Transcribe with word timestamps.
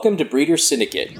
Welcome 0.00 0.16
to 0.16 0.24
Breeder 0.24 0.56
Syndicate. 0.56 1.12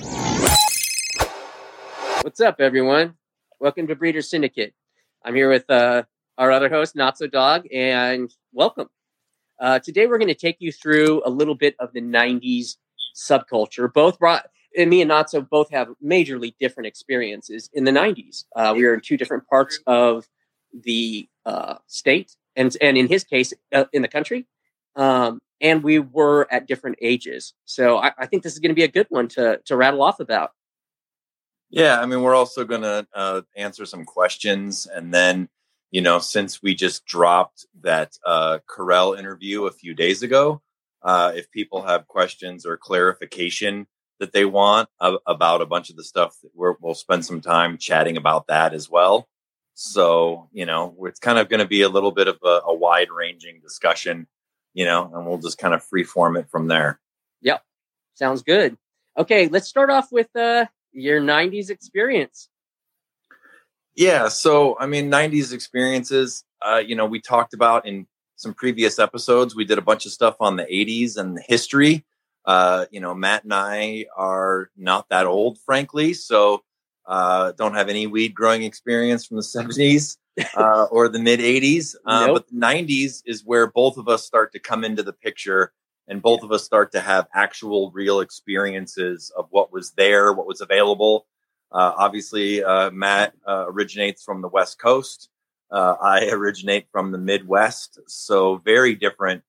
What's 2.22 2.40
up, 2.40 2.62
everyone? 2.62 3.12
Welcome 3.58 3.86
to 3.88 3.94
Breeder 3.94 4.22
Syndicate. 4.22 4.72
I'm 5.22 5.34
here 5.34 5.50
with 5.50 5.68
uh, 5.68 6.04
our 6.38 6.50
other 6.50 6.70
host, 6.70 6.96
Not 6.96 7.18
So 7.18 7.26
Dog, 7.26 7.66
and 7.70 8.34
welcome. 8.54 8.88
Uh, 9.60 9.80
today, 9.80 10.06
we're 10.06 10.16
going 10.16 10.28
to 10.28 10.34
take 10.34 10.56
you 10.60 10.72
through 10.72 11.20
a 11.26 11.28
little 11.28 11.54
bit 11.54 11.74
of 11.78 11.92
the 11.92 12.00
'90s 12.00 12.76
subculture. 13.14 13.92
Both 13.92 14.18
brought 14.18 14.46
and 14.74 14.88
me 14.88 15.02
and 15.02 15.08
Not 15.08 15.28
So 15.28 15.42
both 15.42 15.68
have 15.72 15.88
majorly 16.02 16.54
different 16.58 16.86
experiences 16.86 17.68
in 17.74 17.84
the 17.84 17.90
'90s. 17.90 18.46
Uh, 18.56 18.72
we 18.74 18.86
were 18.86 18.94
in 18.94 19.02
two 19.02 19.18
different 19.18 19.46
parts 19.46 19.78
of 19.86 20.26
the 20.72 21.28
uh, 21.44 21.74
state, 21.86 22.34
and 22.56 22.74
and 22.80 22.96
in 22.96 23.08
his 23.08 23.24
case, 23.24 23.52
uh, 23.74 23.84
in 23.92 24.00
the 24.00 24.08
country. 24.08 24.46
Um, 24.96 25.40
and 25.60 25.82
we 25.82 25.98
were 25.98 26.46
at 26.50 26.66
different 26.66 26.96
ages. 27.00 27.54
So 27.64 27.98
I, 27.98 28.12
I 28.18 28.26
think 28.26 28.42
this 28.42 28.52
is 28.52 28.58
going 28.58 28.70
to 28.70 28.74
be 28.74 28.84
a 28.84 28.88
good 28.88 29.06
one 29.08 29.28
to 29.28 29.60
to 29.66 29.76
rattle 29.76 30.02
off 30.02 30.20
about. 30.20 30.50
Yeah, 31.70 32.00
I 32.00 32.06
mean, 32.06 32.22
we're 32.22 32.34
also 32.34 32.64
going 32.64 32.82
to 32.82 33.06
uh, 33.14 33.42
answer 33.56 33.86
some 33.86 34.04
questions, 34.04 34.86
and 34.86 35.14
then 35.14 35.48
you 35.90 36.00
know, 36.00 36.18
since 36.18 36.62
we 36.62 36.74
just 36.74 37.04
dropped 37.04 37.66
that 37.82 38.16
uh, 38.24 38.58
Corel 38.68 39.18
interview 39.18 39.66
a 39.66 39.72
few 39.72 39.94
days 39.94 40.22
ago, 40.22 40.62
uh, 41.02 41.32
if 41.34 41.50
people 41.50 41.82
have 41.82 42.06
questions 42.06 42.64
or 42.64 42.76
clarification 42.76 43.86
that 44.20 44.32
they 44.32 44.44
want 44.44 44.88
about 45.00 45.62
a 45.62 45.66
bunch 45.66 45.90
of 45.90 45.96
the 45.96 46.04
stuff, 46.04 46.36
we 46.54 46.68
will 46.80 46.94
spend 46.94 47.24
some 47.24 47.40
time 47.40 47.78
chatting 47.78 48.16
about 48.16 48.46
that 48.48 48.74
as 48.74 48.88
well. 48.88 49.28
So, 49.74 50.48
you 50.52 50.66
know, 50.66 50.94
it's 51.04 51.18
kind 51.18 51.38
of 51.38 51.48
going 51.48 51.60
to 51.60 51.66
be 51.66 51.82
a 51.82 51.88
little 51.88 52.12
bit 52.12 52.28
of 52.28 52.38
a, 52.44 52.60
a 52.66 52.74
wide 52.74 53.10
ranging 53.10 53.60
discussion, 53.60 54.26
you 54.74 54.84
know, 54.84 55.10
and 55.14 55.26
we'll 55.26 55.38
just 55.38 55.58
kind 55.58 55.74
of 55.74 55.82
free 55.82 56.04
form 56.04 56.36
it 56.36 56.48
from 56.50 56.68
there. 56.68 57.00
Yep. 57.42 57.62
Sounds 58.14 58.42
good. 58.42 58.76
Okay, 59.18 59.48
let's 59.48 59.68
start 59.68 59.90
off 59.90 60.12
with 60.12 60.34
uh, 60.36 60.66
your 60.92 61.20
90s 61.20 61.70
experience. 61.70 62.48
Yeah. 63.94 64.28
So, 64.28 64.78
I 64.78 64.86
mean, 64.86 65.10
90s 65.10 65.52
experiences, 65.52 66.44
uh, 66.62 66.82
you 66.84 66.94
know, 66.94 67.06
we 67.06 67.20
talked 67.20 67.54
about 67.54 67.86
in 67.86 68.06
some 68.36 68.54
previous 68.54 68.98
episodes, 68.98 69.54
we 69.54 69.64
did 69.64 69.78
a 69.78 69.82
bunch 69.82 70.06
of 70.06 70.12
stuff 70.12 70.36
on 70.40 70.56
the 70.56 70.64
80s 70.64 71.16
and 71.16 71.36
the 71.36 71.42
history. 71.46 72.06
Uh, 72.46 72.86
you 72.90 73.00
know, 73.00 73.14
Matt 73.14 73.44
and 73.44 73.52
I 73.52 74.06
are 74.16 74.70
not 74.76 75.08
that 75.10 75.26
old, 75.26 75.58
frankly. 75.66 76.14
So, 76.14 76.62
uh, 77.10 77.50
don't 77.58 77.74
have 77.74 77.88
any 77.88 78.06
weed 78.06 78.32
growing 78.32 78.62
experience 78.62 79.26
from 79.26 79.36
the 79.36 79.42
70s 79.42 80.16
uh, 80.56 80.84
or 80.92 81.08
the 81.08 81.18
mid 81.18 81.40
80s. 81.40 81.96
Uh, 82.06 82.26
nope. 82.26 82.34
But 82.36 82.48
the 82.48 82.54
90s 82.54 83.22
is 83.26 83.44
where 83.44 83.66
both 83.66 83.96
of 83.96 84.08
us 84.08 84.24
start 84.24 84.52
to 84.52 84.58
come 84.58 84.84
into 84.84 85.02
the 85.02 85.12
picture 85.12 85.72
and 86.08 86.22
both 86.22 86.42
of 86.42 86.50
us 86.52 86.64
start 86.64 86.92
to 86.92 87.00
have 87.00 87.26
actual 87.34 87.90
real 87.92 88.20
experiences 88.20 89.30
of 89.36 89.46
what 89.50 89.72
was 89.72 89.90
there, 89.92 90.32
what 90.32 90.46
was 90.46 90.60
available. 90.60 91.26
Uh, 91.72 91.92
obviously, 91.96 92.62
uh, 92.62 92.90
Matt 92.90 93.34
uh, 93.46 93.64
originates 93.68 94.22
from 94.22 94.40
the 94.40 94.48
West 94.48 94.78
Coast. 94.78 95.28
Uh, 95.70 95.96
I 96.00 96.28
originate 96.32 96.86
from 96.92 97.10
the 97.12 97.18
Midwest. 97.18 97.98
So, 98.06 98.56
very 98.64 98.94
different 98.94 99.42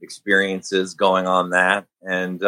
experiences 0.00 0.94
going 0.94 1.26
on 1.26 1.50
that. 1.50 1.86
And, 2.02 2.42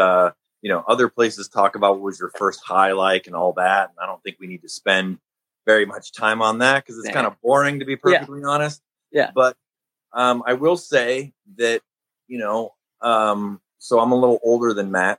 you 0.62 0.71
know, 0.71 0.84
other 0.87 1.09
places 1.09 1.48
talk 1.48 1.75
about 1.75 1.94
what 1.94 2.03
was 2.03 2.19
your 2.19 2.31
first 2.37 2.62
high 2.62 2.93
like 2.93 3.26
and 3.26 3.34
all 3.34 3.53
that. 3.54 3.91
And 3.91 3.98
I 4.03 4.06
don't 4.06 4.22
think 4.22 4.37
we 4.38 4.47
need 4.47 4.62
to 4.62 4.69
spend 4.69 5.19
very 5.66 5.87
much 5.87 6.12
time 6.12 6.43
on 6.43 6.59
that 6.59 6.84
because 6.84 6.98
it's 6.98 7.09
yeah. 7.09 7.15
kind 7.15 7.26
of 7.26 7.41
boring 7.41 7.78
to 7.78 7.84
be 7.84 7.97
perfectly 7.97 8.41
yeah. 8.41 8.48
honest. 8.48 8.82
Yeah. 9.10 9.31
But 9.34 9.56
um, 10.12 10.43
I 10.47 10.54
will 10.54 10.76
say 10.76 11.32
that, 11.56 11.82
you 12.28 12.38
know, 12.38 12.75
um, 13.00 13.60
so 13.78 14.00
I'm 14.00 14.12
a 14.12 14.16
little 14.16 14.38
older 14.43 14.75
than 14.75 14.91
Matt. 14.91 15.19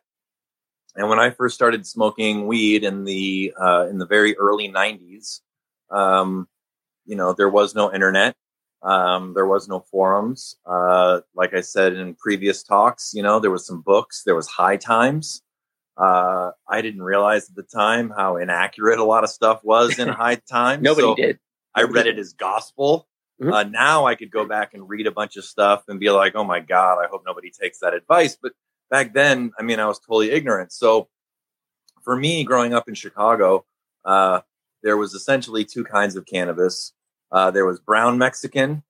And 0.95 1.09
when 1.09 1.19
I 1.19 1.29
first 1.29 1.55
started 1.55 1.87
smoking 1.87 2.47
weed 2.47 2.83
in 2.83 3.05
the 3.05 3.53
uh, 3.59 3.87
in 3.89 3.97
the 3.97 4.05
very 4.05 4.37
early 4.37 4.69
'90s, 4.69 5.39
um, 5.89 6.49
you 7.05 7.15
know, 7.15 7.31
there 7.31 7.49
was 7.49 7.73
no 7.73 7.93
internet. 7.93 8.35
Um, 8.83 9.33
there 9.33 9.45
was 9.45 9.67
no 9.67 9.79
forums. 9.79 10.55
Uh, 10.65 11.21
like 11.35 11.53
I 11.53 11.61
said 11.61 11.93
in 11.93 12.15
previous 12.15 12.63
talks, 12.63 13.13
you 13.13 13.21
know, 13.21 13.39
there 13.39 13.51
was 13.51 13.65
some 13.65 13.81
books. 13.81 14.23
There 14.25 14.35
was 14.35 14.47
High 14.47 14.77
Times. 14.77 15.43
Uh, 15.97 16.51
I 16.67 16.81
didn't 16.81 17.03
realize 17.03 17.49
at 17.49 17.55
the 17.55 17.63
time 17.63 18.11
how 18.15 18.37
inaccurate 18.37 18.99
a 18.99 19.03
lot 19.03 19.23
of 19.23 19.29
stuff 19.29 19.63
was 19.63 19.99
in 19.99 20.07
High 20.07 20.35
Times. 20.35 20.81
Nobody 20.81 21.07
so 21.07 21.15
did. 21.15 21.39
I 21.75 21.83
read 21.83 22.07
it 22.07 22.17
as 22.17 22.33
gospel. 22.33 23.07
Mm-hmm. 23.41 23.53
Uh, 23.53 23.63
now 23.63 24.05
I 24.05 24.15
could 24.15 24.31
go 24.31 24.45
back 24.45 24.73
and 24.73 24.87
read 24.89 25.07
a 25.07 25.11
bunch 25.11 25.37
of 25.37 25.45
stuff 25.45 25.83
and 25.87 25.99
be 25.99 26.09
like, 26.09 26.35
"Oh 26.35 26.43
my 26.43 26.59
god, 26.59 26.99
I 27.03 27.07
hope 27.07 27.23
nobody 27.25 27.49
takes 27.49 27.79
that 27.79 27.93
advice." 27.93 28.37
But 28.41 28.53
back 28.89 29.13
then, 29.13 29.51
I 29.57 29.63
mean, 29.63 29.79
I 29.79 29.85
was 29.85 29.99
totally 29.99 30.31
ignorant. 30.31 30.71
So 30.71 31.07
for 32.03 32.15
me, 32.15 32.43
growing 32.43 32.73
up 32.73 32.87
in 32.87 32.93
Chicago, 32.93 33.65
uh, 34.05 34.41
there 34.83 34.97
was 34.97 35.13
essentially 35.13 35.65
two 35.65 35.83
kinds 35.83 36.15
of 36.15 36.25
cannabis 36.25 36.93
uh, 37.31 37.51
there 37.51 37.65
was 37.65 37.79
brown 37.79 38.17
Mexican 38.17 38.83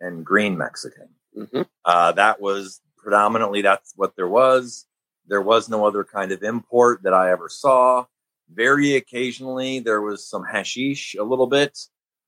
and 0.00 0.24
green 0.24 0.56
Mexican. 0.56 1.08
Mm-hmm. 1.36 1.62
Uh, 1.84 2.12
that 2.12 2.40
was 2.40 2.80
predominantly 2.96 3.62
that's 3.62 3.92
what 3.96 4.16
there 4.16 4.28
was. 4.28 4.86
There 5.26 5.42
was 5.42 5.68
no 5.68 5.86
other 5.86 6.04
kind 6.04 6.32
of 6.32 6.42
import 6.42 7.02
that 7.04 7.14
I 7.14 7.30
ever 7.30 7.48
saw. 7.48 8.06
Very 8.52 8.96
occasionally, 8.96 9.78
there 9.78 10.02
was 10.02 10.28
some 10.28 10.44
hashish 10.44 11.14
a 11.18 11.22
little 11.22 11.46
bit, 11.46 11.78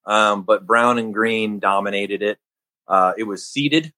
um, 0.06 0.42
but 0.42 0.66
brown 0.66 0.98
and 0.98 1.12
green 1.12 1.58
dominated 1.58 2.22
it. 2.22 2.38
Uh, 2.86 3.12
it 3.18 3.24
was 3.24 3.46
seeded, 3.46 3.92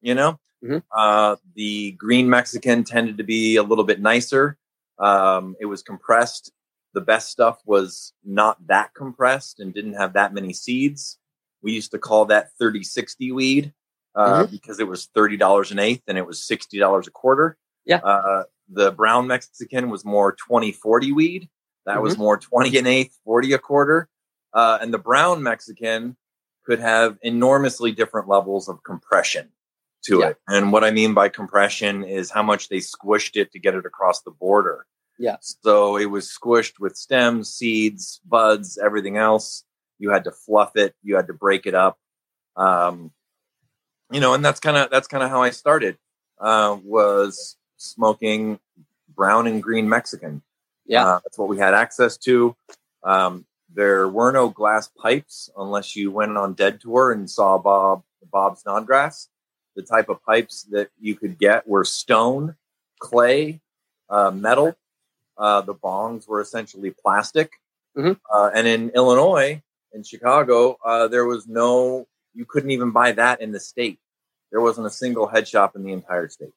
you 0.00 0.14
know. 0.14 0.38
Mm-hmm. 0.64 0.78
Uh, 0.90 1.36
the 1.54 1.92
green 1.92 2.30
Mexican 2.30 2.84
tended 2.84 3.18
to 3.18 3.24
be 3.24 3.56
a 3.56 3.62
little 3.62 3.84
bit 3.84 4.00
nicer. 4.00 4.56
Um, 4.98 5.56
it 5.60 5.66
was 5.66 5.82
compressed 5.82 6.50
the 6.96 7.02
best 7.02 7.28
stuff 7.28 7.60
was 7.66 8.14
not 8.24 8.56
that 8.68 8.94
compressed 8.94 9.60
and 9.60 9.74
didn't 9.74 9.92
have 9.92 10.14
that 10.14 10.32
many 10.32 10.54
seeds. 10.54 11.18
We 11.60 11.72
used 11.72 11.90
to 11.90 11.98
call 11.98 12.24
that 12.26 12.52
30 12.58 12.82
60 12.82 13.32
weed 13.32 13.74
uh, 14.14 14.44
mm-hmm. 14.44 14.50
because 14.50 14.80
it 14.80 14.88
was 14.88 15.06
$30 15.14 15.72
an 15.72 15.78
eighth 15.78 16.04
and 16.08 16.16
it 16.16 16.26
was 16.26 16.40
$60 16.40 17.06
a 17.06 17.10
quarter. 17.10 17.58
Yeah. 17.84 17.98
Uh, 17.98 18.44
the 18.70 18.92
brown 18.92 19.26
Mexican 19.26 19.90
was 19.90 20.06
more 20.06 20.32
20 20.32 20.72
40 20.72 21.12
weed. 21.12 21.50
That 21.84 21.96
mm-hmm. 21.96 22.02
was 22.02 22.16
more 22.16 22.38
20 22.38 22.78
an 22.78 22.86
eighth, 22.86 23.18
40 23.26 23.52
a 23.52 23.58
quarter. 23.58 24.08
Uh, 24.54 24.78
and 24.80 24.92
the 24.92 24.98
brown 24.98 25.42
Mexican 25.42 26.16
could 26.64 26.80
have 26.80 27.18
enormously 27.20 27.92
different 27.92 28.26
levels 28.26 28.70
of 28.70 28.82
compression 28.84 29.50
to 30.06 30.20
yeah. 30.20 30.28
it. 30.28 30.38
And 30.48 30.72
what 30.72 30.82
I 30.82 30.92
mean 30.92 31.12
by 31.12 31.28
compression 31.28 32.04
is 32.04 32.30
how 32.30 32.42
much 32.42 32.70
they 32.70 32.78
squished 32.78 33.36
it 33.38 33.52
to 33.52 33.58
get 33.58 33.74
it 33.74 33.84
across 33.84 34.22
the 34.22 34.30
border. 34.30 34.86
Yeah. 35.18 35.36
So 35.40 35.96
it 35.96 36.06
was 36.06 36.26
squished 36.26 36.78
with 36.78 36.96
stems, 36.96 37.50
seeds, 37.52 38.20
buds, 38.24 38.78
everything 38.78 39.16
else. 39.16 39.64
You 39.98 40.10
had 40.10 40.24
to 40.24 40.30
fluff 40.30 40.76
it. 40.76 40.94
You 41.02 41.16
had 41.16 41.28
to 41.28 41.32
break 41.32 41.66
it 41.66 41.74
up. 41.74 41.98
Um, 42.56 43.12
you 44.10 44.20
know, 44.20 44.34
and 44.34 44.44
that's 44.44 44.60
kind 44.60 44.76
of 44.76 44.90
that's 44.90 45.08
kind 45.08 45.22
of 45.22 45.30
how 45.30 45.42
I 45.42 45.50
started. 45.50 45.98
Uh, 46.38 46.76
was 46.84 47.56
smoking 47.76 48.60
brown 49.14 49.46
and 49.46 49.62
green 49.62 49.88
Mexican. 49.88 50.42
Yeah, 50.84 51.06
uh, 51.06 51.20
that's 51.24 51.38
what 51.38 51.48
we 51.48 51.58
had 51.58 51.74
access 51.74 52.16
to. 52.18 52.54
Um, 53.02 53.46
there 53.72 54.08
were 54.08 54.32
no 54.32 54.48
glass 54.48 54.88
pipes 54.88 55.50
unless 55.56 55.96
you 55.96 56.10
went 56.10 56.36
on 56.36 56.54
Dead 56.54 56.80
Tour 56.80 57.12
and 57.12 57.28
saw 57.28 57.58
Bob 57.58 58.02
Bob 58.30 58.58
Snodgrass. 58.58 59.28
The 59.74 59.82
type 59.82 60.08
of 60.08 60.22
pipes 60.24 60.62
that 60.70 60.90
you 60.98 61.16
could 61.16 61.38
get 61.38 61.66
were 61.66 61.84
stone, 61.84 62.56
clay, 62.98 63.60
uh, 64.08 64.30
metal, 64.30 64.76
uh, 65.38 65.60
the 65.62 65.74
bongs 65.74 66.26
were 66.28 66.40
essentially 66.40 66.90
plastic. 66.90 67.52
Mm-hmm. 67.96 68.12
Uh, 68.32 68.50
and 68.54 68.66
in 68.66 68.90
Illinois, 68.90 69.62
in 69.92 70.02
Chicago, 70.02 70.76
uh, 70.84 71.08
there 71.08 71.24
was 71.24 71.46
no, 71.46 72.06
you 72.34 72.44
couldn't 72.44 72.70
even 72.70 72.90
buy 72.90 73.12
that 73.12 73.40
in 73.40 73.52
the 73.52 73.60
state. 73.60 73.98
There 74.52 74.60
wasn't 74.60 74.86
a 74.86 74.90
single 74.90 75.26
head 75.26 75.48
shop 75.48 75.76
in 75.76 75.82
the 75.82 75.92
entire 75.92 76.28
state. 76.28 76.52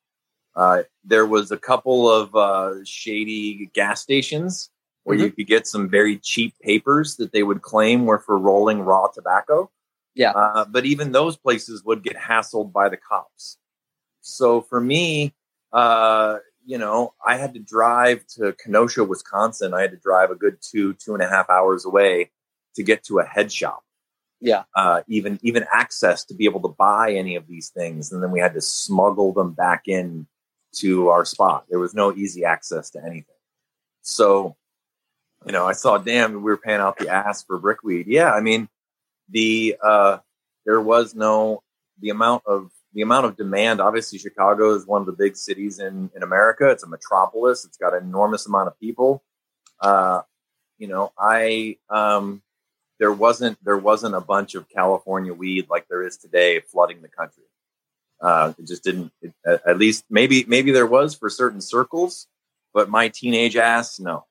Uh, 0.56 0.84
there 1.04 1.26
was 1.26 1.52
a 1.52 1.58
couple 1.58 2.12
of 2.12 2.36
uh, 2.36 2.84
shady 2.84 3.70
gas 3.74 4.02
stations 4.02 4.70
where 5.04 5.16
mm-hmm. 5.16 5.26
you 5.26 5.32
could 5.32 5.48
get 5.48 5.68
some 5.68 5.90
very 5.90 6.18
cheap 6.18 6.54
papers 6.62 7.16
that 7.18 7.32
they 7.32 7.44
would 7.44 7.62
claim 7.62 8.06
were 8.06 8.20
for 8.20 8.38
rolling 8.38 8.82
raw 8.82 9.08
tobacco. 9.08 9.70
Yeah. 10.16 10.32
Uh, 10.32 10.66
but 10.66 10.86
even 10.86 11.12
those 11.12 11.38
places 11.38 11.84
would 11.86 12.04
get 12.04 12.18
hassled 12.18 12.74
by 12.74 12.90
the 12.90 12.98
cops. 12.98 13.58
So 14.22 14.62
for 14.62 14.82
me, 14.82 15.34
uh, 15.72 16.40
you 16.70 16.78
know, 16.78 17.16
I 17.26 17.38
had 17.38 17.56
to 17.56 17.60
drive 17.60 18.28
to 18.36 18.54
Kenosha, 18.54 19.04
Wisconsin. 19.04 19.74
I 19.74 19.82
had 19.82 19.90
to 19.90 19.98
drive 19.98 20.30
a 20.30 20.36
good 20.36 20.60
two, 20.62 20.94
two 20.94 21.16
and 21.16 21.24
a 21.24 21.28
half 21.28 21.50
hours 21.50 21.84
away 21.84 22.30
to 22.76 22.84
get 22.84 23.04
to 23.06 23.18
a 23.18 23.26
head 23.26 23.52
shop. 23.52 23.84
Yeah. 24.40 24.66
Uh, 24.76 25.02
even 25.08 25.40
even 25.42 25.66
access 25.74 26.24
to 26.26 26.36
be 26.36 26.46
able 26.46 26.62
to 26.62 26.68
buy 26.68 27.14
any 27.14 27.36
of 27.36 27.48
these 27.48 27.70
things, 27.70 28.12
and 28.12 28.22
then 28.22 28.30
we 28.30 28.40
had 28.40 28.54
to 28.54 28.62
smuggle 28.62 29.34
them 29.34 29.54
back 29.54 29.88
in 29.88 30.28
to 30.76 31.10
our 31.10 31.26
spot. 31.26 31.66
There 31.72 31.80
was 31.80 31.96
no 31.96 32.14
easy 32.14 32.46
access 32.46 32.92
to 32.92 33.00
anything. 33.00 33.42
So, 34.04 34.56
you 35.48 35.52
know, 35.52 35.66
I 35.66 35.74
saw, 35.74 35.98
damn, 35.98 36.36
we 36.36 36.40
were 36.40 36.58
paying 36.58 36.82
out 36.82 37.00
the 37.00 37.10
ass 37.10 37.44
for 37.44 37.58
brickweed. 37.58 38.06
Yeah, 38.06 38.32
I 38.32 38.42
mean, 38.42 38.70
the 39.28 39.76
uh, 39.84 40.20
there 40.68 40.82
was 40.82 41.16
no 41.16 41.64
the 42.00 42.12
amount 42.12 42.44
of 42.46 42.70
the 42.94 43.02
amount 43.02 43.26
of 43.26 43.38
demand. 43.38 43.82
Obviously, 43.82 44.18
Chicago 44.18 44.74
is 44.74 44.86
one 44.86 45.02
of 45.02 45.06
the 45.06 45.14
big 45.14 45.36
cities 45.36 45.80
in 45.80 46.10
in 46.16 46.24
America. 46.24 46.70
It's 46.70 46.84
a 46.84 46.88
metropolis. 46.88 47.66
It's 47.66 47.78
got 47.78 47.94
an 47.94 48.04
enormous 48.04 48.48
amount 48.48 48.68
of 48.68 48.80
people. 48.80 49.24
Uh, 49.80 50.22
you 50.78 50.88
know, 50.88 51.12
I 51.18 51.78
um, 51.90 52.42
there 53.00 53.12
wasn't 53.12 53.64
there 53.64 53.78
wasn't 53.78 54.16
a 54.16 54.22
bunch 54.22 54.56
of 54.56 54.70
California 54.70 55.34
weed 55.34 55.68
like 55.70 55.88
there 55.88 56.04
is 56.04 56.18
today 56.18 56.60
flooding 56.60 57.02
the 57.02 57.08
country. 57.08 57.44
Uh, 58.22 58.54
it 58.58 58.68
just 58.68 58.84
didn't. 58.84 59.12
It, 59.22 59.34
at 59.46 59.78
least 59.78 60.06
maybe 60.10 60.46
maybe 60.48 60.72
there 60.72 60.88
was 60.88 61.16
for 61.16 61.30
certain 61.30 61.62
circles, 61.62 62.28
but 62.74 62.90
my 62.90 63.10
teenage 63.10 63.56
ass, 63.56 64.00
no. 64.00 64.26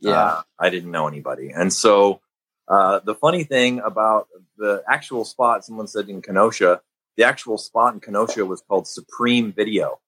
Yeah, 0.00 0.12
uh, 0.12 0.42
I 0.58 0.70
didn't 0.70 0.90
know 0.90 1.06
anybody, 1.06 1.50
and 1.50 1.70
so 1.72 2.20
uh, 2.66 3.00
the 3.00 3.14
funny 3.14 3.44
thing 3.44 3.80
about 3.80 4.28
the 4.56 4.82
actual 4.88 5.24
spot, 5.24 5.64
someone 5.64 5.86
said 5.86 6.08
in 6.08 6.22
Kenosha, 6.22 6.80
the 7.20 7.26
actual 7.26 7.58
spot 7.58 7.92
in 7.92 8.00
Kenosha 8.00 8.46
was 8.46 8.62
called 8.62 8.88
Supreme 8.88 9.52
Video, 9.52 10.00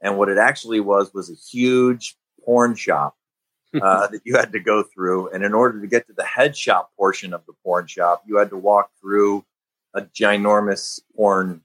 and 0.00 0.16
what 0.16 0.30
it 0.30 0.38
actually 0.38 0.80
was 0.80 1.12
was 1.12 1.30
a 1.30 1.34
huge 1.34 2.16
porn 2.42 2.74
shop 2.74 3.14
uh, 3.82 4.06
that 4.06 4.22
you 4.24 4.34
had 4.34 4.50
to 4.52 4.60
go 4.60 4.82
through. 4.82 5.28
And 5.28 5.44
in 5.44 5.52
order 5.52 5.78
to 5.78 5.86
get 5.86 6.06
to 6.06 6.14
the 6.14 6.24
head 6.24 6.56
shop 6.56 6.90
portion 6.96 7.34
of 7.34 7.44
the 7.46 7.52
porn 7.62 7.86
shop, 7.86 8.22
you 8.26 8.38
had 8.38 8.48
to 8.48 8.56
walk 8.56 8.90
through 8.98 9.44
a 9.92 10.00
ginormous 10.00 11.00
porn 11.14 11.60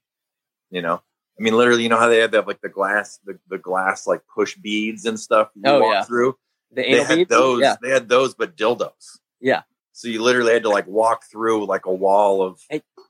you 0.69 0.81
know, 0.81 1.02
I 1.40 1.42
mean, 1.42 1.56
literally, 1.56 1.84
you 1.84 1.90
know 1.90 1.98
how 1.98 2.10
they 2.10 2.19
have 2.19 2.31
that 2.31 2.45
like 2.45 2.62
the 2.62 2.69
glass, 2.69 3.19
the, 3.25 3.40
the 3.48 3.57
glass 3.57 4.06
like 4.06 4.22
push 4.34 4.56
beads 4.57 5.06
and 5.06 5.18
stuff 5.18 5.50
you 5.56 5.63
oh, 5.66 5.80
walk 5.80 5.94
yeah. 5.94 6.04
through. 6.04 6.38
The 6.72 6.81
they 6.84 7.04
had 7.04 7.16
beads? 7.16 7.30
those. 7.30 7.62
Yeah. 7.62 7.75
They 7.81 7.90
had 7.90 8.10
those, 8.10 8.36
but 8.36 8.57
dildos. 8.57 9.19
Yeah. 9.40 9.62
So 10.00 10.07
you 10.07 10.24
literally 10.24 10.54
had 10.54 10.63
to 10.63 10.69
like 10.69 10.88
walk 10.88 11.25
through 11.25 11.66
like 11.66 11.86
a 11.86 11.94
wall 11.94 12.42
of. 12.42 12.62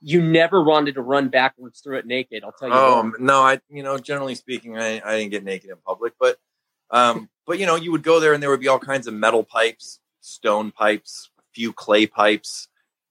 You 0.02 0.20
never 0.20 0.60
wanted 0.64 0.96
to 0.96 1.02
run 1.02 1.28
backwards 1.28 1.78
through 1.78 1.98
it 1.98 2.06
naked. 2.06 2.42
I'll 2.42 2.50
tell 2.50 2.66
you. 2.66 2.74
Oh 2.74 3.02
that. 3.12 3.20
no, 3.20 3.42
I 3.42 3.60
you 3.70 3.84
know 3.84 3.96
generally 3.96 4.34
speaking, 4.34 4.76
I, 4.76 5.00
I 5.04 5.16
didn't 5.16 5.30
get 5.30 5.44
naked 5.44 5.70
in 5.70 5.76
public, 5.86 6.14
but 6.18 6.38
um, 6.90 7.28
but 7.46 7.60
you 7.60 7.66
know 7.66 7.76
you 7.76 7.92
would 7.92 8.02
go 8.02 8.18
there 8.18 8.32
and 8.32 8.42
there 8.42 8.50
would 8.50 8.58
be 8.58 8.66
all 8.66 8.80
kinds 8.80 9.06
of 9.06 9.14
metal 9.14 9.44
pipes, 9.44 10.00
stone 10.20 10.72
pipes, 10.72 11.30
a 11.38 11.42
few 11.54 11.72
clay 11.72 12.06
pipes, 12.06 12.66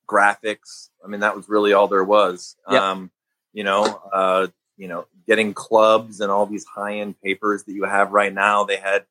graphics. 0.05 0.89
I 1.01 1.07
mean 1.07 1.21
that 1.21 1.37
was 1.37 1.47
really 1.47 1.71
all 1.71 1.87
there 1.87 2.03
was. 2.03 2.57
Yep. 2.69 2.81
Um, 2.81 3.11
you 3.53 3.63
know, 3.63 4.01
uh, 4.11 4.47
you 4.75 4.89
know, 4.89 5.05
getting 5.25 5.53
clubs 5.53 6.19
and 6.19 6.29
all 6.29 6.45
these 6.45 6.65
high 6.65 6.97
end 6.97 7.15
papers 7.21 7.63
that 7.63 7.71
you 7.71 7.85
have 7.85 8.11
right 8.11 8.33
now. 8.33 8.65
They 8.65 8.75
had, 8.75 9.05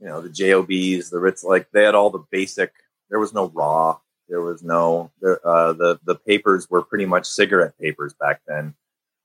you 0.00 0.08
know, 0.08 0.20
the 0.20 0.30
JOBs, 0.30 1.10
the 1.10 1.20
Ritz, 1.20 1.44
like 1.44 1.70
they 1.70 1.84
had 1.84 1.94
all 1.94 2.10
the 2.10 2.24
basic. 2.32 2.72
There 3.10 3.20
was 3.20 3.32
no 3.32 3.48
raw. 3.48 3.98
There 4.28 4.40
was 4.40 4.62
no 4.62 5.10
there, 5.20 5.46
uh, 5.46 5.72
the 5.74 6.00
the 6.04 6.14
papers 6.14 6.68
were 6.70 6.82
pretty 6.82 7.06
much 7.06 7.26
cigarette 7.26 7.78
papers 7.78 8.14
back 8.18 8.40
then. 8.46 8.74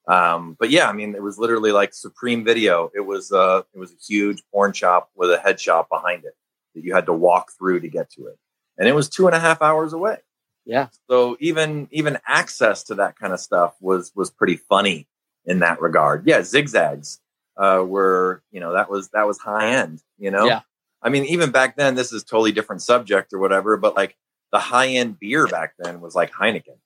Um, 0.08 0.58
but 0.60 0.72
yeah, 0.72 0.90
I 0.90 0.94
mean, 0.94 1.16
it 1.16 1.22
was 1.22 1.38
literally 1.38 1.72
like 1.72 1.94
Supreme 1.94 2.44
Video. 2.44 2.92
It 2.96 3.02
was 3.02 3.32
uh, 3.32 3.62
it 3.74 3.80
was 3.80 3.92
a 3.92 3.98
huge 4.08 4.44
porn 4.52 4.74
shop 4.74 5.10
with 5.16 5.32
a 5.32 5.38
head 5.38 5.60
shop 5.60 5.88
behind 5.90 6.26
it 6.26 6.34
that 6.76 6.84
you 6.84 6.94
had 6.94 7.06
to 7.06 7.14
walk 7.14 7.52
through 7.58 7.82
to 7.82 7.88
get 7.88 8.10
to 8.12 8.28
it, 8.28 8.38
and 8.78 8.88
it 8.88 8.96
was 8.96 9.08
two 9.08 9.28
and 9.28 9.36
a 9.36 9.40
half 9.40 9.62
hours 9.62 9.94
away. 9.94 10.18
Yeah. 10.66 10.88
So 11.10 11.38
even 11.40 11.88
even 11.92 12.18
access 12.28 12.84
to 12.86 12.96
that 12.96 13.18
kind 13.18 13.34
of 13.34 13.40
stuff 13.40 13.76
was 13.80 14.12
was 14.16 14.30
pretty 14.30 14.58
funny 14.58 15.08
in 15.46 15.60
that 15.60 15.82
regard. 15.82 16.28
Yeah, 16.28 16.42
zigzags 16.42 17.20
uh, 17.56 17.84
were 17.86 18.44
you 18.52 18.60
know 18.60 18.74
that 18.74 18.90
was 18.90 19.10
that 19.10 19.28
was 19.28 19.38
high 19.38 19.76
end. 19.76 20.02
You 20.18 20.32
know. 20.32 20.46
Yeah. 20.46 20.62
I 21.02 21.10
mean, 21.10 21.26
even 21.26 21.52
back 21.52 21.76
then, 21.78 21.96
this 21.96 22.12
is 22.12 22.24
totally 22.24 22.52
different 22.52 22.82
subject 22.82 23.34
or 23.34 23.40
whatever. 23.40 23.78
But 23.78 23.96
like 23.96 24.18
the 24.52 24.60
high 24.60 24.88
end 24.88 25.20
beer 25.20 25.48
back 25.48 25.74
then 25.80 26.02
was 26.02 26.16
like 26.16 26.32
Heineken. 26.32 26.78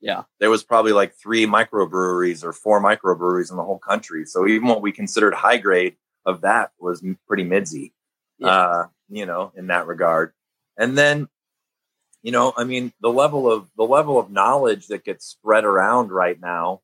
Yeah. 0.00 0.22
There 0.38 0.50
was 0.50 0.62
probably 0.62 0.92
like 0.92 1.14
three 1.14 1.46
microbreweries 1.46 2.44
or 2.44 2.52
four 2.52 2.80
microbreweries 2.80 3.50
in 3.50 3.56
the 3.56 3.64
whole 3.64 3.78
country. 3.78 4.24
So 4.24 4.46
even 4.46 4.68
what 4.68 4.82
we 4.82 4.92
considered 4.92 5.34
high 5.34 5.58
grade 5.58 5.96
of 6.24 6.42
that 6.42 6.70
was 6.78 7.04
pretty 7.26 7.44
midsy, 7.44 7.92
Yeah. 8.38 8.48
uh, 8.48 8.86
you 9.08 9.26
know, 9.26 9.52
in 9.56 9.66
that 9.68 9.86
regard. 9.86 10.32
And 10.76 10.96
then, 10.96 11.28
you 12.22 12.30
know, 12.30 12.52
I 12.56 12.64
mean, 12.64 12.92
the 13.00 13.10
level 13.10 13.50
of 13.50 13.68
the 13.76 13.84
level 13.84 14.18
of 14.18 14.30
knowledge 14.30 14.86
that 14.88 15.04
gets 15.04 15.24
spread 15.26 15.64
around 15.64 16.12
right 16.12 16.40
now 16.40 16.82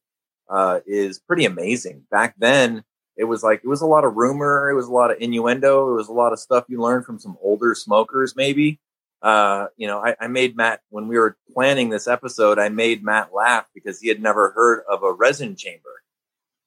uh, 0.51 0.81
is 0.87 1.19
pretty 1.21 1.45
amazing. 1.45 2.07
Back 2.11 2.35
then, 2.39 2.85
it 3.17 3.25
was 3.25 3.43
like 3.43 3.61
it 3.65 3.69
was 3.69 3.81
a 3.81 3.87
lot 3.87 4.05
of 4.05 4.17
rumor, 4.17 4.71
it 4.71 4.75
was 4.75 4.87
a 4.87 4.93
lot 4.93 5.11
of 5.11 5.19
innuendo, 5.21 5.91
it 5.91 5.95
was 5.95 6.09
a 6.09 6.13
lot 6.13 6.33
of 6.33 6.39
stuff 6.39 6.65
you 6.69 6.81
learned 6.81 7.05
from 7.05 7.19
some 7.19 7.37
older 7.43 7.75
smokers, 7.75 8.35
maybe. 8.37 8.81
Uh, 9.23 9.69
you 9.77 9.87
know, 9.87 10.05
I, 10.05 10.15
I 10.21 10.27
made 10.27 10.55
Matt 10.57 10.81
when 10.91 11.09
we 11.09 11.17
were 11.17 11.39
planning 11.55 11.89
this 11.89 12.07
episode. 12.07 12.59
I 12.59 12.69
made 12.69 13.03
Matt 13.03 13.33
laugh 13.33 13.67
because 13.75 13.99
he 13.99 14.09
had 14.09 14.21
never 14.21 14.51
heard 14.51 14.83
of 14.91 15.03
a 15.03 15.13
resin 15.13 15.57
chamber. 15.57 16.03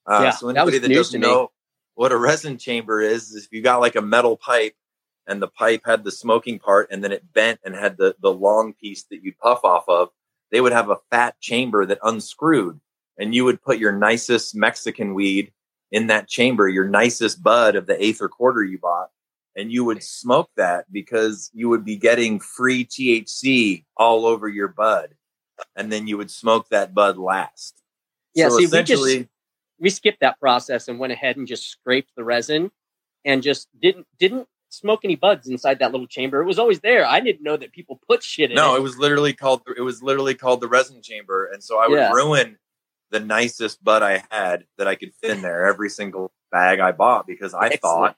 Uh, 0.08 0.22
Yeah, 0.24 0.32
so 0.32 0.50
anybody 0.50 0.80
that, 0.80 0.88
to 0.88 0.94
doesn't 0.94 1.22
me. 1.22 1.28
know 1.28 1.52
what 1.94 2.12
a 2.12 2.18
resin 2.18 2.58
chamber 2.58 3.00
is, 3.02 3.30
is 3.30 3.46
if 3.46 3.52
you 3.52 3.62
got 3.62 3.80
like 3.80 3.96
a 3.96 4.02
metal 4.02 4.38
pipe 4.38 4.74
and 5.28 5.40
the 5.42 5.48
pipe 5.48 5.82
had 5.86 6.04
the 6.04 6.12
smoking 6.12 6.58
part 6.58 6.88
and 6.90 7.04
then 7.04 7.12
it 7.12 7.32
bent 7.32 7.60
and 7.64 7.76
had 7.76 7.98
the 7.98 8.16
the 8.22 8.32
long 8.32 8.74
piece 8.74 9.04
that 9.12 9.22
you'd 9.24 9.38
puff 9.38 9.60
off 9.64 9.84
of, 9.88 10.10
they 10.52 10.62
would 10.62 10.72
have 10.72 10.90
a 10.90 10.98
fat 11.12 11.40
chamber 11.40 11.86
that 11.86 12.00
unscrewed, 12.02 12.80
and 13.20 13.36
you 13.36 13.46
would 13.46 13.62
put 13.62 13.78
your 13.78 13.92
nicest 13.92 14.56
Mexican 14.56 15.14
weed 15.14 15.52
in 15.92 16.08
that 16.08 16.28
chamber, 16.28 16.68
your 16.68 16.88
nicest 16.88 17.42
bud 17.42 17.76
of 17.76 17.88
the 17.88 18.02
eighth 18.04 18.22
or 18.22 18.30
quarter 18.30 18.64
you 18.64 18.78
bought, 18.78 19.10
and 19.56 19.72
you 19.72 19.84
would 19.86 20.04
smoke 20.04 20.50
that 20.58 20.86
because 20.92 21.50
you 21.54 21.70
would 21.70 21.86
be 21.86 21.96
getting 21.96 22.40
free 22.40 22.86
THC 22.86 23.86
all 23.96 24.26
over 24.26 24.48
your 24.48 24.68
bud, 24.68 25.16
and 25.76 25.92
then 25.92 26.08
you 26.08 26.18
would 26.18 26.30
smoke 26.32 26.70
that 26.70 26.94
bud 26.94 27.18
last. 27.18 27.82
Yeah, 28.34 28.50
So 28.50 28.58
see, 28.58 28.58
we 28.58 28.62
just- 28.66 28.74
essentially, 28.74 29.30
we 29.80 29.90
skipped 29.90 30.20
that 30.22 30.40
process 30.40 30.88
and 30.88 31.00
went 31.00 31.14
ahead 31.14 31.38
and 31.38 31.48
just 31.48 31.70
scraped 31.70 32.12
the 32.16 32.24
resin 32.24 32.72
and 33.26 33.42
just 33.44 33.68
didn't 33.82 34.08
didn't 34.20 34.48
smoke 34.70 35.02
any 35.06 35.16
buds 35.16 35.48
inside 35.48 35.80
that 35.80 35.92
little 35.94 36.08
chamber. 36.08 36.42
It 36.42 36.46
was 36.46 36.60
always 36.60 36.82
there. 36.82 37.06
I 37.06 37.22
didn't 37.22 37.42
know 37.42 37.56
that 37.58 37.72
people 37.72 38.02
put 38.08 38.22
shit 38.22 38.52
in 38.52 38.56
no, 38.56 38.76
it. 38.76 38.80
it 38.80 38.82
was 38.82 38.98
literally 38.98 39.34
called 39.34 39.62
it 39.78 39.82
was 39.82 40.04
literally 40.04 40.36
called 40.36 40.60
the 40.62 40.68
resin 40.68 41.02
chamber, 41.02 41.46
and 41.46 41.64
so 41.64 41.80
I 41.80 41.88
would 41.88 41.96
Yeah. 41.98 42.12
ruin 42.12 42.58
the 43.12 43.20
nicest 43.20 43.84
bud 43.84 44.04
I 44.04 44.24
had 44.30 44.66
that 44.78 44.88
I 44.88 44.96
could 44.96 45.14
fit 45.22 45.32
in 45.32 45.42
there 45.42 45.66
every 45.66 45.90
single 45.90 46.32
bag 46.52 46.80
I 46.80 46.92
bought 46.92 47.28
because 47.28 47.54
I 47.54 47.68
Excellent. 47.68 47.82
thought 47.82 48.18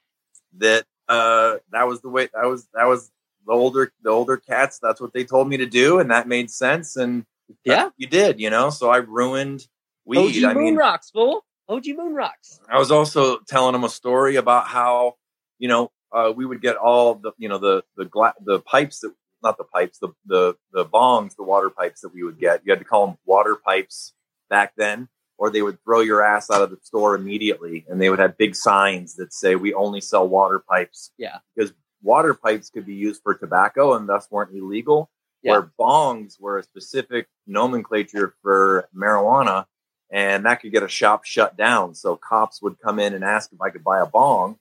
that 0.58 0.86
uh, 1.08 1.58
that 1.72 1.88
was 1.88 2.02
the 2.02 2.10
way 2.10 2.30
that 2.34 2.46
was 2.46 2.68
that 2.74 2.86
was 2.88 3.12
the 3.46 3.54
older 3.54 3.92
the 4.04 4.10
older 4.10 4.38
cats. 4.38 4.80
That's 4.82 5.02
what 5.02 5.14
they 5.14 5.24
told 5.24 5.48
me 5.48 5.58
to 5.58 5.66
do, 5.66 6.00
and 6.00 6.12
that 6.12 6.28
made 6.28 6.52
sense. 6.52 6.96
And 6.96 7.26
Yeah. 7.64 7.90
you 7.98 8.08
did, 8.08 8.40
you 8.40 8.50
know. 8.50 8.70
So 8.70 8.90
I 8.90 8.98
ruined 8.98 9.68
weed. 10.06 10.44
OG 10.44 10.50
I 10.50 10.54
Moon 10.54 10.64
mean, 10.64 10.76
Rocks, 10.76 11.10
fool. 11.12 11.46
OG 11.68 11.86
Moon 11.96 12.14
Rocks. 12.14 12.60
I 12.70 12.78
was 12.80 12.92
also 12.92 13.40
telling 13.48 13.74
them 13.74 13.84
a 13.84 13.90
story 13.90 14.36
about 14.38 14.68
how 14.68 15.16
you 15.60 15.68
know 15.68 15.92
uh, 16.12 16.32
we 16.36 16.46
would 16.46 16.62
get 16.62 16.76
all 16.78 17.16
the 17.16 17.32
you 17.38 17.50
know 17.50 17.58
the 17.60 17.84
the 17.96 18.06
gla- 18.06 18.34
the 18.44 18.60
pipes 18.60 19.00
that 19.00 19.14
not 19.42 19.58
the 19.58 19.64
pipes 19.64 20.00
the 20.00 20.10
the 20.26 20.56
the 20.74 20.84
bongs 20.86 21.36
the 21.36 21.44
water 21.44 21.70
pipes 21.70 22.02
that 22.02 22.14
we 22.14 22.24
would 22.24 22.40
get. 22.40 22.62
You 22.66 22.72
had 22.72 22.80
to 22.80 22.86
call 22.86 23.08
them 23.08 23.18
water 23.26 23.56
pipes 23.56 24.14
back 24.50 24.74
then, 24.76 25.08
or 25.38 25.50
they 25.50 25.62
would 25.62 25.82
throw 25.84 26.02
your 26.02 26.22
ass 26.24 26.50
out 26.50 26.62
of 26.62 26.70
the 26.72 26.78
store 26.84 27.16
immediately, 27.16 27.86
and 27.88 28.02
they 28.02 28.10
would 28.10 28.20
have 28.20 28.38
big 28.38 28.56
signs 28.56 29.16
that 29.16 29.34
say 29.34 29.56
we 29.56 29.74
only 29.74 30.02
sell 30.02 30.28
water 30.28 30.60
pipes. 30.60 31.12
Yeah. 31.18 31.38
because 31.56 31.72
water 32.02 32.34
pipes 32.34 32.70
could 32.70 32.86
be 32.86 32.94
used 32.96 33.22
for 33.24 33.34
tobacco 33.36 33.94
and 33.96 34.08
thus 34.08 34.28
weren't 34.32 34.56
illegal. 34.56 35.10
Yeah. 35.44 35.52
Where 35.52 35.72
bongs 35.80 36.40
were 36.40 36.58
a 36.58 36.64
specific 36.64 37.28
nomenclature 37.46 38.36
for 38.42 38.88
marijuana 38.96 39.66
and 40.12 40.46
that 40.46 40.62
could 40.62 40.72
get 40.72 40.82
a 40.84 40.88
shop 40.88 41.24
shut 41.26 41.56
down. 41.58 41.94
So 41.94 42.16
cops 42.16 42.62
would 42.62 42.80
come 42.80 43.00
in 43.00 43.14
and 43.14 43.24
ask 43.24 43.52
if 43.52 43.62
I 43.62 43.70
could 43.70 43.84
buy 43.84 44.00
a 44.00 44.06
bong, 44.06 44.58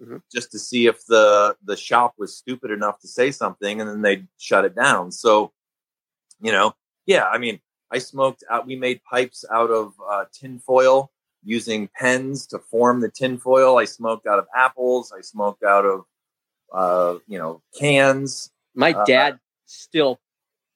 Mhm. 0.00 0.22
just 0.32 0.50
to 0.52 0.58
see 0.58 0.86
if 0.86 1.04
the 1.06 1.56
the 1.62 1.76
shop 1.76 2.14
was 2.18 2.36
stupid 2.36 2.70
enough 2.72 2.98
to 3.00 3.08
say 3.08 3.30
something, 3.30 3.80
and 3.80 3.88
then 3.88 4.02
they'd 4.02 4.26
shut 4.38 4.64
it 4.64 4.74
down. 4.74 5.12
So, 5.12 5.52
you 6.40 6.50
know, 6.52 6.74
yeah, 7.06 7.28
I 7.28 7.38
mean, 7.38 7.60
I 7.92 7.98
smoked 7.98 8.42
out. 8.50 8.66
We 8.66 8.74
made 8.76 9.02
pipes 9.04 9.44
out 9.52 9.70
of 9.70 9.92
uh, 10.10 10.24
tinfoil 10.32 11.12
using 11.44 11.88
pens 11.94 12.46
to 12.48 12.58
form 12.58 13.00
the 13.00 13.10
tinfoil. 13.10 13.76
I 13.78 13.84
smoked 13.84 14.26
out 14.26 14.38
of 14.38 14.46
apples. 14.56 15.12
I 15.16 15.20
smoked 15.20 15.62
out 15.62 15.84
of 15.84 16.04
uh, 16.72 17.18
you 17.26 17.38
know 17.38 17.62
cans. 17.78 18.50
My 18.74 18.92
Uh, 18.92 19.04
dad 19.04 19.38
still 19.66 20.20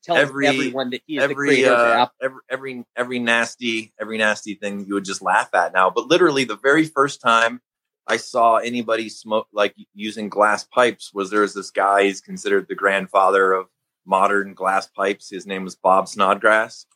tells 0.04 0.18
every- 0.18 0.46
everyone 0.46 0.90
that 0.90 1.00
he 1.06 1.16
is 1.16 1.22
the 1.22 1.30
every 1.32 1.34
creator 1.62 1.72
of 1.72 1.78
the 1.78 1.84
uh, 2.02 2.08
every 2.20 2.40
every 2.50 2.84
every 2.96 3.18
nasty 3.18 3.94
every 3.98 4.18
nasty 4.18 4.54
thing 4.54 4.84
you 4.86 4.94
would 4.94 5.04
just 5.06 5.22
laugh 5.22 5.48
at 5.54 5.72
now. 5.72 5.88
But 5.88 6.08
literally, 6.08 6.44
the 6.44 6.58
very 6.58 6.84
first 6.84 7.22
time 7.22 7.62
I 8.06 8.18
saw 8.18 8.56
anybody 8.56 9.08
smoke 9.08 9.48
like 9.52 9.74
using 9.94 10.28
glass 10.28 10.64
pipes 10.64 11.14
was 11.14 11.30
there 11.30 11.40
was 11.40 11.54
this 11.54 11.70
guy. 11.70 12.04
He's 12.04 12.20
considered 12.20 12.68
the 12.68 12.74
grandfather 12.74 13.52
of 13.52 13.68
modern 14.04 14.54
glass 14.54 14.86
pipes. 14.86 15.30
His 15.30 15.46
name 15.46 15.64
was 15.64 15.74
Bob 15.74 16.06
Snodgrass, 16.08 16.86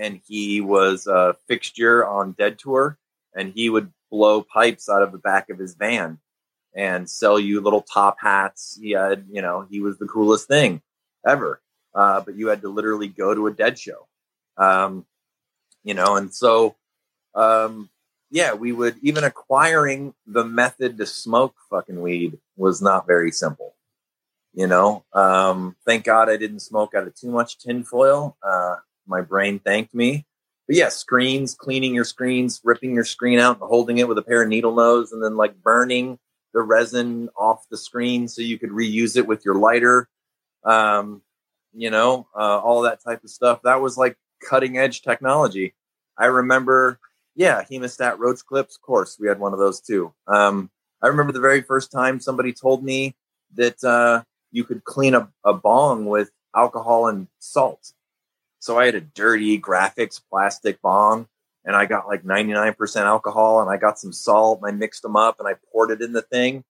and 0.00 0.20
he 0.26 0.60
was 0.60 1.06
a 1.06 1.36
fixture 1.46 2.06
on 2.06 2.32
Dead 2.32 2.58
Tour, 2.58 2.98
and 3.34 3.52
he 3.54 3.70
would 3.70 3.92
blow 4.10 4.42
pipes 4.42 4.88
out 4.88 5.02
of 5.02 5.12
the 5.12 5.18
back 5.18 5.50
of 5.50 5.58
his 5.58 5.74
van 5.74 6.18
and 6.74 7.08
sell 7.08 7.38
you 7.38 7.60
little 7.60 7.82
top 7.82 8.16
hats. 8.20 8.78
He 8.80 8.92
had, 8.92 9.26
you 9.30 9.42
know, 9.42 9.66
he 9.70 9.80
was 9.80 9.98
the 9.98 10.06
coolest 10.06 10.48
thing 10.48 10.82
ever 11.26 11.60
uh, 11.94 12.20
but 12.20 12.36
you 12.36 12.48
had 12.48 12.62
to 12.62 12.68
literally 12.68 13.08
go 13.08 13.34
to 13.34 13.46
a 13.46 13.52
dead 13.52 13.78
show. 13.78 14.06
Um, 14.56 15.06
you 15.82 15.94
know, 15.94 16.16
and 16.16 16.32
so 16.32 16.76
um, 17.34 17.88
yeah, 18.30 18.54
we 18.54 18.72
would 18.72 18.96
even 19.02 19.24
acquiring 19.24 20.14
the 20.26 20.44
method 20.44 20.98
to 20.98 21.06
smoke 21.06 21.54
fucking 21.70 22.00
weed 22.00 22.38
was 22.56 22.82
not 22.82 23.06
very 23.06 23.32
simple. 23.32 23.74
You 24.52 24.66
know, 24.66 25.04
um, 25.12 25.76
thank 25.86 26.04
God 26.04 26.28
I 26.28 26.36
didn't 26.36 26.60
smoke 26.60 26.94
out 26.94 27.06
of 27.06 27.14
too 27.14 27.30
much 27.30 27.58
tinfoil. 27.58 28.36
Uh, 28.42 28.76
my 29.10 29.20
brain 29.20 29.58
thanked 29.58 29.94
me. 29.94 30.24
But 30.66 30.76
yeah, 30.76 30.88
screens, 30.88 31.54
cleaning 31.54 31.94
your 31.94 32.04
screens, 32.04 32.60
ripping 32.64 32.94
your 32.94 33.04
screen 33.04 33.38
out 33.38 33.60
and 33.60 33.68
holding 33.68 33.98
it 33.98 34.08
with 34.08 34.18
a 34.18 34.22
pair 34.22 34.42
of 34.42 34.48
needle 34.48 34.74
nose, 34.74 35.12
and 35.12 35.22
then 35.22 35.36
like 35.36 35.60
burning 35.62 36.18
the 36.54 36.62
resin 36.62 37.28
off 37.36 37.66
the 37.70 37.76
screen 37.76 38.28
so 38.28 38.42
you 38.42 38.58
could 38.58 38.70
reuse 38.70 39.16
it 39.16 39.26
with 39.26 39.44
your 39.44 39.56
lighter. 39.56 40.08
Um, 40.64 41.22
you 41.72 41.90
know, 41.90 42.28
uh, 42.36 42.58
all 42.58 42.82
that 42.82 43.02
type 43.02 43.24
of 43.24 43.30
stuff. 43.30 43.60
That 43.62 43.80
was 43.80 43.96
like 43.96 44.16
cutting 44.48 44.78
edge 44.78 45.02
technology. 45.02 45.74
I 46.18 46.26
remember, 46.26 46.98
yeah, 47.34 47.62
hemostat 47.62 48.18
roach 48.18 48.44
clips. 48.44 48.76
Of 48.76 48.82
course, 48.82 49.18
we 49.18 49.28
had 49.28 49.40
one 49.40 49.52
of 49.52 49.58
those 49.58 49.80
too. 49.80 50.12
Um, 50.26 50.70
I 51.02 51.08
remember 51.08 51.32
the 51.32 51.40
very 51.40 51.62
first 51.62 51.90
time 51.90 52.20
somebody 52.20 52.52
told 52.52 52.84
me 52.84 53.14
that 53.54 53.82
uh, 53.82 54.22
you 54.52 54.64
could 54.64 54.84
clean 54.84 55.14
a, 55.14 55.28
a 55.44 55.54
bong 55.54 56.06
with 56.06 56.30
alcohol 56.54 57.08
and 57.08 57.26
salt. 57.38 57.92
So 58.60 58.78
I 58.78 58.86
had 58.86 58.94
a 58.94 59.00
dirty 59.00 59.58
graphics 59.58 60.20
plastic 60.30 60.80
bong 60.82 61.26
and 61.64 61.74
I 61.74 61.86
got 61.86 62.06
like 62.06 62.22
99% 62.22 62.96
alcohol 62.96 63.60
and 63.60 63.70
I 63.70 63.78
got 63.78 63.98
some 63.98 64.12
salt 64.12 64.60
and 64.62 64.70
I 64.70 64.76
mixed 64.76 65.02
them 65.02 65.16
up 65.16 65.40
and 65.40 65.48
I 65.48 65.54
poured 65.72 65.90
it 65.90 66.02
in 66.02 66.12
the 66.12 66.22
thing 66.22 66.64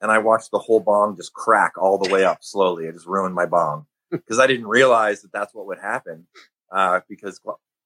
and 0.00 0.10
I 0.10 0.18
watched 0.18 0.50
the 0.50 0.58
whole 0.58 0.80
bong 0.80 1.16
just 1.16 1.32
crack 1.32 1.78
all 1.78 1.98
the 1.98 2.12
way 2.12 2.24
up 2.24 2.38
slowly. 2.42 2.86
It 2.86 2.94
just 2.94 3.06
ruined 3.06 3.34
my 3.34 3.46
bong 3.46 3.86
because 4.10 4.38
I 4.40 4.46
didn't 4.46 4.66
realize 4.66 5.22
that 5.22 5.32
that's 5.32 5.54
what 5.54 5.66
would 5.66 5.78
happen 5.78 6.26
uh, 6.72 7.00
because 7.08 7.40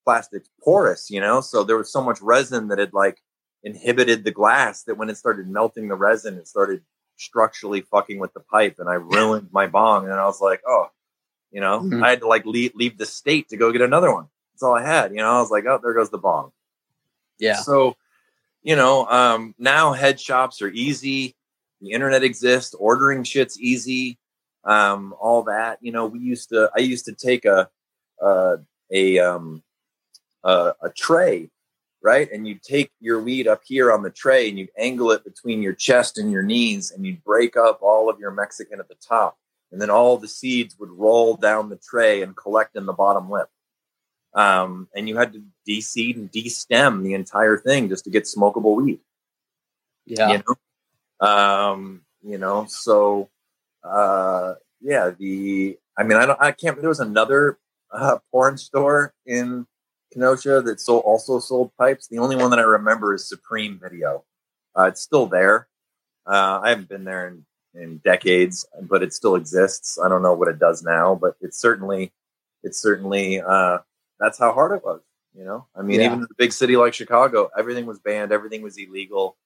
plastic's 0.04 0.48
porous, 0.62 1.10
you 1.10 1.20
know? 1.20 1.42
So 1.42 1.62
there 1.62 1.76
was 1.76 1.92
so 1.92 2.02
much 2.02 2.20
resin 2.22 2.68
that 2.68 2.78
had 2.78 2.94
like 2.94 3.18
inhibited 3.62 4.24
the 4.24 4.30
glass 4.30 4.84
that 4.84 4.96
when 4.96 5.10
it 5.10 5.18
started 5.18 5.48
melting 5.48 5.88
the 5.88 5.96
resin, 5.96 6.38
it 6.38 6.48
started 6.48 6.82
structurally 7.16 7.82
fucking 7.82 8.18
with 8.18 8.32
the 8.32 8.40
pipe 8.40 8.76
and 8.78 8.88
I 8.88 8.94
ruined 8.94 9.48
my 9.52 9.66
bong. 9.66 10.04
And 10.04 10.14
I 10.14 10.24
was 10.24 10.40
like, 10.40 10.62
oh, 10.66 10.86
you 11.50 11.60
know, 11.60 11.80
mm-hmm. 11.80 12.02
I 12.02 12.10
had 12.10 12.20
to 12.20 12.26
like 12.26 12.46
leave, 12.46 12.74
leave 12.74 12.98
the 12.98 13.06
state 13.06 13.48
to 13.48 13.56
go 13.56 13.72
get 13.72 13.80
another 13.80 14.12
one. 14.12 14.26
That's 14.52 14.62
all 14.62 14.74
I 14.74 14.84
had. 14.84 15.12
You 15.12 15.18
know, 15.18 15.36
I 15.36 15.40
was 15.40 15.50
like, 15.50 15.64
oh, 15.66 15.78
there 15.82 15.94
goes 15.94 16.10
the 16.10 16.18
bong. 16.18 16.52
Yeah. 17.38 17.56
So, 17.56 17.96
you 18.62 18.76
know, 18.76 19.06
um, 19.06 19.54
now 19.58 19.92
head 19.92 20.20
shops 20.20 20.62
are 20.62 20.68
easy. 20.68 21.34
The 21.80 21.92
internet 21.92 22.22
exists. 22.22 22.74
Ordering 22.74 23.24
shit's 23.24 23.58
easy. 23.58 24.18
Um, 24.64 25.14
all 25.18 25.44
that. 25.44 25.78
You 25.80 25.92
know, 25.92 26.06
we 26.06 26.18
used 26.18 26.50
to. 26.50 26.70
I 26.76 26.80
used 26.80 27.06
to 27.06 27.14
take 27.14 27.46
a 27.46 27.70
a 28.20 28.58
a 28.92 29.18
um 29.18 29.62
a, 30.44 30.74
a 30.82 30.90
tray 30.90 31.50
right? 32.02 32.30
And 32.32 32.46
you 32.46 32.58
take 32.62 32.90
your 33.00 33.20
weed 33.20 33.46
up 33.46 33.62
here 33.64 33.92
on 33.92 34.02
the 34.02 34.10
tray 34.10 34.48
and 34.48 34.58
you 34.58 34.68
angle 34.78 35.10
it 35.10 35.24
between 35.24 35.62
your 35.62 35.74
chest 35.74 36.18
and 36.18 36.30
your 36.30 36.42
knees 36.42 36.90
and 36.90 37.04
you 37.04 37.16
break 37.24 37.56
up 37.56 37.80
all 37.82 38.08
of 38.08 38.18
your 38.18 38.30
Mexican 38.30 38.80
at 38.80 38.88
the 38.88 38.96
top. 39.06 39.36
And 39.72 39.80
then 39.80 39.90
all 39.90 40.16
the 40.16 40.28
seeds 40.28 40.76
would 40.78 40.90
roll 40.90 41.36
down 41.36 41.68
the 41.68 41.76
tray 41.76 42.22
and 42.22 42.36
collect 42.36 42.76
in 42.76 42.86
the 42.86 42.92
bottom 42.92 43.30
lip. 43.30 43.48
Um, 44.34 44.88
and 44.94 45.08
you 45.08 45.16
had 45.16 45.32
to 45.32 45.42
de-seed 45.66 46.16
and 46.16 46.30
de-stem 46.30 47.02
the 47.02 47.14
entire 47.14 47.58
thing 47.58 47.88
just 47.88 48.04
to 48.04 48.10
get 48.10 48.24
smokable 48.24 48.76
weed. 48.76 49.00
Yeah. 50.06 50.32
You 50.32 50.42
know? 50.46 51.26
Um, 51.26 52.02
you 52.22 52.38
know, 52.38 52.66
so 52.68 53.28
uh 53.82 54.54
yeah, 54.80 55.10
the 55.18 55.78
I 55.96 56.02
mean 56.02 56.18
I 56.18 56.26
don't 56.26 56.40
I 56.40 56.52
can't 56.52 56.78
there 56.80 56.88
was 56.88 57.00
another 57.00 57.58
uh, 57.90 58.18
porn 58.30 58.56
store 58.58 59.14
in 59.26 59.66
Kenosha 60.12 60.62
that 60.62 60.80
sold, 60.80 61.02
also 61.04 61.38
sold 61.38 61.72
pipes. 61.78 62.08
The 62.08 62.18
only 62.18 62.36
one 62.36 62.50
that 62.50 62.58
I 62.58 62.62
remember 62.62 63.14
is 63.14 63.28
Supreme 63.28 63.78
Video. 63.82 64.24
Uh, 64.76 64.84
it's 64.84 65.00
still 65.00 65.26
there. 65.26 65.68
Uh, 66.26 66.60
I 66.62 66.70
haven't 66.70 66.88
been 66.88 67.04
there 67.04 67.28
in, 67.28 67.44
in 67.74 67.98
decades, 67.98 68.66
but 68.82 69.02
it 69.02 69.12
still 69.12 69.36
exists. 69.36 69.98
I 69.98 70.08
don't 70.08 70.22
know 70.22 70.34
what 70.34 70.48
it 70.48 70.58
does 70.58 70.82
now, 70.82 71.14
but 71.14 71.36
it's 71.40 71.58
certainly, 71.60 72.12
it's 72.62 72.78
certainly, 72.78 73.40
uh, 73.40 73.78
that's 74.18 74.38
how 74.38 74.52
hard 74.52 74.76
it 74.76 74.84
was. 74.84 75.00
You 75.32 75.44
know, 75.44 75.66
I 75.76 75.82
mean, 75.82 76.00
yeah. 76.00 76.06
even 76.06 76.18
in 76.18 76.24
a 76.24 76.34
big 76.36 76.52
city 76.52 76.76
like 76.76 76.92
Chicago, 76.92 77.50
everything 77.56 77.86
was 77.86 78.00
banned, 78.00 78.32
everything 78.32 78.62
was 78.62 78.76
illegal. 78.76 79.36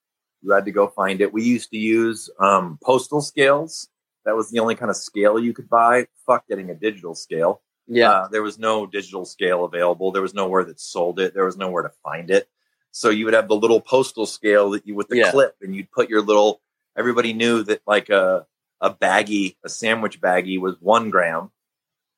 You 0.41 0.51
had 0.51 0.65
to 0.65 0.71
go 0.71 0.87
find 0.87 1.21
it. 1.21 1.31
We 1.31 1.43
used 1.43 1.69
to 1.71 1.77
use 1.77 2.29
um, 2.39 2.79
postal 2.83 3.21
scales. 3.21 3.87
That 4.25 4.35
was 4.35 4.49
the 4.49 4.59
only 4.59 4.73
kind 4.73 4.89
of 4.89 4.97
scale 4.97 5.39
you 5.39 5.53
could 5.53 5.69
buy. 5.69 6.07
Fuck 6.25 6.47
getting 6.47 6.71
a 6.71 6.75
digital 6.75 7.13
scale. 7.13 7.61
Yeah. 7.87 8.09
Uh, 8.09 8.27
there 8.29 8.41
was 8.41 8.57
no 8.57 8.87
digital 8.87 9.25
scale 9.25 9.65
available. 9.65 10.11
There 10.11 10.23
was 10.23 10.33
nowhere 10.33 10.63
that 10.63 10.79
sold 10.79 11.19
it. 11.19 11.35
There 11.35 11.45
was 11.45 11.57
nowhere 11.57 11.83
to 11.83 11.91
find 12.03 12.31
it. 12.31 12.49
So 12.89 13.11
you 13.11 13.25
would 13.25 13.35
have 13.35 13.47
the 13.47 13.55
little 13.55 13.79
postal 13.79 14.25
scale 14.25 14.71
that 14.71 14.87
you 14.87 14.95
with 14.95 15.09
the 15.09 15.17
yeah. 15.17 15.31
clip, 15.31 15.55
and 15.61 15.75
you'd 15.75 15.91
put 15.91 16.09
your 16.09 16.21
little. 16.21 16.61
Everybody 16.97 17.33
knew 17.33 17.63
that 17.63 17.81
like 17.85 18.09
a 18.09 18.45
a 18.81 18.93
baggie, 18.93 19.55
a 19.63 19.69
sandwich 19.69 20.19
baggie 20.21 20.59
was 20.59 20.75
one 20.79 21.09
gram, 21.09 21.51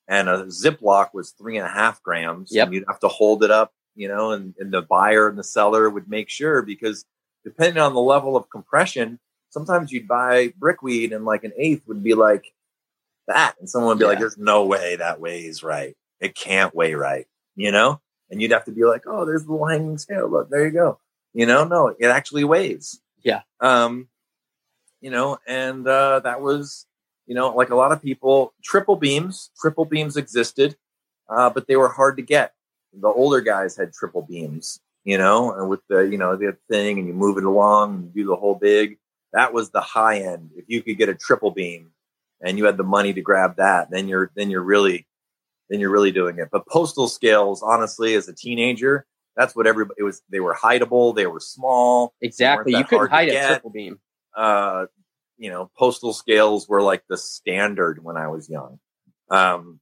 and 0.08 0.28
a 0.28 0.44
Ziploc 0.46 1.10
was 1.14 1.30
three 1.30 1.56
and 1.56 1.66
a 1.66 1.70
half 1.70 2.02
grams. 2.02 2.50
Yep. 2.52 2.66
And 2.66 2.74
you'd 2.74 2.84
have 2.88 3.00
to 3.00 3.08
hold 3.08 3.44
it 3.44 3.50
up, 3.50 3.72
you 3.94 4.08
know, 4.08 4.32
and, 4.32 4.54
and 4.58 4.72
the 4.72 4.82
buyer 4.82 5.28
and 5.28 5.38
the 5.38 5.44
seller 5.44 5.88
would 5.88 6.08
make 6.08 6.28
sure 6.28 6.62
because 6.62 7.04
depending 7.44 7.82
on 7.82 7.94
the 7.94 8.00
level 8.00 8.36
of 8.36 8.50
compression, 8.50 9.18
sometimes 9.50 9.92
you'd 9.92 10.08
buy 10.08 10.52
brickweed 10.58 11.12
and 11.12 11.24
like 11.24 11.44
an 11.44 11.52
eighth 11.56 11.86
would 11.86 12.02
be 12.02 12.14
like 12.14 12.52
that. 13.26 13.54
And 13.60 13.68
someone 13.68 13.90
would 13.90 13.98
be 13.98 14.04
yeah. 14.04 14.10
like, 14.10 14.18
there's 14.18 14.38
no 14.38 14.64
way 14.64 14.96
that 14.96 15.20
weighs 15.20 15.62
right. 15.62 15.96
It 16.20 16.34
can't 16.34 16.74
weigh 16.74 16.94
right, 16.94 17.26
you 17.54 17.70
know? 17.70 18.00
And 18.30 18.42
you'd 18.42 18.52
have 18.52 18.64
to 18.64 18.72
be 18.72 18.84
like, 18.84 19.04
oh, 19.06 19.24
there's 19.24 19.44
the 19.44 19.52
little 19.52 19.68
hanging 19.68 19.98
scale. 19.98 20.28
Look, 20.28 20.50
there 20.50 20.66
you 20.66 20.72
go. 20.72 20.98
You 21.32 21.46
know, 21.46 21.64
no, 21.64 21.88
it 21.88 22.06
actually 22.06 22.44
weighs. 22.44 23.00
Yeah. 23.22 23.42
Um, 23.60 24.08
you 25.00 25.10
know, 25.10 25.38
and 25.46 25.86
uh, 25.86 26.20
that 26.20 26.40
was, 26.40 26.86
you 27.26 27.34
know, 27.34 27.54
like 27.54 27.70
a 27.70 27.76
lot 27.76 27.92
of 27.92 28.02
people, 28.02 28.54
triple 28.62 28.96
beams, 28.96 29.50
triple 29.60 29.84
beams 29.84 30.16
existed, 30.16 30.76
uh, 31.28 31.50
but 31.50 31.66
they 31.66 31.76
were 31.76 31.88
hard 31.88 32.16
to 32.16 32.22
get. 32.22 32.54
The 32.92 33.08
older 33.08 33.40
guys 33.40 33.76
had 33.76 33.92
triple 33.92 34.22
beams, 34.22 34.80
you 35.04 35.18
know, 35.18 35.52
and 35.52 35.68
with 35.68 35.80
the, 35.88 36.00
you 36.00 36.18
know, 36.18 36.36
the 36.36 36.56
thing 36.70 36.98
and 36.98 37.06
you 37.06 37.14
move 37.14 37.38
it 37.38 37.44
along 37.44 37.94
and 37.94 38.14
do 38.14 38.26
the 38.26 38.36
whole 38.36 38.54
big. 38.54 38.98
That 39.32 39.52
was 39.52 39.70
the 39.70 39.82
high 39.82 40.20
end. 40.20 40.50
If 40.56 40.64
you 40.68 40.82
could 40.82 40.96
get 40.96 41.10
a 41.10 41.14
triple 41.14 41.50
beam, 41.50 41.92
and 42.40 42.58
you 42.58 42.64
had 42.64 42.76
the 42.76 42.84
money 42.84 43.12
to 43.12 43.20
grab 43.20 43.56
that, 43.56 43.90
then 43.90 44.08
you're 44.08 44.30
then 44.36 44.50
you're 44.50 44.62
really 44.62 45.06
then 45.68 45.80
you're 45.80 45.90
really 45.90 46.12
doing 46.12 46.38
it. 46.38 46.48
But 46.50 46.66
postal 46.66 47.08
scales, 47.08 47.62
honestly, 47.62 48.14
as 48.14 48.28
a 48.28 48.32
teenager, 48.32 49.06
that's 49.36 49.54
what 49.54 49.66
everybody 49.66 49.96
it 49.98 50.04
was. 50.04 50.22
They 50.30 50.40
were 50.40 50.54
hideable. 50.54 51.14
They 51.14 51.26
were 51.26 51.40
small. 51.40 52.14
Exactly. 52.20 52.74
You 52.74 52.84
couldn't 52.84 53.10
hide 53.10 53.28
a 53.28 53.46
triple 53.46 53.70
beam. 53.70 53.98
Uh, 54.36 54.86
you 55.36 55.50
know, 55.50 55.70
postal 55.76 56.12
scales 56.12 56.68
were 56.68 56.82
like 56.82 57.04
the 57.08 57.16
standard 57.16 58.02
when 58.02 58.16
I 58.16 58.28
was 58.28 58.50
young. 58.50 58.80
Um, 59.30 59.80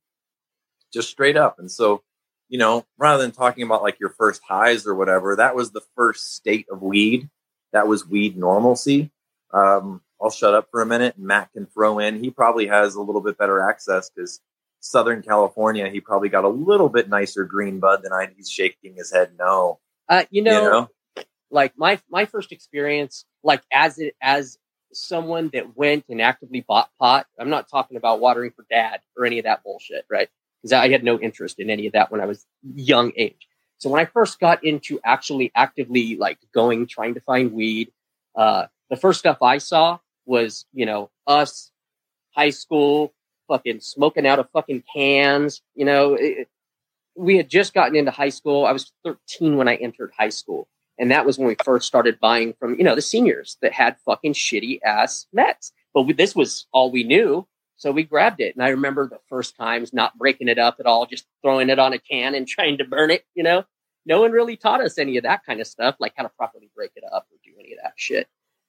just 0.93 1.11
straight 1.11 1.37
up. 1.37 1.59
And 1.59 1.71
so, 1.71 2.03
you 2.49 2.59
know, 2.59 2.85
rather 2.99 3.23
than 3.23 3.33
talking 3.33 3.65
about 3.65 3.83
like 3.83 3.99
your 3.99 4.11
first 4.11 4.43
highs 4.47 4.87
or 4.87 4.95
whatever, 4.95 5.37
that 5.37 5.57
was 5.57 5.71
the 5.71 5.83
first 5.97 6.35
state 6.35 6.67
of 6.71 6.83
weed. 6.83 7.29
That 7.73 7.88
was 7.88 8.07
weed 8.07 8.37
normalcy. 8.37 9.11
Um, 9.53 10.03
I'll 10.21 10.31
shut 10.31 10.55
up 10.55 10.69
for 10.71 10.81
a 10.81 10.87
minute 10.87 11.19
Matt 11.19 11.53
can 11.53 11.67
throw 11.67 11.99
in. 11.99 12.23
He 12.23 12.31
probably 12.31 12.67
has 12.67 12.95
a 12.95 13.03
little 13.03 13.21
bit 13.21 13.38
better 13.38 13.61
access 13.61 14.11
because 14.11 14.41
Southern 14.81 15.23
California, 15.23 15.88
he 15.88 16.00
probably 16.00 16.29
got 16.29 16.45
a 16.45 16.49
little 16.49 16.88
bit 16.88 17.09
nicer 17.09 17.45
green 17.45 17.81
bud 17.81 18.03
than 18.03 18.12
I. 18.12 18.29
He's 18.37 18.50
shaking 18.50 18.95
his 18.95 19.12
head 19.12 19.33
no. 19.38 19.81
Uh, 20.09 20.25
you, 20.31 20.43
know, 20.43 20.62
you 20.62 20.71
know, 20.71 20.88
like 21.57 21.73
my 21.77 21.99
my 22.11 22.27
first 22.27 22.53
experience, 22.53 23.25
like 23.43 23.63
as 23.73 23.99
it 23.99 24.15
as 24.21 24.59
someone 24.93 25.49
that 25.55 25.77
went 25.77 26.05
and 26.09 26.21
actively 26.21 26.61
bought 26.61 26.91
pot. 27.01 27.27
I'm 27.41 27.51
not 27.51 27.69
talking 27.69 27.97
about 27.97 28.21
watering 28.21 28.53
for 28.53 28.65
dad 28.71 29.01
or 29.17 29.25
any 29.25 29.39
of 29.39 29.45
that 29.45 29.65
bullshit, 29.65 30.05
right? 30.09 30.29
Because 30.63 30.73
I 30.75 30.89
had 30.91 31.03
no 31.03 31.19
interest 31.19 31.59
in 31.59 31.71
any 31.71 31.87
of 31.87 31.95
that 31.95 32.13
when 32.13 32.21
I 32.21 32.27
was 32.27 32.47
young 32.75 33.13
age. 33.17 33.49
So 33.79 33.91
when 33.91 34.01
I 34.01 34.05
first 34.05 34.39
got 34.39 34.63
into 34.65 35.01
actually 35.05 35.51
actively 35.55 36.17
like 36.17 36.39
going, 36.55 36.87
trying 36.87 37.15
to 37.15 37.21
find 37.21 37.53
weed, 37.53 37.91
uh, 38.37 38.67
the 38.91 38.97
first 38.97 39.19
stuff 39.19 39.39
I 39.43 39.59
saw 39.59 39.99
was, 40.27 40.67
you 40.73 40.87
know, 40.87 41.11
us, 41.27 41.71
high 42.31 42.51
school, 42.51 43.13
fucking 43.49 43.81
smoking 43.81 44.27
out 44.27 44.39
of 44.39 44.49
fucking 44.51 44.85
cans. 44.95 45.63
You 45.75 45.87
know, 45.87 46.15
it, 46.15 46.49
we 47.17 47.37
had 47.37 47.49
just 47.49 47.75
gotten 47.75 47.97
into 47.97 48.11
high 48.11 48.29
school. 48.29 48.67
I 48.67 48.73
was 48.73 48.93
13 49.05 49.57
when 49.57 49.69
I 49.69 49.77
entered 49.77 50.13
high 50.17 50.29
school. 50.31 50.69
And 50.99 51.11
that 51.11 51.26
was 51.26 51.38
when 51.38 51.49
we 51.49 51.57
first 51.62 51.87
started 51.87 52.19
buying 52.21 52.55
from, 52.59 52.76
you 52.76 52.85
know, 52.85 52.95
the 52.95 53.03
seniors 53.03 53.59
that 53.62 53.73
had 53.73 53.97
fucking 54.05 54.33
shitty 54.33 54.81
ass 54.83 55.26
Mets. 55.33 55.73
But 55.93 56.03
we, 56.03 56.12
this 56.12 56.35
was 56.35 56.67
all 56.73 56.91
we 56.91 57.05
knew. 57.05 57.47
So 57.76 57.93
we 57.93 58.05
grabbed 58.05 58.41
it. 58.41 58.55
And 58.55 58.65
I 58.65 58.69
remember 58.71 59.07
the 59.07 59.21
first 59.29 59.57
times 59.57 59.93
not 59.93 60.17
breaking 60.17 60.49
it 60.49 60.59
up 60.59 60.76
at 60.81 60.87
all, 60.87 61.05
just 61.07 61.26
throwing 61.43 61.69
it 61.69 61.79
on 61.79 61.93
a 61.93 61.99
can 61.99 62.35
and 62.35 62.49
trying 62.49 62.79
to 62.79 62.85
burn 62.85 63.11
it, 63.11 63.25
you 63.35 63.43
know? 63.43 63.65
No 64.07 64.21
one 64.21 64.31
really 64.31 64.57
taught 64.57 64.81
us 64.81 64.99
any 64.99 65.17
of 65.17 65.25
that 65.25 65.45
kind 65.45 65.61
of 65.61 65.67
stuff, 65.67 65.97
like 65.99 66.12
how 66.17 66.23
to 66.23 66.29
properly 66.29 66.71
break 66.75 66.93
it 66.95 67.03
up 67.12 67.26
or 67.31 67.38
do 67.45 67.53
any 67.59 67.73
of 67.73 67.81
that 67.83 67.95
shit. 67.97 68.29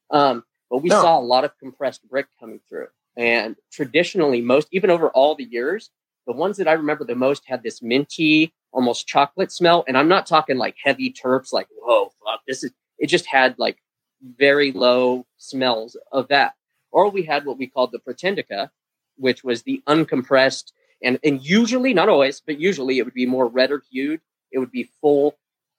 Um, 0.10 0.43
but 0.69 0.79
we 0.79 0.89
no. 0.89 1.00
saw 1.00 1.19
a 1.19 1.22
lot 1.22 1.46
of 1.46 1.57
compressed 1.60 2.07
brick 2.10 2.25
coming 2.39 2.60
through. 2.67 2.88
And 3.15 3.55
traditionally, 3.72 4.41
most, 4.41 4.67
even 4.72 4.89
over 4.89 5.10
all 5.10 5.36
the 5.36 5.43
years, 5.43 5.91
the 6.27 6.34
ones 6.34 6.57
that 6.57 6.67
I 6.67 6.74
remember 6.74 7.05
the 7.05 7.15
most 7.15 7.43
had 7.48 7.63
this 7.63 7.81
minty, 7.81 8.53
almost 8.74 9.07
chocolate 9.07 9.51
smell. 9.51 9.86
And 9.88 9.98
I'm 9.98 10.10
not 10.10 10.27
talking 10.27 10.57
like 10.57 10.75
heavy 10.84 11.12
terps, 11.12 11.53
like, 11.53 11.67
whoa, 11.79 12.12
fuck, 12.24 12.41
this 12.46 12.63
is, 12.63 12.72
it 13.00 13.07
just 13.07 13.25
had 13.25 13.55
like 13.57 13.77
very 14.22 14.72
low 14.74 15.25
smells 15.38 15.96
of 16.12 16.27
that. 16.27 16.53
Or 16.91 17.10
we 17.10 17.24
had 17.24 17.46
what 17.46 17.57
we 17.57 17.67
called 17.67 17.91
the 17.93 18.00
Pretendica, 18.00 18.69
which 19.15 19.43
was 19.43 19.63
the 19.63 19.81
uncompressed, 19.88 20.72
and, 21.01 21.19
and 21.24 21.43
usually, 21.43 21.93
not 21.93 22.10
always, 22.10 22.41
but 22.46 22.60
usually 22.60 22.98
it 22.98 23.03
would 23.03 23.13
be 23.13 23.27
more 23.27 23.48
redder 23.48 23.84
hued. 23.91 24.19
It 24.51 24.60
would 24.60 24.72
be 24.72 24.89
full 25.00 25.36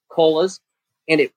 colas. 0.09 0.61
And 1.09 1.21
it, 1.21 1.33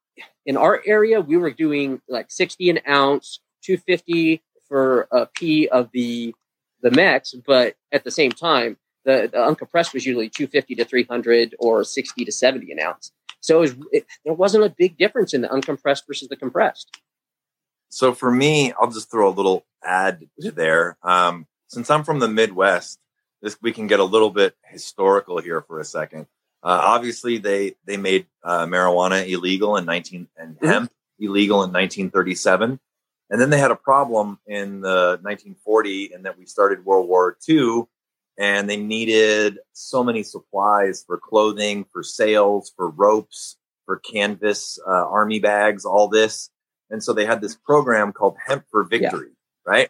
in 0.46 0.56
our 0.56 0.82
area, 0.86 1.20
we 1.20 1.36
were 1.38 1.52
doing 1.52 2.00
like 2.08 2.30
60 2.30 2.70
an 2.70 2.80
ounce, 2.88 3.40
250 3.64 4.42
for 4.68 5.08
a 5.12 5.26
P 5.26 5.68
of 5.68 5.90
the 5.92 6.36
the 6.82 6.92
Mex, 6.92 7.34
but 7.46 7.76
at 7.92 8.04
the 8.04 8.12
same 8.12 8.32
time, 8.32 8.78
the, 9.06 9.30
the 9.32 9.38
uncompressed 9.38 9.94
was 9.94 10.06
usually 10.06 10.30
250 10.30 10.76
to 10.76 10.86
300 10.86 11.56
or 11.60 11.84
60 11.84 12.26
to 12.26 12.32
70 12.32 12.72
an 12.72 12.80
ounce. 12.80 13.12
So 13.40 13.58
it 13.58 13.62
was, 13.62 13.76
it, 13.92 14.06
there 14.24 14.34
wasn't 14.34 14.64
a 14.64 14.70
big 14.70 14.98
difference 14.98 15.34
in 15.34 15.42
the 15.42 15.48
uncompressed 15.48 16.06
versus 16.08 16.30
the 16.30 16.36
compressed. 16.36 16.96
So 17.90 18.14
for 18.14 18.32
me, 18.32 18.72
I'll 18.80 18.92
just 18.92 19.12
throw 19.12 19.28
a 19.28 19.32
little 19.32 19.66
add 19.84 20.28
to 20.40 20.52
there. 20.52 20.98
Um, 21.04 21.48
since 21.68 21.90
I'm 21.90 22.04
from 22.04 22.20
the 22.20 22.28
Midwest, 22.28 23.00
this 23.42 23.58
we 23.62 23.72
can 23.72 23.88
get 23.88 24.00
a 24.00 24.06
little 24.06 24.30
bit 24.30 24.56
historical 24.66 25.40
here 25.40 25.62
for 25.62 25.80
a 25.80 25.86
second. 25.86 26.28
Uh, 26.64 26.80
obviously, 26.84 27.38
they 27.38 27.76
they 27.86 27.98
made 27.98 28.28
uh, 28.44 28.66
marijuana 28.66 29.28
illegal 29.28 29.78
in 29.78 29.86
19 29.86 30.28
and 30.38 30.56
mm-hmm. 30.56 30.68
hemp 30.68 30.92
illegal 31.20 31.64
in 31.64 31.72
1937, 31.72 32.80
and 33.30 33.42
then 33.42 33.50
they 33.50 33.58
had 33.58 33.72
a 33.72 33.76
problem 33.76 34.40
in 34.48 34.82
the 34.82 35.20
1940, 35.22 36.14
and 36.14 36.26
that 36.26 36.38
we 36.38 36.46
started 36.46 36.86
World 36.86 37.10
War 37.10 37.38
II, 37.48 37.84
and 38.42 38.68
they 38.68 38.76
needed 38.76 39.60
so 39.72 40.04
many 40.04 40.24
supplies 40.24 41.04
for 41.06 41.20
clothing, 41.20 41.86
for 41.94 42.02
sails, 42.02 42.74
for 42.76 42.90
ropes, 42.90 43.56
for 43.86 43.98
canvas, 44.00 44.80
uh, 44.88 45.08
army 45.08 45.38
bags, 45.40 45.86
all 45.86 46.08
this. 46.08 46.50
And 46.90 47.04
so 47.04 47.14
they 47.14 47.24
had 47.24 47.40
this 47.40 47.56
program 47.56 48.12
called 48.12 48.36
Hemp 48.44 48.66
for 48.72 48.84
Victory, 48.84 49.28
yeah. 49.30 49.72
right? 49.72 49.90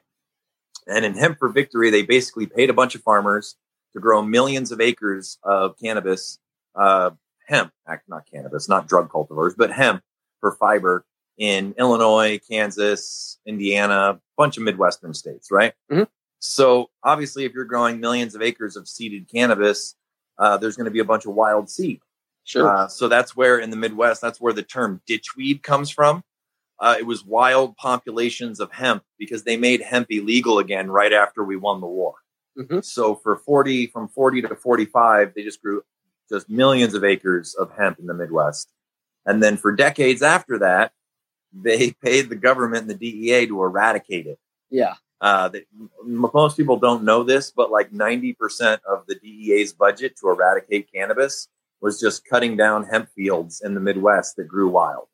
And 0.85 1.05
in 1.05 1.15
Hemp 1.15 1.39
for 1.39 1.47
Victory, 1.47 1.91
they 1.91 2.01
basically 2.01 2.45
paid 2.45 2.69
a 2.69 2.73
bunch 2.73 2.93
of 2.93 3.01
farmers 3.03 3.55
to 3.93 4.01
grow 4.01 4.21
millions 4.21 4.73
of 4.73 4.81
acres 4.81 5.37
of 5.43 5.79
cannabis, 5.81 6.37
uh, 6.75 7.11
hemp, 7.47 7.71
not 8.09 8.25
cannabis, 8.29 8.67
not 8.67 8.85
drug 8.85 9.09
cultivars, 9.09 9.53
but 9.57 9.71
hemp 9.71 10.03
for 10.41 10.57
fiber 10.57 11.05
in 11.37 11.73
Illinois, 11.79 12.37
Kansas, 12.49 13.39
Indiana, 13.45 13.95
a 13.95 14.19
bunch 14.37 14.57
of 14.57 14.63
Midwestern 14.63 15.13
states, 15.13 15.51
right? 15.51 15.73
Mm-hmm. 15.89 16.03
So 16.41 16.89
obviously, 17.03 17.45
if 17.45 17.53
you're 17.53 17.65
growing 17.65 17.99
millions 17.99 18.33
of 18.33 18.41
acres 18.41 18.75
of 18.75 18.87
seeded 18.87 19.29
cannabis, 19.31 19.95
uh, 20.39 20.57
there's 20.57 20.75
going 20.75 20.85
to 20.85 20.91
be 20.91 20.99
a 20.99 21.05
bunch 21.05 21.25
of 21.25 21.33
wild 21.33 21.69
seed. 21.69 22.01
Sure. 22.43 22.67
Uh, 22.67 22.87
so 22.87 23.07
that's 23.07 23.35
where 23.35 23.59
in 23.59 23.69
the 23.69 23.77
Midwest, 23.77 24.21
that's 24.21 24.41
where 24.41 24.51
the 24.51 24.63
term 24.63 25.01
ditchweed 25.07 25.61
comes 25.61 25.91
from. 25.91 26.23
Uh, 26.79 26.95
it 26.97 27.05
was 27.05 27.23
wild 27.23 27.77
populations 27.77 28.59
of 28.59 28.71
hemp 28.71 29.03
because 29.19 29.43
they 29.43 29.55
made 29.55 29.81
hemp 29.81 30.07
illegal 30.09 30.57
again 30.57 30.89
right 30.89 31.13
after 31.13 31.43
we 31.43 31.55
won 31.55 31.79
the 31.79 31.87
war. 31.87 32.15
Mm-hmm. 32.57 32.79
So 32.79 33.13
for 33.13 33.37
40, 33.37 33.85
from 33.87 34.07
40 34.07 34.41
to 34.41 34.55
45, 34.55 35.33
they 35.35 35.43
just 35.43 35.61
grew 35.61 35.83
just 36.27 36.49
millions 36.49 36.95
of 36.95 37.03
acres 37.03 37.53
of 37.53 37.71
hemp 37.77 37.99
in 37.99 38.07
the 38.07 38.15
Midwest. 38.15 38.71
And 39.27 39.43
then 39.43 39.57
for 39.57 39.71
decades 39.71 40.23
after 40.23 40.57
that, 40.57 40.91
they 41.53 41.91
paid 42.03 42.29
the 42.29 42.35
government 42.35 42.89
and 42.89 42.99
the 42.99 43.11
DEA 43.11 43.45
to 43.45 43.61
eradicate 43.61 44.25
it. 44.25 44.39
Yeah. 44.71 44.95
Uh, 45.21 45.47
that 45.49 45.63
most 46.03 46.57
people 46.57 46.77
don't 46.77 47.03
know 47.03 47.21
this, 47.21 47.51
but 47.51 47.69
like 47.69 47.91
90% 47.91 48.79
of 48.89 49.05
the 49.07 49.13
DEA's 49.13 49.71
budget 49.71 50.17
to 50.17 50.29
eradicate 50.29 50.91
cannabis 50.91 51.47
was 51.79 51.99
just 51.99 52.25
cutting 52.25 52.57
down 52.57 52.85
hemp 52.85 53.07
fields 53.15 53.61
in 53.63 53.75
the 53.75 53.79
Midwest 53.79 54.35
that 54.37 54.47
grew 54.47 54.67
wild. 54.67 55.07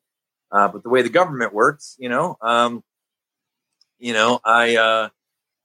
Uh, 0.50 0.66
but 0.66 0.82
the 0.82 0.88
way 0.88 1.02
the 1.02 1.10
government 1.10 1.52
works, 1.52 1.94
you 1.98 2.08
know, 2.08 2.38
um, 2.40 2.82
you 3.98 4.14
know, 4.14 4.40
I, 4.44 4.76
uh, 4.76 5.08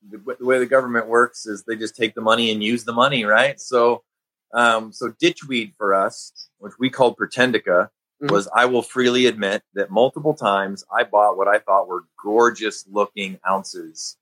the, 0.09 0.35
the, 0.37 0.45
way 0.45 0.59
the 0.59 0.65
government 0.65 1.07
works 1.07 1.45
is 1.45 1.63
they 1.63 1.77
just 1.77 1.95
take 1.95 2.13
the 2.13 2.21
money 2.21 2.51
and 2.51 2.61
use 2.61 2.83
the 2.83 2.91
money, 2.91 3.23
right? 3.23 3.57
So, 3.61 4.03
um, 4.53 4.91
so 4.91 5.13
ditchweed 5.21 5.73
for 5.77 5.93
us, 5.93 6.49
which 6.57 6.73
we 6.77 6.89
called 6.89 7.15
Pretendica, 7.15 7.63
mm-hmm. 7.63 8.27
was 8.27 8.49
I 8.53 8.65
will 8.65 8.81
freely 8.81 9.27
admit 9.27 9.63
that 9.73 9.89
multiple 9.89 10.33
times 10.33 10.83
I 10.93 11.05
bought 11.05 11.37
what 11.37 11.47
I 11.47 11.59
thought 11.59 11.87
were 11.87 12.03
gorgeous 12.21 12.85
looking 12.91 13.39
ounces 13.49 14.17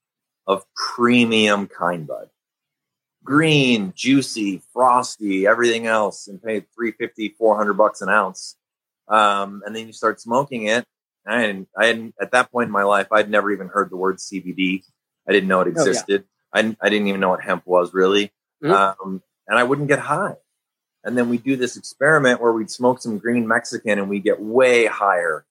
of 0.48 0.66
premium 0.76 1.68
kind 1.68 2.08
bud. 2.08 2.30
Green, 3.24 3.94
juicy, 3.96 4.62
frosty, 4.74 5.46
everything 5.46 5.86
else, 5.86 6.28
and 6.28 6.42
paid 6.42 6.66
350, 6.76 7.36
400 7.38 7.74
bucks 7.74 8.02
an 8.02 8.10
ounce. 8.10 8.58
Um, 9.08 9.62
and 9.66 9.76
then 9.76 9.88
you 9.88 9.94
start 9.94 10.20
smoking 10.20 10.68
it. 10.68 10.86
And 11.26 11.68
I 11.78 11.86
hadn't, 11.88 12.16
at 12.20 12.32
that 12.32 12.52
point 12.52 12.68
in 12.68 12.72
my 12.72 12.84
life, 12.84 13.12
I'd 13.12 13.30
never 13.30 13.52
even 13.52 13.68
heard 13.68 13.92
the 13.92 13.98
word 13.98 14.18
CBD. 14.18 14.84
I 15.28 15.32
didn't 15.32 15.50
know 15.50 15.62
it 15.62 15.68
existed. 15.68 16.24
Oh, 16.54 16.60
yeah. 16.60 16.74
I, 16.82 16.88
I 16.88 16.90
didn't 16.90 17.08
even 17.08 17.22
know 17.22 17.30
what 17.30 17.44
hemp 17.44 17.68
was 17.68 17.94
really. 17.94 18.32
Mm-hmm. 18.64 18.72
Um, 18.72 19.22
and 19.48 19.60
I 19.60 19.64
wouldn't 19.64 19.88
get 19.88 20.00
high. 20.00 20.36
And 21.04 21.18
then 21.18 21.30
we 21.30 21.38
do 21.38 21.56
this 21.56 21.78
experiment 21.78 22.42
where 22.42 22.52
we'd 22.52 22.72
smoke 22.72 23.02
some 23.02 23.18
green 23.18 23.48
Mexican 23.48 24.00
and 24.00 24.10
we 24.10 24.20
get 24.20 24.42
way 24.42 24.86
higher 24.86 25.46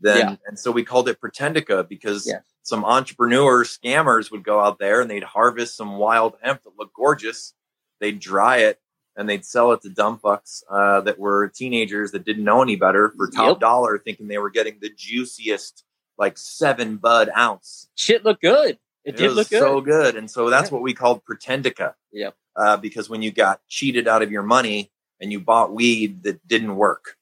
than, 0.00 0.18
yeah. 0.18 0.36
and 0.46 0.58
so 0.58 0.70
we 0.70 0.84
called 0.84 1.08
it 1.08 1.20
Pretendica 1.20 1.88
because 1.88 2.26
yeah 2.26 2.40
some 2.66 2.84
entrepreneur 2.84 3.64
scammers 3.64 4.32
would 4.32 4.42
go 4.42 4.60
out 4.60 4.80
there 4.80 5.00
and 5.00 5.08
they'd 5.08 5.22
harvest 5.22 5.76
some 5.76 5.98
wild 5.98 6.34
hemp 6.42 6.64
that 6.64 6.76
looked 6.76 6.94
gorgeous. 6.94 7.54
They'd 8.00 8.18
dry 8.18 8.58
it 8.58 8.80
and 9.16 9.28
they'd 9.28 9.44
sell 9.44 9.70
it 9.70 9.82
to 9.82 9.88
dumb 9.88 10.18
fucks 10.18 10.64
uh, 10.68 11.00
that 11.02 11.16
were 11.16 11.48
teenagers 11.48 12.10
that 12.10 12.24
didn't 12.24 12.42
know 12.42 12.62
any 12.62 12.74
better 12.74 13.12
for 13.16 13.28
top 13.30 13.48
yep. 13.48 13.60
dollar, 13.60 13.98
thinking 13.98 14.26
they 14.26 14.38
were 14.38 14.50
getting 14.50 14.78
the 14.80 14.90
juiciest, 14.90 15.84
like 16.18 16.36
seven 16.36 16.96
bud 16.96 17.30
ounce. 17.36 17.88
Shit 17.94 18.24
looked 18.24 18.42
good. 18.42 18.78
It, 19.04 19.14
it 19.14 19.16
did 19.16 19.32
look 19.34 19.48
good. 19.48 19.60
so 19.60 19.80
good, 19.80 20.16
and 20.16 20.28
so 20.28 20.50
that's 20.50 20.70
yeah. 20.70 20.74
what 20.74 20.82
we 20.82 20.92
called 20.92 21.22
pretendica. 21.24 21.94
Yeah. 22.12 22.30
Uh, 22.56 22.76
because 22.76 23.08
when 23.08 23.22
you 23.22 23.30
got 23.30 23.60
cheated 23.68 24.08
out 24.08 24.22
of 24.22 24.32
your 24.32 24.42
money 24.42 24.90
and 25.20 25.30
you 25.30 25.38
bought 25.38 25.72
weed 25.72 26.24
that 26.24 26.46
didn't 26.48 26.74
work. 26.74 27.15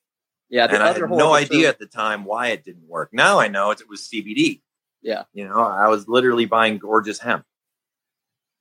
Yeah, 0.54 0.68
and 0.70 0.84
I 0.84 0.92
had 0.92 1.10
no 1.10 1.34
idea 1.34 1.68
at 1.68 1.80
the 1.80 1.86
time 1.86 2.24
why 2.24 2.50
it 2.50 2.64
didn't 2.64 2.86
work. 2.86 3.08
Now 3.12 3.40
I 3.40 3.48
know 3.48 3.72
it, 3.72 3.80
it 3.80 3.88
was 3.88 4.02
CBD. 4.02 4.60
Yeah. 5.02 5.24
You 5.32 5.48
know, 5.48 5.58
I 5.58 5.88
was 5.88 6.06
literally 6.06 6.44
buying 6.44 6.78
gorgeous 6.78 7.18
hemp. 7.18 7.44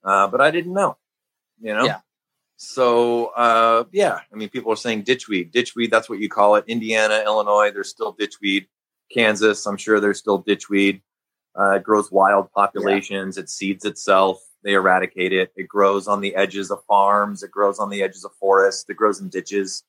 Uh, 0.03 0.27
but 0.27 0.41
I 0.41 0.49
didn't 0.49 0.73
know, 0.73 0.97
you 1.61 1.71
know? 1.71 1.85
Yeah. 1.85 1.99
So, 2.57 3.27
uh, 3.27 3.83
yeah, 3.91 4.21
I 4.31 4.35
mean, 4.35 4.49
people 4.49 4.73
are 4.73 4.75
saying 4.75 5.03
ditchweed. 5.03 5.51
Ditchweed, 5.51 5.91
that's 5.91 6.09
what 6.09 6.17
you 6.17 6.29
call 6.29 6.55
it. 6.55 6.65
Indiana, 6.67 7.21
Illinois, 7.23 7.69
there's 7.69 7.91
still 7.91 8.15
ditchweed. 8.15 8.65
Kansas, 9.13 9.63
I'm 9.67 9.77
sure 9.77 9.99
there's 9.99 10.17
still 10.17 10.41
ditchweed. 10.43 11.03
Uh, 11.55 11.75
it 11.75 11.83
grows 11.83 12.11
wild 12.11 12.51
populations. 12.53 13.37
Yeah. 13.37 13.43
It 13.43 13.49
seeds 13.51 13.85
itself. 13.85 14.41
They 14.63 14.73
eradicate 14.73 15.31
it. 15.31 15.53
It 15.55 15.67
grows 15.67 16.07
on 16.07 16.21
the 16.21 16.33
edges 16.33 16.71
of 16.71 16.79
farms. 16.87 17.43
It 17.43 17.51
grows 17.51 17.77
on 17.77 17.91
the 17.91 18.01
edges 18.01 18.25
of 18.25 18.31
forests. 18.39 18.83
It 18.89 18.97
grows 18.97 19.21
in 19.21 19.29
ditches. 19.29 19.83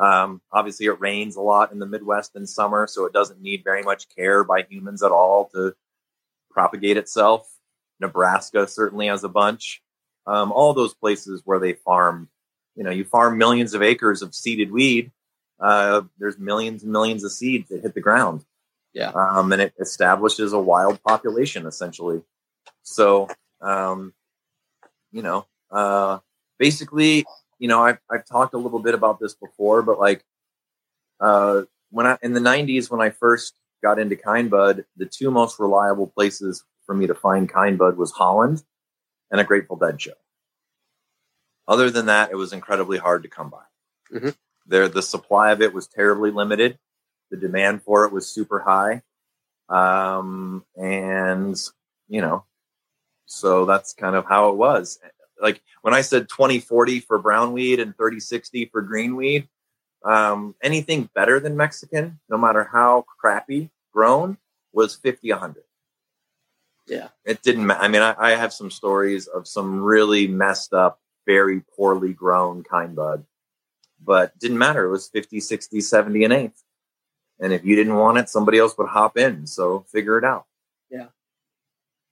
Um, 0.00 0.40
obviously, 0.50 0.86
it 0.86 1.00
rains 1.00 1.36
a 1.36 1.42
lot 1.42 1.72
in 1.72 1.78
the 1.78 1.86
Midwest 1.86 2.34
in 2.34 2.46
summer, 2.46 2.86
so 2.86 3.04
it 3.04 3.12
doesn't 3.12 3.42
need 3.42 3.62
very 3.62 3.82
much 3.82 4.08
care 4.08 4.42
by 4.42 4.62
humans 4.68 5.02
at 5.02 5.12
all 5.12 5.50
to 5.54 5.74
propagate 6.50 6.96
itself. 6.96 7.46
Nebraska 8.00 8.66
certainly 8.66 9.08
has 9.08 9.24
a 9.24 9.28
bunch. 9.28 9.82
Um, 10.26 10.52
all 10.52 10.72
those 10.72 10.94
places 10.94 11.42
where 11.44 11.58
they 11.58 11.74
farm, 11.74 12.30
you 12.76 12.82
know, 12.82 12.90
you 12.90 13.04
farm 13.04 13.36
millions 13.36 13.74
of 13.74 13.82
acres 13.82 14.22
of 14.22 14.34
seeded 14.34 14.72
weed. 14.72 15.10
Uh, 15.60 16.02
there's 16.18 16.38
millions 16.38 16.82
and 16.82 16.92
millions 16.92 17.22
of 17.22 17.32
seeds 17.32 17.68
that 17.68 17.82
hit 17.82 17.94
the 17.94 18.00
ground. 18.00 18.44
Yeah. 18.94 19.10
Um, 19.10 19.52
and 19.52 19.60
it 19.60 19.74
establishes 19.78 20.54
a 20.54 20.58
wild 20.58 21.02
population 21.02 21.66
essentially. 21.66 22.22
So, 22.82 23.28
um, 23.60 24.14
you 25.12 25.22
know, 25.22 25.46
uh, 25.70 26.18
basically 26.58 27.24
you 27.60 27.68
know, 27.68 27.84
I've, 27.84 27.98
I've 28.10 28.26
talked 28.26 28.54
a 28.54 28.58
little 28.58 28.80
bit 28.80 28.94
about 28.94 29.20
this 29.20 29.34
before, 29.34 29.82
but 29.82 30.00
like, 30.00 30.24
uh, 31.20 31.62
when 31.90 32.06
I, 32.06 32.16
in 32.22 32.32
the 32.32 32.40
nineties, 32.40 32.90
when 32.90 33.02
I 33.02 33.10
first 33.10 33.54
got 33.82 33.98
into 33.98 34.16
kind 34.16 34.50
bud, 34.50 34.86
the 34.96 35.06
two 35.06 35.30
most 35.30 35.60
reliable 35.60 36.06
places 36.06 36.64
for 36.86 36.94
me 36.94 37.06
to 37.06 37.14
find 37.14 37.48
kind 37.48 37.78
bud 37.78 37.96
was 37.96 38.12
Holland 38.12 38.64
and 39.30 39.40
a 39.40 39.44
Grateful 39.44 39.76
Dead 39.76 40.00
show. 40.00 40.14
Other 41.68 41.90
than 41.90 42.06
that, 42.06 42.30
it 42.30 42.36
was 42.36 42.52
incredibly 42.52 42.98
hard 42.98 43.22
to 43.22 43.28
come 43.28 43.50
by. 43.50 44.16
Mm-hmm. 44.16 44.30
There, 44.66 44.88
the 44.88 45.02
supply 45.02 45.52
of 45.52 45.60
it 45.60 45.74
was 45.74 45.86
terribly 45.86 46.30
limited. 46.30 46.78
The 47.30 47.36
demand 47.36 47.82
for 47.82 48.06
it 48.06 48.12
was 48.12 48.26
super 48.26 48.60
high. 48.60 49.02
Um, 49.68 50.64
and 50.76 51.56
you 52.08 52.22
know, 52.22 52.44
so 53.26 53.66
that's 53.66 53.92
kind 53.92 54.16
of 54.16 54.24
how 54.24 54.48
it 54.48 54.56
was 54.56 54.98
like 55.40 55.62
when 55.82 55.94
I 55.94 56.00
said 56.00 56.28
2040 56.28 57.00
for 57.00 57.18
brown 57.18 57.52
weed 57.52 57.80
and 57.80 57.96
3060 57.96 58.66
for 58.66 58.82
green 58.82 59.16
weed, 59.16 59.48
um, 60.04 60.54
anything 60.62 61.08
better 61.14 61.40
than 61.40 61.56
Mexican, 61.56 62.18
no 62.28 62.38
matter 62.38 62.64
how 62.64 63.04
crappy 63.18 63.70
grown, 63.92 64.38
was 64.72 64.96
50 64.96 65.30
100. 65.30 65.62
Yeah. 66.86 67.08
It 67.24 67.42
didn't, 67.42 67.66
matter. 67.66 67.82
I 67.82 67.88
mean, 67.88 68.02
I, 68.02 68.14
I 68.18 68.30
have 68.30 68.52
some 68.52 68.70
stories 68.70 69.26
of 69.26 69.46
some 69.46 69.80
really 69.80 70.26
messed 70.26 70.72
up 70.72 71.00
very 71.26 71.62
poorly 71.76 72.12
grown 72.12 72.62
kind 72.62 72.96
bud. 72.96 73.24
But 74.02 74.36
didn't 74.38 74.58
matter. 74.58 74.84
It 74.84 74.90
was 74.90 75.08
50, 75.08 75.40
60, 75.40 75.80
70, 75.80 76.24
and 76.24 76.32
eighth. 76.32 76.62
And 77.38 77.52
if 77.52 77.64
you 77.64 77.76
didn't 77.76 77.94
want 77.94 78.18
it, 78.18 78.28
somebody 78.28 78.58
else 78.58 78.76
would 78.78 78.88
hop 78.88 79.16
in. 79.16 79.46
So 79.46 79.84
figure 79.92 80.18
it 80.18 80.24
out. 80.24 80.46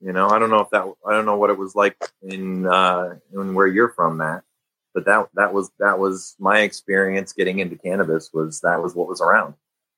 You 0.00 0.12
know, 0.12 0.28
I 0.28 0.38
don't 0.38 0.50
know 0.50 0.60
if 0.60 0.70
that 0.70 0.86
I 1.06 1.12
don't 1.12 1.26
know 1.26 1.36
what 1.36 1.50
it 1.50 1.58
was 1.58 1.74
like 1.74 1.96
in 2.22 2.66
uh 2.66 3.16
in 3.32 3.54
where 3.54 3.66
you're 3.66 3.90
from, 3.90 4.18
Matt. 4.18 4.44
But 4.94 5.04
that 5.06 5.28
that 5.34 5.52
was 5.52 5.70
that 5.78 5.98
was 5.98 6.36
my 6.38 6.60
experience 6.60 7.32
getting 7.32 7.58
into 7.58 7.76
cannabis 7.76 8.30
was 8.32 8.60
that 8.60 8.82
was 8.82 8.94
what 8.94 9.08
was 9.08 9.20
around. 9.20 9.54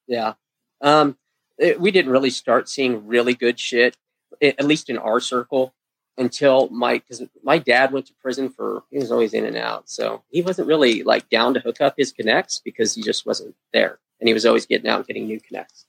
Yeah. 0.06 0.34
Um 0.80 1.16
it, 1.58 1.80
we 1.80 1.90
didn't 1.90 2.12
really 2.12 2.30
start 2.30 2.68
seeing 2.68 3.06
really 3.06 3.34
good 3.34 3.60
shit, 3.60 3.96
at 4.40 4.64
least 4.64 4.88
in 4.88 4.96
our 4.96 5.20
circle, 5.20 5.74
until 6.16 6.68
my 6.70 6.98
because 6.98 7.22
my 7.42 7.58
dad 7.58 7.92
went 7.92 8.06
to 8.06 8.14
prison 8.20 8.48
for 8.48 8.84
he 8.90 8.98
was 8.98 9.12
always 9.12 9.34
in 9.34 9.44
and 9.44 9.56
out, 9.56 9.88
so 9.88 10.22
he 10.30 10.42
wasn't 10.42 10.68
really 10.68 11.02
like 11.02 11.28
down 11.28 11.54
to 11.54 11.60
hook 11.60 11.80
up 11.80 11.94
his 11.96 12.12
connects 12.12 12.60
because 12.64 12.94
he 12.94 13.02
just 13.02 13.26
wasn't 13.26 13.54
there, 13.72 13.98
and 14.20 14.28
he 14.28 14.34
was 14.34 14.46
always 14.46 14.66
getting 14.66 14.88
out 14.88 14.98
and 14.98 15.06
getting 15.06 15.26
new 15.26 15.40
connects. 15.40 15.84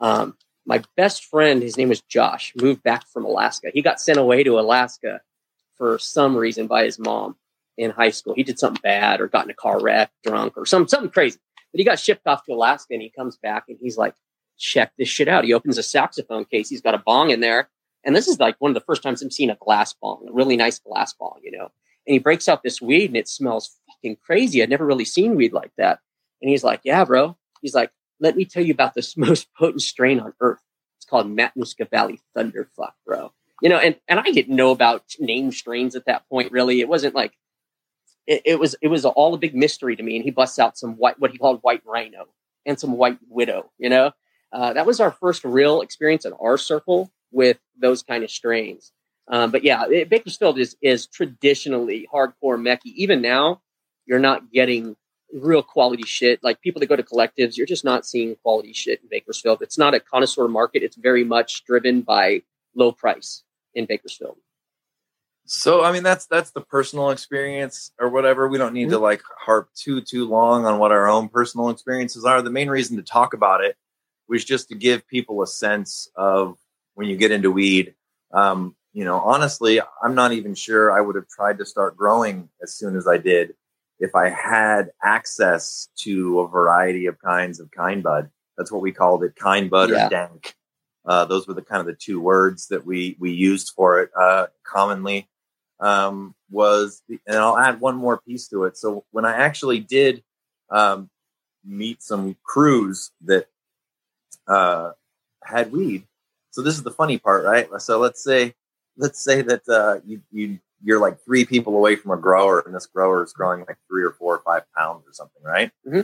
Um, 0.00 0.36
my 0.70 0.80
best 0.96 1.24
friend, 1.24 1.64
his 1.64 1.76
name 1.76 1.88
was 1.88 2.00
Josh, 2.00 2.52
moved 2.54 2.84
back 2.84 3.04
from 3.08 3.24
Alaska. 3.24 3.72
He 3.74 3.82
got 3.82 4.00
sent 4.00 4.20
away 4.20 4.44
to 4.44 4.60
Alaska 4.60 5.20
for 5.76 5.98
some 5.98 6.36
reason 6.36 6.68
by 6.68 6.84
his 6.84 6.96
mom 6.96 7.34
in 7.76 7.90
high 7.90 8.10
school. 8.10 8.34
He 8.34 8.44
did 8.44 8.60
something 8.60 8.80
bad 8.80 9.20
or 9.20 9.26
got 9.26 9.46
in 9.46 9.50
a 9.50 9.54
car 9.54 9.82
wreck, 9.82 10.12
drunk 10.24 10.56
or 10.56 10.64
some 10.64 10.86
something 10.86 11.10
crazy. 11.10 11.40
But 11.72 11.80
he 11.80 11.84
got 11.84 11.98
shipped 11.98 12.24
off 12.24 12.44
to 12.44 12.52
Alaska 12.52 12.94
and 12.94 13.02
he 13.02 13.10
comes 13.10 13.36
back 13.36 13.64
and 13.66 13.78
he's 13.80 13.98
like, 13.98 14.14
check 14.58 14.92
this 14.96 15.08
shit 15.08 15.26
out. 15.26 15.42
He 15.42 15.52
opens 15.52 15.76
a 15.76 15.82
saxophone 15.82 16.44
case. 16.44 16.68
He's 16.68 16.82
got 16.82 16.94
a 16.94 17.02
bong 17.04 17.30
in 17.30 17.40
there. 17.40 17.68
And 18.04 18.14
this 18.14 18.28
is 18.28 18.38
like 18.38 18.54
one 18.60 18.70
of 18.70 18.76
the 18.76 18.86
first 18.86 19.02
times 19.02 19.22
I'm 19.22 19.30
seeing 19.32 19.50
a 19.50 19.56
glass 19.56 19.92
bong, 19.92 20.24
a 20.28 20.32
really 20.32 20.56
nice 20.56 20.78
glass 20.78 21.12
bong, 21.14 21.40
you 21.42 21.50
know. 21.50 21.72
And 22.06 22.12
he 22.12 22.20
breaks 22.20 22.48
out 22.48 22.62
this 22.62 22.80
weed 22.80 23.10
and 23.10 23.16
it 23.16 23.26
smells 23.26 23.76
fucking 23.88 24.18
crazy. 24.24 24.62
I'd 24.62 24.70
never 24.70 24.86
really 24.86 25.04
seen 25.04 25.34
weed 25.34 25.52
like 25.52 25.72
that. 25.78 25.98
And 26.40 26.48
he's 26.48 26.62
like, 26.62 26.82
Yeah, 26.84 27.04
bro. 27.04 27.36
He's 27.60 27.74
like, 27.74 27.90
Let 28.20 28.36
me 28.36 28.44
tell 28.44 28.64
you 28.64 28.72
about 28.72 28.94
this 28.94 29.16
most 29.16 29.48
potent 29.54 29.82
strain 29.82 30.20
on 30.20 30.34
earth. 30.40 30.62
It's 30.98 31.06
called 31.06 31.26
Matanuska 31.26 31.88
Valley 31.90 32.20
Thunderfuck, 32.36 32.92
bro. 33.06 33.32
You 33.62 33.68
know, 33.68 33.78
and, 33.78 33.96
and 34.08 34.20
I 34.20 34.30
didn't 34.30 34.56
know 34.56 34.70
about 34.70 35.04
name 35.18 35.52
strains 35.52 35.94
at 35.94 36.06
that 36.06 36.28
point, 36.28 36.52
really. 36.52 36.80
It 36.80 36.88
wasn't 36.88 37.14
like 37.14 37.32
it, 38.26 38.42
it 38.44 38.58
was 38.58 38.76
it 38.80 38.88
was 38.88 39.04
all 39.04 39.34
a 39.34 39.38
big 39.38 39.54
mystery 39.54 39.96
to 39.96 40.02
me. 40.02 40.16
And 40.16 40.24
he 40.24 40.30
busts 40.30 40.58
out 40.58 40.78
some 40.78 40.94
white 40.94 41.18
what 41.18 41.30
he 41.30 41.38
called 41.38 41.60
white 41.62 41.82
rhino 41.84 42.26
and 42.64 42.78
some 42.78 42.92
white 42.92 43.18
widow, 43.28 43.70
you 43.78 43.88
know. 43.90 44.12
Uh, 44.52 44.72
that 44.72 44.86
was 44.86 45.00
our 45.00 45.12
first 45.12 45.44
real 45.44 45.80
experience 45.80 46.24
in 46.24 46.32
our 46.34 46.56
circle 46.56 47.10
with 47.30 47.58
those 47.78 48.02
kind 48.02 48.24
of 48.24 48.30
strains. 48.30 48.92
Um, 49.28 49.50
but 49.50 49.62
yeah, 49.62 49.84
it, 49.88 50.08
Bakersfield 50.08 50.58
is 50.58 50.76
is 50.82 51.06
traditionally 51.06 52.08
hardcore 52.12 52.60
mechy. 52.60 52.92
Even 52.96 53.22
now, 53.22 53.60
you're 54.06 54.18
not 54.18 54.50
getting 54.52 54.96
real 55.32 55.62
quality 55.62 56.04
shit. 56.04 56.42
Like 56.42 56.60
people 56.60 56.80
that 56.80 56.86
go 56.86 56.96
to 56.96 57.02
collectives, 57.02 57.56
you're 57.56 57.66
just 57.66 57.84
not 57.84 58.06
seeing 58.06 58.36
quality 58.36 58.72
shit 58.72 59.00
in 59.02 59.08
Bakersfield. 59.08 59.62
It's 59.62 59.78
not 59.78 59.94
a 59.94 60.00
connoisseur 60.00 60.48
market. 60.48 60.82
It's 60.82 60.96
very 60.96 61.24
much 61.24 61.64
driven 61.64 62.02
by 62.02 62.42
low 62.74 62.92
price 62.92 63.42
in 63.74 63.86
Bakersfield. 63.86 64.36
So 65.46 65.82
I 65.82 65.90
mean 65.90 66.04
that's 66.04 66.26
that's 66.26 66.52
the 66.52 66.60
personal 66.60 67.10
experience 67.10 67.90
or 67.98 68.08
whatever. 68.08 68.48
We 68.48 68.58
don't 68.58 68.72
need 68.72 68.84
mm-hmm. 68.84 68.92
to 68.92 68.98
like 68.98 69.22
harp 69.36 69.70
too 69.74 70.00
too 70.00 70.26
long 70.28 70.64
on 70.64 70.78
what 70.78 70.92
our 70.92 71.08
own 71.08 71.28
personal 71.28 71.70
experiences 71.70 72.24
are. 72.24 72.40
The 72.40 72.50
main 72.50 72.70
reason 72.70 72.96
to 72.98 73.02
talk 73.02 73.34
about 73.34 73.64
it 73.64 73.76
was 74.28 74.44
just 74.44 74.68
to 74.68 74.76
give 74.76 75.06
people 75.08 75.42
a 75.42 75.46
sense 75.46 76.08
of 76.14 76.56
when 76.94 77.08
you 77.08 77.16
get 77.16 77.32
into 77.32 77.50
weed. 77.50 77.94
Um, 78.32 78.76
you 78.92 79.04
know, 79.04 79.18
honestly, 79.18 79.80
I'm 80.02 80.14
not 80.14 80.32
even 80.32 80.54
sure 80.54 80.92
I 80.92 81.00
would 81.00 81.16
have 81.16 81.28
tried 81.28 81.58
to 81.58 81.66
start 81.66 81.96
growing 81.96 82.48
as 82.62 82.74
soon 82.74 82.96
as 82.96 83.08
I 83.08 83.18
did 83.18 83.54
if 84.00 84.14
I 84.14 84.30
had 84.30 84.90
access 85.04 85.88
to 85.98 86.40
a 86.40 86.48
variety 86.48 87.06
of 87.06 87.20
kinds 87.20 87.60
of 87.60 87.70
kind 87.70 88.02
bud. 88.02 88.30
That's 88.56 88.72
what 88.72 88.82
we 88.82 88.92
called 88.92 89.22
it, 89.22 89.36
kind 89.36 89.70
bud 89.70 89.90
yeah. 89.90 90.06
or 90.06 90.10
dank. 90.10 90.54
Uh, 91.06 91.24
those 91.24 91.46
were 91.46 91.54
the 91.54 91.62
kind 91.62 91.80
of 91.80 91.86
the 91.86 91.94
two 91.94 92.20
words 92.20 92.68
that 92.68 92.84
we 92.84 93.16
we 93.18 93.30
used 93.30 93.72
for 93.76 94.00
it 94.02 94.10
uh, 94.18 94.46
commonly. 94.64 95.28
Um, 95.78 96.34
was 96.50 97.02
the, 97.08 97.18
and 97.26 97.38
I'll 97.38 97.56
add 97.56 97.80
one 97.80 97.96
more 97.96 98.20
piece 98.20 98.48
to 98.48 98.64
it. 98.64 98.76
So 98.76 99.04
when 99.12 99.24
I 99.24 99.34
actually 99.36 99.80
did 99.80 100.22
um, 100.68 101.08
meet 101.64 102.02
some 102.02 102.36
crews 102.42 103.12
that 103.24 103.46
uh, 104.46 104.92
had 105.44 105.72
weed. 105.72 106.06
So 106.50 106.62
this 106.62 106.74
is 106.74 106.82
the 106.82 106.90
funny 106.90 107.18
part, 107.18 107.44
right? 107.44 107.68
So 107.78 107.98
let's 107.98 108.22
say 108.22 108.54
let's 108.96 109.22
say 109.22 109.42
that 109.42 109.68
uh, 109.68 110.00
you 110.04 110.20
you 110.30 110.58
you're 110.82 111.00
like 111.00 111.22
three 111.24 111.44
people 111.44 111.76
away 111.76 111.96
from 111.96 112.10
a 112.12 112.16
grower, 112.16 112.60
and 112.60 112.74
this 112.74 112.86
grower 112.86 113.22
is 113.22 113.32
growing 113.32 113.64
like 113.66 113.78
three 113.88 114.02
or 114.02 114.12
four 114.12 114.34
or 114.36 114.42
five 114.42 114.62
pounds 114.76 115.06
or 115.06 115.12
something, 115.12 115.42
right? 115.42 115.70
Mm-hmm. 115.86 116.02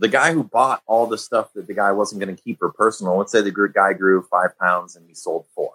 The 0.00 0.08
guy 0.08 0.32
who 0.32 0.44
bought 0.44 0.82
all 0.86 1.06
the 1.06 1.18
stuff 1.18 1.52
that 1.54 1.66
the 1.66 1.74
guy 1.74 1.92
wasn't 1.92 2.20
going 2.20 2.34
to 2.34 2.42
keep 2.42 2.58
for 2.58 2.72
personal, 2.72 3.16
let's 3.16 3.32
say 3.32 3.40
the 3.40 3.72
guy 3.74 3.92
grew 3.94 4.22
five 4.22 4.56
pounds 4.58 4.94
and 4.94 5.06
he 5.08 5.14
sold 5.14 5.46
four. 5.54 5.72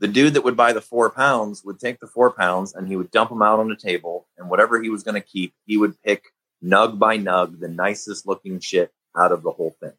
The 0.00 0.08
dude 0.08 0.34
that 0.34 0.44
would 0.44 0.56
buy 0.56 0.72
the 0.72 0.80
four 0.80 1.10
pounds 1.10 1.64
would 1.64 1.80
take 1.80 1.98
the 1.98 2.06
four 2.06 2.30
pounds 2.30 2.74
and 2.74 2.86
he 2.86 2.96
would 2.96 3.10
dump 3.10 3.30
them 3.30 3.42
out 3.42 3.58
on 3.58 3.68
the 3.68 3.76
table, 3.76 4.28
and 4.38 4.48
whatever 4.48 4.80
he 4.80 4.90
was 4.90 5.02
going 5.02 5.20
to 5.20 5.20
keep, 5.20 5.54
he 5.66 5.76
would 5.76 6.00
pick 6.02 6.24
nug 6.62 6.98
by 6.98 7.18
nug 7.18 7.60
the 7.60 7.68
nicest 7.68 8.26
looking 8.26 8.60
shit 8.60 8.92
out 9.16 9.32
of 9.32 9.42
the 9.42 9.50
whole 9.50 9.76
thing 9.80 9.92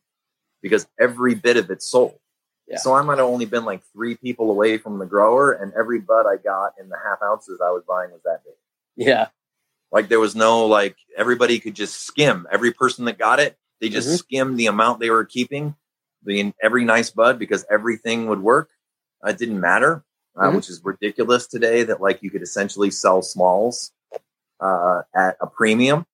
because 0.62 0.88
every 1.00 1.36
bit 1.36 1.58
of 1.58 1.70
it 1.70 1.84
sold. 1.84 2.18
Yeah. 2.68 2.78
So 2.78 2.94
I 2.94 3.02
might 3.04 3.20
have 3.20 3.28
only 3.28 3.46
been 3.46 3.66
like 3.66 3.84
three 3.94 4.16
people 4.16 4.50
away 4.50 4.78
from 4.78 4.98
the 4.98 5.06
grower, 5.06 5.54
and 5.54 5.72
every 5.74 6.00
bud 6.00 6.26
I 6.26 6.38
got 6.38 6.74
in 6.80 6.90
the 6.90 6.98
half 7.04 7.22
ounces 7.22 7.62
I 7.62 7.70
was 7.72 7.84
buying 7.88 8.12
was 8.12 8.22
that 8.26 8.42
big. 8.44 9.06
Yeah. 9.08 9.28
Like 9.92 10.10
there 10.10 10.20
was 10.20 10.36
no 10.36 10.66
like 10.66 10.96
everybody 11.16 11.60
could 11.60 11.76
just 11.76 12.02
skim. 12.02 12.48
Every 12.52 12.72
person 12.72 13.06
that 13.06 13.18
got 13.18 13.40
it, 13.40 13.58
they 13.80 13.90
just 13.90 14.08
mm-hmm. 14.08 14.16
skimmed 14.16 14.60
the 14.60 14.66
amount 14.66 15.00
they 15.00 15.12
were 15.12 15.26
keeping, 15.26 15.76
the 16.24 16.54
every 16.62 16.86
nice 16.86 17.12
bud 17.12 17.38
because 17.38 17.66
everything 17.70 18.28
would 18.28 18.42
work. 18.42 18.70
It 19.24 19.38
didn't 19.38 19.60
matter, 19.60 20.04
uh, 20.36 20.46
mm-hmm. 20.46 20.56
which 20.56 20.70
is 20.70 20.82
ridiculous 20.84 21.48
today. 21.48 21.84
That 21.84 22.02
like 22.02 22.24
you 22.24 22.32
could 22.32 22.42
essentially 22.42 22.90
sell 22.92 23.22
smalls 23.22 23.92
uh, 24.60 25.04
at 25.16 25.38
a 25.40 25.48
premium. 25.48 26.06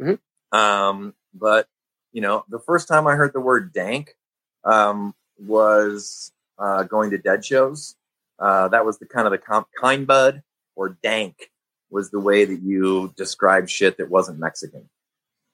Mm-hmm. 0.00 0.58
Um, 0.58 1.14
but 1.34 1.68
you 2.12 2.22
know, 2.22 2.44
the 2.48 2.58
first 2.60 2.88
time 2.88 3.06
I 3.06 3.14
heard 3.14 3.32
the 3.32 3.40
word 3.40 3.72
dank 3.72 4.16
um, 4.64 5.14
was 5.46 6.32
uh, 6.58 6.84
going 6.84 7.10
to 7.10 7.18
dead 7.18 7.44
shows. 7.44 7.96
Uh, 8.38 8.68
that 8.68 8.84
was 8.84 8.98
the 8.98 9.06
kind 9.06 9.26
of 9.26 9.32
the 9.32 9.38
comp- 9.38 9.68
kind 9.80 10.06
bud 10.06 10.42
or 10.74 10.96
dank 11.02 11.50
was 11.90 12.10
the 12.10 12.20
way 12.20 12.44
that 12.44 12.60
you 12.62 13.12
described 13.16 13.70
shit 13.70 13.98
that 13.98 14.10
wasn't 14.10 14.38
Mexican, 14.38 14.88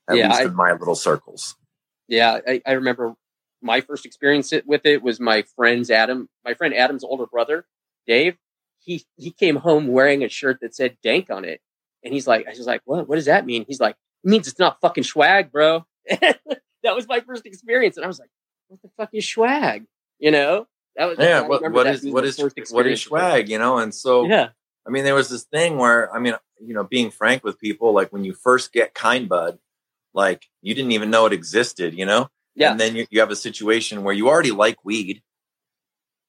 at 0.08 0.16
yeah, 0.16 0.28
least 0.28 0.40
I, 0.40 0.44
in 0.44 0.54
my 0.54 0.72
little 0.72 0.94
circles. 0.94 1.56
Yeah, 2.06 2.38
I, 2.46 2.62
I 2.64 2.72
remember 2.72 3.14
my 3.60 3.80
first 3.80 4.06
experience 4.06 4.52
with 4.64 4.86
it 4.86 5.02
was 5.02 5.18
my 5.18 5.44
friend's 5.56 5.90
Adam, 5.90 6.28
my 6.44 6.54
friend 6.54 6.74
Adam's 6.74 7.04
older 7.04 7.26
brother, 7.26 7.66
Dave. 8.06 8.36
He 8.78 9.04
he 9.16 9.32
came 9.32 9.56
home 9.56 9.88
wearing 9.88 10.22
a 10.22 10.28
shirt 10.28 10.60
that 10.62 10.74
said 10.74 10.96
dank 11.02 11.30
on 11.30 11.44
it. 11.44 11.60
And 12.04 12.14
he's 12.14 12.28
like, 12.28 12.46
I 12.46 12.50
was 12.50 12.66
like, 12.66 12.80
what? 12.84 13.08
What 13.08 13.16
does 13.16 13.26
that 13.26 13.44
mean? 13.44 13.64
He's 13.66 13.80
like, 13.80 13.96
it 14.24 14.30
means 14.30 14.46
it's 14.46 14.58
not 14.58 14.80
fucking 14.80 15.04
swag, 15.04 15.50
bro. 15.50 15.84
that 16.08 16.38
was 16.84 17.08
my 17.08 17.20
first 17.20 17.44
experience, 17.44 17.96
and 17.96 18.04
I 18.04 18.08
was 18.08 18.20
like, 18.20 18.30
"What 18.68 18.82
the 18.82 18.90
fuck 18.96 19.10
is 19.12 19.28
swag?" 19.28 19.86
You 20.18 20.30
know, 20.30 20.66
that 20.96 21.06
was 21.06 21.18
yeah. 21.18 21.40
What, 21.40 21.70
what 21.72 21.86
is 21.86 22.04
what 22.04 22.24
is 22.24 22.38
what 22.70 22.86
is 22.86 23.02
swag? 23.02 23.48
You 23.48 23.58
know, 23.58 23.78
and 23.78 23.94
so 23.94 24.26
yeah. 24.26 24.50
I 24.86 24.90
mean, 24.90 25.04
there 25.04 25.14
was 25.14 25.28
this 25.28 25.44
thing 25.44 25.76
where 25.76 26.14
I 26.14 26.18
mean, 26.18 26.34
you 26.60 26.74
know, 26.74 26.84
being 26.84 27.10
frank 27.10 27.44
with 27.44 27.58
people, 27.58 27.92
like 27.92 28.12
when 28.12 28.24
you 28.24 28.32
first 28.32 28.72
get 28.72 28.94
kind 28.94 29.28
bud, 29.28 29.58
like 30.14 30.46
you 30.62 30.74
didn't 30.74 30.92
even 30.92 31.10
know 31.10 31.26
it 31.26 31.32
existed, 31.32 31.94
you 31.94 32.06
know. 32.06 32.28
Yeah. 32.54 32.72
And 32.72 32.80
then 32.80 32.96
you, 32.96 33.06
you 33.10 33.20
have 33.20 33.30
a 33.30 33.36
situation 33.36 34.02
where 34.02 34.14
you 34.14 34.28
already 34.28 34.50
like 34.50 34.84
weed. 34.84 35.22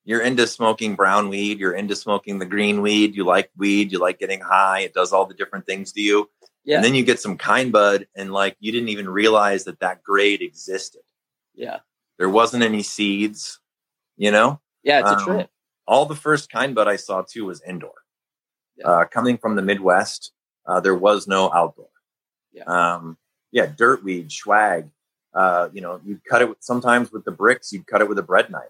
You're 0.05 0.21
into 0.21 0.45
smoking 0.45 0.95
brown 0.95 1.29
weed. 1.29 1.59
You're 1.59 1.73
into 1.73 1.95
smoking 1.95 2.37
the 2.37 2.45
green 2.45 2.81
weed. 2.81 3.15
You 3.15 3.23
like 3.23 3.49
weed. 3.57 3.91
You 3.91 3.99
like 3.99 4.19
getting 4.19 4.41
high. 4.41 4.81
It 4.81 4.93
does 4.93 5.11
all 5.11 5.25
the 5.25 5.33
different 5.33 5.65
things 5.65 5.91
to 5.93 6.01
you. 6.01 6.29
Yeah. 6.65 6.77
And 6.77 6.85
then 6.85 6.95
you 6.95 7.03
get 7.03 7.19
some 7.19 7.37
kind 7.37 7.71
bud 7.71 8.07
and 8.15 8.31
like 8.31 8.55
you 8.59 8.71
didn't 8.71 8.89
even 8.89 9.09
realize 9.09 9.63
that 9.63 9.79
that 9.79 10.03
grade 10.03 10.41
existed. 10.41 11.01
Yeah. 11.55 11.79
There 12.19 12.29
wasn't 12.29 12.63
any 12.63 12.83
seeds, 12.83 13.59
you 14.17 14.29
know? 14.29 14.61
Yeah, 14.83 14.99
it's 14.99 15.09
um, 15.09 15.17
a 15.17 15.23
trip. 15.25 15.49
All 15.87 16.05
the 16.05 16.15
first 16.15 16.51
kind 16.51 16.75
bud 16.75 16.87
I 16.87 16.97
saw 16.97 17.23
too 17.23 17.45
was 17.45 17.63
indoor. 17.67 17.95
Yeah. 18.77 18.87
Uh, 18.87 19.05
coming 19.05 19.39
from 19.39 19.55
the 19.55 19.63
Midwest, 19.63 20.31
uh, 20.67 20.79
there 20.79 20.95
was 20.95 21.27
no 21.27 21.51
outdoor. 21.51 21.89
Yeah. 22.51 22.65
Um, 22.65 23.17
yeah, 23.51 23.65
dirt 23.65 24.03
weed, 24.03 24.31
swag. 24.31 24.89
Uh, 25.33 25.69
you 25.73 25.81
know, 25.81 25.99
you'd 26.05 26.23
cut 26.23 26.43
it 26.43 26.49
with, 26.49 26.59
sometimes 26.61 27.11
with 27.11 27.25
the 27.25 27.31
bricks, 27.31 27.73
you'd 27.73 27.87
cut 27.87 28.01
it 28.01 28.09
with 28.09 28.19
a 28.19 28.23
bread 28.23 28.51
knife. 28.51 28.67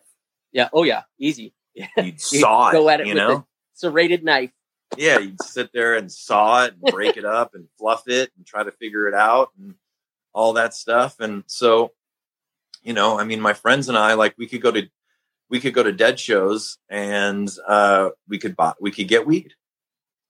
Yeah. 0.54 0.70
Oh 0.72 0.84
yeah. 0.84 1.04
Easy. 1.20 1.54
Yeah. 1.76 1.88
You'd 1.98 2.20
saw 2.20 2.70
it. 2.70 2.74
go 2.74 2.90
it, 2.90 2.94
at 2.94 3.02
it 3.02 3.08
you 3.08 3.14
know? 3.14 3.46
serrated 3.74 4.24
knife 4.24 4.52
yeah, 4.98 5.20
you'd 5.20 5.42
sit 5.42 5.72
there 5.74 5.96
and 5.96 6.12
saw 6.12 6.66
it 6.66 6.74
and 6.74 6.92
break 6.92 7.18
it 7.18 7.26
up 7.26 7.54
and 7.54 7.68
fluff 7.78 8.08
it 8.08 8.32
and 8.36 8.46
try 8.46 8.64
to 8.64 8.72
figure 8.72 9.08
it 9.08 9.14
out 9.14 9.52
and 9.58 9.76
all 10.34 10.54
that 10.54 10.74
stuff. 10.74 11.20
And 11.20 11.44
so, 11.48 11.92
you 12.82 12.94
know, 12.94 13.20
I 13.20 13.24
mean, 13.24 13.42
my 13.42 13.54
friends 13.54 13.90
and 13.90 13.98
I, 13.98 14.14
like, 14.14 14.36
we 14.38 14.48
could 14.48 14.62
go 14.62 14.72
to 14.72 14.88
we 15.50 15.60
could 15.60 15.74
go 15.74 15.84
to 15.84 15.92
dead 15.92 16.20
shows 16.20 16.78
and 16.90 17.50
uh, 17.68 18.10
we 18.28 18.38
could 18.38 18.56
buy 18.56 18.74
we 18.80 18.92
could 18.92 19.08
get 19.08 19.26
weed. 19.26 19.54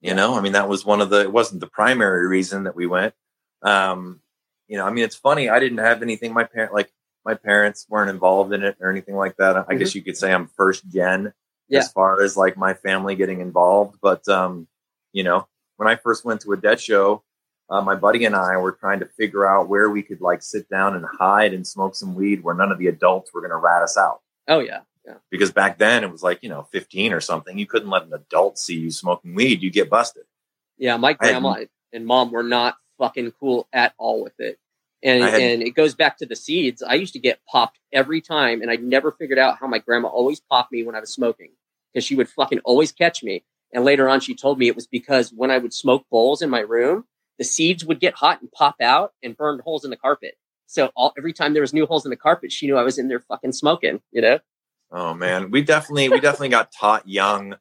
You 0.01 0.13
know, 0.13 0.37
I 0.37 0.41
mean, 0.41 0.53
that 0.53 0.69
was 0.69 0.85
one 0.85 1.01
of 1.01 1.09
the, 1.09 1.21
it 1.21 1.31
wasn't 1.31 1.59
the 1.59 1.67
primary 1.67 2.25
reason 2.25 2.63
that 2.63 2.75
we 2.75 2.87
went. 2.87 3.13
Um, 3.61 4.21
you 4.69 4.77
know, 4.77 4.85
I 4.85 4.91
mean, 4.91 5.03
it's 5.03 5.17
funny. 5.17 5.49
I 5.49 5.59
didn't 5.59 5.79
have 5.79 6.01
anything. 6.01 6.33
My 6.33 6.45
parent, 6.45 6.73
like 6.73 6.89
my 7.25 7.33
parents 7.33 7.85
weren't 7.89 8.09
involved 8.09 8.53
in 8.53 8.63
it 8.63 8.77
or 8.79 8.89
anything 8.89 9.15
like 9.15 9.35
that. 9.37 9.57
I 9.57 9.61
mm-hmm. 9.61 9.77
guess 9.77 9.95
you 9.95 10.01
could 10.01 10.15
say 10.15 10.31
I'm 10.31 10.47
first 10.47 10.87
gen 10.87 11.33
yeah. 11.67 11.79
as 11.79 11.91
far 11.91 12.21
as 12.21 12.37
like 12.37 12.55
my 12.55 12.75
family 12.75 13.15
getting 13.17 13.41
involved. 13.41 13.97
But, 14.01 14.25
um, 14.29 14.69
you 15.11 15.23
know, 15.23 15.47
when 15.75 15.89
I 15.89 15.97
first 15.97 16.23
went 16.23 16.41
to 16.41 16.53
a 16.53 16.57
dead 16.57 16.79
show, 16.79 17.23
uh, 17.69 17.81
my 17.81 17.95
buddy 17.95 18.25
and 18.25 18.35
I 18.35 18.57
were 18.57 18.71
trying 18.71 18.99
to 18.99 19.05
figure 19.05 19.45
out 19.45 19.69
where 19.69 19.89
we 19.89 20.01
could 20.01 20.21
like 20.21 20.41
sit 20.41 20.69
down 20.69 20.95
and 20.95 21.05
hide 21.19 21.53
and 21.53 21.65
smoke 21.65 21.95
some 21.95 22.15
weed 22.15 22.43
where 22.43 22.55
none 22.55 22.71
of 22.71 22.79
the 22.79 22.87
adults 22.87 23.33
were 23.33 23.41
going 23.41 23.51
to 23.51 23.57
rat 23.57 23.83
us 23.83 23.97
out. 23.97 24.21
Oh 24.47 24.59
yeah. 24.59 24.81
Yeah. 25.05 25.15
Because 25.29 25.51
back 25.51 25.77
then 25.77 26.03
it 26.03 26.11
was 26.11 26.23
like, 26.23 26.39
you 26.41 26.49
know, 26.49 26.67
15 26.71 27.13
or 27.13 27.21
something. 27.21 27.57
You 27.57 27.65
couldn't 27.65 27.89
let 27.89 28.03
an 28.03 28.13
adult 28.13 28.57
see 28.57 28.77
you 28.77 28.91
smoking 28.91 29.33
weed. 29.33 29.61
You 29.61 29.71
get 29.71 29.89
busted. 29.89 30.23
Yeah. 30.77 30.97
My 30.97 31.13
grandma 31.13 31.65
and 31.93 32.05
mom 32.05 32.31
were 32.31 32.43
not 32.43 32.75
fucking 32.97 33.31
cool 33.39 33.67
at 33.71 33.93
all 33.97 34.23
with 34.23 34.39
it. 34.39 34.59
And, 35.01 35.23
had, 35.23 35.41
and 35.41 35.63
it 35.63 35.71
goes 35.71 35.95
back 35.95 36.17
to 36.17 36.25
the 36.25 36.35
seeds. 36.35 36.83
I 36.83 36.95
used 36.95 37.13
to 37.13 37.19
get 37.19 37.39
popped 37.49 37.79
every 37.93 38.19
time, 38.19 38.61
and 38.61 38.69
I 38.69 38.75
never 38.75 39.13
figured 39.13 39.39
out 39.39 39.57
how 39.57 39.65
my 39.65 39.79
grandma 39.79 40.09
always 40.09 40.41
popped 40.41 40.73
me 40.73 40.83
when 40.83 40.93
I 40.93 40.99
was 40.99 41.13
smoking 41.13 41.51
because 41.93 42.03
she 42.03 42.15
would 42.15 42.27
fucking 42.27 42.59
always 42.65 42.91
catch 42.91 43.23
me. 43.23 43.45
And 43.73 43.85
later 43.85 44.09
on, 44.09 44.19
she 44.19 44.35
told 44.35 44.59
me 44.59 44.67
it 44.67 44.75
was 44.75 44.87
because 44.87 45.31
when 45.31 45.51
I 45.51 45.57
would 45.57 45.73
smoke 45.73 46.05
bowls 46.11 46.41
in 46.41 46.49
my 46.49 46.59
room, 46.59 47.05
the 47.39 47.45
seeds 47.45 47.83
would 47.85 47.99
get 47.99 48.13
hot 48.13 48.41
and 48.41 48.51
pop 48.51 48.75
out 48.81 49.13
and 49.23 49.35
burn 49.35 49.59
holes 49.63 49.83
in 49.83 49.89
the 49.89 49.97
carpet. 49.97 50.35
So 50.67 50.91
all, 50.95 51.13
every 51.17 51.33
time 51.33 51.53
there 51.53 51.63
was 51.63 51.73
new 51.73 51.87
holes 51.87 52.05
in 52.05 52.11
the 52.11 52.15
carpet, 52.15 52.51
she 52.51 52.67
knew 52.67 52.77
I 52.77 52.83
was 52.83 52.99
in 52.99 53.07
there 53.07 53.21
fucking 53.21 53.53
smoking. 53.53 54.01
You 54.11 54.21
know? 54.21 54.39
Oh 54.91 55.15
man, 55.15 55.49
we 55.49 55.63
definitely 55.63 56.09
we 56.09 56.19
definitely 56.19 56.49
got 56.49 56.71
taught 56.71 57.07
young 57.07 57.55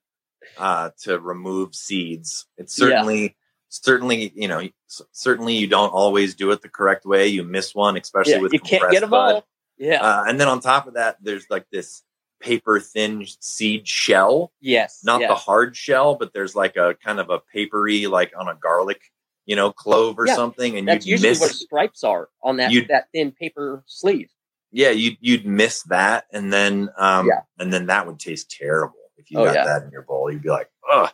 uh, 0.59 0.91
to 1.05 1.19
remove 1.19 1.75
seeds. 1.75 2.47
It's 2.59 2.75
certainly 2.75 3.23
yeah. 3.23 3.29
certainly 3.69 4.33
you 4.35 4.49
know 4.49 4.69
certainly 5.13 5.55
you 5.55 5.69
don't 5.69 5.91
always 5.91 6.35
do 6.35 6.51
it 6.51 6.61
the 6.61 6.69
correct 6.69 7.07
way. 7.07 7.29
You 7.29 7.45
miss 7.45 7.75
one, 7.75 7.97
especially 7.97 8.33
yeah, 8.33 8.41
with 8.41 8.53
you 8.53 8.61
can't 8.61 8.91
get 8.91 9.01
them 9.01 9.11
bud. 9.11 9.35
all. 9.37 9.47
Yeah, 9.79 10.03
uh, 10.03 10.25
and 10.27 10.41
then 10.41 10.49
on 10.49 10.61
top 10.61 10.87
of 10.87 10.95
that, 10.95 11.17
there's 11.23 11.47
like 11.49 11.67
this 11.71 12.03
paper 12.41 12.81
thin 12.81 13.25
seed 13.41 13.87
shell. 13.87 14.53
Yes, 14.61 15.01
not 15.05 15.21
yes. 15.21 15.31
the 15.31 15.35
hard 15.35 15.77
shell, 15.77 16.17
but 16.17 16.33
there's 16.33 16.57
like 16.57 16.77
a 16.77 16.97
kind 17.03 17.21
of 17.21 17.31
a 17.31 17.39
papery 17.39 18.07
like 18.07 18.33
on 18.37 18.49
a 18.49 18.55
garlic 18.55 19.01
you 19.49 19.57
know, 19.57 19.73
clove 19.73 20.19
or 20.19 20.27
yeah, 20.27 20.37
something, 20.37 20.77
and 20.77 20.87
that's 20.87 21.07
usually 21.07 21.31
miss, 21.31 21.41
what 21.41 21.53
stripes 21.53 22.05
are 22.05 22.29
on 22.43 22.59
that 22.59 22.71
that 22.91 23.09
thin 23.15 23.33
paper 23.33 23.83
sleeve. 23.87 24.29
Yeah, 24.73 24.91
you'd 24.91 25.17
you'd 25.21 25.47
miss 25.47 25.85
that, 25.85 26.27
and 26.31 26.53
then 26.53 26.91
um, 26.99 27.27
yeah. 27.27 27.41
and 27.59 27.73
then 27.73 27.87
that 27.87 28.07
would 28.07 28.19
taste 28.19 28.51
terrible 28.51 28.99
if 29.17 29.31
you 29.31 29.39
oh, 29.39 29.47
got 29.47 29.55
yeah. 29.55 29.65
that 29.65 29.85
in 29.85 29.91
your 29.91 30.03
bowl. 30.03 30.31
You'd 30.31 30.43
be 30.43 30.51
like, 30.51 30.69
ugh, 30.93 31.11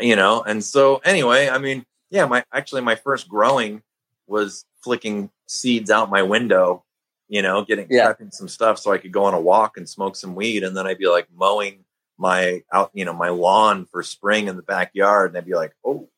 you 0.00 0.16
know. 0.16 0.42
And 0.42 0.64
so 0.64 0.96
anyway, 1.04 1.48
I 1.48 1.58
mean, 1.58 1.86
yeah, 2.10 2.26
my 2.26 2.44
actually 2.52 2.80
my 2.80 2.96
first 2.96 3.28
growing 3.28 3.82
was 4.26 4.64
flicking 4.82 5.30
seeds 5.46 5.92
out 5.92 6.10
my 6.10 6.22
window, 6.22 6.84
you 7.28 7.40
know, 7.40 7.64
getting 7.64 7.86
yeah. 7.88 8.12
prepping 8.12 8.32
some 8.32 8.48
stuff 8.48 8.80
so 8.80 8.90
I 8.90 8.98
could 8.98 9.12
go 9.12 9.26
on 9.26 9.34
a 9.34 9.40
walk 9.40 9.76
and 9.76 9.88
smoke 9.88 10.16
some 10.16 10.34
weed, 10.34 10.64
and 10.64 10.76
then 10.76 10.88
I'd 10.88 10.98
be 10.98 11.06
like 11.06 11.28
mowing 11.32 11.84
my 12.18 12.64
out, 12.72 12.90
you 12.94 13.04
know, 13.04 13.14
my 13.14 13.28
lawn 13.28 13.86
for 13.86 14.02
spring 14.02 14.48
in 14.48 14.56
the 14.56 14.62
backyard, 14.62 15.30
and 15.30 15.38
I'd 15.38 15.46
be 15.46 15.54
like, 15.54 15.76
oh 15.84 16.08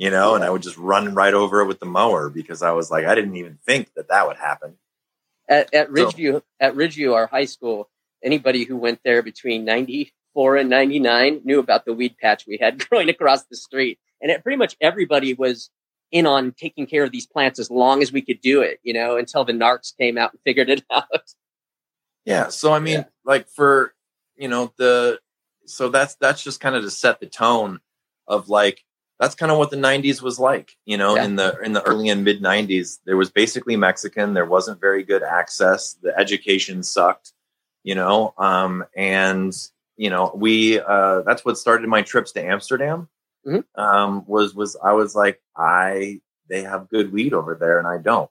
you 0.00 0.08
know, 0.08 0.34
and 0.34 0.42
I 0.42 0.48
would 0.48 0.62
just 0.62 0.78
run 0.78 1.14
right 1.14 1.34
over 1.34 1.60
it 1.60 1.66
with 1.66 1.78
the 1.78 1.84
mower 1.84 2.30
because 2.30 2.62
I 2.62 2.70
was 2.70 2.90
like, 2.90 3.04
I 3.04 3.14
didn't 3.14 3.36
even 3.36 3.58
think 3.66 3.92
that 3.96 4.08
that 4.08 4.26
would 4.26 4.38
happen. 4.38 4.78
At, 5.46 5.74
at 5.74 5.90
Ridgeview, 5.90 6.32
so, 6.36 6.42
at 6.58 6.74
Ridgeview, 6.74 7.14
our 7.14 7.26
high 7.26 7.44
school, 7.44 7.90
anybody 8.24 8.64
who 8.64 8.78
went 8.78 9.00
there 9.04 9.22
between 9.22 9.66
94 9.66 10.56
and 10.56 10.70
99 10.70 11.42
knew 11.44 11.58
about 11.58 11.84
the 11.84 11.92
weed 11.92 12.16
patch 12.16 12.46
we 12.46 12.56
had 12.58 12.78
growing 12.88 13.10
across 13.10 13.44
the 13.44 13.56
street. 13.56 13.98
And 14.22 14.30
it, 14.30 14.42
pretty 14.42 14.56
much 14.56 14.74
everybody 14.80 15.34
was 15.34 15.68
in 16.10 16.24
on 16.24 16.52
taking 16.52 16.86
care 16.86 17.04
of 17.04 17.12
these 17.12 17.26
plants 17.26 17.58
as 17.58 17.70
long 17.70 18.00
as 18.00 18.10
we 18.10 18.22
could 18.22 18.40
do 18.40 18.62
it, 18.62 18.80
you 18.82 18.94
know, 18.94 19.18
until 19.18 19.44
the 19.44 19.52
narcs 19.52 19.94
came 19.94 20.16
out 20.16 20.32
and 20.32 20.40
figured 20.46 20.70
it 20.70 20.82
out. 20.90 21.34
Yeah. 22.24 22.48
So, 22.48 22.72
I 22.72 22.78
mean, 22.78 23.00
yeah. 23.00 23.04
like 23.26 23.48
for, 23.50 23.92
you 24.34 24.48
know, 24.48 24.72
the, 24.78 25.20
so 25.66 25.90
that's, 25.90 26.14
that's 26.14 26.42
just 26.42 26.58
kind 26.58 26.74
of 26.74 26.84
to 26.84 26.90
set 26.90 27.20
the 27.20 27.26
tone 27.26 27.80
of 28.26 28.48
like, 28.48 28.82
that's 29.20 29.34
kind 29.34 29.52
of 29.52 29.58
what 29.58 29.70
the 29.70 29.76
90s 29.76 30.22
was 30.22 30.40
like 30.40 30.76
you 30.86 30.96
know 30.96 31.14
yeah. 31.14 31.24
in 31.24 31.36
the 31.36 31.56
in 31.60 31.72
the 31.72 31.82
early 31.82 32.08
and 32.08 32.24
mid 32.24 32.42
90s 32.42 32.98
there 33.04 33.16
was 33.16 33.30
basically 33.30 33.76
mexican 33.76 34.34
there 34.34 34.46
wasn't 34.46 34.80
very 34.80 35.04
good 35.04 35.22
access 35.22 35.94
the 36.02 36.18
education 36.18 36.82
sucked 36.82 37.32
you 37.84 37.94
know 37.94 38.34
um 38.38 38.84
and 38.96 39.54
you 39.96 40.10
know 40.10 40.32
we 40.34 40.80
uh 40.80 41.20
that's 41.22 41.44
what 41.44 41.58
started 41.58 41.88
my 41.88 42.02
trips 42.02 42.32
to 42.32 42.44
amsterdam 42.44 43.08
mm-hmm. 43.46 43.80
um 43.80 44.24
was 44.26 44.54
was 44.54 44.76
i 44.82 44.92
was 44.92 45.14
like 45.14 45.40
i 45.56 46.20
they 46.48 46.62
have 46.62 46.88
good 46.88 47.12
weed 47.12 47.32
over 47.32 47.54
there 47.54 47.78
and 47.78 47.86
i 47.86 47.98
don't 47.98 48.30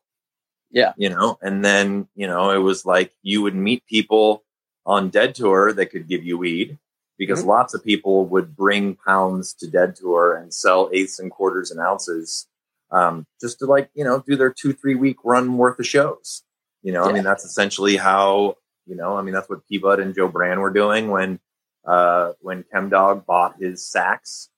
yeah 0.71 0.93
you 0.97 1.09
know 1.09 1.37
and 1.41 1.63
then 1.63 2.07
you 2.15 2.27
know 2.27 2.49
it 2.49 2.57
was 2.57 2.85
like 2.85 3.13
you 3.21 3.41
would 3.41 3.55
meet 3.55 3.85
people 3.85 4.43
on 4.85 5.09
dead 5.09 5.35
tour 5.35 5.71
that 5.71 5.87
could 5.87 6.07
give 6.07 6.23
you 6.23 6.37
weed 6.37 6.77
because 7.19 7.41
mm-hmm. 7.41 7.49
lots 7.49 7.75
of 7.75 7.83
people 7.83 8.25
would 8.25 8.55
bring 8.55 8.95
pounds 8.95 9.53
to 9.53 9.67
Dead 9.69 9.95
Tour 9.95 10.37
and 10.37 10.51
sell 10.51 10.89
eighths 10.91 11.19
and 11.19 11.29
quarters 11.29 11.69
and 11.69 11.79
ounces 11.79 12.47
um, 12.91 13.27
just 13.39 13.59
to 13.59 13.65
like 13.65 13.89
you 13.93 14.03
know 14.03 14.23
do 14.25 14.35
their 14.35 14.51
two 14.51 14.73
three 14.73 14.95
week 14.95 15.17
run 15.23 15.57
worth 15.57 15.77
of 15.77 15.85
shows. 15.85 16.43
You 16.81 16.93
know, 16.93 17.03
yeah. 17.03 17.09
I 17.09 17.13
mean 17.13 17.23
that's 17.23 17.45
essentially 17.45 17.97
how 17.97 18.55
you 18.87 18.95
know. 18.95 19.17
I 19.17 19.21
mean 19.21 19.33
that's 19.33 19.49
what 19.49 19.67
P 19.67 19.77
Bud 19.77 19.99
and 19.99 20.15
Joe 20.15 20.27
Brand 20.27 20.59
were 20.61 20.71
doing 20.71 21.09
when 21.09 21.39
uh, 21.85 22.33
when 22.41 22.65
Dog 22.89 23.25
bought 23.25 23.55
his 23.59 23.85
sacks. 23.85 24.49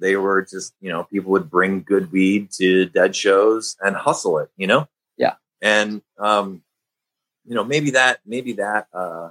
They 0.00 0.16
were 0.16 0.42
just 0.42 0.74
you 0.80 0.90
know 0.90 1.04
people 1.04 1.30
would 1.32 1.48
bring 1.48 1.82
good 1.82 2.10
weed 2.12 2.50
to 2.52 2.86
dead 2.86 3.14
shows 3.14 3.76
and 3.80 3.96
hustle 3.96 4.38
it. 4.38 4.50
You 4.56 4.66
know. 4.66 4.88
Yeah. 5.16 5.34
And 5.62 6.02
um, 6.18 6.62
you 7.46 7.54
know 7.54 7.64
maybe 7.64 7.92
that 7.92 8.20
maybe 8.26 8.54
that 8.54 8.88
uh, 8.92 9.30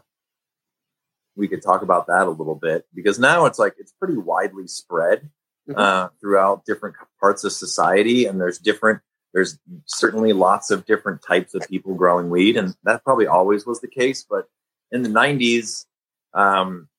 we 1.39 1.47
could 1.47 1.63
talk 1.63 1.81
about 1.81 2.07
that 2.07 2.27
a 2.27 2.29
little 2.29 2.55
bit 2.55 2.85
because 2.93 3.17
now 3.17 3.45
it's 3.45 3.57
like 3.57 3.73
it's 3.79 3.93
pretty 3.93 4.17
widely 4.17 4.67
spread 4.67 5.29
mm-hmm. 5.67 5.79
uh, 5.79 6.09
throughout 6.19 6.65
different 6.65 6.95
parts 7.19 7.43
of 7.45 7.53
society, 7.53 8.25
and 8.25 8.39
there's 8.39 8.59
different. 8.59 8.99
There's 9.33 9.57
certainly 9.85 10.33
lots 10.33 10.69
of 10.69 10.85
different 10.85 11.21
types 11.21 11.53
of 11.53 11.67
people 11.67 11.95
growing 11.95 12.29
weed, 12.29 12.57
and 12.57 12.75
that 12.83 13.03
probably 13.03 13.27
always 13.27 13.65
was 13.65 13.79
the 13.79 13.87
case. 13.87 14.25
But 14.29 14.47
in 14.91 15.01
the 15.01 15.09
'90s, 15.09 15.85
um, 16.33 16.89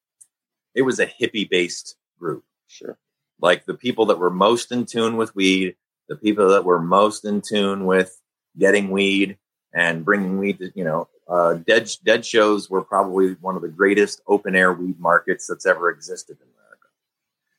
it 0.75 0.83
was 0.83 0.99
a 0.99 1.07
hippie-based 1.07 1.97
group. 2.19 2.43
Sure, 2.67 2.99
like 3.41 3.67
the 3.67 3.75
people 3.75 4.07
that 4.07 4.19
were 4.19 4.31
most 4.31 4.73
in 4.73 4.87
tune 4.87 5.17
with 5.17 5.37
weed, 5.37 5.77
the 6.09 6.17
people 6.17 6.49
that 6.49 6.65
were 6.65 6.81
most 6.81 7.25
in 7.25 7.43
tune 7.43 7.85
with 7.85 8.19
getting 8.59 8.91
weed 8.91 9.37
and 9.73 10.05
bringing 10.05 10.39
weed 10.39 10.59
to, 10.59 10.73
you 10.75 10.85
know, 10.85 11.09
uh, 11.29 11.55
dead 11.55 11.89
dead 12.05 12.27
shows 12.27 12.69
were 12.69 12.83
probably 12.83 13.35
one 13.35 13.55
of 13.55 13.63
the 13.63 13.69
greatest 13.69 14.21
open 14.27 14.57
air 14.57 14.73
weed 14.73 14.99
markets 14.99 15.47
that's 15.47 15.67
ever 15.67 15.89
existed 15.89 16.37
in 16.41 16.49
America, 16.59 16.89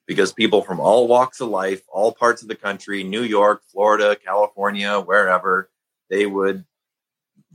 because 0.05 0.33
people 0.33 0.61
from 0.61 0.79
all 0.79 1.07
walks 1.07 1.39
of 1.39 1.47
life, 1.47 1.81
all 1.87 2.11
parts 2.11 2.41
of 2.41 2.49
the 2.49 2.55
country, 2.55 3.03
New 3.03 3.23
York, 3.23 3.61
Florida, 3.71 4.17
California, 4.17 4.99
wherever, 4.99 5.69
they 6.09 6.25
would 6.25 6.65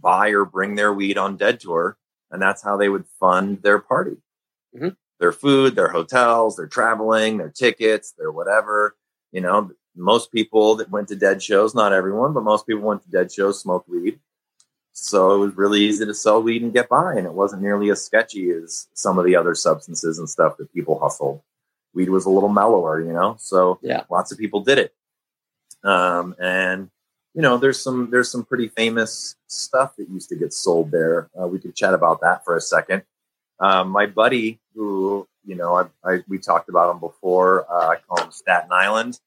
buy 0.00 0.30
or 0.30 0.46
bring 0.46 0.74
their 0.74 0.92
weed 0.92 1.18
on 1.18 1.36
Dead 1.36 1.60
Tour, 1.60 1.98
and 2.30 2.40
that's 2.40 2.62
how 2.62 2.78
they 2.78 2.88
would 2.88 3.04
fund 3.20 3.60
their 3.62 3.78
party, 3.78 4.16
mm-hmm. 4.74 4.90
their 5.20 5.32
food, 5.32 5.74
their 5.74 5.88
hotels, 5.88 6.56
their 6.56 6.66
traveling, 6.66 7.36
their 7.36 7.50
tickets, 7.50 8.12
their 8.12 8.32
whatever. 8.32 8.96
You 9.32 9.42
know, 9.42 9.70
most 9.94 10.32
people 10.32 10.76
that 10.76 10.90
went 10.90 11.08
to 11.08 11.16
Dead 11.16 11.42
shows, 11.42 11.74
not 11.74 11.92
everyone, 11.92 12.32
but 12.32 12.42
most 12.42 12.66
people 12.66 12.84
went 12.84 13.02
to 13.02 13.10
Dead 13.10 13.30
shows, 13.30 13.60
smoked 13.60 13.88
weed 13.88 14.18
so 14.98 15.34
it 15.34 15.38
was 15.38 15.56
really 15.58 15.82
easy 15.82 16.06
to 16.06 16.14
sell 16.14 16.42
weed 16.42 16.62
and 16.62 16.72
get 16.72 16.88
by, 16.88 17.12
and 17.16 17.26
it 17.26 17.34
wasn't 17.34 17.60
nearly 17.60 17.90
as 17.90 18.02
sketchy 18.02 18.50
as 18.50 18.88
some 18.94 19.18
of 19.18 19.26
the 19.26 19.36
other 19.36 19.54
substances 19.54 20.18
and 20.18 20.28
stuff 20.28 20.56
that 20.56 20.72
people 20.72 20.98
hustled. 20.98 21.42
Weed 21.92 22.08
was 22.08 22.24
a 22.24 22.30
little 22.30 22.48
mellower, 22.48 23.02
you 23.02 23.12
know. 23.12 23.36
So 23.38 23.78
yeah, 23.82 24.04
lots 24.10 24.32
of 24.32 24.38
people 24.38 24.60
did 24.60 24.78
it. 24.78 24.94
Um, 25.84 26.34
and 26.40 26.88
you 27.34 27.42
know, 27.42 27.58
there's 27.58 27.78
some 27.78 28.08
there's 28.10 28.30
some 28.30 28.46
pretty 28.46 28.68
famous 28.68 29.36
stuff 29.48 29.96
that 29.96 30.08
used 30.08 30.30
to 30.30 30.34
get 30.34 30.54
sold 30.54 30.90
there. 30.90 31.28
Uh, 31.38 31.46
we 31.46 31.58
could 31.58 31.76
chat 31.76 31.92
about 31.92 32.22
that 32.22 32.42
for 32.42 32.56
a 32.56 32.60
second. 32.60 33.02
Um, 33.60 33.90
my 33.90 34.06
buddy, 34.06 34.60
who 34.74 35.28
you 35.44 35.56
know, 35.56 35.76
I, 35.76 36.10
I, 36.10 36.24
we 36.26 36.38
talked 36.38 36.70
about 36.70 36.90
him 36.90 37.00
before. 37.00 37.70
Uh, 37.70 37.88
I 37.88 37.96
call 37.96 38.24
him 38.24 38.32
Staten 38.32 38.70
Island. 38.72 39.20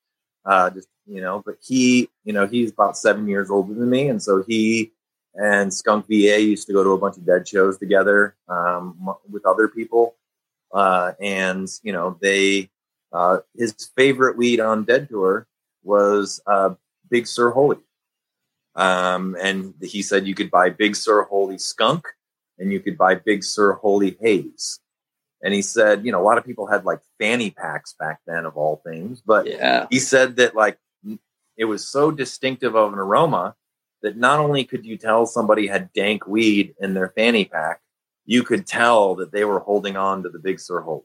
Uh, 0.43 0.71
just 0.71 0.87
you 1.05 1.21
know, 1.21 1.43
but 1.45 1.57
he, 1.61 2.09
you 2.23 2.33
know, 2.33 2.47
he's 2.47 2.71
about 2.71 2.97
seven 2.97 3.27
years 3.27 3.51
older 3.51 3.75
than 3.75 3.87
me, 3.87 4.07
and 4.07 4.21
so 4.21 4.43
he 4.47 4.93
and 5.39 5.73
Skunk 5.73 6.05
VA 6.07 6.41
used 6.41 6.67
to 6.67 6.73
go 6.73 6.83
to 6.83 6.91
a 6.91 6.97
bunch 6.97 7.15
of 7.15 7.25
dead 7.25 7.47
shows 7.47 7.77
together 7.77 8.35
um, 8.49 9.09
with 9.29 9.45
other 9.45 9.69
people. 9.69 10.15
Uh, 10.71 11.13
and 11.21 11.67
you 11.81 11.93
know, 11.93 12.17
they 12.21 12.69
uh, 13.13 13.39
his 13.55 13.73
favorite 13.95 14.37
weed 14.37 14.59
on 14.59 14.83
Dead 14.83 15.07
Tour 15.07 15.47
was 15.81 16.41
uh, 16.45 16.71
Big 17.09 17.25
Sur 17.25 17.51
Holy. 17.51 17.77
Um, 18.75 19.35
and 19.41 19.73
he 19.81 20.01
said 20.01 20.27
you 20.27 20.35
could 20.35 20.51
buy 20.51 20.69
Big 20.69 20.95
Sur 20.95 21.23
Holy 21.23 21.57
Skunk 21.57 22.05
and 22.59 22.71
you 22.71 22.81
could 22.81 22.97
buy 22.97 23.15
Big 23.15 23.43
Sur 23.43 23.73
Holy 23.73 24.17
Haze. 24.21 24.79
and 25.41 25.53
he 25.53 25.61
said, 25.61 26.05
you 26.05 26.11
know, 26.11 26.21
a 26.21 26.27
lot 26.27 26.37
of 26.37 26.45
people 26.45 26.67
had 26.67 26.83
like 26.83 26.99
fanny 27.17 27.49
packs 27.49 27.95
back 27.97 28.19
then, 28.27 28.45
of 28.45 28.57
all 28.57 28.81
things, 28.85 29.21
but 29.25 29.47
yeah. 29.47 29.87
he 29.89 29.99
said 29.99 30.35
that 30.35 30.53
like 30.53 30.77
it 31.57 31.65
was 31.65 31.87
so 31.87 32.11
distinctive 32.11 32.75
of 32.75 32.91
an 32.91 32.99
aroma 32.99 33.55
that 34.01 34.17
not 34.17 34.39
only 34.39 34.63
could 34.63 34.85
you 34.85 34.97
tell 34.97 35.25
somebody 35.25 35.67
had 35.67 35.91
dank 35.93 36.27
weed 36.27 36.75
in 36.79 36.93
their 36.93 37.09
fanny 37.09 37.45
pack, 37.45 37.81
you 38.25 38.43
could 38.43 38.67
tell 38.67 39.15
that 39.15 39.31
they 39.31 39.43
were 39.43 39.59
holding 39.59 39.97
on 39.97 40.23
to 40.23 40.29
the 40.29 40.39
Big 40.39 40.59
Sur 40.59 40.81
Holy. 40.81 41.03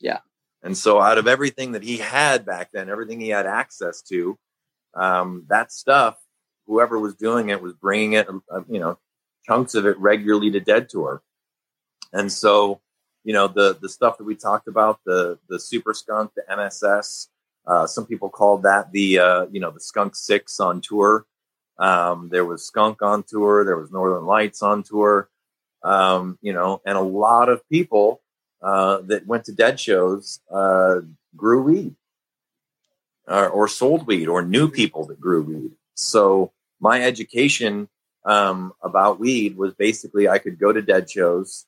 Yeah. 0.00 0.20
And 0.62 0.76
so, 0.76 1.00
out 1.00 1.18
of 1.18 1.26
everything 1.26 1.72
that 1.72 1.82
he 1.82 1.96
had 1.96 2.46
back 2.46 2.70
then, 2.72 2.88
everything 2.88 3.20
he 3.20 3.30
had 3.30 3.46
access 3.46 4.00
to, 4.02 4.38
um, 4.94 5.44
that 5.48 5.72
stuff, 5.72 6.16
whoever 6.66 6.98
was 6.98 7.16
doing 7.16 7.48
it 7.48 7.60
was 7.60 7.72
bringing 7.72 8.12
it, 8.12 8.28
uh, 8.28 8.62
you 8.68 8.78
know, 8.78 8.98
chunks 9.44 9.74
of 9.74 9.86
it 9.86 9.98
regularly 9.98 10.50
to 10.52 10.60
Dead 10.60 10.88
Tour. 10.88 11.22
And 12.12 12.30
so, 12.30 12.80
you 13.24 13.32
know, 13.32 13.48
the 13.48 13.76
the 13.80 13.88
stuff 13.88 14.18
that 14.18 14.24
we 14.24 14.36
talked 14.36 14.68
about, 14.68 15.00
the 15.04 15.38
the 15.48 15.58
Super 15.58 15.94
Skunk, 15.94 16.32
the 16.36 16.44
MSS, 16.48 17.28
uh, 17.66 17.86
some 17.86 18.06
people 18.06 18.28
called 18.28 18.62
that 18.64 18.92
the 18.92 19.18
uh, 19.18 19.46
you 19.50 19.60
know 19.60 19.70
the 19.70 19.80
Skunk 19.80 20.14
Six 20.14 20.60
on 20.60 20.80
tour. 20.80 21.26
Um, 21.82 22.28
there 22.30 22.44
was 22.44 22.64
Skunk 22.64 23.02
on 23.02 23.24
tour. 23.24 23.64
There 23.64 23.76
was 23.76 23.90
Northern 23.90 24.24
Lights 24.24 24.62
on 24.62 24.84
tour. 24.84 25.28
Um, 25.82 26.38
you 26.40 26.52
know, 26.52 26.80
and 26.86 26.96
a 26.96 27.02
lot 27.02 27.48
of 27.48 27.68
people 27.68 28.22
uh, 28.62 28.98
that 29.06 29.26
went 29.26 29.46
to 29.46 29.52
dead 29.52 29.80
shows 29.80 30.38
uh, 30.48 31.00
grew 31.36 31.60
weed 31.60 31.96
or, 33.26 33.48
or, 33.48 33.66
sold 33.66 34.06
weed 34.06 34.28
or 34.28 34.42
knew 34.42 34.68
people 34.68 35.04
that 35.06 35.20
grew 35.20 35.42
weed. 35.42 35.72
So 35.94 36.52
my 36.78 37.02
education 37.02 37.88
um, 38.24 38.72
about 38.80 39.18
weed 39.18 39.56
was 39.56 39.74
basically 39.74 40.28
I 40.28 40.38
could 40.38 40.60
go 40.60 40.72
to 40.72 40.80
dead 40.80 41.10
shows. 41.10 41.66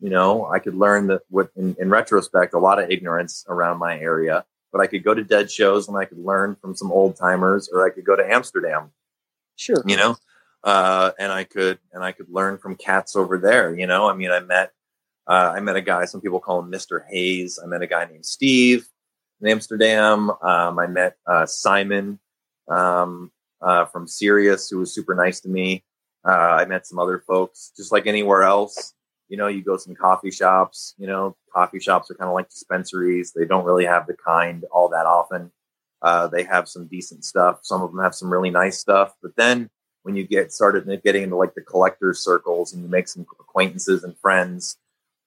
You 0.00 0.10
know, 0.10 0.44
I 0.46 0.58
could 0.58 0.74
learn 0.74 1.06
that 1.06 1.22
what 1.28 1.50
in, 1.54 1.76
in 1.78 1.88
retrospect, 1.88 2.54
a 2.54 2.58
lot 2.58 2.82
of 2.82 2.90
ignorance 2.90 3.44
around 3.48 3.78
my 3.78 3.96
area, 3.96 4.44
but 4.72 4.80
I 4.80 4.88
could 4.88 5.04
go 5.04 5.14
to 5.14 5.22
dead 5.22 5.48
shows 5.52 5.86
and 5.86 5.96
I 5.96 6.06
could 6.06 6.18
learn 6.18 6.56
from 6.60 6.74
some 6.74 6.90
old 6.90 7.14
timers 7.14 7.68
or 7.72 7.86
I 7.86 7.90
could 7.90 8.04
go 8.04 8.16
to 8.16 8.28
Amsterdam. 8.28 8.90
Sure. 9.56 9.82
You 9.86 9.96
know, 9.96 10.16
uh, 10.64 11.12
and 11.18 11.32
I 11.32 11.44
could, 11.44 11.78
and 11.92 12.02
I 12.02 12.12
could 12.12 12.28
learn 12.30 12.58
from 12.58 12.76
cats 12.76 13.16
over 13.16 13.38
there. 13.38 13.74
You 13.74 13.86
know, 13.86 14.08
I 14.08 14.14
mean, 14.14 14.30
I 14.30 14.40
met 14.40 14.72
uh, 15.26 15.52
I 15.54 15.60
met 15.60 15.76
a 15.76 15.82
guy, 15.82 16.04
some 16.04 16.20
people 16.20 16.40
call 16.40 16.60
him 16.60 16.70
Mr. 16.70 17.00
Hayes. 17.08 17.58
I 17.62 17.66
met 17.66 17.82
a 17.82 17.86
guy 17.86 18.04
named 18.04 18.26
Steve 18.26 18.88
in 19.40 19.48
Amsterdam. 19.48 20.30
Um, 20.30 20.78
I 20.78 20.86
met 20.86 21.16
uh, 21.26 21.46
Simon 21.46 22.18
um, 22.68 23.30
uh, 23.60 23.84
from 23.86 24.08
Serious, 24.08 24.68
who 24.68 24.78
was 24.78 24.94
super 24.94 25.14
nice 25.14 25.40
to 25.40 25.48
me. 25.48 25.84
Uh, 26.26 26.30
I 26.60 26.64
met 26.64 26.86
some 26.86 26.98
other 26.98 27.22
folks, 27.26 27.72
just 27.76 27.92
like 27.92 28.06
anywhere 28.06 28.42
else. 28.42 28.94
You 29.28 29.36
know, 29.36 29.46
you 29.46 29.62
go 29.62 29.76
some 29.76 29.94
coffee 29.94 30.30
shops. 30.30 30.94
You 30.98 31.06
know, 31.06 31.36
coffee 31.54 31.80
shops 31.80 32.10
are 32.10 32.14
kind 32.14 32.28
of 32.28 32.34
like 32.34 32.50
dispensaries. 32.50 33.32
They 33.32 33.46
don't 33.46 33.64
really 33.64 33.86
have 33.86 34.06
the 34.06 34.14
kind 34.14 34.64
all 34.72 34.88
that 34.90 35.06
often. 35.06 35.52
Uh, 36.02 36.26
they 36.26 36.42
have 36.42 36.68
some 36.68 36.86
decent 36.86 37.24
stuff. 37.24 37.60
Some 37.62 37.80
of 37.80 37.92
them 37.92 38.02
have 38.02 38.14
some 38.14 38.30
really 38.30 38.50
nice 38.50 38.78
stuff. 38.78 39.14
But 39.22 39.36
then 39.36 39.70
when 40.02 40.16
you 40.16 40.26
get 40.26 40.52
started 40.52 40.84
getting 41.04 41.22
into 41.22 41.36
like 41.36 41.54
the 41.54 41.60
collectors 41.60 42.18
circles 42.18 42.72
and 42.72 42.82
you 42.82 42.88
make 42.88 43.06
some 43.06 43.24
acquaintances 43.38 44.02
and 44.02 44.18
friends, 44.18 44.76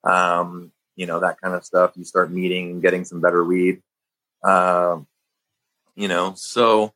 um, 0.04 0.72
you 0.98 1.06
know, 1.06 1.22
that 1.22 1.40
kind 1.40 1.56
of 1.56 1.66
stuff. 1.66 1.94
You 1.96 2.04
start 2.04 2.30
meeting 2.30 2.72
and 2.72 2.82
getting 2.82 3.06
some 3.06 3.22
better 3.22 3.44
weed. 3.44 3.82
Um, 4.44 5.08
you 5.96 6.10
know, 6.10 6.34
so, 6.36 6.94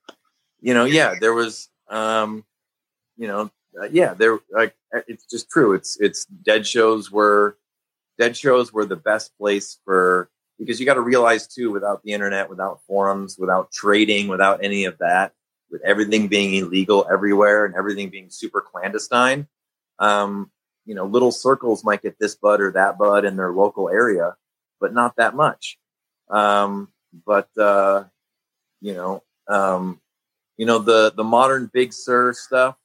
you 0.61 0.73
know, 0.73 0.83
yeah, 0.83 1.15
there 1.19 1.33
was, 1.33 1.69
um, 1.87 2.43
you 3.17 3.27
know, 3.27 3.49
uh, 3.81 3.87
yeah, 3.91 4.13
there, 4.13 4.39
like, 4.51 4.75
uh, 4.93 5.01
it's 5.07 5.25
just 5.25 5.49
true. 5.49 5.73
It's, 5.73 5.97
it's 5.99 6.25
dead 6.25 6.67
shows 6.67 7.09
were, 7.09 7.57
dead 8.17 8.35
shows 8.35 8.73
were 8.73 8.85
the 8.85 8.97
best 8.97 9.37
place 9.37 9.79
for, 9.85 10.29
because 10.59 10.79
you 10.79 10.85
got 10.85 10.95
to 10.95 11.01
realize 11.01 11.47
too, 11.47 11.71
without 11.71 12.03
the 12.03 12.11
internet, 12.11 12.49
without 12.49 12.81
forums, 12.85 13.37
without 13.39 13.71
trading, 13.71 14.27
without 14.27 14.63
any 14.63 14.85
of 14.85 14.97
that, 14.97 15.31
with 15.71 15.81
everything 15.83 16.27
being 16.27 16.53
illegal 16.55 17.07
everywhere 17.11 17.65
and 17.65 17.75
everything 17.75 18.09
being 18.09 18.29
super 18.29 18.61
clandestine, 18.61 19.47
um, 19.99 20.51
you 20.85 20.95
know, 20.95 21.05
little 21.05 21.31
circles 21.31 21.83
might 21.83 22.01
get 22.01 22.17
this 22.19 22.35
bud 22.35 22.61
or 22.61 22.71
that 22.71 22.97
bud 22.97 23.23
in 23.23 23.35
their 23.37 23.51
local 23.51 23.89
area, 23.89 24.35
but 24.81 24.93
not 24.93 25.15
that 25.15 25.35
much. 25.35 25.77
Um, 26.29 26.89
but 27.25 27.49
uh, 27.57 28.05
you 28.81 28.93
know, 28.93 29.23
um, 29.47 29.99
you 30.57 30.65
know 30.65 30.79
the 30.79 31.13
the 31.15 31.23
modern 31.23 31.69
Big 31.71 31.93
Sur 31.93 32.33
stuff. 32.33 32.75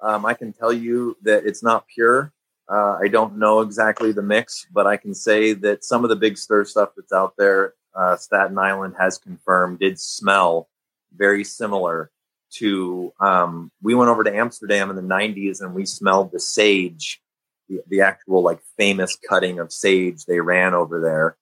Um, 0.00 0.26
I 0.26 0.34
can 0.34 0.52
tell 0.52 0.72
you 0.72 1.16
that 1.22 1.46
it's 1.46 1.62
not 1.62 1.86
pure. 1.86 2.32
Uh, 2.72 2.98
I 3.02 3.08
don't 3.08 3.38
know 3.38 3.60
exactly 3.60 4.12
the 4.12 4.22
mix, 4.22 4.66
but 4.72 4.86
I 4.86 4.96
can 4.96 5.14
say 5.14 5.52
that 5.52 5.84
some 5.84 6.04
of 6.04 6.10
the 6.10 6.16
Big 6.16 6.38
Sur 6.38 6.64
stuff 6.64 6.90
that's 6.96 7.12
out 7.12 7.34
there, 7.36 7.74
uh, 7.94 8.16
Staten 8.16 8.58
Island 8.58 8.94
has 8.98 9.18
confirmed, 9.18 9.80
did 9.80 10.00
smell 10.00 10.68
very 11.14 11.44
similar 11.44 12.10
to. 12.54 13.12
Um, 13.20 13.70
we 13.82 13.94
went 13.94 14.10
over 14.10 14.24
to 14.24 14.34
Amsterdam 14.34 14.88
in 14.88 14.96
the 14.96 15.02
'90s 15.02 15.60
and 15.60 15.74
we 15.74 15.84
smelled 15.84 16.32
the 16.32 16.40
sage 16.40 17.20
the, 17.68 17.82
the 17.88 18.00
actual 18.00 18.42
like 18.42 18.60
famous 18.78 19.16
cutting 19.28 19.58
of 19.58 19.72
sage 19.72 20.24
they 20.24 20.40
ran 20.40 20.74
over 20.74 21.00
there, 21.00 21.36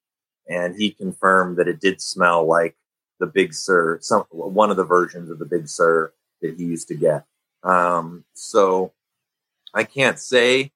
and 0.48 0.74
he 0.76 0.90
confirmed 0.90 1.58
that 1.58 1.68
it 1.68 1.80
did 1.80 2.00
smell 2.00 2.44
like 2.46 2.76
the 3.18 3.26
Big 3.26 3.54
Sur, 3.54 3.98
some 4.00 4.24
one 4.30 4.70
of 4.70 4.76
the 4.76 4.84
versions 4.84 5.30
of 5.30 5.38
the 5.38 5.44
Big 5.44 5.68
Sur 5.68 6.12
that 6.42 6.56
he 6.56 6.64
used 6.64 6.88
to 6.88 6.94
get. 6.94 7.24
Um, 7.62 8.24
so 8.34 8.92
I 9.74 9.84
can't 9.84 10.18
say, 10.18 10.72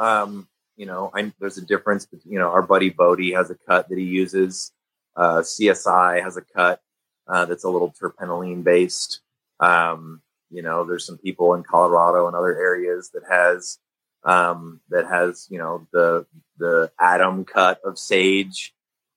um, 0.00 0.48
you 0.76 0.86
know, 0.86 1.10
I, 1.14 1.30
there's 1.38 1.58
a 1.58 1.64
difference. 1.64 2.06
Between, 2.06 2.32
you 2.32 2.38
know, 2.38 2.48
our 2.48 2.62
buddy 2.62 2.88
Bodie 2.88 3.32
has 3.32 3.50
a 3.50 3.56
cut 3.68 3.88
that 3.88 3.98
he 3.98 4.04
uses. 4.04 4.72
Uh, 5.14 5.40
CSI 5.40 6.22
has 6.22 6.36
a 6.36 6.42
cut 6.42 6.80
uh, 7.28 7.44
that's 7.44 7.64
a 7.64 7.68
little 7.68 7.92
terpinolene 7.92 8.64
based. 8.64 9.20
Um, 9.60 10.22
you 10.50 10.62
know, 10.62 10.84
there's 10.84 11.06
some 11.06 11.18
people 11.18 11.54
in 11.54 11.62
Colorado 11.62 12.26
and 12.26 12.34
other 12.34 12.58
areas 12.58 13.10
that 13.10 13.22
has 13.30 13.78
um, 14.24 14.80
that 14.88 15.06
has 15.06 15.46
you 15.50 15.58
know 15.58 15.86
the 15.92 16.26
the 16.58 16.90
Adam 16.98 17.44
cut 17.44 17.80
of 17.84 17.98
sage. 17.98 18.72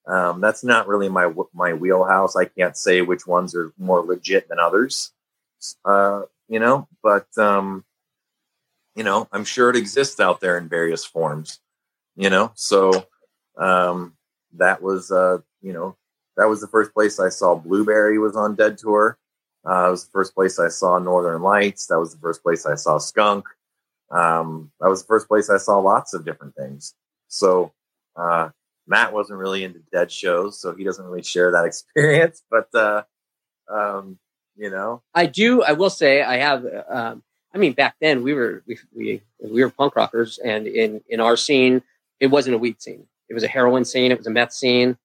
Um, 0.06 0.42
that's 0.42 0.66
not 0.66 0.88
really 0.88 1.10
my 1.10 1.32
my 1.54 1.74
wheelhouse. 1.74 2.36
I 2.36 2.46
can't 2.46 2.76
say 2.76 3.02
which 3.02 3.26
ones 3.26 3.56
are 3.56 3.74
more 3.78 4.02
legit 4.02 4.50
than 4.50 4.60
others. 4.60 5.12
Uh, 5.86 6.24
you 6.50 6.60
know, 6.60 6.90
but 7.02 7.28
um, 7.38 7.86
you 8.96 9.04
know, 9.04 9.28
I'm 9.32 9.46
sure 9.46 9.70
it 9.70 9.76
exists 9.76 10.20
out 10.20 10.40
there 10.40 10.58
in 10.58 10.70
various 10.70 11.06
forms. 11.06 11.60
You 12.16 12.30
know, 12.30 12.52
so 12.54 13.08
um, 13.58 14.14
that 14.58 14.82
was 14.82 15.12
uh, 15.12 15.40
you 15.62 15.74
know 15.74 15.98
that 16.38 16.46
was 16.46 16.62
the 16.62 16.68
first 16.68 16.94
place 16.94 17.20
I 17.20 17.30
saw 17.30 17.56
Blueberry 17.56 18.20
was 18.20 18.36
on 18.36 18.56
Dead 18.56 18.78
Tour. 18.78 19.18
Uh, 19.68 19.88
it 19.88 19.92
was 19.92 20.06
the 20.06 20.12
first 20.12 20.36
place 20.36 20.60
I 20.60 20.68
saw 20.68 21.00
Northern 21.00 21.42
Lights. 21.42 21.88
That 21.88 22.00
was 22.00 22.14
the 22.14 22.20
first 22.20 22.44
place 22.44 22.66
I 22.66 22.76
saw 22.76 22.98
Skunk 22.98 23.46
um, 24.14 24.72
that 24.80 24.90
was 24.90 25.02
the 25.02 25.08
first 25.08 25.28
place 25.28 25.50
I 25.50 25.58
saw 25.58 25.80
lots 25.80 26.14
of 26.14 26.24
different 26.24 26.56
things. 26.56 26.94
So 27.28 27.74
uh, 28.16 28.50
Matt 28.88 29.12
wasn't 29.12 29.40
really 29.40 29.64
into 29.64 29.80
dead 29.92 30.12
shows, 30.12 30.62
so 30.62 30.76
he 30.76 30.84
doesn't 30.84 31.04
really 31.04 31.24
share 31.24 31.52
that 31.52 31.66
experience. 31.66 32.44
But 32.50 32.74
uh, 32.76 33.04
um, 33.68 34.20
you 34.56 34.70
know, 34.70 35.02
I 35.14 35.26
do. 35.26 35.64
I 35.64 35.74
will 35.74 35.90
say 35.90 36.22
I 36.22 36.38
have. 36.38 36.66
Um, 36.88 37.24
I 37.54 37.58
mean, 37.58 37.74
back 37.74 37.96
then 38.02 38.24
we 38.24 38.34
were 38.34 38.64
we, 38.66 38.80
we 38.96 39.22
we 39.40 39.64
were 39.64 39.70
punk 39.70 39.96
rockers, 39.96 40.40
and 40.40 40.66
in 40.68 41.02
in 41.08 41.20
our 41.20 41.38
scene, 41.38 41.84
it 42.20 42.28
wasn't 42.28 42.56
a 42.56 42.58
weed 42.58 42.82
scene. 42.82 43.06
It 43.30 43.34
was 43.34 43.44
a 43.44 43.48
heroin 43.48 43.86
scene. 43.86 44.12
It 44.12 44.18
was 44.18 44.28
a 44.28 44.32
meth 44.32 44.54
scene, 44.54 44.98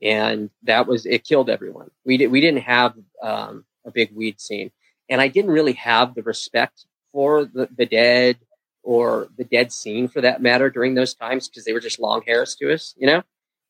and 0.00 0.50
that 0.62 0.86
was 0.86 1.06
it. 1.06 1.24
Killed 1.24 1.50
everyone. 1.50 1.90
We 2.04 2.16
did. 2.16 2.30
We 2.30 2.40
didn't 2.40 2.62
have 2.62 2.94
um, 3.22 3.64
a 3.84 3.90
big 3.90 4.14
weed 4.14 4.40
scene, 4.40 4.70
and 5.08 5.20
I 5.20 5.28
didn't 5.28 5.50
really 5.50 5.74
have 5.74 6.14
the 6.14 6.22
respect 6.22 6.84
for 7.12 7.44
the, 7.44 7.68
the 7.76 7.86
dead 7.86 8.38
or 8.82 9.28
the 9.36 9.44
dead 9.44 9.72
scene 9.72 10.06
for 10.06 10.20
that 10.20 10.40
matter 10.40 10.70
during 10.70 10.94
those 10.94 11.12
times 11.12 11.48
because 11.48 11.64
they 11.64 11.72
were 11.72 11.80
just 11.80 11.98
long 11.98 12.22
hairs 12.24 12.54
to 12.56 12.72
us, 12.72 12.94
you 12.96 13.06
know. 13.06 13.22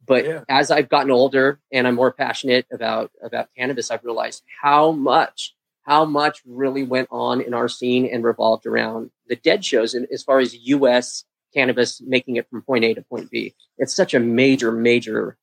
But 0.06 0.24
yeah. 0.26 0.44
as 0.48 0.70
I've 0.70 0.90
gotten 0.90 1.10
older 1.10 1.58
and 1.72 1.88
I'm 1.88 1.94
more 1.94 2.12
passionate 2.12 2.66
about 2.70 3.10
about 3.22 3.48
cannabis, 3.56 3.90
I've 3.90 4.04
realized 4.04 4.44
how 4.62 4.92
much 4.92 5.55
how 5.86 6.04
much 6.04 6.42
really 6.44 6.82
went 6.82 7.08
on 7.10 7.40
in 7.40 7.54
our 7.54 7.68
scene 7.68 8.06
and 8.06 8.24
revolved 8.24 8.66
around 8.66 9.10
the 9.28 9.36
dead 9.36 9.64
shows 9.64 9.94
and 9.94 10.06
as 10.12 10.22
far 10.22 10.40
as 10.40 10.54
US 10.54 11.24
cannabis 11.54 12.02
making 12.02 12.36
it 12.36 12.48
from 12.50 12.62
point 12.62 12.84
A 12.84 12.94
to 12.94 13.02
point 13.02 13.30
B. 13.30 13.54
It's 13.78 13.94
such 13.94 14.12
a 14.12 14.20
major, 14.20 14.72
major 14.72 15.38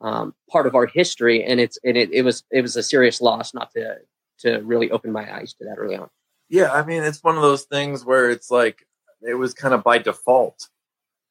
um, 0.00 0.34
part 0.50 0.66
of 0.66 0.74
our 0.74 0.86
history, 0.86 1.42
and 1.42 1.58
it's 1.58 1.78
and 1.82 1.96
it, 1.96 2.12
it 2.12 2.22
was 2.22 2.44
it 2.50 2.60
was 2.60 2.76
a 2.76 2.82
serious 2.82 3.20
loss 3.20 3.54
not 3.54 3.70
to 3.72 3.96
to 4.40 4.58
really 4.58 4.90
open 4.90 5.10
my 5.10 5.34
eyes 5.34 5.54
to 5.54 5.64
that 5.64 5.76
early 5.78 5.96
on. 5.96 6.08
Yeah, 6.48 6.70
I 6.70 6.84
mean, 6.84 7.02
it's 7.02 7.24
one 7.24 7.36
of 7.36 7.42
those 7.42 7.64
things 7.64 8.04
where 8.04 8.30
it's 8.30 8.50
like 8.50 8.86
it 9.22 9.34
was 9.34 9.54
kind 9.54 9.74
of 9.74 9.82
by 9.82 9.98
default. 9.98 10.68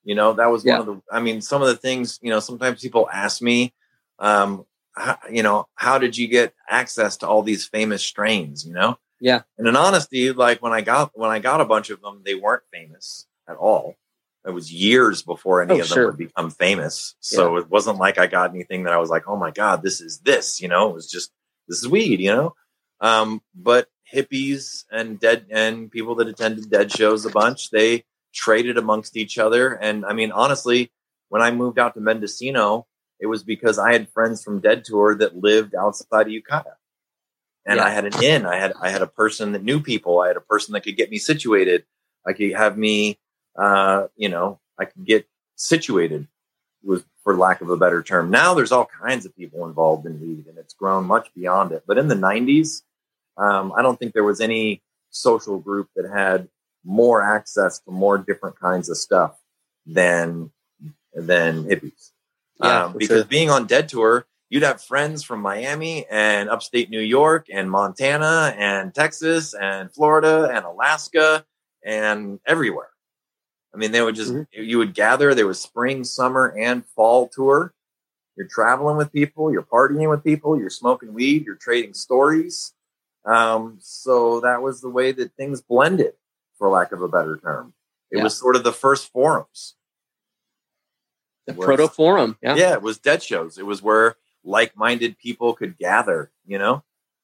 You 0.04 0.16
know, 0.16 0.34
that 0.34 0.48
was 0.48 0.66
yeah. 0.66 0.80
one 0.80 0.90
of 0.90 0.96
the. 0.96 1.02
I 1.12 1.20
mean, 1.22 1.42
some 1.42 1.62
of 1.62 1.68
the 1.68 1.78
things. 1.78 2.20
You 2.22 2.32
know, 2.32 2.40
sometimes 2.40 2.82
people 2.82 3.08
ask 3.12 3.42
me, 3.42 3.74
um, 4.20 4.66
how, 4.96 5.18
you 5.32 5.44
know, 5.44 5.68
how 5.76 5.98
did 5.98 6.18
you 6.18 6.28
get 6.28 6.54
access 6.70 7.18
to 7.18 7.28
all 7.28 7.44
these 7.44 7.68
famous 7.68 8.04
strains? 8.04 8.66
You 8.66 8.74
know. 8.74 8.98
Yeah. 9.20 9.42
And 9.58 9.68
in 9.68 9.76
honesty, 9.76 10.32
like 10.34 10.62
when 10.62 10.74
I 10.74 10.82
got 10.82 11.12
when 11.14 11.32
I 11.32 11.40
got 11.40 11.62
a 11.62 11.66
bunch 11.66 11.90
of 11.90 12.02
them, 12.02 12.22
they 12.26 12.36
weren't 12.36 12.64
famous 12.72 13.26
at 13.48 13.56
all. 13.56 13.96
it 14.46 14.52
was 14.54 14.72
years 14.72 15.24
before 15.24 15.62
any 15.64 15.74
Oh, 15.74 15.82
of 15.82 15.88
them 15.90 15.96
sure. 15.96 16.06
would 16.08 16.18
become 16.18 16.52
famous. 16.52 17.16
So 17.20 17.58
it 17.58 17.70
wasn't 17.70 17.98
like 17.98 18.20
I 18.20 18.28
got 18.28 18.52
anything 18.54 18.84
that 18.84 18.94
I 18.94 18.98
was 18.98 19.10
like, 19.10 19.24
oh 19.28 19.36
my 19.36 19.50
God, 19.52 19.82
this 19.82 20.02
is 20.02 20.20
this, 20.20 20.62
you 20.62 20.68
know, 20.68 20.90
it 20.90 20.94
was 20.94 21.10
just, 21.10 21.32
this 21.68 21.80
is 21.82 21.88
weed, 21.90 22.20
you 22.20 22.30
know? 22.32 22.54
Um, 23.02 23.42
but 23.56 23.88
hippies 24.14 24.84
and 24.92 25.20
dead 25.20 25.48
and 25.50 25.90
people 25.90 26.14
that 26.16 26.28
attended 26.28 26.70
dead 26.70 26.92
shows 26.92 27.26
a 27.26 27.32
bunch, 27.32 27.72
they 27.72 28.04
traded 28.36 28.78
amongst 28.78 29.18
each 29.18 29.38
other. 29.40 29.74
And 29.74 30.06
I 30.06 30.14
mean, 30.14 30.32
honestly, 30.32 30.92
when 31.30 31.42
I 31.42 31.50
moved 31.52 31.80
out 31.80 31.96
to 31.96 32.00
Mendocino, 32.02 32.86
it 33.20 33.28
was 33.28 33.44
because 33.44 33.80
I 33.80 33.94
had 33.94 34.10
friends 34.10 34.44
from 34.44 34.60
Dead 34.60 34.84
Tour 34.86 35.16
that 35.16 35.38
lived 35.38 35.76
outside 35.76 36.28
of 36.28 36.34
Ukiah. 36.34 36.64
And 37.66 37.78
Yeah. 37.78 37.86
I 37.86 37.90
had 37.90 38.06
an 38.06 38.24
inn. 38.24 38.46
I 38.46 38.58
had 38.58 38.74
I 38.80 38.90
had 38.90 39.02
a 39.02 39.08
person 39.08 39.54
that 39.54 39.64
knew 39.64 39.80
people. 39.80 40.20
I 40.20 40.28
had 40.28 40.38
a 40.38 40.42
person 40.42 40.74
that 40.74 40.82
could 40.82 40.98
get 40.98 41.10
me 41.10 41.18
situated. 41.18 41.86
I 42.26 42.34
could 42.34 42.52
have 42.54 42.78
me 42.78 43.18
uh, 43.56 44.08
you 44.16 44.30
know, 44.30 44.60
I 44.78 44.86
could 44.86 45.06
get 45.06 45.28
situated 45.56 46.28
was 46.84 47.04
for 47.24 47.36
lack 47.36 47.62
of 47.62 47.70
a 47.70 47.78
better 47.78 48.04
term. 48.04 48.30
Now 48.30 48.54
there's 48.54 48.72
all 48.72 48.86
kinds 48.86 49.26
of 49.26 49.36
people 49.36 49.66
involved 49.66 50.06
in 50.06 50.22
weed 50.22 50.46
and 50.48 50.58
it's 50.58 50.74
grown 50.74 51.06
much 51.06 51.34
beyond 51.34 51.72
it. 51.72 51.84
But 51.88 51.98
in 51.98 52.08
the 52.08 52.16
nineties, 52.16 52.84
um, 53.38 53.74
I 53.76 53.82
don't 53.82 53.98
think 53.98 54.14
there 54.14 54.24
was 54.24 54.42
any 54.42 54.84
social 55.10 55.58
group 55.58 55.90
that 55.96 56.10
had 56.10 56.48
more 56.84 57.24
access 57.24 57.80
to 57.80 57.92
more 57.92 58.18
different 58.18 58.60
kinds 58.60 58.90
of 58.90 58.98
stuff 58.98 59.38
than 59.86 60.52
than 61.14 61.64
hippies. 61.64 62.12
Yeah, 62.62 62.86
um, 62.86 62.94
because 62.94 63.22
sure. 63.22 63.26
being 63.26 63.50
on 63.50 63.66
Dead 63.68 63.90
Tour, 63.90 64.26
you'd 64.50 64.64
have 64.64 64.82
friends 64.82 65.24
from 65.24 65.42
Miami 65.42 66.06
and 66.10 66.50
upstate 66.50 66.90
New 66.90 67.02
York 67.02 67.48
and 67.52 67.70
Montana 67.70 68.54
and 68.58 68.94
Texas 68.94 69.54
and 69.54 69.92
Florida 69.94 70.50
and 70.54 70.66
Alaska 70.66 71.46
and 71.84 72.40
everywhere. 72.46 72.90
I 73.74 73.78
mean, 73.78 73.92
they 73.92 74.02
would 74.02 74.16
just 74.16 74.32
Mhm. 74.34 74.48
you 74.54 74.78
would 74.78 74.94
gather. 74.94 75.36
There 75.36 75.48
was 75.48 75.60
spring, 75.60 76.04
summer, 76.06 76.56
and 76.58 76.86
fall 76.96 77.28
tour. 77.28 77.74
You're 78.38 78.48
traveling 78.48 78.96
with 78.98 79.12
people. 79.12 79.52
You're 79.52 79.64
partying 79.64 80.10
with 80.10 80.24
people. 80.24 80.58
You're 80.58 80.70
smoking 80.70 81.14
weed. 81.14 81.46
You're 81.46 81.56
trading 81.56 81.94
stories. 81.94 82.74
Um, 83.26 83.80
so 83.82 84.40
that 84.42 84.62
was 84.62 84.82
the 84.82 84.90
way 84.90 85.12
that 85.12 85.34
things 85.36 85.62
blended, 85.62 86.14
for 86.58 86.70
lack 86.70 86.92
of 86.94 87.02
a 87.02 87.08
better 87.08 87.38
term. 87.38 87.74
It 88.12 88.18
Yeah. 88.18 88.24
was 88.24 88.38
sort 88.38 88.56
of 88.56 88.64
the 88.64 88.72
first 88.72 89.12
forums. 89.12 89.76
The 91.48 91.54
was- 91.54 91.66
proto 91.66 91.88
forum. 91.88 92.38
Yeah. 92.42 92.56
yeah. 92.56 92.74
it 92.74 92.82
was 92.82 92.98
dead 92.98 93.22
shows. 93.22 93.58
It 93.58 93.66
was 93.66 93.82
where 93.82 94.16
like-minded 94.44 95.18
people 95.18 95.54
could 95.54 95.78
gather, 95.78 96.32
you 96.46 96.58
know, 96.58 96.84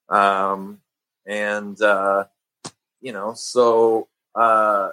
um, 0.09 0.81
and 1.25 1.79
uh, 1.81 2.25
you 2.99 3.13
know, 3.13 3.33
so 3.33 4.07
uh, 4.35 4.89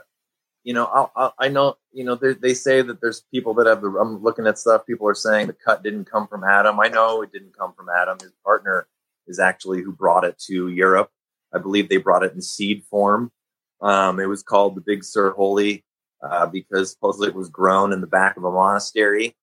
you 0.64 0.74
know, 0.74 0.84
I'll, 0.86 1.12
I'll, 1.16 1.34
I 1.38 1.48
know, 1.48 1.76
you 1.92 2.04
know, 2.04 2.14
they, 2.14 2.34
they 2.34 2.54
say 2.54 2.82
that 2.82 3.00
there's 3.00 3.22
people 3.32 3.54
that 3.54 3.66
have 3.66 3.80
the. 3.80 3.88
I'm 3.88 4.22
looking 4.22 4.46
at 4.46 4.58
stuff. 4.58 4.86
People 4.86 5.08
are 5.08 5.14
saying 5.14 5.46
the 5.46 5.52
cut 5.54 5.82
didn't 5.82 6.10
come 6.10 6.26
from 6.26 6.44
Adam. 6.44 6.78
I 6.80 6.88
know 6.88 7.22
it 7.22 7.32
didn't 7.32 7.56
come 7.56 7.72
from 7.72 7.88
Adam. 7.88 8.18
His 8.20 8.32
partner 8.44 8.86
is 9.26 9.38
actually 9.38 9.82
who 9.82 9.92
brought 9.92 10.24
it 10.24 10.38
to 10.46 10.68
Europe. 10.68 11.10
I 11.54 11.58
believe 11.58 11.88
they 11.88 11.96
brought 11.96 12.22
it 12.22 12.34
in 12.34 12.42
seed 12.42 12.84
form. 12.90 13.32
Um, 13.80 14.20
it 14.20 14.26
was 14.26 14.42
called 14.42 14.74
the 14.74 14.82
Big 14.82 15.04
Sur 15.04 15.30
Holy 15.30 15.84
uh, 16.22 16.46
because 16.46 16.92
supposedly 16.92 17.28
it 17.28 17.34
was 17.34 17.48
grown 17.48 17.92
in 17.92 18.00
the 18.00 18.06
back 18.06 18.36
of 18.36 18.44
a 18.44 18.50
monastery. 18.50 19.36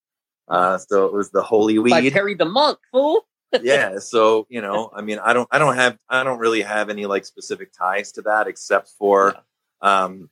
Uh, 0.47 0.77
so 0.77 1.05
it 1.05 1.13
was 1.13 1.31
the 1.31 1.41
holy 1.41 1.77
By 1.77 2.01
weed. 2.01 2.13
Perry 2.13 2.35
the 2.35 2.45
monk, 2.45 2.77
fool. 2.91 3.25
yeah. 3.61 3.99
So 3.99 4.45
you 4.49 4.61
know, 4.61 4.91
I 4.93 5.01
mean, 5.01 5.19
I 5.19 5.33
don't, 5.33 5.47
I 5.51 5.59
don't 5.59 5.75
have, 5.75 5.97
I 6.09 6.23
don't 6.23 6.39
really 6.39 6.61
have 6.61 6.89
any 6.89 7.05
like 7.05 7.25
specific 7.25 7.71
ties 7.73 8.11
to 8.13 8.21
that, 8.23 8.47
except 8.47 8.89
for, 8.99 9.35
um, 9.81 10.29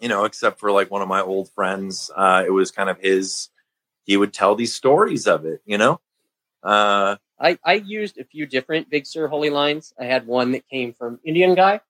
you 0.00 0.08
know, 0.08 0.24
except 0.24 0.60
for 0.60 0.70
like 0.70 0.90
one 0.90 1.02
of 1.02 1.08
my 1.08 1.20
old 1.20 1.50
friends. 1.52 2.10
Uh, 2.14 2.44
it 2.46 2.50
was 2.50 2.70
kind 2.70 2.88
of 2.88 2.98
his. 2.98 3.48
He 4.04 4.16
would 4.16 4.32
tell 4.32 4.54
these 4.54 4.72
stories 4.72 5.26
of 5.26 5.44
it, 5.44 5.60
you 5.66 5.78
know. 5.78 6.00
Uh, 6.62 7.16
I, 7.38 7.58
I 7.64 7.74
used 7.74 8.18
a 8.18 8.24
few 8.24 8.46
different 8.46 8.90
Big 8.90 9.06
Sur 9.06 9.28
Holy 9.28 9.50
lines. 9.50 9.92
I 10.00 10.04
had 10.04 10.26
one 10.26 10.52
that 10.52 10.68
came 10.68 10.92
from 10.92 11.20
Indian 11.24 11.54
guy, 11.54 11.80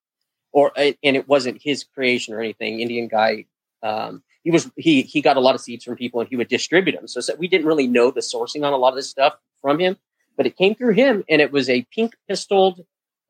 or 0.53 0.73
and 0.77 0.97
it 1.03 1.29
wasn't 1.29 1.63
his 1.63 1.85
creation 1.85 2.35
or 2.35 2.41
anything. 2.41 2.81
Indian 2.81 3.09
guy, 3.09 3.47
um, 3.83 4.23
he 4.43 4.51
was 4.51 4.71
he 4.77 5.03
he 5.03 5.21
got 5.21 5.37
a 5.37 5.41
lot 5.41 5.55
of 5.55 5.61
seeds 5.61 5.85
from 5.85 5.97
people 5.97 6.21
and 6.21 6.29
he 6.29 6.37
would 6.37 6.49
distribute 6.49 6.95
them. 6.95 7.09
So, 7.09 7.21
so 7.21 7.35
we 7.37 7.49
didn't 7.49 7.67
really 7.67 7.87
know 7.87 8.11
the 8.11 8.21
sourcing 8.21 8.65
on 8.65 8.73
a 8.73 8.77
lot 8.77 8.91
of 8.91 8.97
this 8.97 9.11
stuff 9.11 9.35
from 9.61 9.79
him, 9.79 9.97
but 10.37 10.47
it 10.47 10.57
came 10.57 10.75
through 10.75 10.95
him, 10.95 11.25
and 11.29 11.41
it 11.41 11.53
was 11.53 11.69
a 11.69 11.87
pink 11.95 12.15
pistoled 12.29 12.81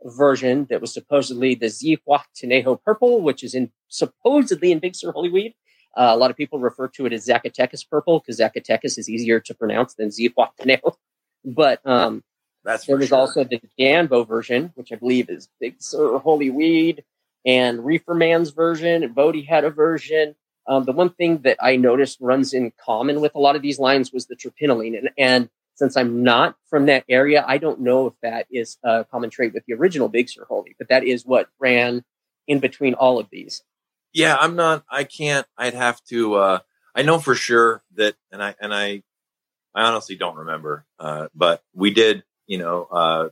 version 0.04 0.66
that 0.70 0.80
was 0.80 0.92
supposedly 0.92 1.54
the 1.54 1.66
Zihua 1.66 2.22
Tenejo 2.36 2.82
purple, 2.82 3.22
which 3.22 3.42
is 3.42 3.54
in 3.54 3.70
supposedly 3.88 4.72
in 4.72 4.78
Big 4.78 4.94
Sur 4.94 5.12
Holy 5.12 5.30
Weed. 5.30 5.54
Uh, 5.96 6.10
a 6.12 6.16
lot 6.16 6.30
of 6.30 6.36
people 6.36 6.58
refer 6.58 6.88
to 6.88 7.06
it 7.06 7.12
as 7.12 7.26
Zacatecas 7.26 7.88
purple 7.88 8.20
because 8.20 8.38
Zacatecas 8.38 8.98
is 8.98 9.08
easier 9.08 9.40
to 9.40 9.54
pronounce 9.54 9.94
than 9.94 10.08
Zihua 10.08 10.50
Tenejo. 10.60 10.94
But 11.48 11.80
um, 11.86 12.24
that's 12.64 12.86
there 12.86 12.96
was 12.96 13.08
sure. 13.08 13.18
also 13.18 13.44
the 13.44 13.60
Danbo 13.78 14.24
version, 14.24 14.72
which 14.74 14.90
I 14.90 14.96
believe 14.96 15.30
is 15.30 15.48
Big 15.60 15.76
Sur 15.78 16.18
Holy 16.18 16.50
Weed, 16.50 17.04
and 17.46 17.84
Reefer 17.84 18.14
Man's 18.14 18.50
version, 18.50 19.12
Bodie 19.14 19.42
had 19.42 19.64
a 19.64 19.70
version. 19.70 20.34
Um, 20.68 20.84
the 20.84 20.92
one 20.92 21.10
thing 21.10 21.38
that 21.42 21.56
I 21.62 21.76
noticed 21.76 22.18
runs 22.20 22.52
in 22.52 22.72
common 22.84 23.20
with 23.20 23.34
a 23.36 23.38
lot 23.38 23.56
of 23.56 23.62
these 23.62 23.78
lines 23.78 24.12
was 24.12 24.26
the 24.26 24.36
terpinolene. 24.36 24.98
And, 24.98 25.10
and 25.16 25.48
since 25.76 25.96
I'm 25.96 26.22
not 26.24 26.56
from 26.68 26.86
that 26.86 27.04
area, 27.08 27.44
I 27.46 27.58
don't 27.58 27.80
know 27.80 28.08
if 28.08 28.14
that 28.22 28.46
is 28.50 28.76
a 28.82 29.04
common 29.04 29.30
trait 29.30 29.54
with 29.54 29.64
the 29.66 29.74
original 29.74 30.08
Big 30.08 30.28
Sur 30.28 30.44
Holy, 30.44 30.74
but 30.78 30.88
that 30.88 31.04
is 31.04 31.24
what 31.24 31.48
ran 31.60 32.04
in 32.48 32.58
between 32.60 32.94
all 32.94 33.18
of 33.18 33.28
these. 33.30 33.62
yeah 34.12 34.36
i'm 34.40 34.54
not 34.56 34.84
i 34.88 35.04
can't 35.04 35.46
i'd 35.58 35.74
have 35.74 36.02
to 36.04 36.34
uh 36.36 36.58
i 36.94 37.02
know 37.02 37.18
for 37.18 37.34
sure 37.34 37.82
that 37.96 38.14
and 38.32 38.40
i 38.42 38.54
and 38.60 38.72
i 38.72 39.02
i 39.74 39.82
honestly 39.82 40.14
don't 40.16 40.36
remember 40.36 40.86
uh 41.00 41.26
but 41.34 41.62
we 41.74 41.90
did 41.92 42.22
you 42.46 42.56
know 42.56 42.84
uh 42.84 43.28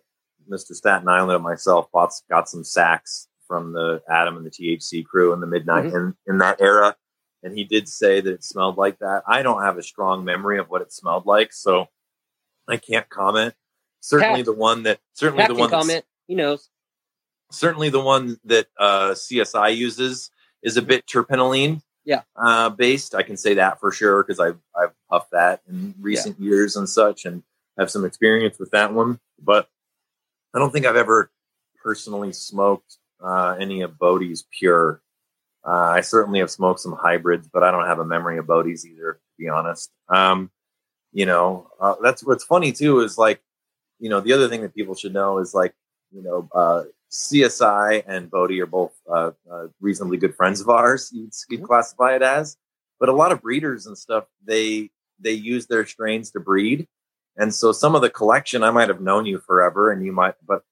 mr 0.50 0.72
staten 0.74 1.08
island 1.08 1.30
and 1.32 1.42
myself 1.44 1.90
bought 1.92 2.12
got 2.28 2.48
some 2.48 2.64
sacks 2.64 3.28
from 3.54 3.72
the 3.72 4.02
adam 4.10 4.36
and 4.36 4.44
the 4.44 4.50
thc 4.50 5.04
crew 5.04 5.32
in 5.32 5.38
the 5.40 5.46
midnight 5.46 5.86
in 5.86 6.12
in 6.26 6.38
that 6.38 6.60
era 6.60 6.96
and 7.44 7.56
he 7.56 7.62
did 7.62 7.88
say 7.88 8.20
that 8.20 8.32
it 8.32 8.42
smelled 8.42 8.76
like 8.76 8.98
that 8.98 9.22
i 9.28 9.42
don't 9.42 9.62
have 9.62 9.78
a 9.78 9.82
strong 9.82 10.24
memory 10.24 10.58
of 10.58 10.68
what 10.68 10.82
it 10.82 10.92
smelled 10.92 11.24
like 11.24 11.52
so 11.52 11.86
i 12.66 12.76
can't 12.76 13.08
comment 13.10 13.54
certainly 14.00 14.40
Pat- 14.40 14.46
the 14.46 14.52
one 14.52 14.82
that 14.82 14.98
certainly 15.12 15.42
Pat 15.42 15.50
the 15.50 15.54
one 15.54 15.70
comment. 15.70 16.04
He 16.26 16.34
knows. 16.34 16.68
certainly 17.52 17.90
the 17.90 18.00
one 18.00 18.38
that 18.44 18.66
uh, 18.78 19.10
CSI 19.10 19.76
uses 19.76 20.30
is 20.64 20.76
a 20.76 20.82
bit 20.82 21.06
terpinolene 21.06 21.80
Yeah. 22.04 22.22
uh, 22.34 22.70
based. 22.70 23.14
I 23.14 23.22
can 23.22 23.36
say 23.36 23.54
that 23.54 23.78
for 23.78 23.92
sure 23.92 24.22
because 24.24 24.40
I've 24.40 24.58
I've 24.74 24.92
puffed 25.10 25.30
that 25.30 25.60
in 25.68 25.94
recent 26.00 26.40
years 26.40 26.74
and 26.76 26.88
such, 26.88 27.24
and 27.24 27.42
have 27.78 27.90
some 27.90 28.04
experience 28.04 28.58
with 28.58 28.70
that 28.72 28.92
one. 28.94 29.20
But 29.40 29.68
I 30.54 30.58
don't 30.58 30.72
think 30.72 30.86
I've 30.86 30.96
ever 30.96 31.30
personally 31.82 32.32
smoked 32.32 32.96
uh, 33.22 33.56
any 33.58 33.82
of 33.82 33.98
Bodie's 33.98 34.44
pure. 34.58 35.00
Uh, 35.66 35.70
I 35.96 36.00
certainly 36.02 36.40
have 36.40 36.50
smoked 36.50 36.80
some 36.80 36.92
hybrids, 36.92 37.48
but 37.48 37.62
I 37.62 37.70
don't 37.70 37.86
have 37.86 37.98
a 37.98 38.04
memory 38.04 38.38
of 38.38 38.46
Bodie's 38.46 38.86
either. 38.86 39.14
To 39.14 39.20
be 39.38 39.48
honest, 39.48 39.90
um, 40.08 40.50
you 41.12 41.26
know 41.26 41.68
uh, 41.80 41.94
that's 42.02 42.24
what's 42.24 42.44
funny 42.44 42.72
too 42.72 43.00
is 43.00 43.16
like 43.18 43.40
you 44.00 44.10
know 44.10 44.20
the 44.20 44.32
other 44.32 44.48
thing 44.48 44.62
that 44.62 44.74
people 44.74 44.94
should 44.94 45.14
know 45.14 45.38
is 45.38 45.54
like 45.54 45.74
you 46.12 46.22
know 46.22 46.48
uh, 46.54 46.84
CSI 47.10 48.02
and 48.06 48.30
Bodie 48.30 48.60
are 48.60 48.66
both 48.66 48.92
uh, 49.08 49.30
uh, 49.50 49.68
reasonably 49.80 50.16
good 50.18 50.34
friends 50.34 50.60
of 50.60 50.68
ours. 50.68 51.10
You'd, 51.12 51.32
you'd 51.48 51.60
Mhm. 51.62 51.66
classify 51.66 52.16
it 52.16 52.22
as, 52.22 52.56
but 53.00 53.08
a 53.08 53.12
lot 53.12 53.32
of 53.32 53.40
breeders 53.40 53.86
and 53.86 53.96
stuff 53.96 54.24
they 54.44 54.90
they 55.20 55.32
use 55.32 55.66
their 55.66 55.86
strains 55.86 56.30
to 56.32 56.40
breed, 56.40 56.88
and 57.36 57.54
so 57.54 57.72
some 57.72 57.94
of 57.94 58.02
the 58.02 58.10
collection 58.10 58.62
I 58.62 58.70
might 58.70 58.88
have 58.88 59.00
known 59.00 59.24
you 59.26 59.38
forever, 59.38 59.90
and 59.92 60.04
you 60.04 60.12
might, 60.12 60.34
but 60.46 60.62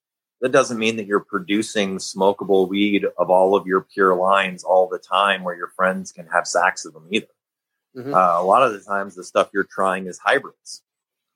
that 0.43 0.53
doesn't 0.53 0.79
mean 0.79 0.97
that 0.97 1.07
you're 1.07 1.21
producing 1.21 1.97
smokable 1.99 2.69
weed 2.69 3.07
of 3.17 3.31
all 3.31 3.55
of 3.57 3.67
your 3.67 3.81
pure 3.95 4.15
lines 4.15 4.65
all 4.65 4.89
the 4.89 4.99
time, 4.99 5.45
where 5.45 5.57
your 5.57 5.69
friends 5.69 6.13
can 6.13 6.27
have 6.27 6.47
sacks 6.47 6.85
of 6.85 6.93
them 6.93 7.07
either. 7.11 7.29
Mhm. 7.97 8.13
Uh, 8.13 8.41
a 8.41 8.45
lot 8.45 8.63
of 8.63 8.73
the 8.73 8.81
times, 8.81 9.15
the 9.15 9.23
stuff 9.25 9.51
you're 9.55 9.65
trying 9.65 10.07
is 10.07 10.19
hybrids 10.19 10.83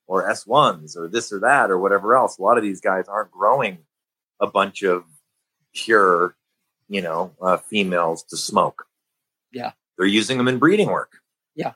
or 0.07 0.29
S1s 0.29 0.97
or 0.97 1.09
this 1.09 1.33
or 1.33 1.39
that 1.41 1.71
or 1.71 1.79
whatever 1.79 2.17
else. 2.17 2.39
A 2.39 2.43
lot 2.43 2.59
of 2.59 2.63
these 2.65 2.81
guys 2.81 3.07
aren't 3.09 3.31
growing 3.31 3.87
a 4.41 4.47
bunch 4.47 4.83
of 4.83 5.05
pure, 5.73 6.37
you 6.89 7.01
know, 7.03 7.35
uh, 7.41 7.59
females 7.59 8.25
to 8.25 8.37
smoke. 8.37 8.87
Yeah. 9.53 9.73
They're 9.97 10.07
using 10.07 10.37
them 10.37 10.49
in 10.49 10.59
breeding 10.59 10.91
work. 10.91 11.21
Yeah. 11.55 11.75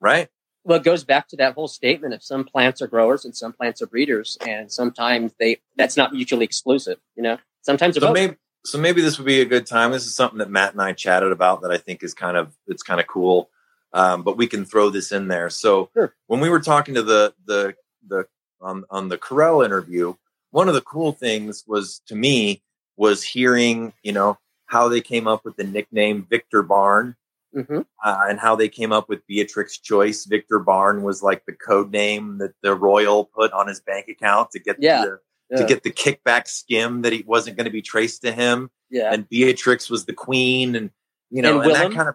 Right? 0.00 0.28
Well, 0.66 0.78
it 0.78 0.82
goes 0.82 1.04
back 1.04 1.28
to 1.28 1.36
that 1.36 1.54
whole 1.54 1.68
statement 1.68 2.12
of 2.12 2.24
some 2.24 2.42
plants 2.42 2.82
are 2.82 2.88
growers 2.88 3.24
and 3.24 3.36
some 3.36 3.52
plants 3.52 3.80
are 3.82 3.86
breeders, 3.86 4.36
and 4.44 4.70
sometimes 4.70 5.32
they 5.38 5.60
that's 5.76 5.96
not 5.96 6.12
mutually 6.12 6.44
exclusive. 6.44 6.98
You 7.14 7.22
know, 7.22 7.38
sometimes 7.62 7.94
So 7.94 8.12
maybe 8.12 8.34
so 8.64 8.76
maybe 8.76 9.00
this 9.00 9.16
would 9.16 9.26
be 9.26 9.40
a 9.40 9.44
good 9.44 9.64
time. 9.64 9.92
This 9.92 10.06
is 10.06 10.16
something 10.16 10.38
that 10.40 10.50
Matt 10.50 10.72
and 10.72 10.82
I 10.82 10.92
chatted 10.92 11.30
about 11.30 11.62
that 11.62 11.70
I 11.70 11.78
think 11.78 12.02
is 12.02 12.14
kind 12.14 12.36
of 12.36 12.52
it's 12.66 12.82
kind 12.82 13.00
of 13.00 13.06
cool. 13.06 13.48
Um, 13.92 14.24
but 14.24 14.36
we 14.36 14.48
can 14.48 14.64
throw 14.64 14.90
this 14.90 15.12
in 15.12 15.28
there. 15.28 15.50
So 15.50 15.88
Sure. 15.94 16.12
when 16.26 16.40
we 16.40 16.50
were 16.50 16.60
talking 16.60 16.96
to 16.96 17.02
the 17.02 17.32
the 17.46 17.76
the 18.08 18.26
on 18.60 18.84
on 18.90 19.08
the 19.08 19.18
Karel 19.18 19.62
interview, 19.62 20.14
one 20.50 20.66
of 20.66 20.74
the 20.74 20.80
cool 20.80 21.12
things 21.12 21.62
was 21.68 22.00
to 22.08 22.16
me 22.16 22.60
was 22.96 23.22
hearing 23.22 23.92
you 24.02 24.10
know 24.10 24.36
how 24.66 24.88
they 24.88 25.00
came 25.00 25.28
up 25.28 25.44
with 25.44 25.54
the 25.54 25.62
nickname 25.64 26.26
Victor 26.28 26.64
Barn 26.64 27.14
mm-hmm. 27.56 27.80
uh, 28.04 28.24
and 28.28 28.38
how 28.38 28.54
they 28.54 28.68
came 28.68 28.92
up 28.92 29.08
with 29.08 29.26
Beatrix 29.26 29.78
Choice. 29.78 30.24
Victor 30.24 30.58
Barn 30.58 31.02
was 31.02 31.22
like 31.22 31.44
the 31.46 31.52
code 31.52 31.90
name 31.90 32.38
that 32.38 32.52
the 32.62 32.74
royal 32.74 33.24
put 33.24 33.52
on 33.52 33.68
his 33.68 33.80
bank 33.80 34.08
account 34.08 34.50
to 34.52 34.58
get 34.58 34.76
yeah. 34.78 35.04
the 35.04 35.18
yeah. 35.50 35.56
to 35.58 35.64
get 35.64 35.82
the 35.82 35.90
kickback 35.90 36.48
skim 36.48 37.02
that 37.02 37.12
he 37.12 37.24
wasn't 37.26 37.56
going 37.56 37.64
to 37.66 37.70
be 37.70 37.82
traced 37.82 38.22
to 38.22 38.32
him. 38.32 38.70
Yeah, 38.90 39.12
and 39.12 39.28
Beatrix 39.28 39.90
was 39.90 40.04
the 40.04 40.12
queen, 40.12 40.76
and 40.76 40.90
you 41.30 41.42
know, 41.42 41.60
and, 41.60 41.72
and 41.72 41.74
that 41.74 41.92
kind 41.92 42.08
of 42.08 42.14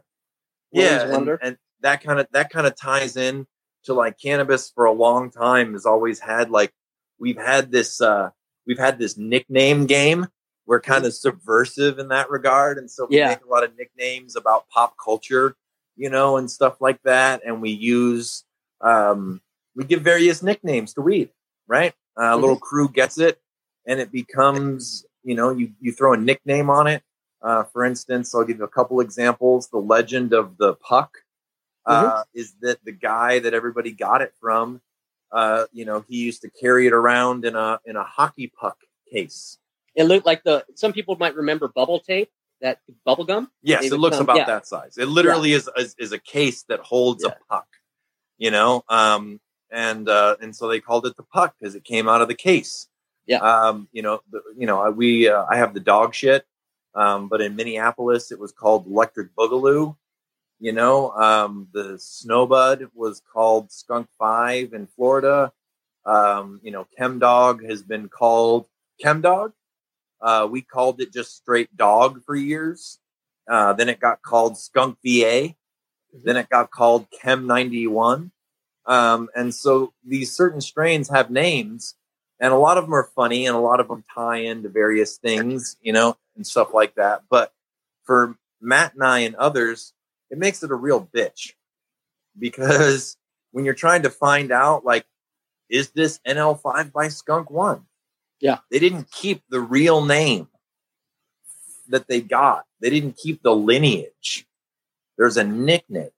yeah, 0.71 1.15
and, 1.15 1.37
and 1.41 1.57
that 1.81 2.03
kind 2.03 2.19
of 2.19 2.27
that 2.31 2.49
kind 2.49 2.67
of 2.67 2.75
ties 2.75 3.17
in 3.17 3.47
to 3.83 3.93
like 3.93 4.19
cannabis 4.19 4.71
for 4.73 4.85
a 4.85 4.91
long 4.91 5.31
time 5.31 5.73
has 5.73 5.85
always 5.85 6.19
had 6.19 6.49
like 6.49 6.71
we've 7.19 7.37
had 7.37 7.71
this 7.71 7.99
uh 7.99 8.29
we've 8.67 8.77
had 8.77 8.99
this 8.99 9.17
nickname 9.17 9.85
game 9.85 10.27
we're 10.65 10.81
kind 10.81 11.05
of 11.05 11.13
subversive 11.13 11.99
in 11.99 12.07
that 12.09 12.29
regard 12.29 12.77
and 12.77 12.89
so 12.89 13.07
we 13.09 13.17
yeah. 13.17 13.29
make 13.29 13.43
a 13.45 13.49
lot 13.49 13.63
of 13.63 13.75
nicknames 13.77 14.35
about 14.35 14.67
pop 14.69 14.95
culture 15.03 15.55
you 15.95 16.09
know 16.09 16.37
and 16.37 16.49
stuff 16.49 16.79
like 16.79 17.01
that 17.03 17.41
and 17.45 17.61
we 17.61 17.69
use 17.69 18.43
um 18.81 19.41
we 19.75 19.83
give 19.83 20.01
various 20.01 20.41
nicknames 20.41 20.93
to 20.93 21.01
weed 21.01 21.29
right 21.67 21.93
uh, 22.19 22.23
a 22.23 22.25
mm-hmm. 22.25 22.41
little 22.41 22.57
crew 22.57 22.89
gets 22.89 23.17
it 23.17 23.39
and 23.85 23.99
it 23.99 24.11
becomes 24.11 25.05
you 25.23 25.35
know 25.35 25.51
you 25.51 25.71
you 25.79 25.91
throw 25.91 26.13
a 26.13 26.17
nickname 26.17 26.69
on 26.69 26.87
it 26.87 27.03
uh, 27.41 27.63
for 27.63 27.85
instance 27.85 28.33
i'll 28.33 28.43
give 28.43 28.57
you 28.57 28.63
a 28.63 28.69
couple 28.69 28.99
examples 28.99 29.67
the 29.67 29.77
legend 29.77 30.33
of 30.33 30.57
the 30.57 30.73
puck 30.75 31.17
mm-hmm. 31.87 32.07
uh, 32.07 32.23
is 32.33 32.53
that 32.61 32.83
the 32.85 32.91
guy 32.91 33.39
that 33.39 33.53
everybody 33.53 33.91
got 33.91 34.21
it 34.21 34.33
from 34.39 34.81
uh, 35.31 35.65
you 35.71 35.85
know 35.85 36.03
he 36.07 36.17
used 36.17 36.41
to 36.41 36.49
carry 36.49 36.87
it 36.87 36.93
around 36.93 37.45
in 37.45 37.55
a 37.55 37.79
in 37.85 37.95
a 37.95 38.03
hockey 38.03 38.47
puck 38.47 38.77
case 39.11 39.57
it 39.95 40.03
looked 40.05 40.25
like 40.25 40.43
the 40.43 40.65
some 40.75 40.93
people 40.93 41.15
might 41.17 41.35
remember 41.35 41.67
bubble 41.67 41.99
tape 41.99 42.29
that 42.61 42.79
bubble 43.05 43.25
gum 43.25 43.49
yes 43.61 43.83
it 43.85 43.97
looks 43.97 44.17
about 44.17 44.37
yeah. 44.37 44.45
that 44.45 44.67
size 44.67 44.97
it 44.97 45.07
literally 45.07 45.51
yeah. 45.51 45.57
is, 45.57 45.69
is, 45.77 45.95
is 45.97 46.11
a 46.11 46.19
case 46.19 46.63
that 46.63 46.79
holds 46.79 47.23
yeah. 47.23 47.31
a 47.31 47.53
puck 47.53 47.67
you 48.37 48.51
know 48.51 48.83
um 48.89 49.39
and 49.71 50.07
uh 50.09 50.35
and 50.41 50.55
so 50.55 50.67
they 50.67 50.79
called 50.79 51.05
it 51.05 51.15
the 51.17 51.23
puck 51.23 51.55
because 51.59 51.75
it 51.75 51.83
came 51.83 52.07
out 52.07 52.21
of 52.21 52.27
the 52.27 52.35
case 52.35 52.87
yeah 53.25 53.39
um 53.39 53.87
you 53.91 54.01
know 54.01 54.21
the, 54.31 54.41
you 54.57 54.67
know 54.67 54.89
we 54.91 55.27
uh, 55.27 55.45
i 55.49 55.57
have 55.57 55.73
the 55.73 55.79
dog 55.79 56.13
shit 56.13 56.45
um 56.95 57.27
but 57.27 57.41
in 57.41 57.55
minneapolis 57.55 58.31
it 58.31 58.39
was 58.39 58.51
called 58.51 58.85
electric 58.87 59.33
boogaloo 59.35 59.95
you 60.59 60.71
know 60.71 61.11
um 61.11 61.67
the 61.73 61.93
snowbud 61.93 62.89
was 62.93 63.21
called 63.31 63.71
skunk 63.71 64.07
five 64.19 64.73
in 64.73 64.87
florida 64.87 65.51
um 66.05 66.59
you 66.63 66.71
know 66.71 66.85
chem 66.97 67.19
dog 67.19 67.63
has 67.63 67.81
been 67.81 68.09
called 68.09 68.65
chem 69.01 69.21
dog 69.21 69.53
uh, 70.21 70.47
we 70.49 70.61
called 70.61 71.01
it 71.01 71.13
just 71.13 71.35
straight 71.35 71.75
dog 71.75 72.23
for 72.25 72.35
years. 72.35 72.99
Uh, 73.49 73.73
then 73.73 73.89
it 73.89 73.99
got 73.99 74.21
called 74.21 74.57
Skunk 74.57 74.97
VA. 75.05 75.55
Then 76.23 76.37
it 76.37 76.49
got 76.49 76.71
called 76.71 77.07
Chem 77.11 77.47
91. 77.47 78.31
Um, 78.85 79.29
and 79.35 79.53
so 79.53 79.93
these 80.05 80.35
certain 80.35 80.61
strains 80.61 81.09
have 81.09 81.29
names, 81.29 81.95
and 82.39 82.51
a 82.51 82.57
lot 82.57 82.77
of 82.77 82.85
them 82.85 82.95
are 82.95 83.09
funny, 83.15 83.45
and 83.45 83.55
a 83.55 83.59
lot 83.59 83.79
of 83.79 83.87
them 83.87 84.03
tie 84.13 84.37
into 84.37 84.69
various 84.69 85.17
things, 85.17 85.77
you 85.81 85.93
know, 85.93 86.17
and 86.35 86.45
stuff 86.45 86.73
like 86.73 86.95
that. 86.95 87.21
But 87.29 87.53
for 88.03 88.35
Matt 88.59 88.93
and 88.95 89.03
I 89.03 89.19
and 89.19 89.35
others, 89.35 89.93
it 90.29 90.37
makes 90.37 90.63
it 90.63 90.71
a 90.71 90.75
real 90.75 91.07
bitch 91.13 91.53
because 92.37 93.17
when 93.51 93.65
you're 93.65 93.73
trying 93.73 94.03
to 94.03 94.09
find 94.09 94.51
out, 94.51 94.85
like, 94.85 95.05
is 95.69 95.91
this 95.91 96.19
NL5 96.27 96.91
by 96.91 97.07
Skunk 97.07 97.49
One? 97.49 97.85
Yeah. 98.41 98.57
They 98.69 98.79
didn't 98.79 99.11
keep 99.11 99.43
the 99.49 99.61
real 99.61 100.03
name 100.03 100.47
that 101.89 102.07
they 102.07 102.21
got. 102.21 102.65
They 102.81 102.89
didn't 102.89 103.17
keep 103.17 103.43
the 103.43 103.55
lineage. 103.55 104.47
There's 105.17 105.37
a 105.37 105.43
nickname. 105.43 106.09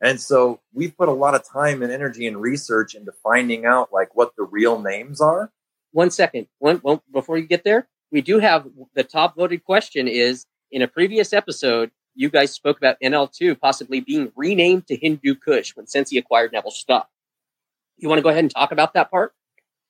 And 0.00 0.20
so 0.20 0.60
we 0.72 0.88
put 0.88 1.08
a 1.08 1.12
lot 1.12 1.34
of 1.34 1.44
time 1.44 1.82
and 1.82 1.90
energy 1.90 2.26
and 2.26 2.40
research 2.40 2.94
into 2.94 3.12
finding 3.12 3.64
out 3.64 3.92
like 3.92 4.14
what 4.14 4.32
the 4.36 4.44
real 4.44 4.80
names 4.80 5.20
are. 5.20 5.50
One 5.92 6.10
second. 6.10 6.46
One, 6.58 6.76
one 6.78 7.00
before 7.12 7.38
you 7.38 7.46
get 7.46 7.64
there, 7.64 7.88
we 8.12 8.20
do 8.20 8.38
have 8.38 8.68
the 8.94 9.04
top 9.04 9.36
voted 9.36 9.64
question 9.64 10.06
is 10.06 10.46
in 10.70 10.82
a 10.82 10.88
previous 10.88 11.32
episode, 11.32 11.90
you 12.14 12.30
guys 12.30 12.52
spoke 12.52 12.78
about 12.78 12.96
NL2 13.02 13.58
possibly 13.60 14.00
being 14.00 14.30
renamed 14.36 14.86
to 14.88 14.96
Hindu 14.96 15.34
Kush 15.34 15.74
when 15.74 15.86
Sensi 15.86 16.18
acquired 16.18 16.52
Neville 16.52 16.70
stock. 16.70 17.08
You 17.96 18.08
want 18.08 18.18
to 18.18 18.22
go 18.22 18.28
ahead 18.28 18.44
and 18.44 18.50
talk 18.50 18.72
about 18.72 18.94
that 18.94 19.10
part? 19.10 19.32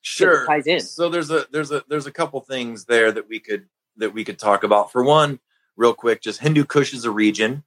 Sure 0.06 0.46
ties 0.46 0.66
in. 0.66 0.80
So 0.80 1.08
there's 1.08 1.30
a 1.30 1.46
there's 1.50 1.72
a 1.72 1.82
there's 1.88 2.06
a 2.06 2.12
couple 2.12 2.40
things 2.40 2.84
there 2.84 3.10
that 3.12 3.28
we 3.28 3.40
could 3.40 3.66
that 3.96 4.14
we 4.14 4.24
could 4.24 4.38
talk 4.38 4.62
about. 4.62 4.92
For 4.92 5.02
one, 5.02 5.40
real 5.76 5.94
quick, 5.94 6.22
just 6.22 6.40
Hindu 6.40 6.64
Kush 6.64 6.94
is 6.94 7.04
a 7.04 7.10
region, 7.10 7.64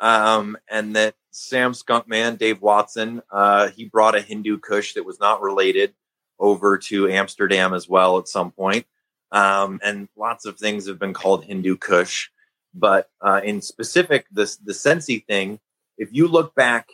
um, 0.00 0.56
and 0.68 0.96
that 0.96 1.14
Sam 1.30 1.72
Skunkman, 1.72 2.38
Dave 2.38 2.60
Watson, 2.60 3.22
uh, 3.30 3.68
he 3.68 3.84
brought 3.84 4.16
a 4.16 4.20
Hindu 4.20 4.58
Kush 4.58 4.94
that 4.94 5.06
was 5.06 5.20
not 5.20 5.42
related 5.42 5.94
over 6.38 6.78
to 6.78 7.08
Amsterdam 7.08 7.72
as 7.72 7.88
well 7.88 8.18
at 8.18 8.26
some 8.26 8.50
point. 8.50 8.86
Um, 9.30 9.78
and 9.84 10.08
lots 10.16 10.46
of 10.46 10.58
things 10.58 10.88
have 10.88 10.98
been 10.98 11.12
called 11.14 11.44
Hindu 11.44 11.76
Kush, 11.76 12.30
but 12.74 13.10
uh, 13.20 13.40
in 13.44 13.62
specific, 13.62 14.26
this 14.32 14.56
the 14.56 14.74
Sensi 14.74 15.20
thing. 15.20 15.60
If 15.96 16.08
you 16.12 16.26
look 16.26 16.54
back 16.54 16.88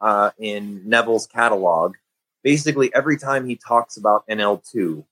uh, 0.00 0.30
in 0.38 0.88
Neville's 0.88 1.26
catalog, 1.26 1.94
basically 2.46 2.94
every 2.94 3.18
time 3.18 3.44
he 3.44 3.56
talks 3.56 3.96
about 3.96 4.24
NL2, 4.28 5.04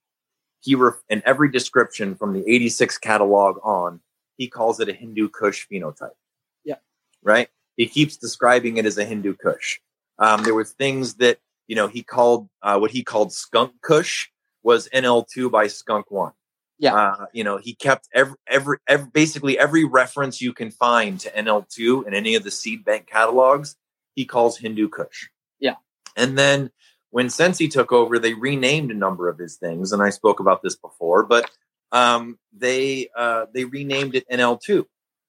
he 0.60 0.76
ref- 0.76 1.02
in 1.08 1.20
every 1.26 1.50
description 1.50 2.14
from 2.14 2.32
the 2.32 2.48
86 2.48 2.96
catalog 2.98 3.58
on, 3.64 3.98
he 4.36 4.46
calls 4.46 4.78
it 4.78 4.88
a 4.88 4.92
Hindu 4.92 5.30
Kush 5.30 5.66
phenotype. 5.66 6.14
Yeah. 6.62 6.76
Right? 7.24 7.48
He 7.76 7.88
keeps 7.88 8.16
describing 8.16 8.76
it 8.76 8.86
as 8.86 8.98
a 8.98 9.04
Hindu 9.04 9.34
Kush. 9.34 9.80
Um, 10.16 10.44
there 10.44 10.54
were 10.54 10.62
things 10.62 11.14
that, 11.14 11.38
you 11.66 11.74
know, 11.74 11.88
he 11.88 12.04
called 12.04 12.48
uh, 12.62 12.78
what 12.78 12.92
he 12.92 13.02
called 13.02 13.32
skunk 13.32 13.72
Kush 13.82 14.28
was 14.62 14.88
NL2 14.94 15.50
by 15.50 15.66
skunk 15.66 16.12
one. 16.12 16.34
Yeah. 16.78 16.94
Uh, 16.94 17.26
you 17.32 17.42
know, 17.42 17.56
he 17.56 17.74
kept 17.74 18.08
every, 18.14 18.36
every, 18.46 18.78
every, 18.86 19.10
basically 19.10 19.58
every 19.58 19.82
reference 19.82 20.40
you 20.40 20.52
can 20.52 20.70
find 20.70 21.18
to 21.18 21.32
NL2 21.32 22.06
in 22.06 22.14
any 22.14 22.36
of 22.36 22.44
the 22.44 22.52
seed 22.52 22.84
bank 22.84 23.08
catalogs, 23.08 23.74
he 24.14 24.24
calls 24.24 24.56
Hindu 24.56 24.88
Kush. 24.88 25.30
Yeah. 25.58 25.74
And 26.16 26.38
then 26.38 26.70
when 27.14 27.30
Sensi 27.30 27.68
took 27.68 27.92
over, 27.92 28.18
they 28.18 28.34
renamed 28.34 28.90
a 28.90 28.94
number 28.94 29.28
of 29.28 29.38
his 29.38 29.54
things, 29.54 29.92
and 29.92 30.02
I 30.02 30.10
spoke 30.10 30.40
about 30.40 30.64
this 30.64 30.74
before, 30.74 31.22
but 31.22 31.48
um, 31.92 32.40
they 32.52 33.08
uh, 33.16 33.46
they 33.54 33.64
renamed 33.64 34.16
it 34.16 34.28
NL2. 34.28 34.84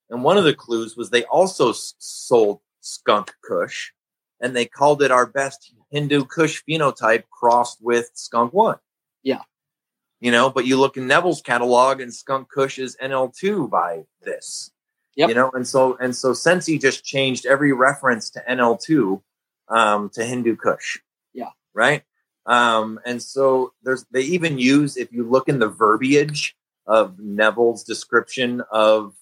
And 0.09 0.23
one 0.23 0.39
of 0.39 0.45
the 0.45 0.55
clues 0.55 0.97
was 0.97 1.11
they 1.11 1.25
also 1.25 1.73
sold 1.75 2.61
Skunk 2.81 3.36
Kush, 3.47 3.91
and 4.41 4.55
they 4.55 4.65
called 4.65 5.03
it 5.03 5.11
our 5.11 5.27
best 5.27 5.75
Hindu 5.91 6.25
Kush 6.25 6.63
phenotype 6.67 7.25
crossed 7.29 7.77
with 7.83 8.09
Skunk 8.15 8.51
One. 8.51 8.79
Yeah, 9.21 9.43
you 10.19 10.31
know, 10.31 10.49
but 10.49 10.65
you 10.65 10.79
look 10.79 10.97
in 10.97 11.05
Neville's 11.05 11.43
catalog, 11.43 12.01
and 12.01 12.11
Skunk 12.11 12.49
Kush 12.49 12.79
is 12.79 12.97
NL2 12.99 13.69
by 13.69 14.05
this. 14.23 14.71
Yep. 15.17 15.29
You 15.29 15.36
know, 15.36 15.51
and 15.51 15.67
so 15.67 15.97
and 16.01 16.15
so 16.15 16.33
Sensi 16.33 16.79
just 16.79 17.05
changed 17.05 17.45
every 17.45 17.73
reference 17.73 18.31
to 18.31 18.43
NL2 18.49 19.21
um, 19.69 20.09
to 20.15 20.25
Hindu 20.25 20.55
Kush 20.55 20.99
right? 21.76 22.03
Um, 22.45 22.99
and 23.05 23.21
so 23.21 23.73
there's 23.84 24.05
they 24.11 24.21
even 24.21 24.57
use 24.57 24.97
if 24.97 25.11
you 25.11 25.28
look 25.30 25.49
in 25.49 25.59
the 25.59 25.67
verbiage 25.67 26.55
of 26.88 27.19
Neville's 27.19 27.84
description 27.84 28.61
of 28.71 29.15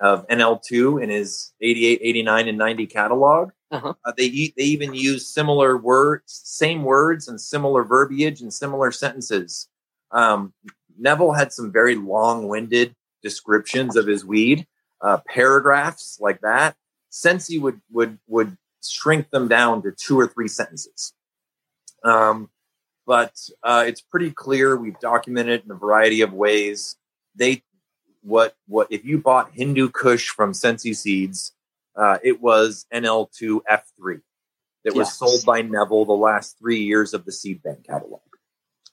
of 0.00 0.26
NL2 0.28 1.02
in 1.02 1.10
his 1.10 1.52
88, 1.60 2.00
89, 2.02 2.48
and 2.48 2.58
90 2.58 2.86
catalog. 2.86 3.50
Uh-huh. 3.70 3.94
Uh, 4.04 4.12
they 4.16 4.28
they 4.56 4.64
even 4.64 4.94
use 4.94 5.26
similar 5.26 5.76
words, 5.76 6.40
same 6.44 6.82
words, 6.82 7.28
and 7.28 7.40
similar 7.40 7.84
verbiage 7.84 8.40
and 8.40 8.52
similar 8.52 8.90
sentences. 8.90 9.68
Um, 10.10 10.52
Neville 10.98 11.32
had 11.32 11.52
some 11.52 11.72
very 11.72 11.96
long-winded 11.96 12.94
descriptions 13.22 13.96
of 13.96 14.06
his 14.06 14.24
weed, 14.24 14.66
uh, 15.00 15.18
paragraphs 15.28 16.18
like 16.20 16.40
that. 16.42 16.76
Sensi 17.10 17.58
would 17.58 17.80
would 17.90 18.18
would 18.26 18.56
shrink 18.84 19.30
them 19.30 19.48
down 19.48 19.82
to 19.82 19.92
two 19.92 20.18
or 20.18 20.26
three 20.26 20.48
sentences. 20.48 21.12
Um, 22.04 22.50
but 23.06 23.34
uh, 23.62 23.84
it's 23.86 24.00
pretty 24.00 24.30
clear. 24.30 24.76
We've 24.76 24.98
documented 24.98 25.64
in 25.64 25.70
a 25.70 25.74
variety 25.74 26.20
of 26.20 26.32
ways. 26.32 26.96
They 27.34 27.62
what 28.22 28.56
what 28.66 28.88
if 28.90 29.04
you 29.04 29.18
bought 29.18 29.50
Hindu 29.52 29.90
Kush 29.90 30.28
from 30.28 30.54
Sensi 30.54 30.94
Seeds, 30.94 31.52
uh, 31.96 32.18
it 32.22 32.40
was 32.40 32.86
NL2 32.92 33.60
F3 33.70 34.20
that 34.84 34.94
was 34.94 35.12
sold 35.12 35.44
by 35.44 35.62
Neville 35.62 36.04
the 36.04 36.12
last 36.12 36.58
three 36.58 36.82
years 36.82 37.14
of 37.14 37.24
the 37.24 37.32
seed 37.32 37.62
bank 37.62 37.86
catalog. 37.86 38.20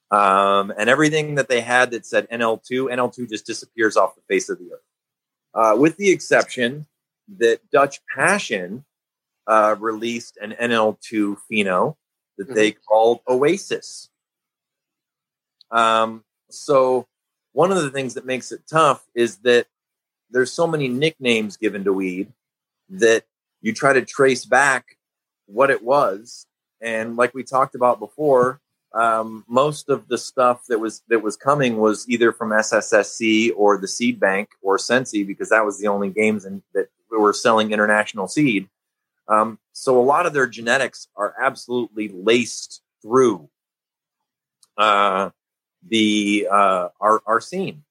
Um, 0.09 0.73
and 0.77 0.89
everything 0.89 1.35
that 1.35 1.47
they 1.47 1.61
had 1.61 1.91
that 1.91 2.05
said 2.05 2.29
NL2, 2.29 2.93
NL2 2.93 3.29
just 3.29 3.45
disappears 3.45 3.95
off 3.95 4.15
the 4.15 4.21
face 4.27 4.49
of 4.49 4.59
the 4.59 4.73
earth. 4.73 4.81
Uh, 5.53 5.75
with 5.77 5.97
the 5.97 6.11
exception 6.11 6.85
that 7.37 7.59
Dutch 7.71 7.99
Passion 8.13 8.85
uh, 9.47 9.75
released 9.79 10.37
an 10.41 10.51
NL2 10.51 11.37
pheno 11.49 11.95
that 12.41 12.47
mm-hmm. 12.47 12.55
they 12.55 12.71
called 12.71 13.19
Oasis. 13.27 14.09
Um, 15.69 16.23
so 16.49 17.07
one 17.53 17.71
of 17.71 17.81
the 17.81 17.91
things 17.91 18.15
that 18.15 18.25
makes 18.25 18.51
it 18.51 18.61
tough 18.69 19.05
is 19.13 19.37
that 19.37 19.67
there's 20.31 20.51
so 20.51 20.65
many 20.65 20.87
nicknames 20.87 21.57
given 21.57 21.83
to 21.83 21.93
weed 21.93 22.31
that 22.89 23.25
you 23.61 23.73
try 23.73 23.93
to 23.93 24.03
trace 24.03 24.45
back 24.45 24.97
what 25.45 25.69
it 25.69 25.83
was. 25.83 26.45
And 26.81 27.15
like 27.15 27.33
we 27.33 27.43
talked 27.43 27.75
about 27.75 27.99
before, 27.99 28.59
um, 28.93 29.45
most 29.47 29.89
of 29.89 30.07
the 30.07 30.17
stuff 30.17 30.65
that 30.67 30.79
was 30.79 31.01
that 31.07 31.21
was 31.21 31.37
coming 31.37 31.77
was 31.77 32.09
either 32.09 32.33
from 32.33 32.49
SSSC 32.49 33.51
or 33.55 33.77
the 33.77 33.87
Seed 33.87 34.19
Bank 34.19 34.49
or 34.61 34.77
Sensi 34.77 35.23
because 35.23 35.49
that 35.49 35.63
was 35.63 35.79
the 35.79 35.87
only 35.87 36.09
games 36.09 36.43
in, 36.43 36.61
that 36.73 36.89
we 37.09 37.17
were 37.17 37.33
selling 37.33 37.71
international 37.71 38.27
seed. 38.27 38.67
Um, 39.31 39.59
so 39.71 39.99
a 39.99 40.03
lot 40.03 40.25
of 40.25 40.33
their 40.33 40.47
genetics 40.47 41.07
are 41.15 41.33
absolutely 41.41 42.09
laced 42.09 42.81
through 43.01 43.49
uh, 44.77 45.29
the 45.87 46.47
uh, 46.51 46.89
our 46.99 47.21
our 47.25 47.39
scene, 47.39 47.83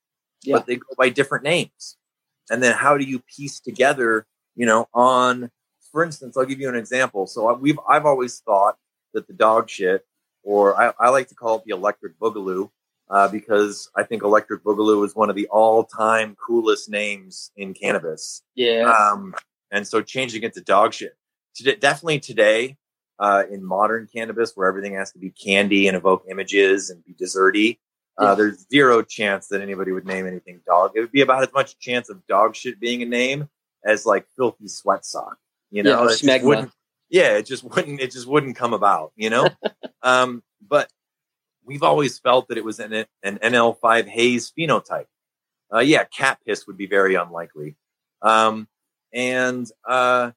yeah. 0.43 0.57
but 0.57 0.67
they 0.67 0.77
go 0.77 0.95
by 0.99 1.09
different 1.09 1.45
names. 1.45 1.97
And 2.51 2.63
then 2.63 2.75
how 2.75 2.99
do 2.99 3.05
you 3.05 3.21
piece 3.21 3.61
together? 3.61 4.27
You 4.55 4.67
know, 4.67 4.89
on 4.93 5.51
for 5.91 6.05
instance, 6.05 6.37
I'll 6.37 6.45
give 6.45 6.61
you 6.61 6.69
an 6.69 6.77
example. 6.77 7.27
So 7.27 7.53
we've 7.55 7.79
I've 7.89 8.07
always 8.07 8.41
thought 8.41 8.77
that 9.15 9.27
the 9.27 9.33
dog 9.33 9.71
shit, 9.71 10.05
or 10.43 10.81
I, 10.81 10.93
I 11.01 11.09
like 11.09 11.29
to 11.29 11.35
call 11.35 11.57
it 11.57 11.65
the 11.65 11.75
electric 11.75 12.19
boogaloo, 12.19 12.71
uh, 13.09 13.29
because 13.29 13.91
I 13.97 14.03
think 14.03 14.23
electric 14.23 14.63
boogaloo 14.63 15.05
is 15.05 15.17
one 15.17 15.31
of 15.31 15.37
the 15.37 15.49
all-time 15.49 16.37
coolest 16.37 16.89
names 16.91 17.51
in 17.57 17.75
cannabis. 17.75 18.43
Yeah. 18.55 18.93
Um, 18.93 19.35
and 19.71 19.87
so 19.87 20.03
changing 20.03 20.43
it 20.43 20.55
to 20.55 20.61
dog 20.61 20.93
shit, 20.93 21.17
today, 21.55 21.77
definitely 21.77 22.21
today, 22.21 22.77
uh, 23.19 23.45
in 23.51 23.65
modern 23.65 24.09
cannabis, 24.13 24.53
where 24.55 24.69
everything 24.69 24.95
has 24.95 25.13
to 25.13 25.19
be 25.19 25.31
candy 25.31 25.89
and 25.89 25.97
evoke 25.97 26.25
images 26.31 26.91
and 26.91 27.05
be 27.05 27.13
desserty, 27.13 27.79
uh, 28.19 28.35
there's 28.35 28.67
zero 28.71 29.03
chance 29.03 29.49
that 29.49 29.63
anybody 29.63 29.93
would 29.93 30.05
name 30.05 30.27
anything 30.27 30.61
dog. 30.67 30.93
It 30.95 31.01
would 31.01 31.13
be 31.13 31.23
about 31.23 31.43
as 31.43 31.53
much 31.55 31.79
chance 31.79 32.11
of 32.11 32.27
dog 32.27 32.55
shit 32.55 32.79
being 32.79 33.03
a 33.03 33.07
name 33.07 33.49
as 33.85 34.05
like 34.05 34.27
filthy 34.37 34.69
sweat 34.69 35.07
sock. 35.07 35.39
You 35.71 35.83
know, 35.83 36.09
yeah, 36.23 36.35
it 36.35 36.45
wouldn't. 36.45 36.73
Yeah, 37.09 37.37
it 37.39 37.47
just 37.47 37.65
wouldn't. 37.65 38.01
It 38.01 38.11
just 38.13 38.27
wouldn't 38.27 38.57
come 38.57 38.75
about. 38.75 39.13
You 39.17 39.31
know, 39.31 39.49
um, 40.03 40.43
but 40.67 40.91
we've 41.65 41.83
always 41.83 42.19
felt 42.19 42.49
that 42.49 42.59
it 42.59 42.65
was 42.65 42.79
an, 42.79 42.93
an 43.23 43.39
NL5 43.39 44.07
haze 44.07 44.53
phenotype. 44.57 45.07
Uh, 45.73 45.79
yeah, 45.79 46.05
cat 46.05 46.39
piss 46.47 46.67
would 46.67 46.77
be 46.77 46.87
very 46.87 47.15
unlikely. 47.15 47.77
Um, 48.23 48.69
and 49.15 49.67
uh, 49.89 50.33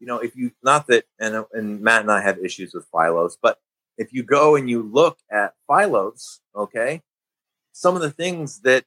you 0.00 0.06
know, 0.06 0.18
if 0.18 0.36
you 0.36 0.52
not 0.62 0.86
that, 0.88 1.04
and 1.18 1.44
and 1.52 1.80
Matt 1.80 2.02
and 2.02 2.10
I 2.10 2.20
have 2.20 2.38
issues 2.38 2.74
with 2.74 2.90
Phylos, 2.90 3.36
but 3.40 3.58
if 3.98 4.12
you 4.12 4.22
go 4.22 4.56
and 4.56 4.68
you 4.68 4.82
look 4.82 5.18
at 5.30 5.54
Phylos, 5.68 6.40
okay, 6.54 7.02
some 7.72 7.96
of 7.96 8.02
the 8.02 8.10
things 8.10 8.60
that 8.60 8.84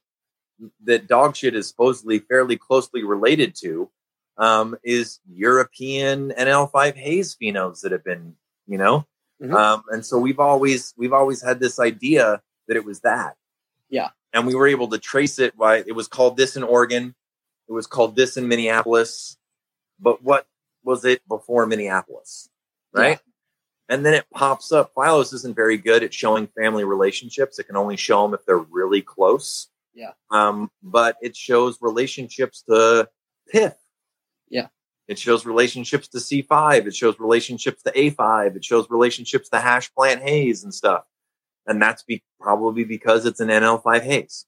that 0.84 1.08
dog 1.08 1.36
shit 1.36 1.54
is 1.54 1.68
supposedly 1.68 2.18
fairly 2.18 2.56
closely 2.56 3.02
related 3.02 3.54
to 3.62 3.90
um, 4.36 4.76
is 4.82 5.20
European 5.32 6.30
NL5 6.30 6.94
haze 6.94 7.36
phenos 7.40 7.80
that 7.80 7.92
have 7.92 8.04
been, 8.04 8.34
you 8.66 8.78
know, 8.78 9.06
mm-hmm. 9.42 9.54
um, 9.54 9.82
and 9.88 10.04
so 10.04 10.18
we've 10.18 10.40
always 10.40 10.94
we've 10.96 11.12
always 11.12 11.42
had 11.42 11.60
this 11.60 11.78
idea 11.78 12.42
that 12.68 12.76
it 12.76 12.84
was 12.84 13.00
that. 13.00 13.36
Yeah, 13.88 14.10
and 14.32 14.46
we 14.46 14.54
were 14.54 14.68
able 14.68 14.88
to 14.88 14.98
trace 14.98 15.38
it. 15.38 15.54
Why 15.56 15.78
it 15.78 15.94
was 15.94 16.08
called 16.08 16.36
this 16.36 16.56
in 16.56 16.62
Oregon, 16.62 17.14
it 17.68 17.72
was 17.72 17.86
called 17.86 18.16
this 18.16 18.36
in 18.36 18.48
Minneapolis, 18.48 19.36
but 19.98 20.22
what 20.22 20.46
was 20.84 21.04
it 21.04 21.26
before 21.28 21.66
Minneapolis, 21.66 22.48
right? 22.92 23.10
Yeah. 23.10 23.94
And 23.94 24.06
then 24.06 24.14
it 24.14 24.26
pops 24.32 24.70
up. 24.70 24.92
Phylos 24.94 25.34
isn't 25.34 25.56
very 25.56 25.76
good 25.76 26.04
at 26.04 26.14
showing 26.14 26.46
family 26.46 26.84
relationships. 26.84 27.58
It 27.58 27.64
can 27.64 27.76
only 27.76 27.96
show 27.96 28.22
them 28.22 28.34
if 28.34 28.46
they're 28.46 28.56
really 28.56 29.02
close. 29.02 29.68
Yeah. 29.94 30.12
Um, 30.30 30.70
but 30.82 31.16
it 31.20 31.36
shows 31.36 31.78
relationships 31.80 32.62
to 32.68 33.08
pith 33.50 33.76
yeah. 34.50 34.66
It 35.08 35.18
shows 35.18 35.46
relationships 35.46 36.08
to 36.08 36.18
C5. 36.18 36.86
It 36.86 36.94
shows 36.94 37.18
relationships 37.18 37.82
to 37.84 37.92
A5. 37.92 38.56
It 38.56 38.64
shows 38.64 38.90
relationships 38.90 39.48
to 39.48 39.60
hash 39.60 39.92
plant 39.94 40.22
haze 40.22 40.62
and 40.62 40.74
stuff. 40.74 41.04
And 41.66 41.80
that's 41.80 42.02
be, 42.02 42.22
probably 42.40 42.84
because 42.84 43.24
it's 43.26 43.40
an 43.40 43.48
NL5 43.48 44.02
haze. 44.02 44.46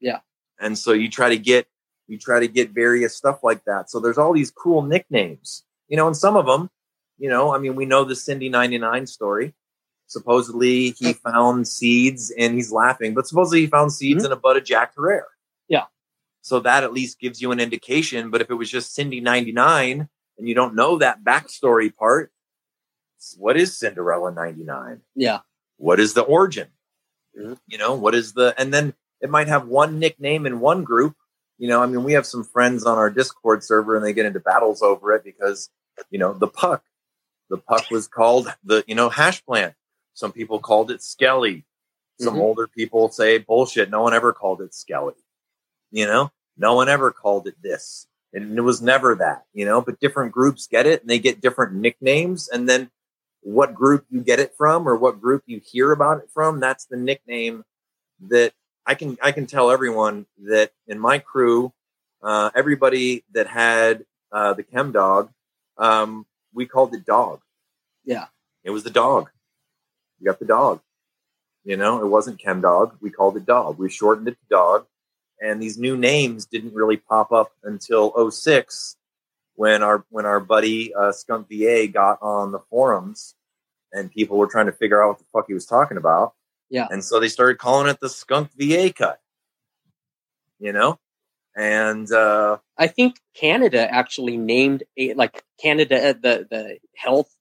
Yeah. 0.00 0.20
And 0.58 0.78
so 0.78 0.92
you 0.92 1.10
try 1.10 1.28
to 1.28 1.38
get 1.38 1.66
you 2.06 2.18
try 2.18 2.40
to 2.40 2.48
get 2.48 2.70
various 2.70 3.16
stuff 3.16 3.40
like 3.42 3.64
that. 3.64 3.90
So 3.90 4.00
there's 4.00 4.18
all 4.18 4.32
these 4.32 4.50
cool 4.50 4.82
nicknames, 4.82 5.64
you 5.88 5.96
know, 5.96 6.06
and 6.06 6.16
some 6.16 6.36
of 6.36 6.46
them, 6.46 6.70
you 7.18 7.28
know, 7.28 7.54
I 7.54 7.58
mean, 7.58 7.76
we 7.76 7.86
know 7.86 8.04
the 8.04 8.16
Cindy 8.16 8.48
99 8.48 9.06
story. 9.06 9.54
Supposedly 10.06 10.90
he 10.90 11.14
found 11.14 11.66
seeds 11.66 12.30
and 12.36 12.54
he's 12.54 12.70
laughing, 12.70 13.14
but 13.14 13.26
supposedly 13.26 13.60
he 13.62 13.66
found 13.66 13.92
seeds 13.92 14.24
mm-hmm. 14.24 14.32
in 14.32 14.38
a 14.38 14.40
bud 14.40 14.56
of 14.56 14.64
Jack 14.64 14.94
Herer. 14.94 15.26
Yeah. 15.68 15.84
So 16.42 16.60
that 16.60 16.84
at 16.84 16.92
least 16.92 17.20
gives 17.20 17.40
you 17.40 17.52
an 17.52 17.60
indication. 17.60 18.30
But 18.30 18.42
if 18.42 18.50
it 18.50 18.54
was 18.54 18.70
just 18.70 18.94
Cindy 18.94 19.20
99 19.20 20.08
and 20.38 20.48
you 20.48 20.54
don't 20.54 20.74
know 20.74 20.98
that 20.98 21.24
backstory 21.24 21.94
part, 21.94 22.30
what 23.38 23.56
is 23.56 23.78
Cinderella 23.78 24.30
99? 24.32 25.00
Yeah. 25.14 25.40
What 25.78 25.98
is 25.98 26.12
the 26.12 26.22
origin? 26.22 26.68
Mm-hmm. 27.38 27.54
You 27.66 27.78
know, 27.78 27.94
what 27.94 28.14
is 28.14 28.34
the, 28.34 28.54
and 28.58 28.72
then 28.72 28.94
it 29.20 29.30
might 29.30 29.48
have 29.48 29.66
one 29.66 29.98
nickname 29.98 30.44
in 30.44 30.60
one 30.60 30.84
group. 30.84 31.16
You 31.58 31.68
know, 31.68 31.82
I 31.82 31.86
mean, 31.86 32.04
we 32.04 32.14
have 32.14 32.26
some 32.26 32.44
friends 32.44 32.84
on 32.84 32.98
our 32.98 33.10
Discord 33.10 33.62
server 33.62 33.96
and 33.96 34.04
they 34.04 34.12
get 34.12 34.26
into 34.26 34.40
battles 34.40 34.82
over 34.82 35.12
it 35.12 35.24
because, 35.24 35.70
you 36.10 36.18
know, 36.18 36.32
the 36.32 36.48
puck, 36.48 36.82
the 37.48 37.58
puck 37.58 37.90
was 37.90 38.08
called 38.08 38.48
the, 38.64 38.84
you 38.86 38.94
know, 38.94 39.08
hash 39.08 39.44
plant. 39.44 39.74
Some 40.14 40.32
people 40.32 40.58
called 40.58 40.90
it 40.90 41.02
Skelly. 41.02 41.64
Some 42.20 42.34
mm-hmm. 42.34 42.42
older 42.42 42.66
people 42.66 43.08
say 43.10 43.38
bullshit. 43.38 43.90
No 43.90 44.02
one 44.02 44.14
ever 44.14 44.32
called 44.32 44.60
it 44.60 44.74
Skelly. 44.74 45.14
You 45.90 46.06
know, 46.06 46.32
no 46.56 46.74
one 46.74 46.88
ever 46.88 47.10
called 47.10 47.46
it 47.46 47.54
this. 47.62 48.06
And 48.32 48.58
it 48.58 48.62
was 48.62 48.82
never 48.82 49.14
that, 49.16 49.44
you 49.52 49.64
know, 49.64 49.80
but 49.80 50.00
different 50.00 50.32
groups 50.32 50.66
get 50.66 50.86
it 50.86 51.00
and 51.00 51.08
they 51.08 51.20
get 51.20 51.40
different 51.40 51.74
nicknames. 51.74 52.48
And 52.48 52.68
then 52.68 52.90
what 53.42 53.74
group 53.74 54.06
you 54.10 54.22
get 54.22 54.40
it 54.40 54.54
from 54.56 54.88
or 54.88 54.96
what 54.96 55.20
group 55.20 55.44
you 55.46 55.60
hear 55.64 55.92
about 55.92 56.18
it 56.18 56.30
from, 56.34 56.58
that's 56.58 56.86
the 56.86 56.96
nickname 56.96 57.62
that 58.28 58.52
I 58.86 58.94
can 58.94 59.16
I 59.22 59.32
can 59.32 59.46
tell 59.46 59.70
everyone 59.70 60.26
that 60.44 60.72
in 60.86 60.98
my 60.98 61.18
crew, 61.18 61.72
uh, 62.22 62.50
everybody 62.54 63.24
that 63.32 63.46
had 63.46 64.04
uh, 64.32 64.54
the 64.54 64.62
chem 64.62 64.92
dog, 64.92 65.30
um, 65.78 66.26
we 66.52 66.66
called 66.66 66.94
it 66.94 67.06
dog. 67.06 67.40
Yeah, 68.04 68.26
it 68.62 68.70
was 68.70 68.84
the 68.84 68.90
dog. 68.90 69.30
You 70.20 70.26
got 70.26 70.38
the 70.38 70.44
dog. 70.44 70.80
You 71.64 71.76
know, 71.76 72.02
it 72.02 72.08
wasn't 72.08 72.38
chem 72.38 72.60
dog. 72.60 72.96
We 73.00 73.10
called 73.10 73.36
it 73.36 73.46
dog. 73.46 73.78
We 73.78 73.88
shortened 73.88 74.28
it 74.28 74.32
to 74.32 74.46
dog 74.50 74.86
and 75.40 75.62
these 75.62 75.78
new 75.78 75.96
names 75.96 76.46
didn't 76.46 76.74
really 76.74 76.96
pop 76.96 77.32
up 77.32 77.52
until 77.62 78.30
06 78.30 78.96
when 79.56 79.82
our 79.82 80.04
when 80.10 80.26
our 80.26 80.40
buddy 80.40 80.94
uh, 80.94 81.12
Skunk 81.12 81.48
VA 81.48 81.86
got 81.86 82.18
on 82.22 82.52
the 82.52 82.60
forums 82.70 83.34
and 83.92 84.10
people 84.10 84.36
were 84.36 84.46
trying 84.46 84.66
to 84.66 84.72
figure 84.72 85.02
out 85.02 85.08
what 85.08 85.18
the 85.18 85.24
fuck 85.32 85.46
he 85.46 85.54
was 85.54 85.66
talking 85.66 85.96
about. 85.96 86.34
Yeah. 86.70 86.86
And 86.90 87.04
so 87.04 87.20
they 87.20 87.28
started 87.28 87.58
calling 87.58 87.88
it 87.88 88.00
the 88.00 88.08
Skunk 88.08 88.50
VA 88.56 88.92
cut. 88.92 89.20
You 90.58 90.72
know? 90.72 90.98
And 91.56 92.10
uh 92.10 92.58
I 92.76 92.88
think 92.88 93.20
Canada 93.34 93.92
actually 93.92 94.36
named 94.36 94.82
a 94.96 95.14
like 95.14 95.44
Canada 95.60 96.10
uh, 96.10 96.12
the 96.14 96.46
the 96.50 96.78
health 96.96 97.34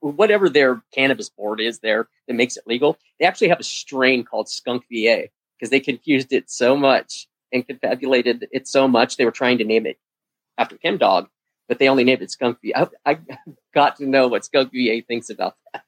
whatever 0.00 0.48
their 0.48 0.82
cannabis 0.92 1.28
board 1.28 1.60
is 1.60 1.80
there 1.80 2.08
that 2.26 2.34
makes 2.34 2.56
it 2.56 2.66
legal. 2.66 2.98
They 3.18 3.26
actually 3.26 3.48
have 3.48 3.60
a 3.60 3.64
strain 3.64 4.24
called 4.24 4.48
Skunk 4.48 4.84
VA 4.90 5.28
because 5.58 5.70
they 5.70 5.80
confused 5.80 6.32
it 6.32 6.50
so 6.50 6.76
much 6.76 7.28
and 7.52 7.66
confabulated 7.66 8.48
it 8.50 8.66
so 8.66 8.88
much. 8.88 9.16
They 9.16 9.24
were 9.24 9.30
trying 9.30 9.58
to 9.58 9.64
name 9.64 9.86
it 9.86 9.98
after 10.56 10.76
Chem 10.76 10.98
Dog, 10.98 11.28
but 11.68 11.78
they 11.78 11.88
only 11.88 12.04
named 12.04 12.22
it 12.22 12.30
Skunk 12.30 12.58
VA. 12.64 12.88
I, 13.04 13.12
I 13.12 13.18
got 13.74 13.96
to 13.96 14.06
know 14.06 14.28
what 14.28 14.44
Skunk 14.44 14.72
VA 14.72 15.02
thinks 15.06 15.30
about 15.30 15.56
that. 15.72 15.84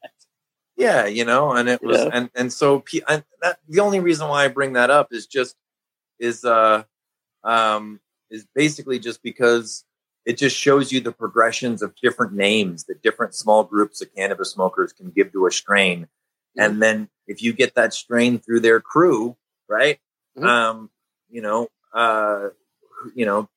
Yeah, 0.83 1.07
you 1.07 1.25
know, 1.25 1.53
and 1.53 1.69
it 1.69 1.83
was, 1.83 1.99
yeah. 1.99 2.11
and 2.13 2.31
and 2.35 2.53
so 2.53 2.85
and 3.09 3.23
that, 3.41 3.59
the 3.69 3.81
only 3.81 4.01
reason 4.01 4.29
why 4.29 4.45
I 4.45 4.49
bring 4.49 4.73
that 4.73 4.91
up 4.91 5.09
is 5.13 5.27
just 5.27 5.55
is 6.19 6.45
uh 6.45 6.83
um 7.45 8.01
is 8.31 8.47
basically 8.55 8.99
just 8.99 9.23
because 9.23 9.85
it 10.25 10.37
just 10.39 10.57
shows 10.57 10.91
you 10.91 11.01
the 11.01 11.13
progressions 11.13 11.83
of 11.83 11.95
different 12.03 12.33
names 12.33 12.85
that 12.85 13.03
different 13.03 13.35
small 13.35 13.63
groups 13.65 14.01
of 14.03 14.13
cannabis 14.15 14.51
smokers 14.51 14.93
can 14.93 15.11
give 15.11 15.33
to 15.33 15.47
a 15.47 15.51
strain. 15.53 16.09
And 16.57 16.83
then 16.83 17.09
if 17.27 17.43
you 17.43 17.53
get 17.53 17.75
that 17.77 17.95
strain 17.95 18.39
through 18.39 18.61
their 18.61 18.81
crew, 18.81 19.37
right? 19.69 19.99
Mm-hmm. 20.37 20.47
Um, 20.47 20.91
you 21.31 21.43
know, 21.43 21.69
uh, 21.95 22.49
you 23.15 23.25
know, 23.25 23.49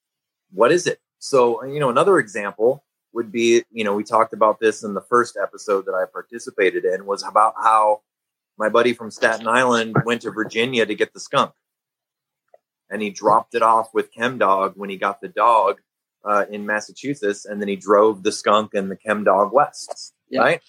what 0.52 0.72
is 0.72 0.88
it? 0.88 1.00
So, 1.20 1.64
you 1.66 1.80
know, 1.80 1.90
another 1.90 2.20
example 2.20 2.84
would 3.16 3.32
be, 3.32 3.64
you 3.72 3.84
know, 3.84 3.96
we 3.96 4.04
talked 4.04 4.34
about 4.34 4.60
this 4.60 4.84
in 4.84 4.94
the 4.94 5.02
first 5.02 5.38
episode 5.42 5.86
that 5.86 5.96
I 5.96 6.04
participated 6.06 6.84
in 6.84 7.06
was 7.06 7.24
about 7.24 7.56
how 7.58 8.02
my 8.58 8.70
buddy 8.70 8.94
from 8.94 9.10
Staten 9.10 9.48
Island 9.48 9.96
went 10.06 10.22
to 10.24 10.32
Virginia 10.32 10.86
to 10.86 10.96
get 10.96 11.14
the 11.14 11.20
skunk. 11.20 11.54
And 12.90 13.02
he 13.02 13.10
dropped 13.10 13.56
it 13.56 13.64
off 13.64 13.94
with 13.94 14.12
Chem 14.12 14.38
Dog 14.38 14.74
when 14.76 14.90
he 14.90 14.98
got 14.98 15.22
the 15.22 15.30
dog 15.30 15.80
uh, 16.26 16.46
in 16.52 16.66
Massachusetts, 16.66 17.46
and 17.46 17.62
then 17.62 17.68
he 17.68 17.76
drove 17.76 18.22
the 18.22 18.32
skunk 18.32 18.74
and 18.74 18.92
the 18.92 18.96
Chem 18.96 19.24
Dog 19.24 19.54
west, 19.54 20.14
yeah. 20.30 20.42
right? 20.42 20.62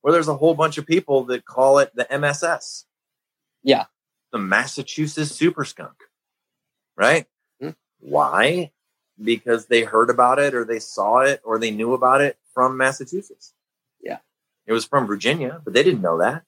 Where 0.00 0.12
there's 0.12 0.28
a 0.28 0.36
whole 0.36 0.54
bunch 0.54 0.78
of 0.78 0.86
people 0.86 1.24
that 1.24 1.44
call 1.44 1.78
it 1.78 1.94
the 1.94 2.06
MSS. 2.10 2.86
Yeah, 3.62 3.84
the 4.32 4.38
Massachusetts 4.38 5.30
super 5.30 5.64
skunk, 5.64 5.96
right? 6.96 7.26
Mm-hmm. 7.62 7.70
Why? 8.00 8.72
Because 9.22 9.66
they 9.66 9.82
heard 9.82 10.10
about 10.10 10.38
it 10.38 10.54
or 10.54 10.64
they 10.64 10.78
saw 10.78 11.20
it 11.20 11.40
or 11.44 11.58
they 11.58 11.70
knew 11.70 11.94
about 11.94 12.20
it 12.20 12.36
from 12.52 12.76
Massachusetts. 12.76 13.52
Yeah. 14.02 14.18
It 14.66 14.72
was 14.72 14.84
from 14.84 15.06
Virginia, 15.06 15.60
but 15.64 15.74
they 15.74 15.82
didn't 15.82 16.02
know 16.02 16.18
that. 16.18 16.42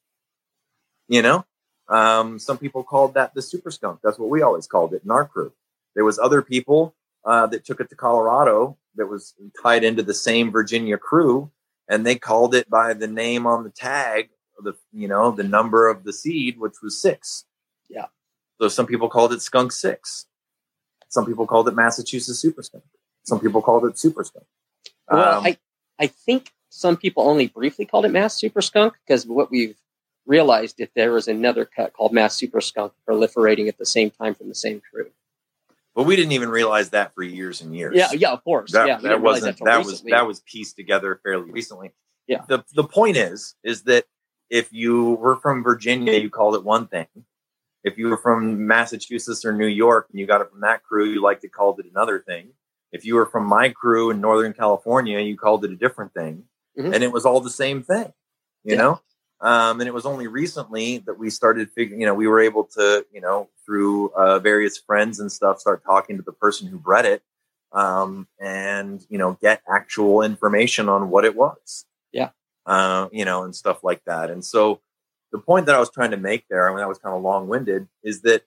You 1.09 1.23
know? 1.23 1.45
Um, 1.89 2.39
some 2.39 2.59
people 2.59 2.83
called 2.83 3.15
that 3.15 3.35
the 3.35 3.43
super 3.43 3.71
skunk. 3.71 4.01
That's 4.03 4.19
what 4.19 4.29
we 4.29 4.43
always 4.43 4.67
called 4.67 4.93
it 4.93 5.03
in 5.05 5.11
our 5.11 5.25
crew. 5.25 5.53
There 5.95 6.05
was 6.05 6.19
other 6.19 6.43
people 6.43 6.95
uh, 7.25 7.47
that 7.47 7.65
took 7.65 7.81
it 7.81 7.89
to 7.91 7.97
Colorado 7.97 8.77
that 8.97 9.07
was 9.07 9.35
tied 9.63 9.85
into 9.85 10.03
the 10.03 10.15
same 10.15 10.51
Virginia 10.51 10.99
crew, 10.99 11.51
and 11.89 12.05
they 12.05 12.17
called 12.17 12.55
it 12.55 12.69
by 12.69 12.93
the 12.95 13.07
name 13.07 13.47
on 13.47 13.63
the 13.63 13.71
tag, 13.71 14.31
the 14.59 14.75
you 14.93 15.07
know 15.07 15.31
the 15.31 15.45
number 15.45 15.89
of 15.89 16.05
the 16.05 16.13
seed, 16.13 16.59
which 16.59 16.75
was 16.83 17.01
six. 17.01 17.45
Yeah. 17.89 18.07
So 18.61 18.69
some 18.69 18.87
people 18.87 19.09
called 19.09 19.33
it 19.33 19.43
skunk 19.43 19.73
six. 19.73 20.27
Some 21.17 21.25
people 21.25 21.47
called 21.47 21.67
it 21.67 21.75
Massachusetts 21.75 22.39
super 22.39 22.63
skunk. 22.63 22.85
Some 23.23 23.41
people 23.41 23.63
called 23.63 23.87
it 23.87 23.99
super 23.99 24.23
skunk. 24.23 24.45
Well, 25.11 25.39
um, 25.39 25.47
I 25.47 25.57
I 25.99 26.09
think 26.09 26.53
some 26.69 26.99
people 26.99 27.23
only 27.23 27.47
briefly 27.47 27.87
called 27.87 28.05
it 28.05 28.11
Mass 28.11 28.39
Super 28.39 28.61
Skunk 28.61 28.93
because 29.07 29.27
what 29.27 29.51
we've 29.51 29.79
realized 30.27 30.79
if 30.79 30.93
there 30.93 31.13
was 31.13 31.27
another 31.27 31.65
cut 31.65 31.95
called 31.95 32.13
Mass 32.13 32.37
Super 32.37 32.61
Skunk 32.61 32.93
proliferating 33.09 33.67
at 33.67 33.79
the 33.79 33.87
same 33.87 34.11
time 34.11 34.35
from 34.35 34.51
the 34.51 34.55
same 34.55 34.83
crew. 34.91 35.07
But 35.95 36.03
we 36.03 36.17
didn't 36.17 36.33
even 36.33 36.51
realize 36.51 36.91
that 36.91 37.15
for 37.15 37.23
years 37.23 37.63
and 37.63 37.75
years. 37.75 37.97
Yeah, 37.97 38.13
yeah, 38.13 38.33
of 38.33 38.45
course. 38.45 38.73
That, 38.73 38.87
yeah, 38.87 38.99
that 38.99 39.23
wasn't 39.23 39.57
that, 39.57 39.65
that 39.65 39.87
was 39.87 40.03
that 40.03 40.27
was 40.27 40.41
pieced 40.41 40.77
together 40.77 41.19
fairly 41.23 41.51
recently. 41.51 41.93
Yeah. 42.27 42.43
The 42.47 42.63
the 42.75 42.85
point 42.85 43.17
is 43.17 43.55
is 43.65 43.85
that 43.85 44.05
if 44.51 44.71
you 44.71 45.13
were 45.13 45.37
from 45.37 45.63
Virginia, 45.63 46.13
you 46.13 46.29
called 46.29 46.57
it 46.57 46.63
one 46.63 46.89
thing. 46.89 47.07
If 47.87 47.97
you 47.97 48.09
were 48.09 48.17
from 48.17 48.67
Massachusetts 48.67 49.45
or 49.45 49.53
New 49.53 49.69
York 49.69 50.09
and 50.11 50.19
you 50.19 50.27
got 50.27 50.41
it 50.41 50.51
from 50.51 50.63
that 50.63 50.83
crew, 50.83 51.05
you 51.05 51.23
liked 51.23 51.45
it 51.45 51.53
called 51.53 51.79
it 51.79 51.87
another 51.89 52.19
thing. 52.19 52.49
If 52.91 53.05
you 53.05 53.15
were 53.15 53.27
from 53.27 53.47
my 53.47 53.69
crew 53.69 54.11
in 54.11 54.21
Northern 54.21 54.53
California, 54.53 55.21
you 55.21 55.37
called 55.37 55.65
it 55.65 55.71
a 55.71 55.77
different 55.77 56.13
thing. 56.13 56.43
Mm-hmm. 56.77 56.93
And 56.93 57.05
it 57.05 57.13
was 57.13 57.25
all 57.25 57.41
the 57.41 57.49
same 57.49 57.85
thing. 57.85 58.13
You 58.65 58.75
yeah. 58.75 58.77
know? 58.77 59.01
Um, 59.41 59.81
and 59.81 59.87
it 59.87 59.95
was 59.95 60.05
only 60.05 60.27
recently 60.27 60.99
that 61.07 61.17
we 61.17 61.31
started 61.31 61.71
figuring, 61.71 62.01
you 62.01 62.09
know, 62.09 62.15
we 62.15 62.27
were 62.27 62.41
able 62.41 62.65
to, 62.75 63.07
you 63.13 63.21
know, 63.21 63.49
through 63.65 64.09
uh, 64.15 64.41
various 64.41 64.77
friends 64.79 65.21
and 65.21 65.31
stuff, 65.31 65.61
start 65.61 65.85
talking 65.85 66.17
to 66.17 66.25
the 66.25 66.33
person 66.33 66.67
who 66.67 66.79
bred 66.79 67.07
it 67.07 67.23
um, 67.71 68.27
and, 68.41 69.07
you 69.09 69.19
know, 69.19 69.39
get 69.41 69.63
actual 69.73 70.23
information 70.23 70.89
on 70.89 71.11
what 71.11 71.25
it 71.25 71.37
was. 71.37 71.85
Yeah. 72.11 72.31
Uh, 72.65 73.09
you 73.13 73.25
know, 73.25 73.45
and 73.45 73.55
stuff 73.55 73.85
like 73.85 74.03
that. 74.07 74.29
And 74.29 74.45
so 74.45 74.81
the 75.37 75.43
point 75.43 75.67
that 75.67 75.75
I 75.75 75.79
was 75.79 75.91
trying 75.91 76.13
to 76.13 76.17
make 76.17 76.49
there, 76.49 76.67
I 76.67 76.71
mean, 76.71 76.79
that 76.79 76.89
was 76.89 76.99
kind 76.99 77.15
of 77.15 77.23
long 77.23 77.47
winded, 77.47 77.89
is 78.03 78.23
that, 78.23 78.43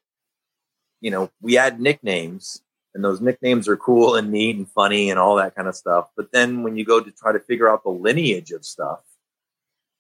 you 1.02 1.12
know, 1.12 1.30
we 1.40 1.58
add 1.58 1.80
nicknames 1.80 2.64
and 2.96 3.04
those 3.04 3.22
nicknames 3.22 3.68
are 3.68 3.78
cool 3.78 4.16
and 4.16 4.32
neat 4.32 4.56
and 4.56 4.68
funny 4.68 5.12
and 5.12 5.20
all 5.20 5.36
that 5.36 5.56
kind 5.56 5.68
of 5.68 5.76
stuff. 5.76 6.10
But 6.18 6.32
then 6.32 6.64
when 6.64 6.76
you 6.76 6.84
go 6.84 7.00
to 7.00 7.12
try 7.12 7.32
to 7.32 7.40
figure 7.40 7.70
out 7.70 7.84
the 7.84 7.92
lineage 7.92 8.52
of 8.52 8.66
stuff, 8.66 9.02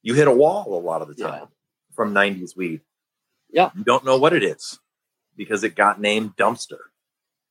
you 0.01 0.15
hit 0.15 0.27
a 0.27 0.31
wall 0.33 0.75
a 0.75 0.81
lot 0.81 1.03
of 1.03 1.07
the 1.07 1.15
time 1.15 1.41
yeah. 1.41 1.95
from 1.95 2.13
90s 2.13 2.57
weed. 2.57 2.81
Yeah. 3.51 3.69
You 3.75 3.83
don't 3.83 4.05
know 4.05 4.17
what 4.17 4.33
it 4.33 4.43
is 4.43 4.79
because 5.37 5.63
it 5.63 5.75
got 5.75 6.01
named 6.01 6.35
dumpster 6.37 6.79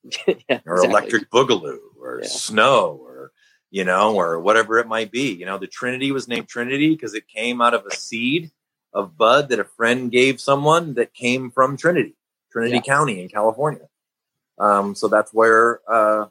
yeah, 0.27 0.59
or 0.65 0.75
exactly. 0.75 0.89
electric 0.89 1.29
boogaloo 1.29 1.79
or 2.01 2.19
yeah. 2.21 2.27
snow 2.27 2.99
or, 3.01 3.31
you 3.71 3.85
know, 3.85 4.15
or 4.15 4.39
whatever 4.41 4.79
it 4.79 4.87
might 4.87 5.11
be. 5.11 5.33
You 5.33 5.45
know, 5.45 5.57
the 5.57 5.67
Trinity 5.67 6.11
was 6.11 6.27
named 6.27 6.49
Trinity 6.49 6.89
because 6.89 7.13
it 7.13 7.27
came 7.27 7.61
out 7.61 7.73
of 7.73 7.85
a 7.85 7.95
seed 7.95 8.51
of 8.93 9.17
bud 9.17 9.49
that 9.49 9.59
a 9.59 9.63
friend 9.63 10.11
gave 10.11 10.39
someone 10.39 10.95
that 10.95 11.13
came 11.13 11.51
from 11.51 11.77
Trinity, 11.77 12.15
Trinity 12.51 12.75
yeah. 12.75 12.81
County 12.81 13.21
in 13.21 13.29
California. 13.29 13.87
Um, 14.57 14.95
so 14.95 15.07
that's 15.07 15.33
where, 15.33 15.79
uh, 15.89 16.27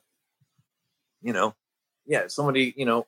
you 1.23 1.33
know, 1.33 1.55
yeah, 2.07 2.27
somebody, 2.29 2.75
you 2.77 2.85
know, 2.85 3.07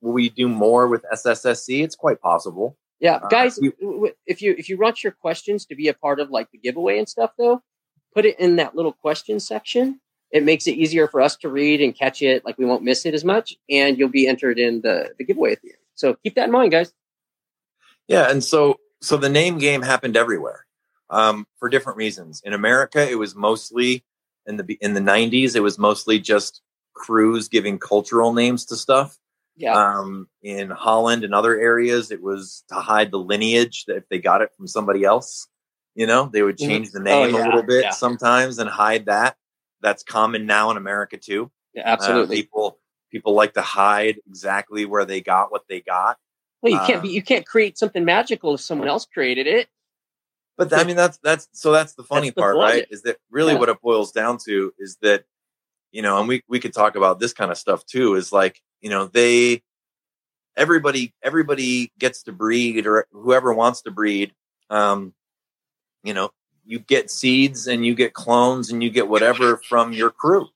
will 0.00 0.12
we 0.12 0.28
do 0.28 0.48
more 0.48 0.88
with 0.88 1.04
SSSC? 1.12 1.82
It's 1.82 1.96
quite 1.96 2.20
possible. 2.20 2.76
Yeah, 3.00 3.16
uh, 3.16 3.28
guys, 3.28 3.58
you, 3.62 4.12
if 4.26 4.42
you 4.42 4.56
if 4.58 4.68
you 4.68 4.76
want 4.76 5.04
your 5.04 5.12
questions 5.12 5.64
to 5.66 5.76
be 5.76 5.88
a 5.88 5.94
part 5.94 6.18
of 6.18 6.30
like 6.30 6.50
the 6.50 6.58
giveaway 6.58 6.98
and 6.98 7.08
stuff, 7.08 7.30
though, 7.38 7.62
put 8.12 8.24
it 8.24 8.38
in 8.40 8.56
that 8.56 8.74
little 8.74 8.92
question 8.92 9.38
section. 9.38 10.00
It 10.30 10.44
makes 10.44 10.66
it 10.66 10.72
easier 10.72 11.06
for 11.06 11.20
us 11.20 11.36
to 11.38 11.48
read 11.48 11.80
and 11.80 11.96
catch 11.96 12.22
it. 12.22 12.44
Like 12.44 12.58
we 12.58 12.64
won't 12.64 12.82
miss 12.82 13.06
it 13.06 13.14
as 13.14 13.24
much, 13.24 13.54
and 13.70 13.96
you'll 13.98 14.08
be 14.08 14.26
entered 14.26 14.58
in 14.58 14.80
the 14.80 15.14
the 15.16 15.24
giveaway 15.24 15.52
at 15.52 15.62
the 15.62 15.68
end. 15.68 15.78
So 15.94 16.14
keep 16.24 16.34
that 16.34 16.46
in 16.46 16.50
mind, 16.50 16.72
guys. 16.72 16.92
Yeah, 18.08 18.30
and 18.30 18.42
so 18.42 18.80
so 19.00 19.16
the 19.16 19.28
name 19.28 19.58
game 19.58 19.82
happened 19.82 20.16
everywhere 20.16 20.66
um, 21.10 21.46
for 21.58 21.68
different 21.68 21.98
reasons. 21.98 22.42
In 22.44 22.52
America, 22.52 23.08
it 23.08 23.18
was 23.18 23.34
mostly 23.34 24.04
in 24.46 24.56
the 24.56 24.78
in 24.80 24.94
the 24.94 25.00
'90s. 25.00 25.54
It 25.54 25.60
was 25.60 25.78
mostly 25.78 26.18
just 26.18 26.62
crews 26.94 27.48
giving 27.48 27.78
cultural 27.78 28.32
names 28.32 28.64
to 28.66 28.76
stuff. 28.76 29.16
Yeah. 29.56 29.74
Um, 29.74 30.28
in 30.42 30.70
Holland 30.70 31.24
and 31.24 31.34
other 31.34 31.58
areas, 31.58 32.10
it 32.10 32.22
was 32.22 32.64
to 32.68 32.76
hide 32.76 33.10
the 33.10 33.18
lineage 33.18 33.86
that 33.86 33.96
if 33.96 34.08
they 34.08 34.18
got 34.18 34.40
it 34.40 34.52
from 34.56 34.68
somebody 34.68 35.04
else, 35.04 35.48
you 35.96 36.06
know, 36.06 36.30
they 36.32 36.42
would 36.42 36.58
mm-hmm. 36.58 36.68
change 36.68 36.92
the 36.92 37.00
oh, 37.00 37.02
name 37.02 37.34
oh, 37.34 37.38
yeah. 37.38 37.44
a 37.44 37.46
little 37.46 37.62
bit 37.64 37.84
yeah. 37.84 37.90
sometimes 37.90 38.58
and 38.58 38.70
hide 38.70 39.06
that. 39.06 39.36
That's 39.80 40.04
common 40.04 40.46
now 40.46 40.70
in 40.70 40.76
America 40.76 41.16
too. 41.16 41.50
Yeah, 41.74 41.82
absolutely. 41.86 42.36
Uh, 42.36 42.42
people 42.42 42.78
people 43.10 43.34
like 43.34 43.54
to 43.54 43.62
hide 43.62 44.18
exactly 44.28 44.84
where 44.84 45.04
they 45.04 45.20
got 45.20 45.50
what 45.50 45.64
they 45.68 45.80
got. 45.80 46.18
Well, 46.62 46.72
you 46.72 46.80
can't 46.80 47.02
be 47.02 47.08
um, 47.08 47.14
you 47.14 47.22
can't 47.22 47.46
create 47.46 47.78
something 47.78 48.04
magical 48.04 48.54
if 48.54 48.60
someone 48.60 48.88
else 48.88 49.06
created 49.06 49.46
it. 49.46 49.68
But 50.56 50.72
I 50.72 50.84
mean, 50.84 50.96
that's 50.96 51.18
that's 51.18 51.48
so 51.52 51.70
that's 51.70 51.94
the 51.94 52.02
funny 52.02 52.28
that's 52.28 52.34
the 52.34 52.42
part, 52.42 52.56
right? 52.56 52.86
Is 52.90 53.02
that 53.02 53.18
really 53.30 53.52
yeah. 53.52 53.60
what 53.60 53.68
it 53.68 53.80
boils 53.80 54.10
down 54.10 54.38
to? 54.46 54.72
Is 54.78 54.96
that 55.02 55.24
you 55.92 56.02
know, 56.02 56.18
and 56.18 56.26
we 56.26 56.42
we 56.48 56.58
could 56.58 56.74
talk 56.74 56.96
about 56.96 57.20
this 57.20 57.32
kind 57.32 57.52
of 57.52 57.58
stuff 57.58 57.86
too. 57.86 58.16
Is 58.16 58.32
like 58.32 58.60
you 58.80 58.90
know 58.90 59.06
they 59.06 59.62
everybody 60.58 61.14
everybody 61.22 61.92
gets 61.98 62.24
to 62.24 62.32
breed 62.32 62.86
or 62.86 63.06
whoever 63.12 63.54
wants 63.54 63.80
to 63.82 63.90
breed 63.90 64.34
um 64.70 65.14
you 66.02 66.12
know 66.12 66.30
you 66.66 66.78
get 66.78 67.10
seeds 67.10 67.66
and 67.66 67.86
you 67.86 67.94
get 67.94 68.12
clones 68.12 68.70
and 68.70 68.82
you 68.82 68.90
get 68.90 69.08
whatever 69.08 69.56
from 69.56 69.92
your 69.92 70.10
crew 70.10 70.48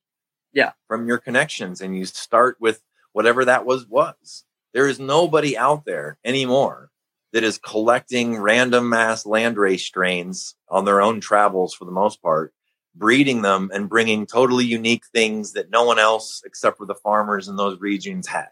yeah 0.52 0.72
from 0.88 1.06
your 1.06 1.18
connections 1.18 1.80
and 1.80 1.96
you 1.96 2.04
start 2.04 2.56
with 2.60 2.82
whatever 3.12 3.44
that 3.44 3.64
was 3.64 3.86
was 3.86 4.44
there 4.72 4.88
is 4.88 4.98
nobody 4.98 5.56
out 5.56 5.84
there 5.84 6.18
anymore 6.24 6.90
that 7.32 7.44
is 7.44 7.58
collecting 7.58 8.36
random 8.36 8.88
mass 8.88 9.24
landrace 9.24 9.80
strains 9.80 10.54
on 10.68 10.84
their 10.84 11.00
own 11.00 11.20
travels 11.20 11.74
for 11.74 11.84
the 11.84 11.90
most 11.90 12.22
part 12.22 12.52
breeding 12.94 13.42
them 13.42 13.70
and 13.72 13.88
bringing 13.88 14.26
totally 14.26 14.64
unique 14.64 15.04
things 15.06 15.52
that 15.52 15.70
no 15.70 15.84
one 15.84 15.98
else 15.98 16.42
except 16.44 16.78
for 16.78 16.86
the 16.86 16.94
farmers 16.94 17.48
in 17.48 17.56
those 17.56 17.80
regions 17.80 18.26
had. 18.26 18.48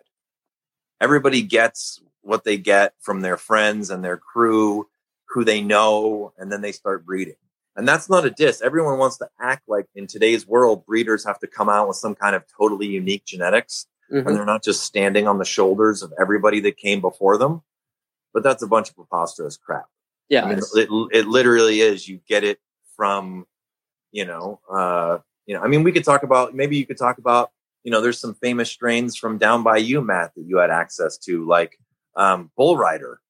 Everybody 1.01 1.43
gets 1.43 2.01
what 2.23 2.45
they 2.45 2.59
get 2.59 2.95
from 3.01 3.21
their 3.21 3.37
friends 3.37 3.91
and 3.91 4.05
their 4.05 4.17
crew, 4.17 4.89
who 5.29 5.45
they 5.45 5.61
know, 5.61 6.33
and 6.39 6.51
then 6.51 6.61
they 6.61 6.73
start 6.73 7.05
breeding. 7.05 7.35
And 7.77 7.87
that's 7.87 8.11
not 8.11 8.27
a 8.27 8.31
diss. 8.31 8.61
Everyone 8.61 8.99
wants 8.99 9.19
to 9.19 9.29
act 9.41 9.63
like 9.69 9.87
in 9.95 10.07
today's 10.07 10.47
world, 10.47 10.85
breeders 10.85 11.25
have 11.25 11.39
to 11.41 11.47
come 11.47 11.69
out 11.69 11.89
with 11.89 11.97
some 11.97 12.15
kind 12.15 12.35
of 12.35 12.45
totally 12.59 12.87
unique 12.87 13.25
genetics 13.25 13.87
mm-hmm. 14.13 14.27
and 14.27 14.37
they're 14.37 14.45
not 14.45 14.63
just 14.63 14.83
standing 14.83 15.29
on 15.29 15.39
the 15.39 15.45
shoulders 15.45 16.03
of 16.03 16.13
everybody 16.21 16.61
that 16.61 16.77
came 16.77 17.01
before 17.01 17.39
them. 17.39 17.63
But 18.33 18.43
that's 18.43 18.63
a 18.63 18.67
bunch 18.67 18.91
of 18.91 18.97
preposterous 18.97 19.57
crap. 19.57 19.87
Yeah. 20.29 20.45
I 20.45 20.49
mean, 20.49 20.59
it, 20.59 20.89
it 21.13 21.27
literally 21.27 21.81
is. 21.81 22.09
You 22.09 22.21
get 22.29 22.45
it 22.45 22.61
from 22.97 23.47
you 24.13 24.25
know, 24.25 24.61
uh, 24.71 25.19
you 25.47 25.55
know, 25.55 25.63
I 25.63 25.69
mean, 25.69 25.83
we 25.83 25.93
could 25.93 26.05
talk 26.05 26.23
about 26.23 26.55
maybe 26.55 26.77
you 26.77 26.87
could 26.87 26.99
talk 26.99 27.19
about, 27.19 27.51
you 27.83 27.91
know, 27.91 28.01
there's 28.01 28.19
some 28.19 28.35
famous 28.35 28.71
strains 28.71 29.17
from 29.17 29.39
down 29.39 29.63
by 29.63 29.79
you, 29.79 30.01
Matt, 30.01 30.35
that 30.35 30.43
you 30.43 30.59
had 30.59 30.71
access 30.71 31.17
to, 31.19 31.47
like 31.47 31.79
um, 32.17 32.51
Bull 32.57 32.77
Rider. 32.77 33.21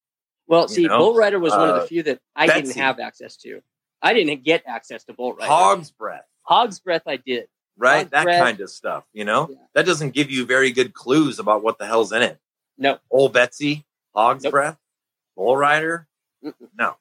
Well, 0.47 0.69
see, 0.69 0.87
know? 0.87 0.99
Bull 0.99 1.15
Rider 1.15 1.39
was 1.39 1.53
uh, 1.53 1.59
one 1.59 1.69
of 1.69 1.75
the 1.77 1.83
uh, 1.83 1.87
few 1.87 2.03
that 2.05 2.21
I 2.35 2.47
Betsy. 2.47 2.63
didn't 2.63 2.77
have 2.77 2.99
access 2.99 3.37
to. 3.39 3.61
I 4.03 4.15
didn't 4.15 4.43
get 4.43 4.65
access 4.67 5.05
to 5.05 5.13
Bull 5.13 5.35
Rider. 5.35 5.51
Hog's 5.51 5.91
Breath. 5.91 6.25
Hog's 6.43 6.81
Breath, 6.81 7.03
I 7.07 7.17
did. 7.17 7.47
Right, 7.81 8.11
that 8.11 8.27
kind 8.27 8.61
of 8.61 8.71
stuff. 8.71 9.05
You 9.13 9.25
know, 9.25 9.49
yeah. 9.51 9.57
that 9.75 9.87
doesn't 9.87 10.11
give 10.11 10.31
you 10.31 10.45
very 10.45 10.71
good 10.71 10.93
clues 10.93 11.39
about 11.39 11.63
what 11.63 11.79
the 11.79 11.87
hell's 11.87 12.13
in 12.13 12.23
it. 12.23 12.39
No. 12.77 12.99
Old 13.11 13.33
Betsy, 13.33 13.85
Hog's 14.15 14.45
nope. 14.45 14.53
Breath, 14.53 14.79
Bull 15.37 15.57
Rider. 15.57 16.07
Mm-mm. 16.45 16.69
No. 16.79 16.97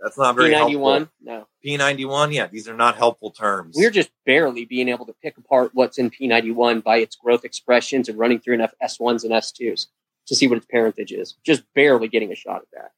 That's 0.00 0.18
not 0.18 0.36
very 0.36 0.50
P91? 0.50 1.08
No. 1.22 1.46
P91, 1.64 2.34
yeah, 2.34 2.46
these 2.46 2.68
are 2.68 2.76
not 2.76 2.96
helpful 2.96 3.30
terms. 3.30 3.74
We're 3.74 3.90
just 3.90 4.10
barely 4.26 4.66
being 4.66 4.88
able 4.90 5.06
to 5.06 5.14
pick 5.22 5.38
apart 5.38 5.70
what's 5.72 5.96
in 5.96 6.10
P91 6.10 6.82
by 6.82 6.98
its 6.98 7.16
growth 7.16 7.42
expressions 7.44 8.10
and 8.10 8.18
running 8.18 8.38
through 8.38 8.54
enough 8.54 8.74
S1s 8.82 9.24
and 9.24 9.32
S2s 9.32 9.86
to 10.26 10.34
see 10.34 10.46
what 10.46 10.58
its 10.58 10.66
parentage 10.66 11.10
is. 11.10 11.36
Just 11.42 11.62
barely 11.74 12.08
getting 12.08 12.32
a 12.32 12.34
shot 12.34 12.62
at 12.62 12.70
that. 12.74 12.90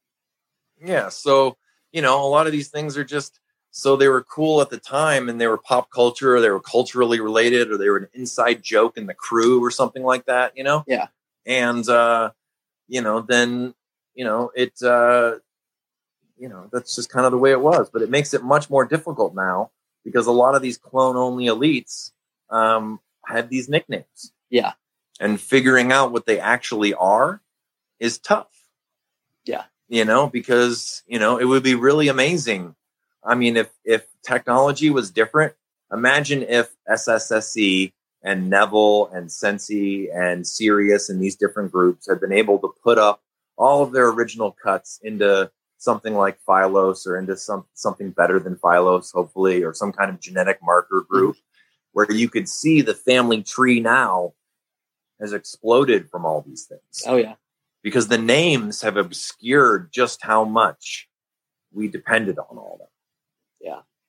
Yeah, 0.85 1.07
so, 1.07 1.55
you 1.93 2.01
know, 2.01 2.21
a 2.21 2.27
lot 2.27 2.45
of 2.45 2.51
these 2.51 2.67
things 2.67 2.97
are 2.97 3.05
just 3.05 3.39
so 3.77 3.95
they 3.95 4.07
were 4.07 4.23
cool 4.23 4.59
at 4.59 4.71
the 4.71 4.79
time 4.79 5.29
and 5.29 5.39
they 5.39 5.45
were 5.45 5.59
pop 5.59 5.91
culture 5.91 6.35
or 6.35 6.41
they 6.41 6.49
were 6.49 6.59
culturally 6.59 7.19
related 7.19 7.69
or 7.69 7.77
they 7.77 7.89
were 7.89 7.97
an 7.97 8.07
inside 8.11 8.63
joke 8.63 8.97
in 8.97 9.05
the 9.05 9.13
crew 9.13 9.63
or 9.63 9.69
something 9.69 10.01
like 10.01 10.25
that, 10.25 10.57
you 10.57 10.63
know? 10.63 10.83
Yeah. 10.87 11.09
And 11.45 11.87
uh, 11.87 12.31
you 12.87 13.01
know, 13.01 13.21
then, 13.21 13.75
you 14.15 14.25
know, 14.25 14.51
it 14.55 14.81
uh 14.81 15.35
you 16.39 16.49
know 16.49 16.69
that's 16.71 16.95
just 16.95 17.11
kind 17.11 17.25
of 17.25 17.31
the 17.31 17.37
way 17.37 17.51
it 17.51 17.61
was 17.61 17.89
but 17.89 18.03
it 18.03 18.11
makes 18.11 18.33
it 18.33 18.43
much 18.43 18.69
more 18.69 18.85
difficult 18.85 19.33
now 19.33 19.71
because 20.03 20.25
a 20.25 20.31
lot 20.31 20.55
of 20.55 20.61
these 20.61 20.77
clone 20.77 21.15
only 21.15 21.45
elites 21.45 22.11
um, 22.49 22.99
have 23.25 23.49
these 23.49 23.69
nicknames. 23.69 24.31
Yeah. 24.49 24.73
And 25.19 25.39
figuring 25.39 25.91
out 25.91 26.11
what 26.11 26.25
they 26.25 26.39
actually 26.39 26.93
are 26.95 27.41
is 27.99 28.17
tough. 28.17 28.47
Yeah. 29.45 29.65
You 29.87 30.05
know, 30.05 30.27
because, 30.27 31.03
you 31.05 31.19
know, 31.19 31.37
it 31.37 31.45
would 31.45 31.61
be 31.61 31.75
really 31.75 32.07
amazing. 32.07 32.75
I 33.27 33.35
mean, 33.35 33.57
if 33.57 33.69
if 33.83 34.07
technology 34.23 34.89
was 34.89 35.11
different, 35.11 35.53
imagine 35.91 36.43
if 36.43 36.73
SSSC 36.89 37.91
and 38.23 38.49
Neville 38.49 39.07
and 39.13 39.31
Sensi 39.31 40.09
and 40.09 40.47
Serious 40.47 41.09
and 41.09 41.21
these 41.21 41.35
different 41.35 41.71
groups 41.71 42.07
had 42.09 42.21
been 42.21 42.31
able 42.31 42.57
to 42.59 42.73
put 42.83 42.97
up 42.97 43.21
all 43.57 43.83
of 43.83 43.91
their 43.91 44.07
original 44.09 44.51
cuts 44.51 44.99
into 45.03 45.51
something 45.77 46.15
like 46.15 46.39
Phylos 46.47 47.05
or 47.05 47.17
into 47.17 47.35
some 47.35 47.65
something 47.73 48.11
better 48.11 48.39
than 48.39 48.55
Phylos, 48.55 49.11
hopefully, 49.13 49.63
or 49.63 49.73
some 49.73 49.91
kind 49.91 50.09
of 50.09 50.21
genetic 50.21 50.59
marker 50.63 51.01
group 51.01 51.35
where 51.91 52.09
you 52.11 52.29
could 52.29 52.47
see 52.47 52.81
the 52.81 52.93
family 52.93 53.43
tree 53.43 53.79
now 53.79 54.33
has 55.19 55.33
exploded 55.33 56.09
from 56.09 56.25
all 56.25 56.41
these 56.41 56.63
things. 56.65 57.03
Oh 57.05 57.17
yeah. 57.17 57.35
Because 57.83 58.07
the 58.07 58.17
names 58.17 58.81
have 58.81 58.97
obscured 58.97 59.91
just 59.91 60.23
how 60.23 60.43
much 60.43 61.09
we 61.71 61.87
depended 61.87 62.37
on 62.37 62.57
all 62.57 62.77
that. 62.79 62.89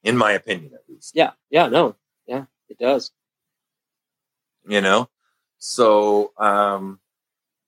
In 0.03 0.16
my 0.16 0.32
opinion 0.32 0.72
at 0.74 0.82
least. 0.88 1.12
Yeah. 1.14 1.32
Yeah, 1.51 1.68
no. 1.68 1.96
Yeah, 2.26 2.44
it 2.68 2.78
does. 2.78 3.11
You 4.66 4.80
know? 4.80 5.09
So 5.59 6.32
um, 6.38 7.01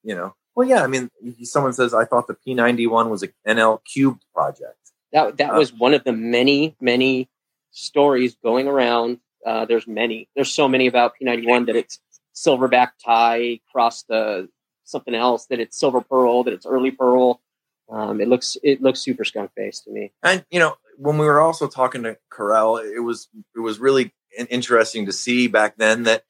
you 0.02 0.14
know, 0.14 0.34
well, 0.54 0.68
yeah. 0.68 0.82
I 0.82 0.86
mean, 0.86 1.10
someone 1.42 1.72
says 1.72 1.94
I 1.94 2.04
thought 2.04 2.26
the 2.26 2.36
P91 2.46 3.08
was 3.08 3.22
a 3.22 3.28
NL 3.46 3.80
cubed 3.84 4.24
project. 4.34 4.76
That 5.12 5.36
that 5.38 5.50
uh, 5.50 5.58
was 5.58 5.72
one 5.72 5.94
of 5.94 6.04
the 6.04 6.12
many 6.12 6.76
many 6.80 7.28
stories 7.70 8.36
going 8.42 8.68
around. 8.68 9.18
Uh, 9.44 9.64
there's 9.64 9.86
many. 9.86 10.28
There's 10.34 10.52
so 10.52 10.68
many 10.68 10.86
about 10.86 11.14
P91 11.20 11.66
that 11.66 11.76
it's 11.76 11.98
silverback 12.34 12.90
tie 13.04 13.60
cross 13.70 14.04
the 14.04 14.48
something 14.84 15.14
else 15.14 15.46
that 15.46 15.60
it's 15.60 15.78
silver 15.78 16.00
pearl 16.00 16.44
that 16.44 16.52
it's 16.52 16.66
early 16.66 16.90
pearl. 16.90 17.40
Um, 17.88 18.20
it 18.20 18.28
looks 18.28 18.56
it 18.62 18.82
looks 18.82 19.00
super 19.00 19.24
skunk 19.24 19.50
based 19.56 19.84
to 19.84 19.90
me. 19.90 20.12
And 20.22 20.44
you 20.50 20.58
know, 20.58 20.76
when 21.01 21.18
we 21.18 21.26
were 21.26 21.40
also 21.40 21.66
talking 21.66 22.03
to 22.03 22.16
Karel, 22.34 22.76
it 22.76 23.01
was 23.01 23.28
it 23.57 23.61
was 23.61 23.78
really 23.78 24.12
interesting 24.48 25.07
to 25.07 25.12
see 25.12 25.48
back 25.48 25.76
then 25.76 26.05
that 26.05 26.24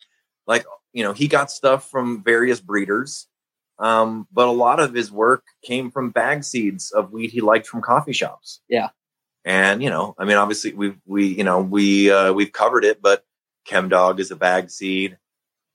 like 0.47 0.65
you 0.93 1.03
know 1.03 1.13
he 1.13 1.29
got 1.29 1.51
stuff 1.51 1.91
from 1.91 2.23
various 2.23 2.61
breeders 2.61 3.27
um, 3.81 4.29
but 4.31 4.47
a 4.47 4.53
lot 4.53 4.79
of 4.79 4.93
his 4.93 5.11
work 5.11 5.45
came 5.65 5.91
from 5.91 6.11
bag 6.11 6.45
seeds 6.45 6.93
of 6.93 7.13
wheat 7.13 7.33
he 7.33 7.41
liked 7.41 7.67
from 7.67 7.81
coffee 7.81 8.13
shops. 8.13 8.61
Yeah. 8.69 8.91
And, 9.47 9.83
you 9.83 9.89
know, 9.89 10.15
I 10.19 10.27
mean, 10.27 10.37
obviously 10.37 10.75
we, 10.75 10.95
we, 11.07 11.27
you 11.27 11.45
know, 11.45 11.63
we, 11.63 12.11
uh, 12.11 12.35
we've 12.35 12.53
covered 12.53 12.85
it, 12.85 13.01
but 13.01 13.25
Chem 13.65 13.89
Dog 13.89 14.21
is 14.21 14.31
a 14.31 14.37
bag 14.37 14.71
seed. 14.71 15.17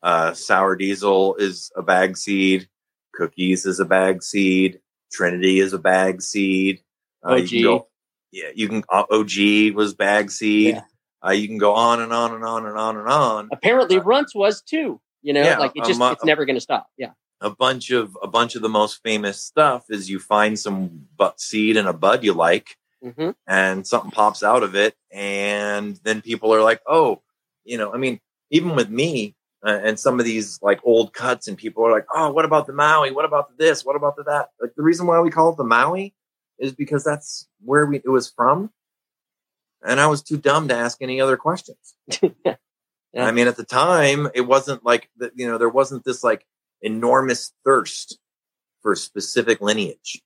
Uh, 0.03 0.33
Sour 0.33 0.75
Diesel 0.75 1.35
is 1.37 1.71
a 1.75 1.81
bag 1.81 2.15
seed. 2.15 2.69
Cookies 3.15 3.65
is 3.65 3.79
a 3.79 3.85
bag 3.85 4.21
seed. 4.21 4.81
Trinity 5.11 5.59
is 5.59 5.73
a 5.73 5.79
bag 5.79 6.21
seed. 6.21 6.83
Uh, 7.27 7.39
OG. 7.41 7.85
Yeah, 8.35 8.49
you 8.53 8.67
can, 8.67 8.83
uh, 8.89 9.05
OG 9.09 9.75
was 9.75 9.93
bag 9.93 10.29
seed. 10.29 10.75
Yeah. 10.75 10.81
Uh, 11.25 11.31
you 11.31 11.47
can 11.47 11.57
go 11.57 11.73
on 11.73 12.01
and 12.01 12.11
on 12.11 12.33
and 12.33 12.43
on 12.43 12.65
and 12.65 12.77
on 12.77 12.97
and 12.97 13.07
on. 13.07 13.49
Apparently, 13.51 13.97
uh, 13.97 14.03
Runts 14.03 14.35
was 14.35 14.61
too. 14.61 14.99
You 15.21 15.33
know, 15.33 15.41
yeah, 15.41 15.57
like 15.57 15.71
it 15.73 15.85
just 15.85 15.99
um, 15.99 16.13
it's 16.13 16.23
never 16.23 16.45
going 16.45 16.55
to 16.55 16.61
stop. 16.61 16.87
Yeah 16.97 17.11
a 17.41 17.49
bunch 17.49 17.91
of 17.91 18.17
a 18.21 18.27
bunch 18.27 18.55
of 18.55 18.61
the 18.61 18.69
most 18.69 19.01
famous 19.03 19.41
stuff 19.41 19.85
is 19.89 20.09
you 20.09 20.19
find 20.19 20.57
some 20.57 21.05
butt 21.17 21.39
seed 21.39 21.77
and 21.77 21.87
a 21.87 21.93
bud 21.93 22.23
you 22.23 22.33
like 22.33 22.77
mm-hmm. 23.03 23.31
and 23.47 23.85
something 23.85 24.11
pops 24.11 24.43
out 24.43 24.63
of 24.63 24.75
it 24.75 24.95
and 25.11 25.99
then 26.03 26.21
people 26.21 26.53
are 26.53 26.61
like 26.61 26.81
oh 26.87 27.21
you 27.63 27.77
know 27.77 27.93
i 27.93 27.97
mean 27.97 28.19
even 28.51 28.75
with 28.75 28.89
me 28.89 29.35
uh, 29.65 29.79
and 29.83 29.99
some 29.99 30.19
of 30.19 30.25
these 30.25 30.59
like 30.61 30.79
old 30.83 31.13
cuts 31.13 31.47
and 31.47 31.57
people 31.57 31.85
are 31.85 31.91
like 31.91 32.05
oh 32.13 32.31
what 32.31 32.45
about 32.45 32.67
the 32.67 32.73
maui 32.73 33.11
what 33.11 33.25
about 33.25 33.49
the 33.49 33.63
this 33.63 33.83
what 33.83 33.95
about 33.95 34.15
the 34.15 34.23
that 34.23 34.49
like 34.61 34.73
the 34.75 34.83
reason 34.83 35.05
why 35.05 35.19
we 35.19 35.29
call 35.29 35.51
it 35.51 35.57
the 35.57 35.63
maui 35.63 36.13
is 36.59 36.73
because 36.73 37.03
that's 37.03 37.47
where 37.63 37.85
we 37.85 37.97
it 37.97 38.09
was 38.09 38.29
from 38.29 38.71
and 39.85 39.99
i 39.99 40.07
was 40.07 40.21
too 40.21 40.37
dumb 40.37 40.67
to 40.67 40.75
ask 40.75 41.01
any 41.01 41.19
other 41.19 41.37
questions 41.37 41.95
yeah. 42.21 42.55
i 43.15 43.31
mean 43.31 43.47
at 43.47 43.57
the 43.57 43.63
time 43.63 44.27
it 44.33 44.41
wasn't 44.41 44.83
like 44.85 45.09
that, 45.17 45.31
you 45.35 45.47
know 45.47 45.57
there 45.57 45.69
wasn't 45.69 46.03
this 46.03 46.23
like 46.23 46.45
enormous 46.81 47.51
thirst 47.65 48.19
for 48.85 48.95
specific 48.95 49.61
lineage. 49.61 50.21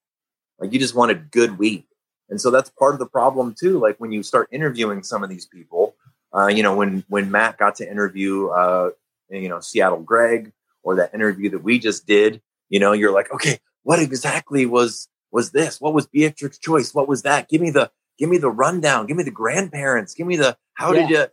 Like 0.60 0.74
you 0.74 0.80
just 0.80 0.94
wanted 0.94 1.32
good 1.32 1.58
wheat. 1.58 1.86
And 2.30 2.40
so 2.40 2.52
that's 2.52 2.70
part 2.70 2.94
of 2.94 3.00
the 3.00 3.06
problem 3.06 3.56
too. 3.58 3.80
Like 3.80 3.98
when 4.00 4.12
you 4.12 4.22
start 4.22 4.50
interviewing 4.52 5.02
some 5.02 5.24
of 5.24 5.30
these 5.30 5.46
people, 5.46 5.96
uh, 6.36 6.48
you 6.48 6.62
know, 6.62 6.76
when 6.76 7.04
when 7.08 7.32
Matt 7.32 7.58
got 7.58 7.76
to 7.76 7.90
interview 7.90 8.48
uh, 8.50 8.92
you 9.30 9.48
know, 9.48 9.62
Seattle 9.62 10.02
Greg 10.02 10.52
or 10.84 10.96
that 10.96 11.14
interview 11.14 11.50
that 11.52 11.64
we 11.64 11.80
just 11.80 12.06
did, 12.06 12.42
you 12.68 12.80
know, 12.80 12.92
you're 12.92 13.14
like, 13.14 13.32
okay, 13.34 13.60
what 13.84 14.00
exactly 14.00 14.66
was 14.66 15.08
was 15.32 15.52
this? 15.52 15.80
What 15.80 15.94
was 15.94 16.08
Beatrix 16.08 16.58
Choice? 16.58 16.94
What 16.94 17.08
was 17.08 17.24
that? 17.24 17.50
Give 17.50 17.62
me 17.62 17.72
the 17.72 17.92
give 18.18 18.30
me 18.30 18.38
the 18.38 18.50
rundown. 18.50 19.06
Give 19.06 19.18
me 19.18 19.24
the 19.24 19.32
grandparents. 19.32 20.14
Give 20.14 20.28
me 20.28 20.36
the 20.36 20.58
how 20.74 20.94
yeah. 20.94 21.02
did 21.02 21.10
you? 21.10 21.26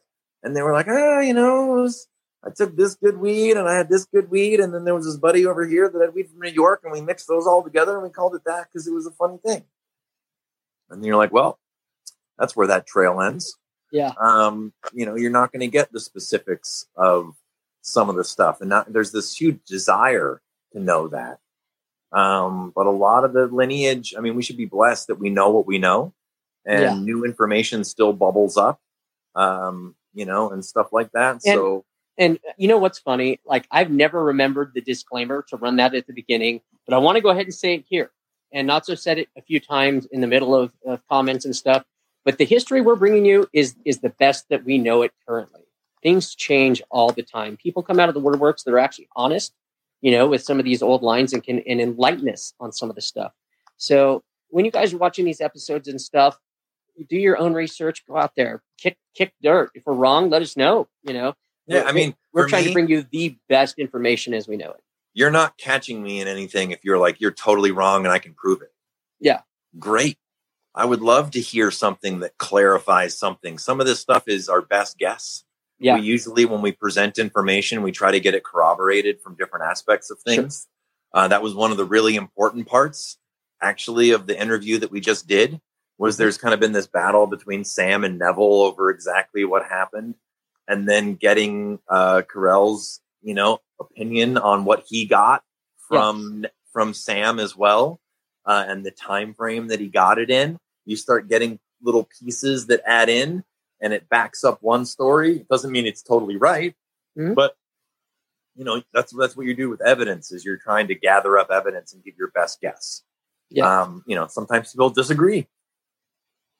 And 0.42 0.57
they 0.57 0.62
were 0.62 0.72
like, 0.72 0.86
ah, 0.88 1.20
you 1.20 1.34
know, 1.34 1.66
was 1.66 2.09
I 2.44 2.51
took 2.51 2.76
this 2.76 2.94
good 2.94 3.18
weed 3.18 3.57
and 3.57 3.68
I 3.68 3.74
had 3.74 3.88
this 3.88 4.05
good 4.05 4.30
weed, 4.30 4.61
and 4.61 4.72
then 4.72 4.84
there 4.84 4.94
was 4.94 5.07
this 5.07 5.16
buddy 5.16 5.47
over 5.47 5.66
here 5.66 5.88
that 5.88 6.01
had 6.01 6.14
weed 6.14 6.30
from 6.30 6.40
New 6.40 6.51
York, 6.51 6.82
and 6.84 6.92
we 6.92 7.01
mixed 7.01 7.26
those 7.26 7.47
all 7.47 7.62
together 7.62 7.94
and 7.94 8.03
we 8.05 8.11
called 8.11 8.34
it 8.34 8.44
that 8.47 8.68
because 8.68 8.86
it 8.86 8.94
was 8.94 9.07
a 9.07 9.11
funny 9.11 9.38
thing. 9.44 9.64
And 10.88 11.05
you're 11.05 11.16
like, 11.16 11.32
well, 11.32 11.59
that's 12.38 12.55
where 12.55 12.68
that 12.68 12.86
trail 12.86 13.20
ends. 13.20 13.57
Yeah. 13.90 14.12
Um, 14.20 14.72
you 14.92 15.07
know, 15.07 15.16
you're 15.16 15.30
not 15.30 15.53
going 15.53 15.61
to 15.61 15.68
get 15.68 15.92
the 15.92 16.01
specifics 16.01 16.86
of 16.97 17.34
some 17.82 18.09
of 18.09 18.16
the 18.16 18.24
stuff, 18.24 18.61
and 18.61 18.70
not, 18.70 18.92
there's 18.92 19.12
this 19.12 19.36
huge 19.36 19.61
desire 19.66 20.40
to 20.72 20.80
know 20.80 21.09
that. 21.09 21.38
Um, 22.16 22.72
but 22.74 22.86
a 22.86 22.90
lot 22.90 23.24
of 23.24 23.32
the 23.34 23.46
lineage, 23.46 24.14
I 24.16 24.20
mean, 24.20 24.34
we 24.34 24.42
should 24.42 24.56
be 24.56 24.64
blessed 24.64 25.08
that 25.08 25.18
we 25.18 25.28
know 25.28 25.50
what 25.50 25.66
we 25.66 25.78
know, 25.78 26.14
and 26.64 26.82
yeah. 26.82 26.94
new 26.94 27.24
information 27.24 27.84
still 27.84 28.12
bubbles 28.12 28.56
up. 28.56 28.80
Um, 29.34 29.94
you 30.16 30.24
know, 30.24 30.50
and 30.50 30.64
stuff 30.64 30.88
like 30.92 31.12
that. 31.12 31.32
And, 31.32 31.42
so 31.42 31.84
and 32.18 32.38
uh, 32.48 32.52
you 32.56 32.66
know 32.66 32.78
what's 32.78 32.98
funny? 32.98 33.38
Like 33.44 33.68
I've 33.70 33.90
never 33.90 34.24
remembered 34.24 34.72
the 34.74 34.80
disclaimer 34.80 35.44
to 35.50 35.56
run 35.56 35.76
that 35.76 35.94
at 35.94 36.06
the 36.06 36.12
beginning, 36.12 36.62
but 36.86 36.94
I 36.94 36.98
want 36.98 37.16
to 37.16 37.22
go 37.22 37.28
ahead 37.28 37.44
and 37.44 37.54
say 37.54 37.74
it 37.74 37.84
here. 37.88 38.10
And 38.52 38.68
Natso 38.68 38.98
said 38.98 39.18
it 39.18 39.28
a 39.36 39.42
few 39.42 39.60
times 39.60 40.06
in 40.06 40.22
the 40.22 40.26
middle 40.26 40.54
of, 40.54 40.72
of 40.86 41.06
comments 41.08 41.44
and 41.44 41.54
stuff. 41.54 41.84
But 42.24 42.38
the 42.38 42.44
history 42.44 42.80
we're 42.80 42.96
bringing 42.96 43.24
you 43.24 43.48
is 43.52 43.76
is 43.84 44.00
the 44.00 44.08
best 44.08 44.48
that 44.48 44.64
we 44.64 44.78
know 44.78 45.02
it 45.02 45.12
currently. 45.28 45.62
Things 46.02 46.34
change 46.34 46.82
all 46.90 47.12
the 47.12 47.22
time. 47.22 47.56
People 47.56 47.82
come 47.82 48.00
out 48.00 48.08
of 48.08 48.14
the 48.14 48.20
woodworks 48.20 48.64
that 48.64 48.72
are 48.72 48.78
actually 48.78 49.08
honest, 49.14 49.52
you 50.01 50.11
know, 50.11 50.26
with 50.26 50.42
some 50.42 50.59
of 50.59 50.64
these 50.64 50.82
old 50.82 51.03
lines 51.03 51.32
and 51.32 51.42
can 51.42 51.61
and 51.61 51.80
enlighten 51.80 52.28
us 52.28 52.55
on 52.61 52.72
some 52.72 52.90
of 52.90 52.97
the 52.97 53.03
stuff. 53.03 53.32
So 53.76 54.22
when 54.49 54.64
you 54.64 54.70
guys 54.70 54.92
are 54.92 54.99
watching 54.99 55.24
these 55.24 55.40
episodes 55.40 55.88
and 55.88 56.01
stuff, 56.01 56.38
do 57.09 57.16
your 57.16 57.38
own 57.38 57.55
research. 57.55 58.05
Go 58.07 58.16
out 58.16 58.32
there, 58.36 58.62
kick 58.78 58.97
kick 59.14 59.32
dirt. 59.42 59.70
If 59.74 59.84
we're 59.86 59.94
wrong, 59.94 60.30
let 60.30 60.42
us 60.42 60.57
know. 60.57 60.88
You 61.03 61.14
know, 61.14 61.34
yeah, 61.66 61.84
I 61.86 61.92
mean, 61.92 62.14
we're 62.32 62.49
trying 62.49 62.64
me, 62.64 62.68
to 62.68 62.74
bring 62.74 62.88
you 62.88 63.07
the 63.11 63.36
best 63.49 63.78
information 63.78 64.34
as 64.34 64.47
we 64.49 64.57
know 64.57 64.70
it. 64.70 64.82
You're 65.14 65.30
not 65.30 65.57
catching 65.57 66.03
me 66.03 66.20
in 66.20 66.28
anything 66.28 66.70
if 66.70 66.84
you're 66.84 66.99
like, 66.99 67.20
you're 67.20 67.32
totally 67.32 67.70
wrong 67.70 68.05
and 68.05 68.12
I 68.12 68.18
can 68.18 68.34
prove 68.34 68.62
it. 68.62 68.72
Yeah. 69.18 69.40
Great. 69.78 70.18
I 70.74 70.84
would 70.84 71.01
love 71.01 71.30
to 71.30 71.40
hear 71.40 71.70
something 71.70 72.20
that 72.20 72.36
clarifies 72.36 73.18
something. 73.18 73.57
Some 73.57 73.80
of 73.80 73.86
this 73.86 73.99
stuff 73.99 74.28
is 74.28 74.49
our 74.49 74.61
best 74.61 74.99
guess. 74.99 75.42
Yeah. 75.79 75.97
We 75.97 76.03
usually, 76.03 76.45
when 76.45 76.62
we 76.62 76.72
present 76.72 77.18
information, 77.18 77.83
we 77.83 77.93
try 77.93 78.11
to 78.11 78.20
get 78.20 78.35
it 78.35 78.45
corroborated 78.45 79.20
from 79.20 79.37
different 79.37 79.66
aspects 79.66 80.11
of 80.11 80.18
things. 80.20 80.66
Sure. 81.14 81.22
Uh, 81.22 81.29
that 81.29 81.43
was 81.43 81.55
one 81.55 81.70
of 81.70 81.77
the 81.77 81.85
really 81.85 82.16
important 82.16 82.66
parts, 82.66 83.18
actually, 83.61 84.11
of 84.11 84.27
the 84.27 84.41
interview 84.41 84.79
that 84.79 84.91
we 84.91 85.01
just 85.01 85.27
did. 85.27 85.61
Was 85.99 86.14
mm-hmm. 86.14 86.22
there's 86.22 86.39
kind 86.39 86.55
of 86.55 86.61
been 86.61 86.72
this 86.72 86.87
battle 86.87 87.27
between 87.27 87.64
Sam 87.64 88.05
and 88.05 88.18
Neville 88.18 88.62
over 88.62 88.91
exactly 88.91 89.45
what 89.45 89.64
happened 89.64 90.14
and 90.68 90.89
then 90.89 91.14
getting 91.14 91.79
uh 91.89 92.22
Karel's, 92.31 93.01
you 93.22 93.35
know, 93.35 93.61
opinion 93.81 94.37
on 94.37 94.64
what 94.64 94.85
he 94.87 95.07
got 95.07 95.43
from 95.89 96.43
yes. 96.43 96.53
from 96.72 96.93
Sam 96.93 97.39
as 97.39 97.57
well, 97.57 98.01
uh, 98.45 98.64
and 98.66 98.85
the 98.85 98.91
time 98.91 99.33
frame 99.35 99.68
that 99.68 99.81
he 99.81 99.89
got 99.89 100.18
it 100.18 100.31
in. 100.31 100.59
You 100.85 100.97
start 100.97 101.29
getting 101.29 101.59
little 101.83 102.09
pieces 102.20 102.66
that 102.66 102.83
add 102.87 103.09
in, 103.09 103.45
and 103.81 103.93
it 103.93 104.09
backs 104.09 104.45
up 104.45 104.59
one 104.62 104.85
story. 104.85 105.37
It 105.37 105.49
doesn't 105.49 105.72
mean 105.72 105.87
it's 105.87 106.03
totally 106.03 106.37
right, 106.37 106.74
mm-hmm. 107.18 107.35
but 107.35 107.57
you 108.55 108.64
know 108.64 108.83
that's 108.93 109.12
that's 109.12 109.37
what 109.37 109.47
you 109.47 109.55
do 109.55 109.68
with 109.68 109.83
evidence 109.83 110.33
is 110.33 110.45
you're 110.45 110.57
trying 110.57 110.89
to 110.89 110.95
gather 110.95 111.39
up 111.39 111.51
evidence 111.51 111.93
and 111.93 112.03
give 112.05 112.14
your 112.18 112.29
best 112.29 112.61
guess. 112.61 113.03
Yeah. 113.51 113.83
Um, 113.83 114.03
you 114.07 114.16
know, 114.16 114.27
sometimes 114.27 114.72
people 114.72 114.91
disagree. 114.91 115.47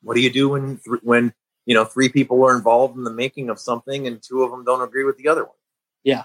What 0.03 0.15
do 0.15 0.21
you 0.21 0.31
do 0.31 0.51
when 0.51 0.81
when 1.03 1.33
you 1.67 1.75
know, 1.75 1.85
three 1.85 2.09
people 2.09 2.43
are 2.45 2.57
involved 2.57 2.97
in 2.97 3.03
the 3.03 3.13
making 3.13 3.51
of 3.51 3.59
something 3.59 4.07
and 4.07 4.23
two 4.23 4.43
of 4.43 4.53
them 4.53 4.65
don't 4.65 4.81
agree 4.81 5.05
with 5.05 5.19
the 5.19 5.29
other 5.29 5.45
one. 5.45 5.57
Yeah. 6.05 6.25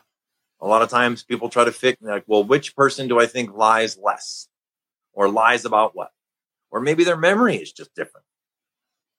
A 0.62 0.68
lot 0.68 0.84
of 0.84 0.90
times 0.90 1.24
people 1.24 1.50
try 1.50 1.66
to 1.66 1.72
fix 1.72 2.00
like, 2.02 2.24
well, 2.28 2.44
which 2.44 2.76
person 2.76 3.08
do 3.08 3.20
I 3.20 3.26
think 3.26 3.54
lies 3.54 3.98
less 3.98 4.48
or 5.14 5.28
lies 5.28 5.66
about 5.66 5.96
what? 5.96 6.12
Or 6.70 6.80
maybe 6.80 7.04
their 7.04 7.18
memory 7.18 7.58
is 7.58 7.72
just 7.72 7.94
different. 7.96 8.26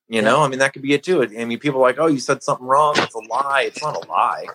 You 0.08 0.16
yeah. 0.16 0.22
know, 0.22 0.42
I 0.42 0.48
mean, 0.48 0.58
that 0.58 0.72
could 0.72 0.82
be 0.82 0.92
it 0.92 1.02
too. 1.02 1.22
I 1.22 1.44
mean, 1.44 1.58
people 1.58 1.80
are 1.80 1.82
like, 1.82 1.98
oh, 1.98 2.06
you 2.06 2.18
said 2.18 2.42
something 2.42 2.66
wrong. 2.66 2.94
It's 2.96 3.14
a 3.14 3.18
lie. 3.18 3.64
It's 3.66 3.82
not 3.82 4.04
a 4.04 4.08
lie. 4.08 4.46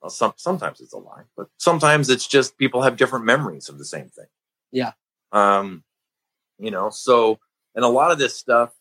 Well, 0.00 0.10
some 0.10 0.34
sometimes 0.36 0.80
it's 0.80 0.92
a 0.92 0.98
lie, 0.98 1.22
but 1.36 1.48
sometimes 1.58 2.10
it's 2.10 2.26
just 2.26 2.58
people 2.58 2.82
have 2.82 2.96
different 2.96 3.24
memories 3.24 3.68
of 3.68 3.78
the 3.78 3.84
same 3.84 4.08
thing. 4.08 4.26
Yeah. 4.70 4.92
Um, 5.32 5.82
you 6.58 6.70
know, 6.70 6.90
so 6.90 7.38
and 7.74 7.84
a 7.84 7.88
lot 7.88 8.10
of 8.10 8.18
this 8.18 8.36
stuff, 8.36 8.72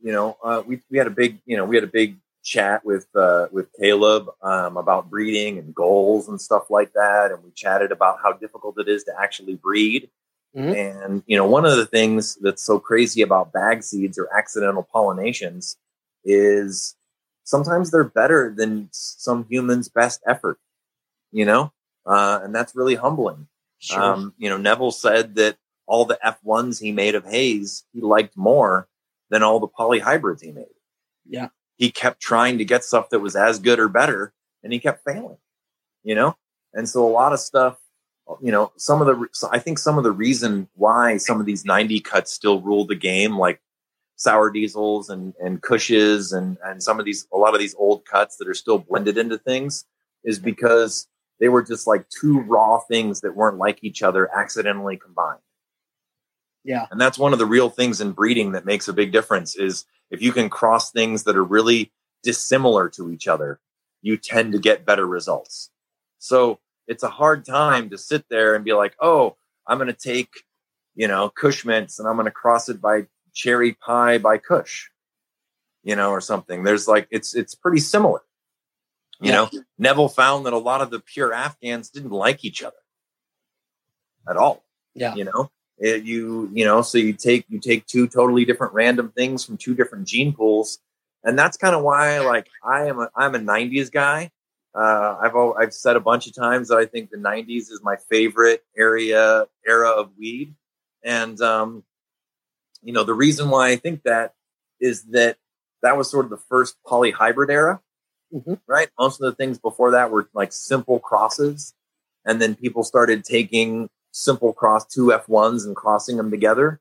you 0.00 0.12
know, 0.12 0.36
uh, 0.42 0.62
we 0.66 0.80
we 0.90 0.98
had 0.98 1.06
a 1.06 1.10
big, 1.10 1.38
you 1.46 1.56
know, 1.56 1.64
we 1.64 1.76
had 1.76 1.84
a 1.84 1.88
big 1.88 2.16
chat 2.42 2.84
with 2.84 3.06
uh, 3.14 3.48
with 3.50 3.68
Caleb 3.78 4.28
um, 4.42 4.76
about 4.76 5.10
breeding 5.10 5.58
and 5.58 5.74
goals 5.74 6.28
and 6.28 6.40
stuff 6.40 6.70
like 6.70 6.92
that, 6.94 7.30
and 7.30 7.42
we 7.42 7.50
chatted 7.50 7.92
about 7.92 8.18
how 8.22 8.32
difficult 8.32 8.78
it 8.78 8.88
is 8.88 9.04
to 9.04 9.12
actually 9.20 9.54
breed. 9.56 10.10
Mm-hmm. 10.56 10.74
And 10.74 11.22
you 11.26 11.36
know, 11.36 11.46
one 11.46 11.64
of 11.64 11.76
the 11.76 11.86
things 11.86 12.36
that's 12.40 12.62
so 12.62 12.78
crazy 12.78 13.22
about 13.22 13.52
bag 13.52 13.82
seeds 13.82 14.18
or 14.18 14.28
accidental 14.36 14.86
pollinations 14.94 15.76
is 16.24 16.96
sometimes 17.44 17.90
they're 17.90 18.04
better 18.04 18.54
than 18.56 18.88
some 18.92 19.46
humans' 19.48 19.88
best 19.88 20.22
effort. 20.26 20.58
You 21.32 21.44
know, 21.44 21.72
uh, 22.06 22.40
and 22.42 22.54
that's 22.54 22.76
really 22.76 22.94
humbling. 22.94 23.48
Sure. 23.78 24.00
Um, 24.00 24.34
you 24.38 24.48
know, 24.48 24.56
Neville 24.56 24.92
said 24.92 25.34
that 25.34 25.56
all 25.86 26.04
the 26.04 26.18
F1s 26.24 26.80
he 26.80 26.92
made 26.92 27.14
of 27.14 27.26
Haze 27.26 27.84
he 27.92 28.00
liked 28.00 28.36
more 28.36 28.88
than 29.30 29.42
all 29.42 29.60
the 29.60 29.68
polyhybrids 29.68 30.42
he 30.42 30.52
made. 30.52 30.66
Yeah 31.26 31.48
he 31.76 31.90
kept 31.90 32.20
trying 32.20 32.58
to 32.58 32.64
get 32.64 32.84
stuff 32.84 33.10
that 33.10 33.20
was 33.20 33.36
as 33.36 33.58
good 33.58 33.78
or 33.78 33.88
better 33.88 34.32
and 34.62 34.72
he 34.72 34.78
kept 34.78 35.04
failing 35.04 35.36
you 36.02 36.14
know 36.14 36.36
and 36.72 36.88
so 36.88 37.06
a 37.06 37.10
lot 37.10 37.32
of 37.32 37.40
stuff 37.40 37.78
you 38.40 38.50
know 38.50 38.72
some 38.76 39.00
of 39.00 39.06
the 39.06 39.48
i 39.50 39.58
think 39.58 39.78
some 39.78 39.98
of 39.98 40.04
the 40.04 40.12
reason 40.12 40.68
why 40.74 41.16
some 41.16 41.40
of 41.40 41.46
these 41.46 41.64
90 41.64 42.00
cuts 42.00 42.32
still 42.32 42.60
rule 42.60 42.86
the 42.86 42.94
game 42.94 43.38
like 43.38 43.60
sour 44.16 44.50
diesels 44.50 45.10
and 45.10 45.34
and 45.40 45.60
Kushes 45.62 46.36
and 46.36 46.56
and 46.64 46.82
some 46.82 46.98
of 46.98 47.04
these 47.04 47.26
a 47.32 47.36
lot 47.36 47.54
of 47.54 47.60
these 47.60 47.74
old 47.76 48.04
cuts 48.06 48.36
that 48.36 48.48
are 48.48 48.54
still 48.54 48.78
blended 48.78 49.18
into 49.18 49.36
things 49.36 49.84
is 50.24 50.38
because 50.38 51.08
they 51.40 51.48
were 51.48 51.62
just 51.62 51.86
like 51.86 52.06
two 52.08 52.40
raw 52.40 52.78
things 52.78 53.20
that 53.20 53.36
weren't 53.36 53.58
like 53.58 53.82
each 53.82 54.02
other 54.02 54.30
accidentally 54.36 54.96
combined 54.96 55.40
yeah 56.62 56.86
and 56.90 57.00
that's 57.00 57.18
one 57.18 57.32
of 57.32 57.38
the 57.38 57.46
real 57.46 57.68
things 57.68 58.00
in 58.00 58.12
breeding 58.12 58.52
that 58.52 58.64
makes 58.64 58.88
a 58.88 58.92
big 58.92 59.12
difference 59.12 59.56
is 59.56 59.84
if 60.10 60.22
you 60.22 60.32
can 60.32 60.48
cross 60.48 60.90
things 60.90 61.24
that 61.24 61.36
are 61.36 61.44
really 61.44 61.92
dissimilar 62.22 62.88
to 62.88 63.10
each 63.10 63.28
other, 63.28 63.60
you 64.02 64.16
tend 64.16 64.52
to 64.52 64.58
get 64.58 64.86
better 64.86 65.06
results. 65.06 65.70
So 66.18 66.58
it's 66.86 67.02
a 67.02 67.08
hard 67.08 67.44
time 67.44 67.90
to 67.90 67.98
sit 67.98 68.24
there 68.28 68.54
and 68.54 68.64
be 68.64 68.72
like, 68.72 68.94
oh, 69.00 69.36
I'm 69.66 69.78
going 69.78 69.88
to 69.88 69.92
take, 69.92 70.30
you 70.94 71.08
know, 71.08 71.28
Kush 71.28 71.64
mints 71.64 71.98
and 71.98 72.08
I'm 72.08 72.16
going 72.16 72.26
to 72.26 72.30
cross 72.30 72.68
it 72.68 72.80
by 72.80 73.06
cherry 73.32 73.72
pie 73.72 74.18
by 74.18 74.38
Kush, 74.38 74.88
you 75.82 75.96
know, 75.96 76.10
or 76.10 76.20
something. 76.20 76.62
There's 76.62 76.86
like, 76.86 77.08
it's, 77.10 77.34
it's 77.34 77.54
pretty 77.54 77.80
similar. 77.80 78.20
You 79.20 79.30
yeah. 79.30 79.36
know, 79.36 79.50
Neville 79.78 80.08
found 80.08 80.46
that 80.46 80.52
a 80.52 80.58
lot 80.58 80.80
of 80.80 80.90
the 80.90 81.00
pure 81.00 81.32
Afghans 81.32 81.90
didn't 81.90 82.10
like 82.10 82.44
each 82.44 82.62
other 82.62 82.76
at 84.28 84.36
all. 84.36 84.64
Yeah. 84.94 85.14
You 85.14 85.24
know, 85.24 85.50
it, 85.78 86.04
you 86.04 86.50
you 86.52 86.64
know, 86.64 86.82
so 86.82 86.98
you 86.98 87.12
take 87.12 87.46
you 87.48 87.58
take 87.58 87.86
two 87.86 88.06
totally 88.06 88.44
different 88.44 88.74
random 88.74 89.12
things 89.14 89.44
from 89.44 89.56
two 89.56 89.74
different 89.74 90.06
gene 90.06 90.32
pools, 90.32 90.78
and 91.24 91.38
that's 91.38 91.56
kind 91.56 91.74
of 91.74 91.82
why 91.82 92.20
like 92.20 92.48
I 92.62 92.86
am 92.86 93.00
a 93.00 93.10
I'm 93.16 93.34
a 93.34 93.38
'90s 93.38 93.90
guy. 93.90 94.30
Uh, 94.74 95.16
I've 95.20 95.36
I've 95.36 95.72
said 95.72 95.96
a 95.96 96.00
bunch 96.00 96.26
of 96.26 96.34
times 96.34 96.68
that 96.68 96.78
I 96.78 96.86
think 96.86 97.10
the 97.10 97.16
'90s 97.16 97.70
is 97.70 97.80
my 97.82 97.96
favorite 97.96 98.64
area 98.76 99.46
era 99.66 99.90
of 99.90 100.10
weed, 100.18 100.54
and 101.04 101.40
um, 101.40 101.84
you 102.82 102.92
know 102.92 103.04
the 103.04 103.14
reason 103.14 103.50
why 103.50 103.68
I 103.68 103.76
think 103.76 104.02
that 104.02 104.34
is 104.80 105.04
that 105.04 105.36
that 105.82 105.96
was 105.96 106.10
sort 106.10 106.24
of 106.24 106.30
the 106.30 106.36
first 106.36 106.76
polyhybrid 106.84 107.50
era, 107.50 107.80
mm-hmm. 108.32 108.54
right? 108.66 108.88
Most 108.98 109.20
of 109.20 109.26
the 109.26 109.36
things 109.36 109.58
before 109.58 109.92
that 109.92 110.10
were 110.10 110.28
like 110.34 110.52
simple 110.52 110.98
crosses, 110.98 111.72
and 112.24 112.42
then 112.42 112.56
people 112.56 112.82
started 112.82 113.24
taking 113.24 113.88
simple 114.10 114.52
cross 114.52 114.86
two 114.86 115.06
F1s 115.06 115.66
and 115.66 115.76
crossing 115.76 116.16
them 116.16 116.30
together. 116.32 116.80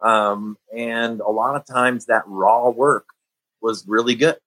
Um, 0.00 0.56
and 0.74 1.20
a 1.20 1.30
lot 1.30 1.56
of 1.56 1.66
times 1.66 2.06
that 2.06 2.24
raw 2.26 2.68
work 2.70 3.06
was 3.60 3.86
really 3.86 4.14
good. 4.14 4.38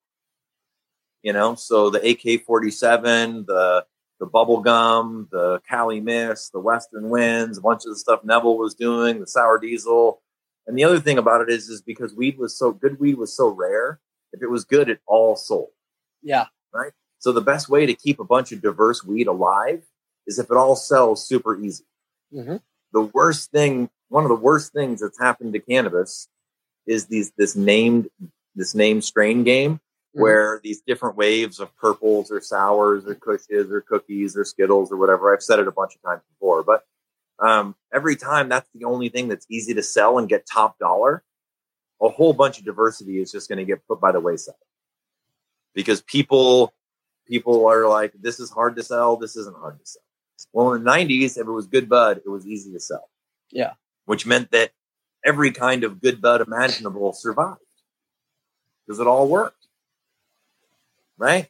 You 1.22 1.32
know, 1.32 1.54
so 1.56 1.90
the 1.90 2.10
AK 2.10 2.44
47, 2.44 3.44
the 3.46 3.84
the 4.20 4.26
bubble 4.26 4.60
gum, 4.60 5.28
the 5.30 5.60
Cali 5.68 6.00
Mist, 6.00 6.52
the 6.52 6.60
Western 6.60 7.08
Winds, 7.08 7.58
a 7.58 7.60
bunch 7.60 7.84
of 7.84 7.92
the 7.92 7.96
stuff 7.96 8.24
Neville 8.24 8.58
was 8.58 8.74
doing, 8.74 9.20
the 9.20 9.26
sour 9.26 9.58
diesel. 9.58 10.22
And 10.66 10.76
the 10.76 10.84
other 10.84 11.00
thing 11.00 11.18
about 11.18 11.40
it 11.40 11.48
is, 11.48 11.68
is 11.68 11.80
because 11.80 12.14
weed 12.14 12.38
was 12.38 12.56
so 12.56 12.72
good, 12.72 12.98
weed 12.98 13.16
was 13.16 13.34
so 13.34 13.48
rare. 13.48 14.00
If 14.32 14.42
it 14.42 14.50
was 14.50 14.64
good, 14.64 14.88
it 14.88 15.00
all 15.06 15.36
sold. 15.36 15.70
Yeah. 16.22 16.46
Right. 16.72 16.92
So 17.20 17.32
the 17.32 17.40
best 17.40 17.68
way 17.68 17.86
to 17.86 17.94
keep 17.94 18.20
a 18.20 18.24
bunch 18.24 18.52
of 18.52 18.60
diverse 18.60 19.04
weed 19.04 19.28
alive 19.28 19.82
is 20.26 20.38
if 20.38 20.50
it 20.50 20.56
all 20.56 20.76
sells 20.76 21.26
super 21.26 21.58
easy. 21.58 21.84
Mm-hmm. 22.34 22.56
The 22.92 23.02
worst 23.02 23.50
thing, 23.50 23.88
one 24.08 24.24
of 24.24 24.28
the 24.28 24.34
worst 24.34 24.72
things 24.72 25.00
that's 25.00 25.18
happened 25.18 25.52
to 25.54 25.60
cannabis 25.60 26.28
is 26.86 27.06
these 27.06 27.32
this 27.38 27.56
named 27.56 28.08
this 28.54 28.74
name 28.74 29.00
strain 29.00 29.44
game. 29.44 29.80
Where 30.22 30.60
these 30.62 30.80
different 30.86 31.16
waves 31.16 31.60
of 31.60 31.74
purples 31.76 32.30
or 32.30 32.40
sours 32.40 33.06
or 33.06 33.14
Kushes 33.14 33.70
or 33.70 33.80
cookies 33.80 34.36
or 34.36 34.44
skittles 34.44 34.90
or 34.92 34.96
whatever. 34.96 35.32
I've 35.32 35.42
said 35.42 35.58
it 35.58 35.68
a 35.68 35.72
bunch 35.72 35.94
of 35.96 36.02
times 36.02 36.22
before, 36.32 36.62
but 36.62 36.84
um, 37.38 37.74
every 37.92 38.16
time 38.16 38.48
that's 38.48 38.68
the 38.74 38.84
only 38.84 39.08
thing 39.08 39.28
that's 39.28 39.46
easy 39.48 39.74
to 39.74 39.82
sell 39.82 40.18
and 40.18 40.28
get 40.28 40.46
top 40.46 40.78
dollar, 40.78 41.22
a 42.00 42.08
whole 42.08 42.32
bunch 42.32 42.58
of 42.58 42.64
diversity 42.64 43.20
is 43.20 43.30
just 43.30 43.48
going 43.48 43.58
to 43.58 43.64
get 43.64 43.86
put 43.86 44.00
by 44.00 44.12
the 44.12 44.20
wayside 44.20 44.54
because 45.74 46.02
people 46.02 46.72
people 47.26 47.66
are 47.66 47.88
like, 47.88 48.12
this 48.18 48.40
is 48.40 48.50
hard 48.50 48.76
to 48.76 48.82
sell. 48.82 49.16
This 49.16 49.36
isn't 49.36 49.56
hard 49.56 49.78
to 49.78 49.86
sell. 49.86 50.02
Well, 50.52 50.72
in 50.72 50.84
the 50.84 50.90
90s, 50.90 51.36
if 51.36 51.46
it 51.46 51.50
was 51.50 51.66
good 51.66 51.88
bud, 51.88 52.20
it 52.24 52.28
was 52.28 52.46
easy 52.46 52.72
to 52.72 52.80
sell. 52.80 53.10
Yeah. 53.50 53.72
Which 54.06 54.26
meant 54.26 54.50
that 54.52 54.70
every 55.24 55.50
kind 55.50 55.84
of 55.84 56.00
good 56.00 56.20
bud 56.22 56.40
imaginable 56.40 57.12
survived 57.12 57.60
because 58.86 59.00
it 59.00 59.06
all 59.06 59.28
worked. 59.28 59.57
Right. 61.18 61.48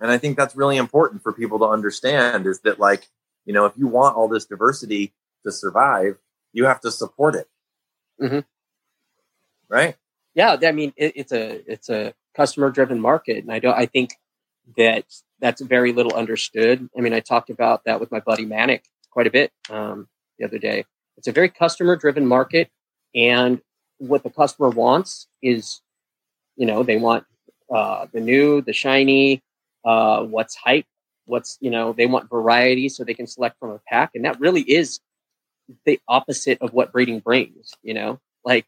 And 0.00 0.10
I 0.10 0.18
think 0.18 0.36
that's 0.36 0.56
really 0.56 0.76
important 0.76 1.22
for 1.22 1.32
people 1.32 1.60
to 1.60 1.66
understand 1.66 2.46
is 2.46 2.60
that, 2.60 2.80
like, 2.80 3.08
you 3.44 3.54
know, 3.54 3.64
if 3.64 3.72
you 3.76 3.86
want 3.86 4.16
all 4.16 4.28
this 4.28 4.44
diversity 4.44 5.14
to 5.44 5.52
survive, 5.52 6.18
you 6.52 6.64
have 6.64 6.80
to 6.80 6.90
support 6.90 7.36
it. 7.36 7.48
Mm-hmm. 8.20 8.40
Right. 9.68 9.96
Yeah. 10.34 10.56
I 10.62 10.72
mean, 10.72 10.92
it, 10.96 11.12
it's 11.14 11.32
a, 11.32 11.62
it's 11.70 11.88
a 11.88 12.14
customer 12.34 12.70
driven 12.70 13.00
market. 13.00 13.38
And 13.44 13.52
I 13.52 13.60
don't, 13.60 13.78
I 13.78 13.86
think 13.86 14.14
that 14.76 15.04
that's 15.40 15.60
very 15.60 15.92
little 15.92 16.14
understood. 16.14 16.88
I 16.96 17.00
mean, 17.00 17.12
I 17.12 17.20
talked 17.20 17.50
about 17.50 17.84
that 17.84 18.00
with 18.00 18.10
my 18.10 18.20
buddy 18.20 18.44
Manic 18.44 18.84
quite 19.10 19.26
a 19.26 19.30
bit 19.30 19.52
um, 19.70 20.08
the 20.38 20.44
other 20.44 20.58
day. 20.58 20.84
It's 21.16 21.28
a 21.28 21.32
very 21.32 21.48
customer 21.48 21.94
driven 21.96 22.26
market, 22.26 22.70
and 23.14 23.60
what 23.98 24.22
the 24.22 24.30
customer 24.30 24.70
wants 24.70 25.28
is, 25.42 25.82
you 26.56 26.64
know, 26.64 26.82
they 26.82 26.96
want 26.96 27.24
uh, 27.72 28.06
the 28.12 28.20
new, 28.20 28.60
the 28.62 28.72
shiny, 28.72 29.42
uh, 29.84 30.22
what's 30.24 30.54
hype, 30.54 30.86
what's 31.26 31.58
you 31.60 31.70
know, 31.70 31.92
they 31.92 32.06
want 32.06 32.28
variety 32.30 32.88
so 32.88 33.04
they 33.04 33.14
can 33.14 33.26
select 33.26 33.58
from 33.58 33.70
a 33.70 33.80
pack, 33.88 34.10
and 34.14 34.24
that 34.24 34.40
really 34.40 34.62
is 34.62 35.00
the 35.84 36.00
opposite 36.08 36.60
of 36.60 36.72
what 36.72 36.92
breeding 36.92 37.20
brings. 37.20 37.74
You 37.82 37.94
know, 37.94 38.20
like 38.44 38.66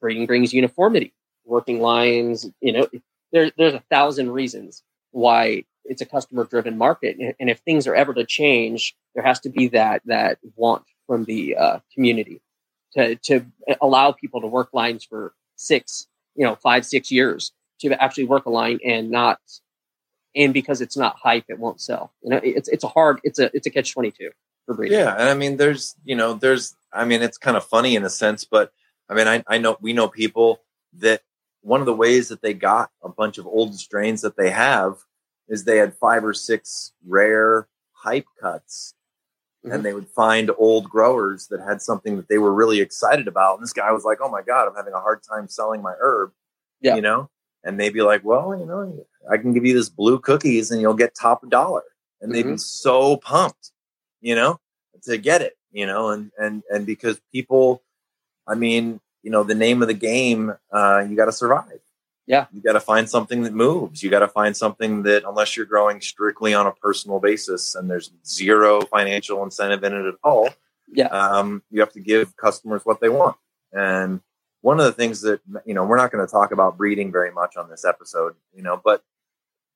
breeding 0.00 0.26
brings 0.26 0.52
uniformity, 0.52 1.12
working 1.44 1.80
lines. 1.80 2.50
You 2.60 2.72
know, 2.72 2.88
there, 3.32 3.50
there's 3.56 3.74
a 3.74 3.84
thousand 3.90 4.30
reasons 4.30 4.82
why 5.10 5.64
it's 5.84 6.02
a 6.02 6.06
customer 6.06 6.44
driven 6.44 6.78
market 6.78 7.16
and 7.40 7.50
if 7.50 7.58
things 7.60 7.86
are 7.86 7.94
ever 7.94 8.14
to 8.14 8.24
change 8.24 8.94
there 9.14 9.24
has 9.24 9.40
to 9.40 9.48
be 9.50 9.68
that 9.68 10.00
that 10.06 10.38
want 10.56 10.84
from 11.06 11.24
the 11.24 11.56
uh, 11.56 11.78
community 11.92 12.40
to 12.92 13.16
to 13.16 13.44
allow 13.80 14.12
people 14.12 14.40
to 14.40 14.46
work 14.46 14.68
lines 14.72 15.04
for 15.04 15.34
six 15.56 16.06
you 16.36 16.44
know 16.46 16.54
five 16.54 16.86
six 16.86 17.10
years 17.10 17.52
to 17.88 18.02
actually 18.02 18.24
work 18.24 18.46
a 18.46 18.50
line 18.50 18.78
and 18.84 19.10
not 19.10 19.38
and 20.34 20.54
because 20.54 20.80
it's 20.80 20.96
not 20.96 21.16
hype 21.16 21.44
it 21.48 21.58
won't 21.58 21.80
sell 21.80 22.12
you 22.22 22.30
know 22.30 22.40
it's 22.42 22.68
it's 22.68 22.84
a 22.84 22.88
hard 22.88 23.20
it's 23.24 23.38
a 23.38 23.54
it's 23.54 23.66
a 23.66 23.70
catch 23.70 23.92
22 23.92 24.30
for 24.66 24.74
breeding 24.74 24.98
yeah 24.98 25.12
and 25.12 25.28
i 25.28 25.34
mean 25.34 25.56
there's 25.56 25.94
you 26.04 26.16
know 26.16 26.34
there's 26.34 26.74
i 26.92 27.04
mean 27.04 27.22
it's 27.22 27.38
kind 27.38 27.56
of 27.56 27.64
funny 27.64 27.96
in 27.96 28.04
a 28.04 28.10
sense 28.10 28.44
but 28.44 28.72
i 29.08 29.14
mean 29.14 29.28
i, 29.28 29.42
I 29.46 29.58
know 29.58 29.76
we 29.80 29.92
know 29.92 30.08
people 30.08 30.62
that 30.94 31.22
one 31.62 31.80
of 31.80 31.86
the 31.86 31.94
ways 31.94 32.28
that 32.28 32.42
they 32.42 32.54
got 32.54 32.90
a 33.02 33.08
bunch 33.08 33.38
of 33.38 33.46
old 33.46 33.74
strains 33.74 34.20
that 34.22 34.36
they 34.36 34.50
have 34.50 34.96
is 35.48 35.64
they 35.64 35.76
had 35.76 35.94
five 35.94 36.24
or 36.24 36.34
six 36.34 36.92
rare 37.06 37.68
hype 37.92 38.26
cuts 38.40 38.94
mm-hmm. 39.64 39.74
and 39.74 39.84
they 39.84 39.94
would 39.94 40.08
find 40.08 40.50
old 40.58 40.88
growers 40.88 41.48
that 41.48 41.60
had 41.60 41.80
something 41.80 42.16
that 42.16 42.28
they 42.28 42.38
were 42.38 42.52
really 42.52 42.80
excited 42.80 43.28
about. 43.28 43.54
And 43.54 43.62
this 43.62 43.72
guy 43.72 43.92
was 43.92 44.04
like, 44.04 44.18
Oh 44.20 44.30
my 44.30 44.42
God, 44.42 44.68
I'm 44.68 44.74
having 44.74 44.94
a 44.94 45.00
hard 45.00 45.22
time 45.22 45.48
selling 45.48 45.82
my 45.82 45.94
herb. 45.98 46.32
Yeah. 46.80 46.96
You 46.96 47.02
know? 47.02 47.30
And 47.64 47.78
they'd 47.78 47.92
be 47.92 48.02
like, 48.02 48.24
Well, 48.24 48.56
you 48.58 48.66
know, 48.66 49.06
I 49.30 49.36
can 49.38 49.52
give 49.52 49.64
you 49.64 49.74
this 49.74 49.88
blue 49.88 50.18
cookies 50.18 50.70
and 50.70 50.80
you'll 50.80 50.94
get 50.94 51.14
top 51.14 51.48
dollar. 51.48 51.82
And 52.20 52.28
mm-hmm. 52.28 52.34
they'd 52.34 52.42
be 52.42 52.48
mm-hmm. 52.50 52.56
so 52.56 53.16
pumped, 53.18 53.70
you 54.20 54.34
know, 54.34 54.60
to 55.04 55.18
get 55.18 55.42
it, 55.42 55.56
you 55.70 55.86
know, 55.86 56.10
and 56.10 56.30
and 56.38 56.62
and 56.70 56.86
because 56.86 57.20
people 57.32 57.82
I 58.46 58.54
mean, 58.54 59.00
you 59.22 59.30
know 59.30 59.44
the 59.44 59.54
name 59.54 59.82
of 59.82 59.88
the 59.88 59.94
game 59.94 60.54
uh, 60.72 61.04
you 61.08 61.16
got 61.16 61.26
to 61.26 61.32
survive 61.32 61.80
Yeah. 62.26 62.46
You 62.52 62.60
got 62.60 62.72
to 62.74 62.80
find 62.80 63.08
something 63.08 63.42
that 63.42 63.52
moves. 63.52 64.02
You 64.02 64.10
got 64.10 64.20
to 64.20 64.28
find 64.28 64.56
something 64.56 65.02
that, 65.04 65.24
unless 65.26 65.56
you're 65.56 65.66
growing 65.66 66.00
strictly 66.00 66.54
on 66.54 66.66
a 66.66 66.72
personal 66.72 67.18
basis 67.20 67.74
and 67.74 67.90
there's 67.90 68.12
zero 68.26 68.82
financial 68.82 69.42
incentive 69.42 69.82
in 69.84 69.92
it 69.92 70.06
at 70.06 70.14
all, 70.22 70.48
yeah, 70.92 71.06
um, 71.06 71.62
you 71.70 71.80
have 71.80 71.92
to 71.92 72.00
give 72.00 72.36
customers 72.36 72.82
what 72.84 73.00
they 73.00 73.08
want. 73.08 73.36
And 73.72 74.20
one 74.62 74.80
of 74.80 74.86
the 74.86 74.92
things 74.92 75.20
that 75.20 75.40
you 75.66 75.74
know, 75.74 75.84
we're 75.84 75.96
not 75.96 76.10
going 76.10 76.26
to 76.26 76.30
talk 76.30 76.52
about 76.52 76.78
breeding 76.78 77.12
very 77.12 77.30
much 77.30 77.56
on 77.56 77.68
this 77.68 77.84
episode, 77.84 78.34
you 78.54 78.62
know, 78.62 78.80
but 78.82 79.04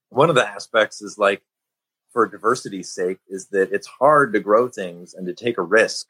one 0.09 0.30
of 0.30 0.37
the 0.37 0.49
aspects 0.49 1.03
is 1.03 1.18
like 1.18 1.43
for 2.12 2.26
diversity's 2.26 2.91
sake 2.91 3.18
is 3.28 3.49
that 3.49 3.72
it's 3.72 3.87
hard 3.87 4.32
to 4.32 4.41
grow 4.41 4.68
things 4.68 5.12
and 5.12 5.26
to 5.26 5.34
take 5.34 5.59
a 5.59 5.62
risk 5.62 6.07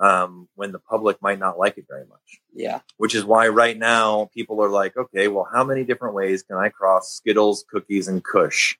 um, 0.00 0.48
when 0.54 0.72
the 0.72 0.78
public 0.78 1.20
might 1.22 1.38
not 1.38 1.58
like 1.58 1.78
it 1.78 1.86
very 1.88 2.06
much. 2.06 2.40
Yeah. 2.52 2.80
Which 2.96 3.14
is 3.14 3.24
why 3.24 3.48
right 3.48 3.78
now 3.78 4.30
people 4.34 4.62
are 4.62 4.68
like, 4.68 4.96
okay, 4.96 5.28
well, 5.28 5.48
how 5.52 5.64
many 5.64 5.84
different 5.84 6.14
ways 6.14 6.42
can 6.42 6.56
I 6.56 6.68
cross 6.68 7.12
Skittles, 7.12 7.64
cookies, 7.70 8.08
and 8.08 8.24
Kush 8.24 8.76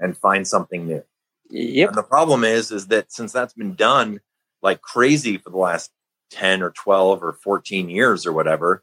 and 0.00 0.16
find 0.16 0.46
something 0.46 0.86
new? 0.86 1.04
Yep. 1.50 1.90
And 1.90 1.98
the 1.98 2.02
problem 2.02 2.44
is, 2.44 2.70
is 2.70 2.88
that 2.88 3.12
since 3.12 3.32
that's 3.32 3.54
been 3.54 3.74
done 3.74 4.20
like 4.62 4.80
crazy 4.80 5.38
for 5.38 5.50
the 5.50 5.58
last 5.58 5.90
10 6.32 6.62
or 6.62 6.70
12 6.70 7.22
or 7.22 7.32
14 7.32 7.88
years 7.88 8.26
or 8.26 8.32
whatever, 8.32 8.82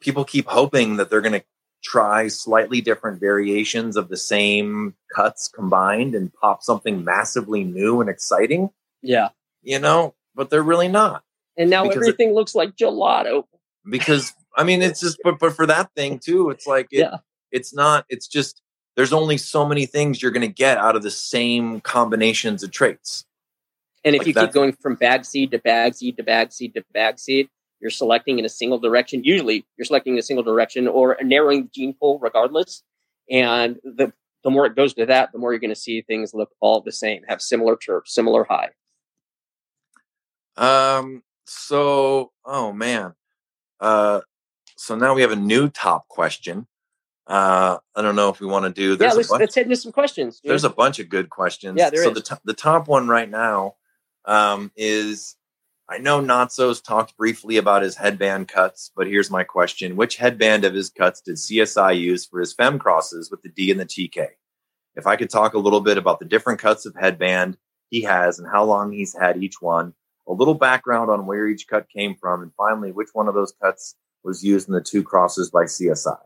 people 0.00 0.24
keep 0.24 0.46
hoping 0.46 0.96
that 0.96 1.08
they're 1.08 1.20
going 1.20 1.40
to 1.40 1.44
try 1.82 2.28
slightly 2.28 2.80
different 2.80 3.20
variations 3.20 3.96
of 3.96 4.08
the 4.08 4.16
same 4.16 4.94
cuts 5.14 5.48
combined 5.48 6.14
and 6.14 6.32
pop 6.34 6.62
something 6.62 7.04
massively 7.04 7.62
new 7.62 8.00
and 8.00 8.10
exciting. 8.10 8.70
Yeah. 9.02 9.28
You 9.62 9.78
know, 9.78 10.14
but 10.34 10.50
they're 10.50 10.62
really 10.62 10.88
not. 10.88 11.22
And 11.56 11.70
now 11.70 11.88
everything 11.88 12.30
it, 12.30 12.34
looks 12.34 12.54
like 12.54 12.76
gelato. 12.76 13.44
Because 13.88 14.32
I 14.56 14.64
mean, 14.64 14.82
it's 14.82 15.00
just, 15.00 15.18
but 15.22 15.38
but 15.38 15.54
for 15.54 15.66
that 15.66 15.90
thing 15.94 16.18
too, 16.18 16.50
it's 16.50 16.66
like, 16.66 16.88
it, 16.90 17.00
yeah, 17.00 17.18
it's 17.52 17.74
not. 17.74 18.06
It's 18.08 18.26
just 18.26 18.60
there's 18.96 19.12
only 19.12 19.36
so 19.36 19.64
many 19.66 19.86
things 19.86 20.22
you're 20.22 20.30
going 20.30 20.46
to 20.46 20.52
get 20.52 20.78
out 20.78 20.96
of 20.96 21.02
the 21.02 21.10
same 21.10 21.80
combinations 21.80 22.62
of 22.62 22.70
traits. 22.70 23.24
And 24.04 24.14
if 24.14 24.20
like 24.20 24.26
you 24.28 24.34
keep 24.34 24.52
going 24.52 24.72
from 24.72 24.96
bag 24.96 25.24
seed 25.24 25.50
to 25.52 25.58
bag 25.58 25.94
seed 25.94 26.16
to 26.18 26.22
bag 26.22 26.52
seed 26.52 26.74
to 26.74 26.84
bag 26.92 27.18
seed, 27.18 27.48
you're 27.80 27.90
selecting 27.90 28.38
in 28.38 28.44
a 28.44 28.50
single 28.50 28.78
direction. 28.78 29.24
Usually, 29.24 29.64
you're 29.76 29.84
selecting 29.86 30.14
in 30.14 30.18
a 30.18 30.22
single 30.22 30.44
direction 30.44 30.86
or 30.86 31.16
narrowing 31.22 31.64
the 31.64 31.70
gene 31.74 31.94
pool 31.94 32.18
regardless. 32.18 32.82
And 33.30 33.76
the 33.82 34.12
the 34.42 34.50
more 34.50 34.66
it 34.66 34.76
goes 34.76 34.92
to 34.94 35.06
that, 35.06 35.32
the 35.32 35.38
more 35.38 35.52
you're 35.52 35.60
going 35.60 35.70
to 35.70 35.74
see 35.74 36.02
things 36.02 36.34
look 36.34 36.50
all 36.60 36.82
the 36.82 36.92
same, 36.92 37.22
have 37.28 37.40
similar 37.40 37.76
chirps, 37.76 38.14
similar 38.14 38.44
high. 38.44 38.70
Um. 40.56 41.22
So, 41.46 42.32
oh 42.44 42.72
man. 42.72 43.14
Uh. 43.80 44.20
So 44.76 44.96
now 44.96 45.14
we 45.14 45.22
have 45.22 45.32
a 45.32 45.36
new 45.36 45.68
top 45.68 46.08
question. 46.08 46.66
Uh, 47.26 47.78
I 47.96 48.02
don't 48.02 48.16
know 48.16 48.28
if 48.28 48.38
we 48.38 48.46
want 48.46 48.66
to 48.66 48.70
do. 48.70 49.02
yeah, 49.02 49.12
let's, 49.14 49.28
bunch, 49.28 49.40
let's 49.40 49.54
head 49.54 49.64
into 49.64 49.76
some 49.76 49.92
questions. 49.92 50.40
Dude. 50.40 50.50
There's 50.50 50.64
a 50.64 50.70
bunch 50.70 50.98
of 50.98 51.08
good 51.08 51.30
questions. 51.30 51.76
Yeah, 51.78 51.88
there 51.88 52.02
so 52.02 52.10
is. 52.10 52.16
the 52.16 52.20
t- 52.20 52.42
the 52.44 52.52
top 52.52 52.86
one 52.86 53.08
right 53.08 53.30
now 53.30 53.76
um, 54.24 54.70
is 54.76 55.36
I 55.88 55.98
know 55.98 56.20
Natso's 56.20 56.80
talked 56.80 57.16
briefly 57.16 57.58
about 57.58 57.82
his 57.82 57.96
headband 57.96 58.48
cuts, 58.48 58.90
but 58.96 59.06
here's 59.06 59.30
my 59.30 59.44
question: 59.44 59.96
Which 59.96 60.16
headband 60.16 60.64
of 60.64 60.74
his 60.74 60.90
cuts 60.90 61.20
did 61.20 61.36
CSI 61.36 61.98
use 61.98 62.24
for 62.26 62.40
his 62.40 62.54
fem 62.54 62.78
crosses 62.78 63.30
with 63.30 63.42
the 63.42 63.50
D 63.50 63.70
and 63.70 63.80
the 63.80 63.86
TK? 63.86 64.28
If 64.96 65.06
I 65.06 65.16
could 65.16 65.30
talk 65.30 65.54
a 65.54 65.58
little 65.58 65.80
bit 65.80 65.98
about 65.98 66.20
the 66.20 66.24
different 66.24 66.60
cuts 66.60 66.86
of 66.86 66.94
headband 66.94 67.58
he 67.90 68.02
has 68.02 68.38
and 68.38 68.48
how 68.48 68.64
long 68.64 68.92
he's 68.92 69.14
had 69.14 69.42
each 69.42 69.60
one, 69.60 69.92
a 70.26 70.32
little 70.32 70.54
background 70.54 71.10
on 71.10 71.26
where 71.26 71.48
each 71.48 71.68
cut 71.68 71.88
came 71.88 72.14
from, 72.14 72.42
and 72.42 72.52
finally, 72.56 72.92
which 72.92 73.10
one 73.12 73.28
of 73.28 73.34
those 73.34 73.52
cuts 73.62 73.96
was 74.22 74.42
used 74.42 74.68
in 74.68 74.74
the 74.74 74.80
two 74.80 75.02
crosses 75.02 75.50
by 75.50 75.64
CSI. 75.64 76.18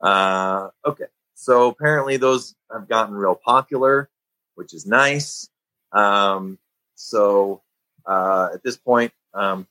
Uh, 0.00 0.68
okay, 0.84 1.06
so 1.34 1.68
apparently 1.68 2.18
those 2.18 2.54
have 2.70 2.88
gotten 2.88 3.14
real 3.14 3.34
popular, 3.34 4.10
which 4.56 4.74
is 4.74 4.86
nice. 4.86 5.48
Um, 5.92 6.58
so 7.04 7.62
uh, 8.06 8.48
at 8.54 8.62
this 8.62 8.76
point, 8.76 9.12
um, 9.34 9.66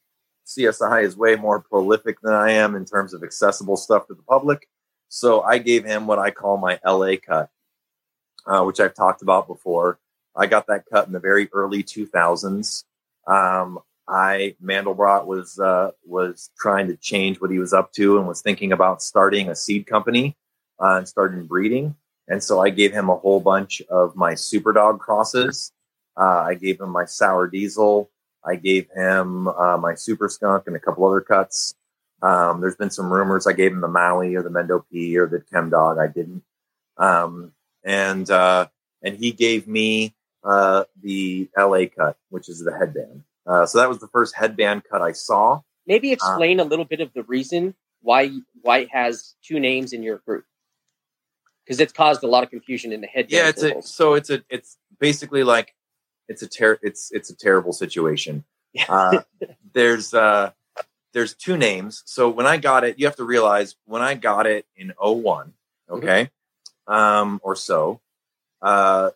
CSI 0.46 1.04
is 1.04 1.18
way 1.18 1.36
more 1.36 1.60
prolific 1.60 2.18
than 2.22 2.34
I 2.34 2.52
am 2.52 2.76
in 2.76 2.86
terms 2.86 3.14
of 3.14 3.24
accessible 3.24 3.78
stuff 3.78 4.08
to 4.08 4.14
the 4.14 4.22
public. 4.24 4.68
So 5.10 5.42
I 5.42 5.58
gave 5.58 5.84
him 5.84 6.06
what 6.06 6.20
I 6.20 6.32
call 6.32 6.58
my 6.58 6.80
LA 6.86 7.16
cut, 7.26 7.50
uh, 8.46 8.64
which 8.64 8.80
I've 8.80 8.94
talked 8.94 9.22
about 9.22 9.48
before. 9.48 10.00
I 10.36 10.48
got 10.48 10.68
that 10.68 10.86
cut 10.92 11.08
in 11.08 11.14
the 11.14 11.20
very 11.20 11.50
early 11.54 11.84
2000s. 11.84 12.84
Um, 13.28 13.80
I 14.08 14.56
Mandelbrot 14.62 15.26
was 15.26 15.58
uh, 15.60 15.92
was 16.06 16.52
trying 16.60 16.88
to 16.88 16.98
change 16.98 17.40
what 17.40 17.52
he 17.52 17.60
was 17.60 17.74
up 17.74 17.94
to 17.94 18.18
and 18.18 18.28
was 18.28 18.42
thinking 18.42 18.74
about 18.74 19.02
starting 19.02 19.50
a 19.50 19.56
seed 19.56 19.88
company 19.88 20.36
uh, 20.80 20.98
and 20.98 21.08
starting 21.08 21.46
breeding. 21.46 21.96
And 22.28 22.44
so 22.44 22.60
I 22.60 22.70
gave 22.70 22.92
him 22.92 23.10
a 23.10 23.16
whole 23.16 23.40
bunch 23.40 23.82
of 23.90 24.16
my 24.16 24.36
super 24.36 24.74
dog 24.74 25.00
crosses. 25.00 25.72
Uh, 26.18 26.44
I 26.48 26.56
gave 26.56 26.80
him 26.80 26.90
my 26.90 27.06
sour 27.06 27.48
diesel. 27.48 28.10
I 28.46 28.56
gave 28.56 28.90
him 28.92 29.48
uh, 29.48 29.78
my 29.78 29.96
super 29.96 30.30
skunk 30.30 30.66
and 30.68 30.76
a 30.76 30.80
couple 30.80 31.06
other 31.06 31.22
cuts. 31.22 31.76
Um, 32.22 32.62
there's 32.62 32.76
been 32.76 32.90
some 32.90 33.12
rumors 33.12 33.48
I 33.48 33.54
gave 33.54 33.72
him 33.72 33.82
the 33.82 33.88
Maui 33.88 34.36
or 34.36 34.44
the 34.44 34.50
Mendo 34.50 34.84
P 34.92 35.18
or 35.18 35.28
the 35.28 35.42
Chem 35.42 35.70
Dog. 35.70 35.98
I 35.98 36.08
didn't. 36.08 36.44
Um, 36.98 37.52
and 37.84 38.30
uh, 38.30 38.68
and 39.02 39.18
he 39.18 39.32
gave 39.32 39.68
me 39.68 40.14
uh, 40.44 40.86
the 41.02 41.50
LA 41.58 41.86
cut, 41.96 42.18
which 42.30 42.50
is 42.50 42.64
the 42.64 42.78
headband. 42.78 43.24
Uh, 43.46 43.66
so 43.66 43.80
that 43.80 43.90
was 43.90 44.00
the 44.00 44.08
first 44.08 44.36
headband 44.36 44.84
cut 44.90 45.02
I 45.02 45.12
saw. 45.12 45.62
Maybe 45.86 46.12
uh, 46.12 46.14
explain 46.14 46.60
a 46.60 46.64
little 46.64 46.86
bit 46.86 47.02
of 47.02 47.12
the 47.14 47.24
reason 47.24 47.76
why 48.02 48.32
why 48.62 48.80
it 48.80 48.90
has 48.92 49.36
two 49.44 49.60
names 49.60 49.94
in 49.94 50.04
your 50.04 50.20
group 50.20 50.46
because 51.66 51.80
it's 51.80 51.94
caused 51.94 52.24
a 52.24 52.28
lot 52.28 52.44
of 52.44 52.50
confusion 52.50 52.92
in 52.92 53.02
the 53.02 53.08
head. 53.08 53.28
Yeah, 53.30 53.50
it's 53.50 53.64
a, 53.64 53.82
so 53.82 54.14
it's 54.14 54.30
a 54.30 54.44
it's 54.50 54.78
basically 55.00 55.44
like 55.44 55.74
it's 56.28 56.42
a 56.42 56.48
ter- 56.48 56.80
it's 56.82 57.12
it's 57.12 57.30
a 57.30 57.36
terrible 57.36 57.74
situation. 57.74 58.44
Uh, 58.88 59.22
there's 59.74 60.14
uh, 60.14 60.52
there's 61.14 61.34
two 61.34 61.58
names. 61.58 62.04
So 62.06 62.30
when 62.30 62.46
I 62.46 62.58
got 62.58 62.84
it, 62.84 63.00
you 63.00 63.06
have 63.06 63.16
to 63.18 63.24
realize 63.24 63.76
when 63.86 64.02
I 64.02 64.16
got 64.16 64.48
it 64.48 64.66
in 64.76 64.94
01, 65.00 65.48
mm-hmm. 65.48 65.94
okay, 65.96 66.30
mm-hmm. 66.88 66.94
um, 66.94 67.42
or 67.44 67.56
so, 67.56 68.02
uh, 68.62 69.12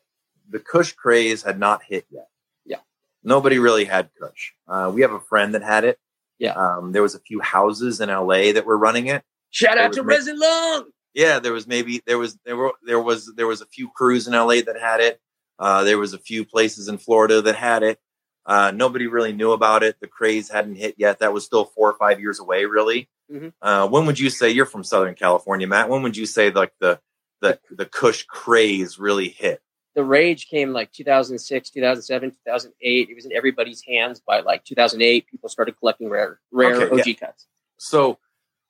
the 0.50 0.60
Kush 0.60 0.94
craze 0.94 1.44
had 1.44 1.60
not 1.60 1.82
hit 1.84 2.06
yet 2.10 2.30
Yeah, 2.66 2.80
nobody 3.24 3.60
really 3.60 3.86
had 3.86 4.10
Kush. 4.20 4.54
Uh, 4.68 4.92
we 4.94 5.02
have 5.02 5.12
a 5.12 5.20
friend 5.20 5.56
that 5.56 5.64
had 5.64 5.84
it. 5.84 6.00
Yeah. 6.40 6.54
Um, 6.54 6.92
there 6.92 7.02
was 7.02 7.16
a 7.16 7.20
few 7.20 7.40
houses 7.42 8.00
in 8.00 8.10
LA 8.10 8.52
that 8.54 8.66
were 8.66 8.78
running 8.78 9.08
it. 9.08 9.24
Shout 9.50 9.76
there 9.76 9.86
out 9.86 9.94
to 9.94 10.04
Resin 10.04 10.40
Long. 10.40 10.92
Yeah, 11.14 11.40
there 11.40 11.54
was 11.54 11.66
maybe 11.66 12.04
there 12.06 12.20
was 12.20 12.38
there 12.46 12.56
were 12.56 12.74
there 12.86 13.02
was 13.02 13.34
there 13.36 13.48
was 13.48 13.62
a 13.62 13.66
few 13.66 13.90
crews 13.90 14.28
in 14.28 14.34
LA 14.34 14.62
that 14.62 14.78
had 14.80 15.00
it. 15.00 15.20
Uh, 15.60 15.84
there 15.84 15.98
was 15.98 16.14
a 16.14 16.20
few 16.20 16.46
places 16.46 16.88
in 16.88 16.98
Florida 16.98 17.42
that 17.42 17.56
had 17.56 17.84
it. 17.84 18.00
Uh, 18.46 18.72
nobody 18.74 19.08
really 19.08 19.34
knew 19.34 19.52
about 19.52 19.84
it. 19.84 20.00
The 20.00 20.08
craze 20.08 20.50
hadn't 20.50 20.76
hit 20.76 20.96
yet. 20.98 21.20
That 21.20 21.34
was 21.34 21.44
still 21.44 21.66
four 21.66 21.90
or 21.90 21.98
five 21.98 22.20
years 22.20 22.40
away, 22.40 22.66
really. 22.66 23.10
Mm-hmm. 23.32 23.50
Uh, 23.62 23.88
when 23.88 24.06
would 24.06 24.20
you 24.20 24.30
say 24.30 24.50
you're 24.50 24.66
from 24.66 24.84
Southern 24.84 25.16
California, 25.16 25.68
Matt? 25.68 25.90
When 25.90 26.02
would 26.04 26.16
you 26.16 26.26
say 26.26 26.52
like 26.52 26.74
the 26.80 27.00
the 27.42 27.60
the 27.70 27.86
Kush 27.86 28.24
craze 28.24 28.98
really 28.98 29.30
hit? 29.30 29.62
the 29.98 30.04
rage 30.04 30.48
came 30.48 30.74
like 30.74 30.92
2006 30.94 31.72
2007 31.72 32.30
2008 32.30 33.10
it 33.10 33.16
was 33.16 33.26
in 33.26 33.34
everybody's 33.34 33.82
hands 33.86 34.22
by 34.26 34.40
like 34.42 34.64
2008 34.64 35.26
people 35.28 35.50
started 35.50 35.76
collecting 35.80 36.08
rare 36.08 36.40
rare 36.52 36.76
okay, 36.76 36.90
og 36.92 37.06
yeah. 37.06 37.14
cuts 37.16 37.48
so 37.78 38.20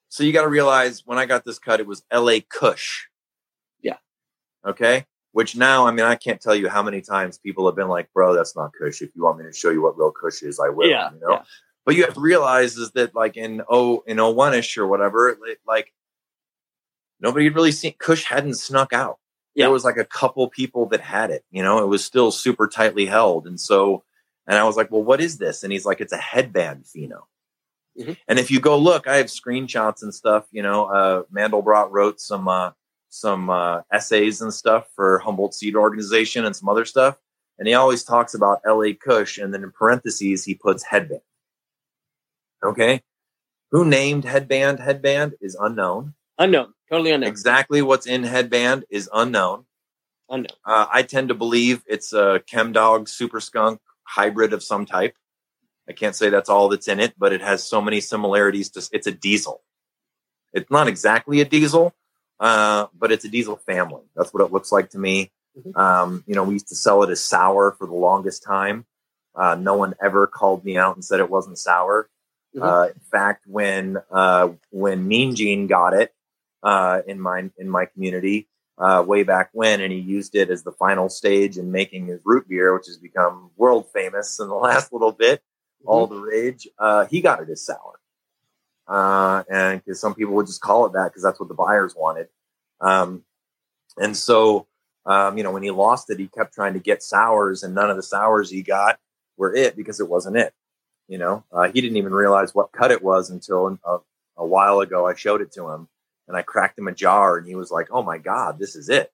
so 0.08 0.24
you 0.24 0.32
got 0.32 0.44
to 0.44 0.48
realize 0.48 1.06
when 1.06 1.20
i 1.20 1.26
got 1.26 1.44
this 1.44 1.60
cut 1.60 1.82
it 1.82 1.86
was 1.86 2.02
la 2.12 2.40
kush 2.50 3.08
yeah 3.82 3.98
okay 4.66 5.06
which 5.38 5.56
now 5.56 5.86
i 5.86 5.92
mean 5.92 6.06
i 6.06 6.16
can't 6.16 6.42
tell 6.42 6.56
you 6.56 6.68
how 6.68 6.82
many 6.82 7.02
times 7.02 7.38
people 7.38 7.66
have 7.68 7.76
been 7.76 7.88
like 7.88 8.12
bro 8.14 8.34
that's 8.34 8.56
not 8.56 8.72
kush 8.74 9.02
if 9.02 9.10
you 9.16 9.24
want 9.24 9.38
me 9.38 9.46
to 9.46 9.54
show 9.54 9.70
you 9.70 9.82
what 9.82 9.98
real 9.98 10.12
kush 10.12 10.42
is 10.42 10.60
i 10.60 10.70
will 10.70 10.90
yeah, 10.90 11.12
you 11.12 11.20
know 11.20 11.32
yeah. 11.32 11.44
but 11.86 11.96
you 11.96 12.04
have 12.04 12.14
to 12.14 12.20
realize 12.20 12.76
is 12.76 12.92
that 12.92 13.14
like 13.16 13.38
in 13.38 13.62
oh 13.70 14.04
in 14.08 14.18
01ish 14.18 14.78
or 14.78 14.88
whatever 14.88 15.38
like 15.68 15.94
nobody 17.20 17.46
had 17.46 17.56
really 17.56 17.72
seen 17.72 17.94
kush 18.00 18.24
hadn't 18.24 18.56
snuck 18.56 18.94
out 18.94 19.20
yeah. 19.58 19.66
there 19.66 19.74
was 19.74 19.84
like 19.84 19.98
a 19.98 20.06
couple 20.06 20.48
people 20.50 20.86
that 20.90 21.02
had 21.02 21.32
it. 21.32 21.44
You 21.50 21.64
know, 21.64 21.80
it 21.80 21.88
was 21.88 22.06
still 22.06 22.32
super 22.32 22.68
tightly 22.68 23.08
held. 23.08 23.48
And 23.48 23.60
so, 23.60 24.04
and 24.46 24.58
I 24.58 24.64
was 24.64 24.78
like, 24.78 24.92
well, 24.92 25.04
what 25.04 25.20
is 25.20 25.40
this? 25.40 25.64
And 25.64 25.74
he's 25.74 25.86
like, 25.86 26.00
it's 26.00 26.14
a 26.14 26.18
headband 26.18 26.86
pheno. 26.86 27.22
Mm-hmm. 28.00 28.14
And 28.28 28.38
if 28.38 28.52
you 28.52 28.60
go 28.60 28.78
look, 28.78 29.08
I 29.08 29.18
have 29.18 29.26
screenshots 29.26 30.04
and 30.04 30.14
stuff. 30.14 30.46
You 30.52 30.62
know, 30.62 30.86
uh, 30.86 31.24
Mandelbrot 31.36 31.90
wrote 31.90 32.22
some 32.22 32.48
uh, 32.48 32.72
some 33.10 33.50
uh, 33.50 33.82
essays 33.92 34.42
and 34.42 34.54
stuff 34.54 34.88
for 34.96 35.20
Humboldt 35.20 35.54
Seed 35.54 35.76
Organization 35.76 36.46
and 36.46 36.56
some 36.56 36.70
other 36.70 36.86
stuff. 36.86 37.18
And 37.60 37.68
he 37.68 37.74
always 37.74 38.04
talks 38.04 38.34
about 38.34 38.62
LA 38.68 38.94
Kush, 39.00 39.38
and 39.38 39.54
then 39.54 39.64
in 39.64 39.72
parentheses 39.72 40.46
he 40.46 40.54
puts 40.54 40.84
headband. 40.84 41.22
Okay, 42.64 43.02
who 43.72 43.86
named 43.86 44.26
headband? 44.26 44.80
Headband 44.80 45.34
is 45.42 45.56
unknown. 45.60 46.14
Unknown. 46.38 46.74
Totally 46.90 47.12
unknown. 47.12 47.30
Exactly 47.30 47.82
what's 47.82 48.06
in 48.06 48.24
headband 48.24 48.86
is 48.90 49.10
unknown. 49.14 49.66
Unknown. 50.30 50.48
Uh, 50.66 50.86
I 50.92 51.04
tend 51.04 51.30
to 51.30 51.36
believe 51.36 51.84
it's 51.88 52.14
a 52.14 52.42
Chem 52.48 52.72
Dog 52.72 53.10
Super 53.10 53.40
Skunk 53.40 53.80
hybrid 54.04 54.54
of 54.54 54.64
some 54.64 54.86
type. 54.86 55.16
I 55.90 55.94
can't 55.94 56.16
say 56.16 56.30
that's 56.30 56.50
all 56.50 56.70
that's 56.70 56.88
in 56.88 57.00
it, 57.00 57.14
but 57.18 57.34
it 57.34 57.42
has 57.42 57.64
so 57.64 57.82
many 57.82 58.02
similarities 58.02 58.70
to 58.72 58.88
it's 58.92 59.08
a 59.08 59.12
diesel. 59.12 59.64
It's 60.54 60.72
not 60.72 60.88
exactly 60.88 61.42
a 61.42 61.46
diesel, 61.46 61.94
uh, 62.40 62.88
but 62.98 63.12
it's 63.12 63.26
a 63.26 63.30
diesel 63.30 63.58
family. 63.58 64.04
That's 64.16 64.34
what 64.34 64.46
it 64.46 64.52
looks 64.52 64.72
like 64.72 64.90
to 64.92 65.00
me. 65.00 65.32
Mm-hmm. 65.58 65.80
Um, 65.80 66.24
you 66.28 66.36
know, 66.36 66.44
we 66.44 66.54
used 66.54 66.68
to 66.70 66.76
sell 66.76 67.04
it 67.04 67.10
as 67.10 67.24
sour 67.24 67.72
for 67.72 67.88
the 67.88 67.94
longest 67.94 68.44
time. 68.44 68.86
Uh, 69.36 69.56
no 69.56 69.76
one 69.76 69.94
ever 70.04 70.28
called 70.28 70.66
me 70.66 70.78
out 70.78 70.96
and 70.96 71.06
said 71.06 71.20
it 71.20 71.30
wasn't 71.30 71.58
sour. 71.58 72.10
Mm-hmm. 72.56 72.64
Uh, 72.64 72.86
in 72.88 73.00
fact, 73.12 73.44
when 73.48 73.98
uh, 74.12 74.50
when 74.72 75.08
Mean 75.08 75.36
Gene 75.36 75.68
got 75.68 75.94
it 75.94 76.14
uh, 76.64 77.02
in 77.08 77.20
my 77.20 77.50
in 77.58 77.70
my 77.70 77.86
community 77.86 78.48
uh, 78.78 79.04
way 79.06 79.24
back 79.24 79.50
when, 79.54 79.82
and 79.82 79.92
he 79.92 80.00
used 80.00 80.36
it 80.36 80.50
as 80.50 80.64
the 80.64 80.72
final 80.72 81.10
stage 81.10 81.58
in 81.58 81.72
making 81.72 82.08
his 82.08 82.20
root 82.24 82.48
beer, 82.48 82.74
which 82.74 82.88
has 82.88 82.98
become 82.98 83.52
world 83.58 83.88
famous 83.94 84.40
in 84.40 84.48
the 84.48 84.56
last 84.56 84.92
little 84.94 85.12
bit, 85.12 85.40
mm-hmm. 85.40 85.90
all 85.90 86.08
the 86.08 86.20
rage. 86.20 86.68
Uh, 86.80 87.06
he 87.06 87.22
got 87.22 87.42
it 87.42 87.50
as 87.50 87.64
sour, 87.64 87.97
and 88.88 89.84
because 89.84 90.00
some 90.00 90.16
people 90.16 90.34
would 90.36 90.48
just 90.48 90.62
call 90.62 90.86
it 90.86 90.94
that 90.94 91.10
because 91.10 91.24
that's 91.24 91.40
what 91.40 91.50
the 91.50 91.56
buyers 91.56 91.96
wanted, 91.96 92.28
um, 92.82 93.24
and 93.98 94.16
so. 94.16 94.68
Um, 95.06 95.38
you 95.38 95.44
know, 95.46 95.52
when 95.52 95.64
he 95.64 95.72
lost 95.72 96.10
it, 96.10 96.20
he 96.20 96.28
kept 96.28 96.54
trying 96.54 96.74
to 96.74 96.82
get 96.82 97.02
sours, 97.02 97.64
and 97.64 97.74
none 97.74 97.90
of 97.90 97.96
the 97.96 98.04
sours 98.04 98.50
he 98.50 98.62
got 98.62 99.00
were 99.38 99.56
it 99.56 99.78
because 99.78 100.02
it 100.02 100.10
wasn't 100.10 100.36
it. 100.36 100.54
You 101.08 101.18
know, 101.18 101.46
uh, 101.52 101.70
he 101.70 101.80
didn't 101.80 101.98
even 101.98 102.14
realize 102.14 102.54
what 102.54 102.74
cut 102.74 102.92
it 102.92 103.02
was 103.02 103.30
until 103.30 103.80
a, 103.86 104.00
a, 104.36 104.46
while 104.46 104.82
ago 104.82 105.08
I 105.08 105.16
showed 105.16 105.40
it 105.40 105.54
to 105.54 105.70
him 105.70 105.88
and 106.28 106.36
I 106.36 106.42
cracked 106.42 106.78
him 106.78 106.90
a 106.90 106.92
jar 106.92 107.38
and 107.38 107.48
he 107.48 107.56
was 107.56 107.72
like, 107.72 107.88
"Oh 107.92 108.04
my 108.04 108.18
god, 108.18 108.60
this 108.60 108.76
is 108.76 108.90
it. 108.90 109.12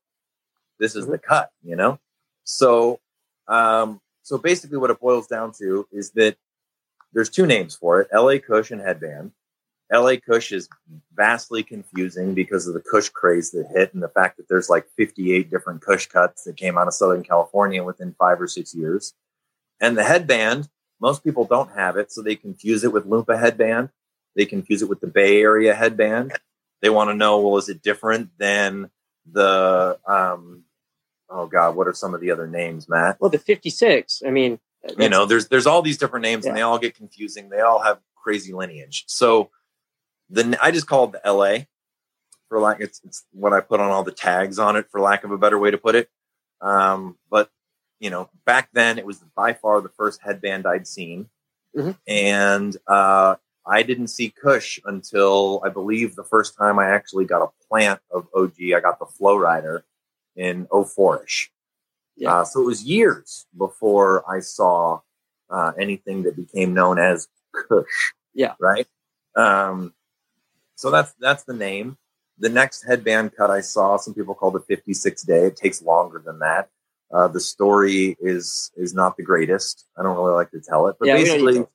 This 0.79 0.95
is 0.95 1.03
mm-hmm. 1.03 1.11
the 1.11 1.17
cut." 1.19 1.51
You 1.63 1.75
know, 1.75 1.99
so 2.43 2.99
um, 3.47 4.01
so 4.23 4.37
basically, 4.37 4.77
what 4.77 4.89
it 4.89 4.99
boils 4.99 5.27
down 5.27 5.51
to 5.59 5.87
is 5.91 6.11
that 6.11 6.35
there's 7.13 7.29
two 7.29 7.45
names 7.45 7.75
for 7.75 8.01
it: 8.01 8.07
L.A. 8.11 8.39
Kush 8.39 8.71
and 8.71 8.81
Headband. 8.81 9.31
LA 9.93 10.15
Kush 10.15 10.51
is 10.51 10.67
vastly 11.13 11.61
confusing 11.61 12.33
because 12.33 12.67
of 12.67 12.73
the 12.73 12.81
Kush 12.81 13.09
craze 13.09 13.51
that 13.51 13.67
hit 13.73 13.93
and 13.93 14.01
the 14.01 14.09
fact 14.09 14.37
that 14.37 14.47
there's 14.49 14.69
like 14.69 14.87
58 14.97 15.49
different 15.49 15.81
Kush 15.81 16.07
cuts 16.07 16.43
that 16.43 16.57
came 16.57 16.77
out 16.77 16.87
of 16.87 16.93
Southern 16.93 17.23
California 17.23 17.83
within 17.83 18.15
five 18.17 18.41
or 18.41 18.47
six 18.47 18.73
years. 18.73 19.13
And 19.79 19.97
the 19.97 20.03
headband, 20.03 20.69
most 20.99 21.23
people 21.23 21.45
don't 21.45 21.71
have 21.73 21.97
it, 21.97 22.11
so 22.11 22.21
they 22.21 22.35
confuse 22.35 22.83
it 22.83 22.91
with 22.91 23.05
Loompa 23.05 23.39
headband. 23.39 23.89
They 24.35 24.45
confuse 24.45 24.81
it 24.81 24.89
with 24.89 24.99
the 24.99 25.07
Bay 25.07 25.41
Area 25.41 25.75
headband. 25.75 26.33
They 26.81 26.89
want 26.89 27.09
to 27.09 27.13
know, 27.13 27.39
well, 27.39 27.57
is 27.57 27.69
it 27.69 27.81
different 27.81 28.29
than 28.37 28.89
the 29.31 29.99
um, 30.05 30.63
oh 31.29 31.45
god, 31.45 31.75
what 31.75 31.87
are 31.87 31.93
some 31.93 32.13
of 32.13 32.21
the 32.21 32.31
other 32.31 32.47
names, 32.47 32.89
Matt? 32.89 33.17
Well, 33.19 33.29
the 33.29 33.39
56. 33.39 34.23
I 34.25 34.31
mean, 34.31 34.59
you 34.97 35.09
know, 35.09 35.25
there's 35.25 35.47
there's 35.47 35.67
all 35.67 35.81
these 35.81 35.97
different 35.97 36.23
names, 36.23 36.43
yeah. 36.43 36.49
and 36.49 36.57
they 36.57 36.61
all 36.61 36.79
get 36.79 36.95
confusing. 36.95 37.49
They 37.49 37.61
all 37.61 37.79
have 37.79 37.99
crazy 38.15 38.53
lineage. 38.53 39.05
So 39.07 39.49
the 40.33 40.57
I 40.61 40.71
just 40.71 40.87
call 40.87 41.05
it 41.05 41.11
the 41.23 41.31
LA 41.31 41.65
for 42.49 42.59
lack. 42.59 42.81
It's, 42.81 43.01
it's 43.05 43.25
what 43.31 43.53
I 43.53 43.61
put 43.61 43.79
on 43.79 43.89
all 43.89 44.03
the 44.03 44.11
tags 44.11 44.59
on 44.59 44.75
it, 44.75 44.87
for 44.91 44.99
lack 44.99 45.23
of 45.23 45.31
a 45.31 45.37
better 45.37 45.57
way 45.57 45.71
to 45.71 45.77
put 45.77 45.95
it. 45.95 46.09
Um, 46.61 47.17
but 47.29 47.49
you 47.99 48.09
know, 48.09 48.29
back 48.45 48.69
then 48.73 48.97
it 48.97 49.05
was 49.05 49.23
by 49.35 49.53
far 49.53 49.81
the 49.81 49.89
first 49.89 50.21
headband 50.21 50.65
I'd 50.67 50.87
seen. 50.87 51.29
Mm-hmm. 51.75 51.91
And 52.07 52.77
uh, 52.87 53.35
I 53.65 53.83
didn't 53.83 54.07
see 54.07 54.29
Kush 54.29 54.79
until 54.85 55.61
I 55.65 55.69
believe 55.69 56.15
the 56.15 56.23
first 56.23 56.57
time 56.57 56.79
I 56.79 56.89
actually 56.89 57.25
got 57.25 57.41
a 57.41 57.67
plant 57.67 58.01
of 58.11 58.27
OG. 58.35 58.55
I 58.75 58.79
got 58.79 58.99
the 58.99 59.05
Flow 59.05 59.37
Rider 59.37 59.85
in 60.35 60.67
04 60.67 61.23
ish. 61.23 61.51
Yeah. 62.15 62.33
Uh, 62.33 62.45
so 62.45 62.61
it 62.61 62.65
was 62.65 62.83
years 62.83 63.45
before 63.57 64.29
I 64.29 64.39
saw 64.41 64.99
uh, 65.49 65.71
anything 65.79 66.23
that 66.23 66.35
became 66.35 66.73
known 66.73 66.99
as 66.99 67.27
Kush. 67.53 68.13
Yeah. 68.33 68.55
Right. 68.59 68.87
Um, 69.35 69.93
so 70.83 70.91
that's 70.91 71.13
that's 71.17 71.45
the 71.45 71.53
name. 71.53 71.97
The 72.39 72.49
next 72.49 72.83
headband 72.83 73.37
cut 73.37 73.49
I 73.49 73.61
saw, 73.61 73.95
some 73.95 74.13
people 74.13 74.35
call 74.35 74.51
the 74.51 74.59
56 74.59 75.23
day. 75.23 75.45
It 75.45 75.55
takes 75.55 75.81
longer 75.81 76.21
than 76.25 76.39
that. 76.39 76.67
Uh, 77.09 77.29
the 77.29 77.39
story 77.39 78.17
is 78.19 78.69
is 78.75 78.93
not 78.93 79.15
the 79.15 79.23
greatest. 79.23 79.85
I 79.97 80.03
don't 80.03 80.17
really 80.17 80.33
like 80.33 80.51
to 80.51 80.59
tell 80.59 80.87
it, 80.87 80.97
but 80.99 81.07
yeah, 81.07 81.15
basically, 81.15 81.65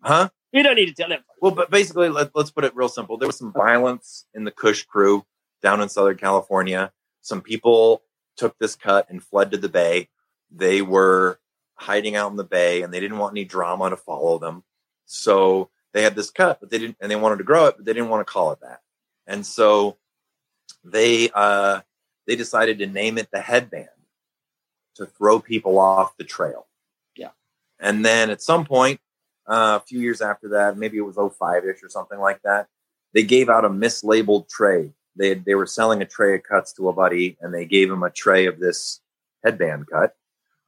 huh? 0.00 0.30
You 0.52 0.62
don't 0.62 0.76
need 0.76 0.86
to 0.86 0.94
tell 0.94 1.12
it. 1.12 1.20
Well, 1.42 1.50
but 1.52 1.70
basically, 1.70 2.08
let, 2.08 2.30
us 2.34 2.50
put 2.50 2.64
it 2.64 2.74
real 2.74 2.88
simple. 2.88 3.18
There 3.18 3.26
was 3.26 3.36
some 3.36 3.52
violence 3.52 4.24
in 4.32 4.44
the 4.44 4.50
Kush 4.50 4.84
crew 4.84 5.26
down 5.62 5.82
in 5.82 5.90
Southern 5.90 6.16
California. 6.16 6.92
Some 7.20 7.42
people 7.42 8.00
took 8.38 8.56
this 8.58 8.74
cut 8.74 9.10
and 9.10 9.22
fled 9.22 9.50
to 9.50 9.58
the 9.58 9.68
Bay. 9.68 10.08
They 10.50 10.80
were 10.80 11.40
hiding 11.74 12.16
out 12.16 12.30
in 12.30 12.38
the 12.38 12.44
Bay, 12.44 12.80
and 12.80 12.94
they 12.94 13.00
didn't 13.00 13.18
want 13.18 13.34
any 13.34 13.44
drama 13.44 13.90
to 13.90 13.98
follow 13.98 14.38
them. 14.38 14.64
So 15.04 15.68
they 15.96 16.02
had 16.02 16.14
this 16.14 16.28
cut, 16.28 16.60
but 16.60 16.68
they 16.68 16.78
didn't, 16.78 16.98
and 17.00 17.10
they 17.10 17.16
wanted 17.16 17.38
to 17.38 17.44
grow 17.44 17.68
it, 17.68 17.76
but 17.78 17.86
they 17.86 17.94
didn't 17.94 18.10
want 18.10 18.20
to 18.20 18.30
call 18.30 18.52
it 18.52 18.60
that. 18.60 18.80
And 19.26 19.46
so 19.46 19.96
they 20.84 21.30
uh, 21.34 21.80
they 22.26 22.36
decided 22.36 22.80
to 22.80 22.86
name 22.86 23.16
it 23.16 23.30
the 23.32 23.40
headband 23.40 23.88
to 24.96 25.06
throw 25.06 25.40
people 25.40 25.78
off 25.78 26.14
the 26.18 26.24
trail. 26.24 26.66
Yeah. 27.16 27.30
And 27.80 28.04
then 28.04 28.28
at 28.28 28.42
some 28.42 28.66
point, 28.66 29.00
uh, 29.46 29.78
a 29.80 29.86
few 29.86 29.98
years 29.98 30.20
after 30.20 30.50
that, 30.50 30.76
maybe 30.76 30.98
it 30.98 31.00
was 31.00 31.16
05 31.16 31.64
ish 31.64 31.82
or 31.82 31.88
something 31.88 32.18
like 32.18 32.42
that, 32.42 32.66
they 33.14 33.22
gave 33.22 33.48
out 33.48 33.64
a 33.64 33.70
mislabeled 33.70 34.50
tray. 34.50 34.92
They, 35.16 35.30
had, 35.30 35.46
they 35.46 35.54
were 35.54 35.66
selling 35.66 36.02
a 36.02 36.06
tray 36.06 36.34
of 36.34 36.42
cuts 36.42 36.74
to 36.74 36.90
a 36.90 36.92
buddy 36.92 37.38
and 37.40 37.54
they 37.54 37.64
gave 37.64 37.90
him 37.90 38.02
a 38.02 38.10
tray 38.10 38.44
of 38.44 38.60
this 38.60 39.00
headband 39.42 39.86
cut 39.90 40.14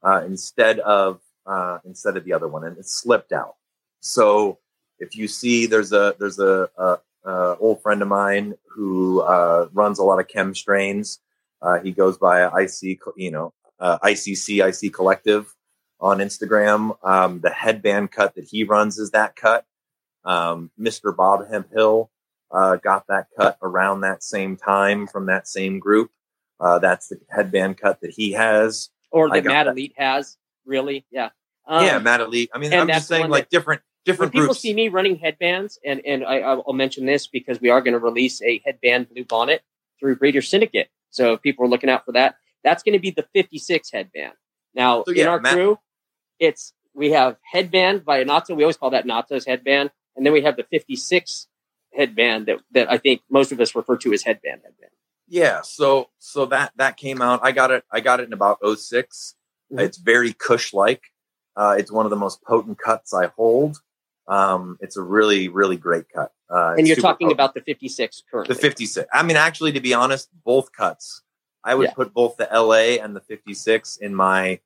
uh, 0.01 0.23
instead 0.25 0.79
of 0.79 1.21
uh, 1.45 1.77
instead 1.85 2.17
of 2.17 2.25
the 2.25 2.33
other 2.33 2.47
one 2.47 2.63
and 2.63 2.79
it 2.79 2.87
slipped 2.87 3.31
out. 3.31 3.57
So 3.99 4.57
if 4.99 5.15
you 5.15 5.27
see 5.27 5.65
there's 5.65 5.91
a 5.91 6.15
there's 6.19 6.39
a, 6.39 6.69
a, 6.77 6.97
a 7.25 7.57
old 7.57 7.81
friend 7.81 8.01
of 8.01 8.07
mine 8.07 8.55
who 8.67 9.21
uh, 9.21 9.67
runs 9.73 9.99
a 9.99 10.03
lot 10.03 10.19
of 10.19 10.27
chem 10.27 10.53
strains. 10.53 11.19
Uh, 11.61 11.79
he 11.79 11.91
goes 11.91 12.17
by 12.17 12.45
IC, 12.45 12.99
you 13.17 13.31
know, 13.31 13.53
uh, 13.79 13.99
ICC, 13.99 14.65
IC 14.65 14.93
Collective 14.93 15.53
on 15.99 16.19
Instagram. 16.19 16.97
Um, 17.03 17.41
the 17.41 17.49
headband 17.49 18.11
cut 18.11 18.35
that 18.35 18.45
he 18.45 18.63
runs 18.63 18.97
is 18.97 19.11
that 19.11 19.35
cut. 19.35 19.65
Um, 20.23 20.71
Mr. 20.79 21.15
Bob 21.15 21.49
Hemphill 21.49 22.09
uh, 22.51 22.77
got 22.77 23.07
that 23.07 23.27
cut 23.37 23.57
around 23.61 24.01
that 24.01 24.23
same 24.23 24.55
time 24.55 25.07
from 25.07 25.25
that 25.27 25.47
same 25.47 25.79
group. 25.79 26.11
Uh, 26.59 26.79
that's 26.79 27.07
the 27.07 27.19
headband 27.29 27.77
cut 27.77 28.01
that 28.01 28.11
he 28.11 28.33
has. 28.33 28.89
Or 29.11 29.29
that 29.29 29.43
Matt 29.45 29.67
Elite 29.67 29.93
has, 29.97 30.37
really. 30.65 31.05
Yeah. 31.11 31.29
Um, 31.65 31.85
yeah, 31.85 31.99
Matt 31.99 32.21
Elite. 32.21 32.49
I 32.53 32.57
mean, 32.57 32.73
I'm 32.73 32.87
just 32.87 33.07
saying, 33.07 33.29
like, 33.29 33.49
that, 33.49 33.49
different 33.49 33.81
different 34.05 34.33
when 34.33 34.43
people 34.43 34.55
see 34.55 34.73
me 34.73 34.89
running 34.89 35.17
headbands, 35.17 35.79
and, 35.85 36.01
and 36.05 36.23
I, 36.25 36.39
I'll 36.39 36.73
mention 36.73 37.05
this 37.05 37.27
because 37.27 37.59
we 37.61 37.69
are 37.69 37.81
going 37.81 37.93
to 37.93 37.99
release 37.99 38.41
a 38.41 38.61
headband 38.65 39.09
blue 39.09 39.25
bonnet 39.25 39.61
through 39.99 40.15
Breeder 40.17 40.41
Syndicate. 40.41 40.89
So 41.09 41.33
if 41.33 41.41
people 41.41 41.65
are 41.65 41.69
looking 41.69 41.89
out 41.89 42.05
for 42.05 42.11
that, 42.13 42.35
that's 42.63 42.83
going 42.83 42.93
to 42.93 42.99
be 42.99 43.11
the 43.11 43.27
56 43.33 43.91
headband. 43.91 44.33
Now, 44.73 45.03
so, 45.03 45.11
yeah, 45.11 45.23
in 45.23 45.27
our 45.29 45.39
Matt- 45.39 45.53
crew, 45.53 45.79
it's 46.39 46.73
we 46.93 47.11
have 47.11 47.37
headband 47.43 48.05
by 48.05 48.23
Natso. 48.23 48.55
We 48.55 48.63
always 48.63 48.77
call 48.77 48.91
that 48.91 49.05
Natso's 49.05 49.45
headband. 49.45 49.91
And 50.15 50.25
then 50.25 50.33
we 50.33 50.41
have 50.41 50.57
the 50.57 50.65
56 50.69 51.47
headband 51.93 52.47
that, 52.47 52.59
that 52.71 52.91
I 52.91 52.97
think 52.97 53.21
most 53.29 53.51
of 53.51 53.59
us 53.59 53.75
refer 53.75 53.97
to 53.97 54.13
as 54.13 54.23
headband 54.23 54.61
headband. 54.63 54.91
Yeah. 55.27 55.61
So, 55.61 56.09
so 56.19 56.45
that, 56.47 56.73
that 56.75 56.97
came 56.97 57.21
out. 57.21 57.39
I 57.43 57.51
got 57.51 57.71
it. 57.71 57.83
I 57.91 57.99
got 57.99 58.19
it 58.19 58.23
in 58.23 58.33
about 58.33 58.59
6 58.61 59.35
mm-hmm. 59.71 59.79
It's 59.79 59.97
very 59.97 60.33
Kush 60.33 60.73
like. 60.73 61.03
Uh, 61.55 61.75
it's 61.77 61.91
one 61.91 62.05
of 62.05 62.09
the 62.09 62.15
most 62.15 62.43
potent 62.43 62.79
cuts 62.79 63.13
I 63.13 63.27
hold. 63.27 63.79
Um, 64.29 64.77
it's 64.79 64.95
a 64.95 65.01
really, 65.01 65.47
really 65.47 65.77
great 65.77 66.05
cut. 66.13 66.31
Uh, 66.49 66.75
and 66.77 66.87
you're 66.87 66.95
talking 66.95 67.27
potent. 67.27 67.33
about 67.33 67.53
the 67.55 67.61
56 67.61 68.23
currently. 68.29 68.53
The 68.53 68.61
56. 68.61 69.07
I 69.13 69.23
mean, 69.23 69.37
actually, 69.37 69.71
to 69.73 69.81
be 69.81 69.93
honest, 69.93 70.29
both 70.45 70.71
cuts 70.71 71.23
I 71.63 71.75
would 71.75 71.89
yeah. 71.89 71.93
put 71.93 72.13
both 72.13 72.37
the 72.37 72.47
LA 72.51 73.01
and 73.03 73.15
the 73.15 73.21
56 73.21 73.97
in 73.97 74.15
my 74.15 74.59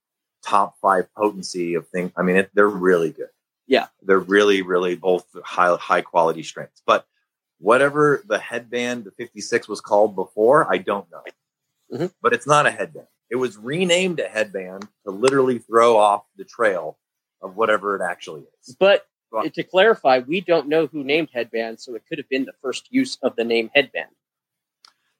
top 0.46 0.78
five 0.82 1.14
potency 1.16 1.74
of 1.76 1.88
things. 1.88 2.12
I 2.16 2.22
mean, 2.22 2.38
it, 2.38 2.52
they're 2.54 2.68
really 2.68 3.12
good. 3.12 3.30
Yeah, 3.68 3.88
they're 4.02 4.20
really, 4.20 4.62
really 4.62 4.96
both 4.96 5.26
high 5.44 5.76
high 5.78 6.02
quality 6.02 6.44
strengths. 6.44 6.82
But 6.86 7.06
whatever 7.60 8.24
the 8.28 8.38
headband, 8.38 9.06
the 9.06 9.12
56 9.12 9.68
was 9.68 9.80
called 9.80 10.16
before, 10.16 10.72
I 10.72 10.78
don't 10.78 11.08
know. 11.10 11.24
Mm-hmm. 11.94 12.06
But 12.22 12.34
it's 12.34 12.48
not 12.48 12.66
a 12.66 12.72
headband. 12.72 13.08
It 13.30 13.38
was 13.38 13.58
renamed 13.58 14.20
a 14.20 14.28
headband 14.28 14.88
to 15.06 15.12
literally 15.12 15.60
throw 15.60 15.98
off 15.98 16.24
the 16.38 16.44
trail 16.44 16.98
of 17.42 17.56
whatever 17.56 17.96
it 17.96 18.02
actually 18.02 18.44
is. 18.62 18.76
But 18.76 19.06
to 19.54 19.64
clarify, 19.64 20.20
we 20.20 20.42
don't 20.42 20.68
know 20.68 20.88
who 20.88 21.04
named 21.04 21.30
headband, 21.34 21.80
so 21.80 21.96
it 21.96 22.04
could 22.08 22.18
have 22.18 22.30
been 22.30 22.46
the 22.46 22.54
first 22.62 22.88
use 22.92 23.18
of 23.22 23.36
the 23.36 23.44
name 23.44 23.70
headband. 23.74 24.10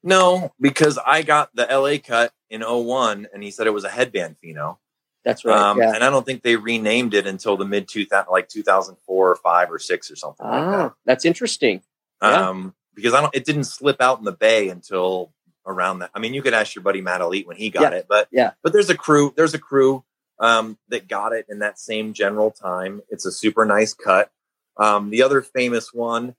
No, 0.02 0.52
because 0.60 0.98
I 1.04 1.22
got 1.22 1.50
the 1.54 1.66
LA 1.66 1.96
cut 1.98 2.32
in 2.50 2.60
01 2.60 3.28
and 3.32 3.42
he 3.42 3.50
said 3.50 3.66
it 3.66 3.70
was 3.70 3.84
a 3.84 3.88
headband 3.88 4.36
pheno. 4.44 4.76
That's 5.24 5.46
right. 5.46 5.56
Um, 5.56 5.78
yeah. 5.78 5.94
And 5.94 6.04
I 6.04 6.10
don't 6.10 6.26
think 6.26 6.42
they 6.42 6.56
renamed 6.56 7.14
it 7.14 7.26
until 7.26 7.56
the 7.56 7.64
mid 7.64 7.88
2000, 7.88 8.30
like 8.30 8.48
2004 8.48 9.30
or 9.30 9.36
five 9.36 9.72
or 9.72 9.78
six 9.78 10.10
or 10.10 10.16
something 10.16 10.44
ah, 10.44 10.50
like 10.50 10.70
that. 10.70 10.84
Ah, 10.84 10.94
that's 11.06 11.24
interesting. 11.24 11.80
Um, 12.20 12.34
yeah. 12.34 12.70
because 12.94 13.14
I 13.14 13.22
don't, 13.22 13.34
it 13.34 13.46
didn't 13.46 13.64
slip 13.64 14.02
out 14.02 14.18
in 14.18 14.24
the 14.24 14.32
bay 14.32 14.68
until 14.68 15.32
around 15.66 16.00
that. 16.00 16.10
I 16.14 16.18
mean, 16.18 16.34
you 16.34 16.42
could 16.42 16.52
ask 16.52 16.74
your 16.74 16.82
buddy 16.82 17.00
Matt 17.00 17.22
Elite 17.22 17.46
when 17.46 17.56
he 17.56 17.70
got 17.70 17.92
yeah. 17.92 17.98
it, 18.00 18.06
but 18.06 18.28
yeah, 18.30 18.52
but 18.62 18.74
there's 18.74 18.90
a 18.90 18.96
crew, 18.96 19.32
there's 19.36 19.54
a 19.54 19.58
crew, 19.58 20.04
um, 20.38 20.78
that 20.88 21.08
got 21.08 21.32
it 21.32 21.46
in 21.48 21.60
that 21.60 21.78
same 21.78 22.12
general 22.12 22.50
time. 22.50 23.02
It's 23.08 23.26
a 23.26 23.32
super 23.32 23.64
nice 23.64 23.94
cut. 23.94 24.30
Um, 24.76 25.10
the 25.10 25.22
other 25.22 25.42
famous 25.42 25.92
one 25.92 26.34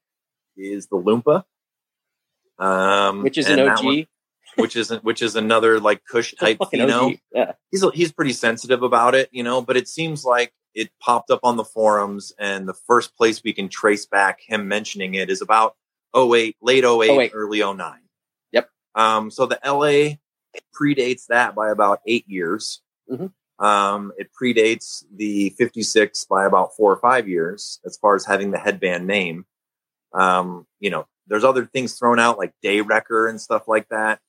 is 0.57 0.88
the 0.88 0.97
Loompa 0.97 1.43
um, 2.59 3.23
which 3.23 3.38
is 3.38 3.49
an 3.49 3.59
OG. 3.59 3.84
One, 3.84 4.07
which 4.55 4.76
is 4.76 4.89
which 5.01 5.22
is 5.22 5.35
another 5.35 5.80
like 5.80 6.03
Kush 6.05 6.34
type 6.39 6.57
You 6.72 6.85
know, 6.85 7.13
Yeah. 7.34 7.53
He's 7.72 7.84
he's 7.93 8.11
pretty 8.11 8.34
sensitive 8.34 8.84
about 8.84 9.15
it, 9.15 9.30
you 9.31 9.43
know. 9.43 9.61
But 9.61 9.77
it 9.77 9.88
seems 9.88 10.23
like 10.23 10.53
it 10.73 10.89
popped 11.01 11.30
up 11.30 11.41
on 11.43 11.57
the 11.57 11.65
forums, 11.65 12.34
and 12.39 12.67
the 12.67 12.76
first 12.88 13.15
place 13.15 13.43
we 13.43 13.53
can 13.53 13.69
trace 13.69 14.05
back 14.05 14.39
him 14.45 14.67
mentioning 14.67 15.15
it 15.15 15.30
is 15.30 15.41
about 15.41 15.76
08, 16.15 16.55
late 16.61 16.84
08, 16.84 17.09
08. 17.09 17.31
early 17.34 17.59
09. 17.59 17.99
Yep. 18.51 18.69
Um, 18.95 19.31
so 19.31 19.45
the 19.45 19.59
LA 19.65 20.15
predates 20.80 21.27
that 21.27 21.55
by 21.55 21.69
about 21.69 21.99
eight 22.07 22.26
years. 22.27 22.81
Mm-hmm. 23.11 23.27
Um, 23.60 24.11
it 24.18 24.30
predates 24.40 25.03
the 25.15 25.49
56 25.52 26.26
by 26.26 26.45
about 26.45 26.76
four 26.76 26.91
or 26.91 26.98
five 26.98 27.27
years 27.27 27.80
as 27.86 27.98
far 27.98 28.15
as 28.15 28.26
having 28.26 28.52
the 28.52 28.60
headband 28.60 29.07
name. 29.07 29.45
Um, 30.14 30.68
you 30.80 30.90
know, 30.90 31.07
there's 31.27 31.44
other 31.44 31.65
things 31.65 31.98
thrown 31.98 32.19
out 32.19 32.38
like 32.38 32.53
Day 32.61 32.82
Wrecker 32.82 33.27
and 33.27 33.40
stuff 33.40 33.68
like 33.68 33.88
that. 33.90 34.19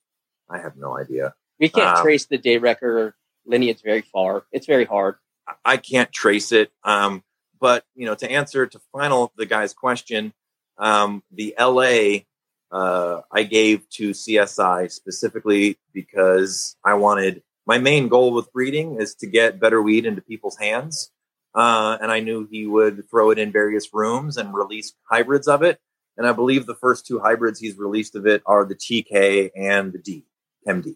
I 0.49 0.59
have 0.59 0.77
no 0.77 0.97
idea. 0.97 1.33
We 1.59 1.69
can't 1.69 1.97
um, 1.97 2.03
trace 2.03 2.25
the 2.25 2.37
Day 2.37 2.57
Wrecker 2.57 3.15
lineage 3.45 3.81
very 3.83 4.01
far. 4.01 4.43
It's 4.51 4.65
very 4.65 4.85
hard. 4.85 5.15
I 5.63 5.77
can't 5.77 6.11
trace 6.11 6.51
it. 6.51 6.71
Um, 6.83 7.23
but 7.59 7.83
you 7.95 8.05
know, 8.05 8.15
to 8.15 8.29
answer 8.29 8.67
to 8.67 8.79
final 8.91 9.31
the 9.37 9.45
guy's 9.45 9.73
question, 9.73 10.33
um, 10.77 11.23
the 11.31 11.55
LA 11.59 12.25
uh, 12.71 13.21
I 13.31 13.43
gave 13.43 13.87
to 13.91 14.11
CSI 14.11 14.91
specifically 14.91 15.77
because 15.93 16.75
I 16.83 16.95
wanted 16.95 17.41
my 17.67 17.77
main 17.77 18.07
goal 18.07 18.31
with 18.31 18.51
breeding 18.53 18.99
is 18.99 19.13
to 19.15 19.27
get 19.27 19.59
better 19.59 19.81
weed 19.81 20.05
into 20.05 20.21
people's 20.21 20.57
hands. 20.57 21.11
Uh, 21.53 21.97
and 22.01 22.11
I 22.11 22.21
knew 22.21 22.47
he 22.49 22.65
would 22.65 23.09
throw 23.09 23.29
it 23.31 23.37
in 23.37 23.51
various 23.51 23.93
rooms 23.93 24.37
and 24.37 24.53
release 24.53 24.93
hybrids 25.09 25.47
of 25.47 25.63
it. 25.63 25.79
And 26.15 26.25
I 26.25 26.31
believe 26.31 26.65
the 26.65 26.75
first 26.75 27.05
two 27.05 27.19
hybrids 27.19 27.59
he's 27.59 27.77
released 27.77 28.15
of 28.15 28.25
it 28.25 28.41
are 28.45 28.63
the 28.65 28.75
TK 28.75 29.51
and 29.55 29.91
the 29.91 29.99
D, 29.99 30.25
MD. 30.67 30.95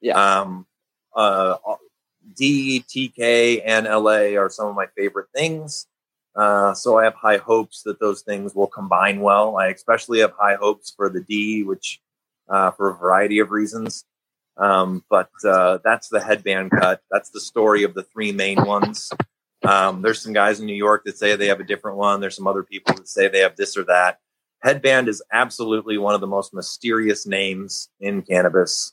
Yeah. 0.00 0.40
Um, 0.40 0.66
uh, 1.16 1.56
D, 2.36 2.84
TK, 2.86 3.62
and 3.64 3.86
LA 3.86 4.38
are 4.38 4.50
some 4.50 4.68
of 4.68 4.76
my 4.76 4.86
favorite 4.96 5.28
things. 5.34 5.86
Uh, 6.36 6.74
so 6.74 6.98
I 6.98 7.04
have 7.04 7.14
high 7.14 7.38
hopes 7.38 7.82
that 7.82 8.00
those 8.00 8.22
things 8.22 8.54
will 8.54 8.66
combine 8.66 9.20
well. 9.20 9.56
I 9.56 9.68
especially 9.68 10.20
have 10.20 10.32
high 10.38 10.56
hopes 10.56 10.92
for 10.94 11.08
the 11.08 11.22
D, 11.22 11.62
which 11.62 12.00
uh, 12.48 12.70
for 12.72 12.90
a 12.90 12.94
variety 12.94 13.38
of 13.38 13.50
reasons. 13.50 14.04
Um, 14.56 15.04
but 15.08 15.30
uh, 15.44 15.78
that's 15.84 16.08
the 16.08 16.20
headband 16.20 16.70
cut. 16.70 17.00
That's 17.10 17.30
the 17.30 17.40
story 17.40 17.84
of 17.84 17.94
the 17.94 18.02
three 18.02 18.32
main 18.32 18.64
ones. 18.64 19.10
Um, 19.64 20.02
there's 20.02 20.20
some 20.20 20.32
guys 20.32 20.60
in 20.60 20.66
New 20.66 20.74
York 20.74 21.04
that 21.04 21.16
say 21.16 21.36
they 21.36 21.46
have 21.46 21.60
a 21.60 21.64
different 21.64 21.96
one. 21.96 22.20
There's 22.20 22.36
some 22.36 22.46
other 22.46 22.62
people 22.62 22.94
that 22.94 23.08
say 23.08 23.28
they 23.28 23.40
have 23.40 23.56
this 23.56 23.76
or 23.76 23.84
that. 23.84 24.18
Headband 24.62 25.08
is 25.08 25.22
absolutely 25.32 25.98
one 25.98 26.14
of 26.14 26.20
the 26.20 26.26
most 26.26 26.54
mysterious 26.54 27.26
names 27.26 27.88
in 28.00 28.22
cannabis. 28.22 28.92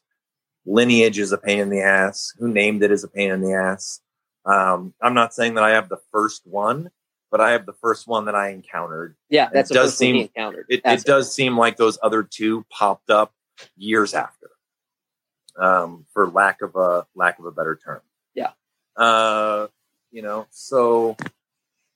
Lineage 0.65 1.19
is 1.19 1.31
a 1.31 1.38
pain 1.38 1.60
in 1.60 1.69
the 1.69 1.81
ass. 1.81 2.34
Who 2.38 2.48
named 2.48 2.84
it 2.84 2.91
is 2.91 3.03
a 3.03 3.07
pain 3.07 3.31
in 3.31 3.41
the 3.41 3.53
ass. 3.53 4.02
Um, 4.45 4.94
I'm 5.02 5.14
not 5.14 5.34
saying 5.34 5.56
that 5.56 5.64
I 5.64 5.72
have 5.72 5.90
the 5.90 5.99
first 6.11 6.41
one, 6.45 6.90
but 7.31 7.41
I 7.41 7.52
have 7.52 7.65
the 7.65 7.73
first 7.73 8.07
one 8.07 8.26
that 8.26 8.36
I 8.36 8.49
encountered. 8.49 9.15
Yeah, 9.30 9.49
that's 9.52 9.69
it 9.69 9.73
does 9.76 9.95
seem 9.98 10.15
encountered. 10.15 10.65
It, 10.69 10.81
it 10.84 11.03
does 11.03 11.34
seem 11.34 11.57
like 11.57 11.77
those 11.77 11.99
other 12.02 12.23
two 12.23 12.65
popped 12.72 13.10
up 13.10 13.34
years 13.77 14.14
after, 14.14 14.49
um, 15.60 16.06
for 16.14 16.30
lack 16.30 16.61
of 16.61 16.76
a 16.76 17.06
lack 17.15 17.40
of 17.40 17.45
a 17.45 17.52
better 17.52 17.80
term. 17.84 18.02
Yeah. 18.34 18.52
Uh, 18.95 19.68
you 20.11 20.22
know, 20.22 20.48
so 20.49 21.15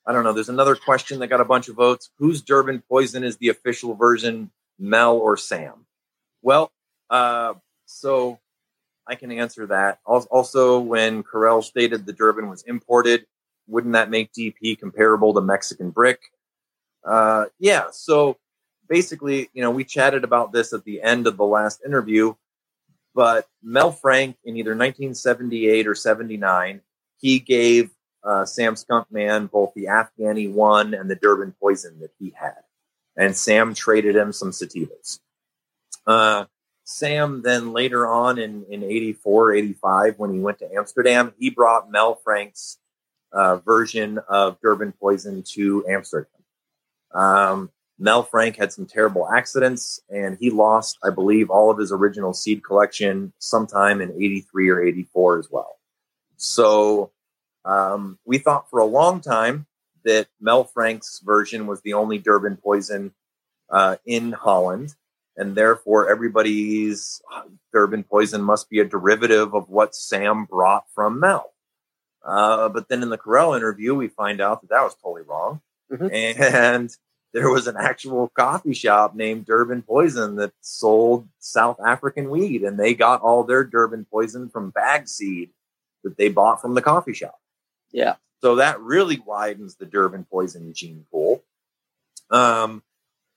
I 0.05 0.11
don't 0.11 0.23
know. 0.23 0.33
There's 0.33 0.49
another 0.49 0.75
question 0.75 1.19
that 1.19 1.27
got 1.27 1.41
a 1.41 1.45
bunch 1.45 1.69
of 1.69 1.75
votes. 1.75 2.09
Whose 2.17 2.41
Durban 2.41 2.83
Poison 2.87 3.23
is 3.23 3.37
the 3.37 3.49
official 3.49 3.95
version, 3.95 4.51
Mel 4.77 5.17
or 5.17 5.37
Sam? 5.37 5.85
Well, 6.41 6.71
uh, 7.09 7.53
so 7.85 8.39
I 9.07 9.15
can 9.15 9.31
answer 9.31 9.67
that. 9.67 9.99
Also, 10.05 10.79
when 10.79 11.23
Karel 11.23 11.61
stated 11.61 12.05
the 12.05 12.13
Durban 12.13 12.49
was 12.49 12.63
imported, 12.63 13.25
wouldn't 13.67 13.93
that 13.93 14.09
make 14.09 14.33
DP 14.33 14.77
comparable 14.77 15.33
to 15.33 15.41
Mexican 15.41 15.89
brick? 15.89 16.19
Uh, 17.05 17.45
yeah. 17.59 17.87
So 17.91 18.37
basically, 18.89 19.49
you 19.53 19.61
know, 19.61 19.71
we 19.71 19.83
chatted 19.83 20.23
about 20.23 20.51
this 20.51 20.73
at 20.73 20.83
the 20.83 21.01
end 21.01 21.27
of 21.27 21.37
the 21.37 21.45
last 21.45 21.81
interview, 21.85 22.33
but 23.13 23.47
Mel 23.61 23.91
Frank 23.91 24.37
in 24.43 24.57
either 24.57 24.71
1978 24.71 25.87
or 25.87 25.95
79, 25.95 26.81
he 27.17 27.39
gave 27.39 27.91
uh, 28.23 28.45
Sam 28.45 28.75
Skunkman 28.75 29.51
both 29.51 29.73
the 29.73 29.85
Afghani 29.85 30.51
one 30.51 30.93
and 30.93 31.09
the 31.09 31.15
Durban 31.15 31.53
poison 31.59 31.99
that 31.99 32.11
he 32.19 32.33
had. 32.37 32.61
And 33.15 33.35
Sam 33.35 33.73
traded 33.73 34.15
him 34.15 34.31
some 34.31 34.51
sativas. 34.51 35.19
Uh, 36.07 36.45
Sam 36.85 37.41
then 37.43 37.73
later 37.73 38.07
on 38.07 38.37
in, 38.37 38.65
in 38.69 38.83
84, 38.83 39.53
85, 39.53 40.19
when 40.19 40.33
he 40.33 40.39
went 40.39 40.59
to 40.59 40.73
Amsterdam, 40.75 41.33
he 41.37 41.49
brought 41.49 41.91
Mel 41.91 42.15
Frank's 42.15 42.77
uh, 43.31 43.57
version 43.57 44.19
of 44.27 44.59
Durban 44.61 44.93
Poison 44.99 45.43
to 45.53 45.85
Amsterdam. 45.87 46.29
Um, 47.13 47.71
Mel 48.03 48.21
Frank 48.21 48.57
had 48.57 48.73
some 48.73 48.85
terrible 48.85 49.29
accidents 49.29 50.01
and 50.09 50.37
he 50.37 50.49
lost, 50.49 50.97
I 51.05 51.09
believe, 51.09 51.49
all 51.49 51.71
of 51.71 51.77
his 51.77 51.89
original 51.89 52.33
seed 52.33 52.61
collection 52.61 53.31
sometime 53.39 54.01
in 54.01 54.11
83 54.11 54.69
or 54.69 54.83
84 54.83 55.39
as 55.39 55.47
well. 55.49 55.79
So 56.35 57.11
um, 57.63 58.19
we 58.25 58.39
thought 58.39 58.69
for 58.69 58.79
a 58.79 58.85
long 58.85 59.21
time 59.21 59.67
that 60.03 60.27
Mel 60.41 60.65
Frank's 60.65 61.21
version 61.23 61.65
was 61.65 61.79
the 61.81 61.93
only 61.93 62.17
Durban 62.17 62.57
Poison 62.57 63.13
uh, 63.69 63.95
in 64.05 64.33
Holland. 64.33 64.95
And 65.37 65.55
therefore, 65.55 66.11
everybody's 66.11 67.21
Durban 67.71 68.03
Poison 68.03 68.41
must 68.41 68.69
be 68.69 68.79
a 68.79 68.85
derivative 68.85 69.55
of 69.55 69.69
what 69.69 69.95
Sam 69.95 70.43
brought 70.43 70.83
from 70.93 71.21
Mel. 71.21 71.53
Uh, 72.21 72.67
but 72.67 72.89
then 72.89 73.01
in 73.01 73.09
the 73.09 73.17
Karel 73.17 73.53
interview, 73.53 73.95
we 73.95 74.09
find 74.09 74.41
out 74.41 74.59
that 74.59 74.71
that 74.71 74.83
was 74.83 74.95
totally 75.01 75.23
wrong. 75.23 75.61
Mm-hmm. 75.89 76.07
And 76.13 76.97
there 77.33 77.49
was 77.49 77.67
an 77.67 77.75
actual 77.77 78.29
coffee 78.29 78.73
shop 78.73 79.15
named 79.15 79.45
Durban 79.45 79.81
Poison 79.81 80.35
that 80.35 80.53
sold 80.61 81.27
South 81.39 81.79
African 81.83 82.29
weed, 82.29 82.63
and 82.63 82.79
they 82.79 82.93
got 82.93 83.21
all 83.21 83.43
their 83.43 83.63
Durban 83.63 84.05
Poison 84.09 84.49
from 84.49 84.69
bag 84.69 85.07
seed 85.07 85.49
that 86.03 86.15
they 86.15 86.29
bought 86.29 86.61
from 86.61 86.75
the 86.75 86.81
coffee 86.81 87.13
shop. 87.13 87.39
Yeah. 87.91 88.15
So 88.41 88.55
that 88.55 88.79
really 88.81 89.19
widens 89.19 89.75
the 89.75 89.85
Durban 89.85 90.25
Poison 90.29 90.73
gene 90.73 91.05
pool. 91.11 91.43
Um, 92.29 92.83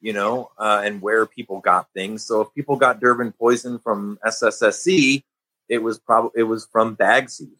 you 0.01 0.13
know, 0.13 0.51
uh, 0.59 0.83
and 0.85 1.01
where 1.01 1.25
people 1.25 1.61
got 1.61 1.89
things. 1.95 2.23
So 2.23 2.43
if 2.43 2.55
people 2.55 2.77
got 2.77 3.01
Durban 3.01 3.33
Poison 3.33 3.79
from 3.79 4.19
SSSC, 4.25 5.23
it 5.69 5.79
was 5.79 5.99
probably 5.99 6.41
it 6.41 6.43
was 6.45 6.67
from 6.71 6.95
bag 6.95 7.31
seed. 7.31 7.57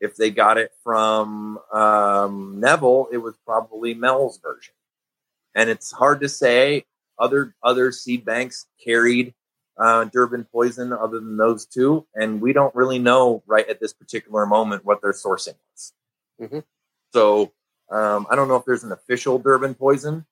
If 0.00 0.16
they 0.16 0.30
got 0.30 0.56
it 0.56 0.72
from 0.82 1.58
um, 1.72 2.58
Neville, 2.58 3.08
it 3.12 3.18
was 3.18 3.34
probably 3.44 3.94
Mel's 3.94 4.38
version. 4.38 4.74
And 5.58 5.68
it's 5.68 5.90
hard 5.90 6.20
to 6.20 6.28
say. 6.28 6.84
Other 7.18 7.52
other 7.64 7.90
seed 7.90 8.24
banks 8.24 8.66
carried 8.84 9.34
uh, 9.76 10.04
Durban 10.04 10.44
poison 10.52 10.92
other 10.92 11.18
than 11.18 11.36
those 11.36 11.66
two, 11.66 12.06
and 12.14 12.40
we 12.40 12.52
don't 12.52 12.72
really 12.76 13.00
know 13.00 13.42
right 13.44 13.68
at 13.68 13.80
this 13.80 13.92
particular 13.92 14.46
moment 14.46 14.84
what 14.84 15.02
their 15.02 15.12
sourcing 15.12 15.56
is. 15.74 15.92
Mm-hmm. 16.40 16.60
So 17.12 17.52
um, 17.90 18.28
I 18.30 18.36
don't 18.36 18.46
know 18.46 18.54
if 18.54 18.64
there's 18.66 18.84
an 18.84 18.92
official 18.92 19.40
Durban 19.40 19.74
poison, 19.74 20.26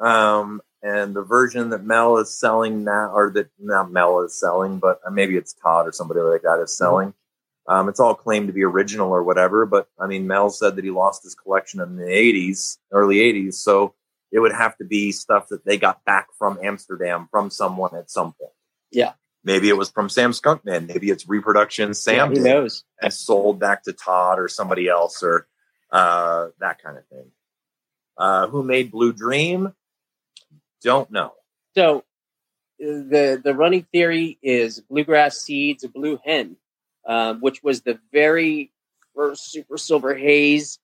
um, 0.00 0.62
and 0.82 1.14
the 1.14 1.22
version 1.22 1.68
that 1.68 1.84
Mel 1.84 2.16
is 2.16 2.34
selling 2.34 2.82
now, 2.82 3.12
or 3.12 3.30
that 3.32 3.50
not 3.58 3.92
Mel 3.92 4.22
is 4.22 4.40
selling, 4.40 4.78
but 4.78 5.00
maybe 5.12 5.36
it's 5.36 5.52
Todd 5.52 5.86
or 5.86 5.92
somebody 5.92 6.20
like 6.20 6.42
that 6.42 6.60
is 6.60 6.70
mm-hmm. 6.70 6.84
selling. 6.84 7.14
Um, 7.68 7.90
it's 7.90 8.00
all 8.00 8.14
claimed 8.14 8.46
to 8.46 8.54
be 8.54 8.64
original 8.64 9.10
or 9.10 9.22
whatever, 9.22 9.66
but 9.66 9.88
I 10.00 10.06
mean, 10.06 10.26
Mel 10.26 10.48
said 10.48 10.76
that 10.76 10.84
he 10.84 10.90
lost 10.90 11.24
his 11.24 11.34
collection 11.34 11.80
in 11.80 11.96
the 11.96 12.04
80s, 12.04 12.78
early 12.90 13.16
80s. 13.16 13.54
So 13.54 13.94
it 14.32 14.40
would 14.40 14.52
have 14.52 14.76
to 14.78 14.84
be 14.84 15.12
stuff 15.12 15.48
that 15.50 15.64
they 15.64 15.76
got 15.76 16.04
back 16.04 16.28
from 16.38 16.58
Amsterdam 16.62 17.28
from 17.30 17.50
someone 17.50 17.94
at 17.94 18.10
some 18.10 18.32
point. 18.32 18.52
Yeah. 18.90 19.12
Maybe 19.44 19.68
it 19.68 19.76
was 19.76 19.90
from 19.90 20.08
Sam 20.08 20.32
Skunkman. 20.32 20.88
Maybe 20.88 21.10
it's 21.10 21.28
reproduction 21.28 21.94
Sam 21.94 22.32
yeah, 22.32 22.38
who 22.38 22.44
knows? 22.44 22.84
and 23.00 23.12
sold 23.12 23.58
back 23.58 23.84
to 23.84 23.92
Todd 23.92 24.38
or 24.38 24.48
somebody 24.48 24.88
else 24.88 25.22
or 25.22 25.46
uh, 25.90 26.48
that 26.60 26.82
kind 26.82 26.96
of 26.96 27.06
thing. 27.06 27.26
Uh, 28.16 28.46
who 28.46 28.62
made 28.62 28.90
Blue 28.90 29.12
Dream? 29.12 29.74
Don't 30.82 31.10
know. 31.10 31.32
So 31.74 32.04
the 32.78 33.40
the 33.42 33.54
running 33.54 33.86
theory 33.92 34.38
is 34.42 34.80
bluegrass 34.80 35.38
seeds, 35.38 35.84
a 35.84 35.88
blue 35.88 36.18
hen 36.24 36.56
um, 37.06 37.40
which 37.40 37.62
was 37.62 37.82
the 37.82 37.98
very 38.12 38.72
first 39.14 39.50
Super 39.50 39.76
Silver 39.76 40.14
Haze 40.14 40.78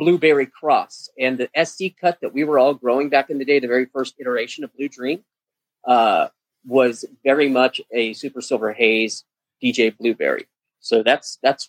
blueberry 0.00 0.46
cross. 0.46 1.10
And 1.18 1.38
the 1.38 1.50
SC 1.64 1.94
cut 2.00 2.18
that 2.22 2.32
we 2.32 2.42
were 2.42 2.58
all 2.58 2.72
growing 2.72 3.10
back 3.10 3.28
in 3.28 3.36
the 3.36 3.44
day, 3.44 3.60
the 3.60 3.68
very 3.68 3.84
first 3.84 4.14
iteration 4.18 4.64
of 4.64 4.74
Blue 4.74 4.88
Dream, 4.88 5.22
uh, 5.86 6.28
was 6.66 7.04
very 7.22 7.50
much 7.50 7.82
a 7.92 8.14
Super 8.14 8.40
Silver 8.40 8.72
Haze 8.72 9.24
DJ 9.62 9.96
Blueberry. 9.96 10.46
So 10.80 11.02
that's 11.02 11.38
that's 11.42 11.68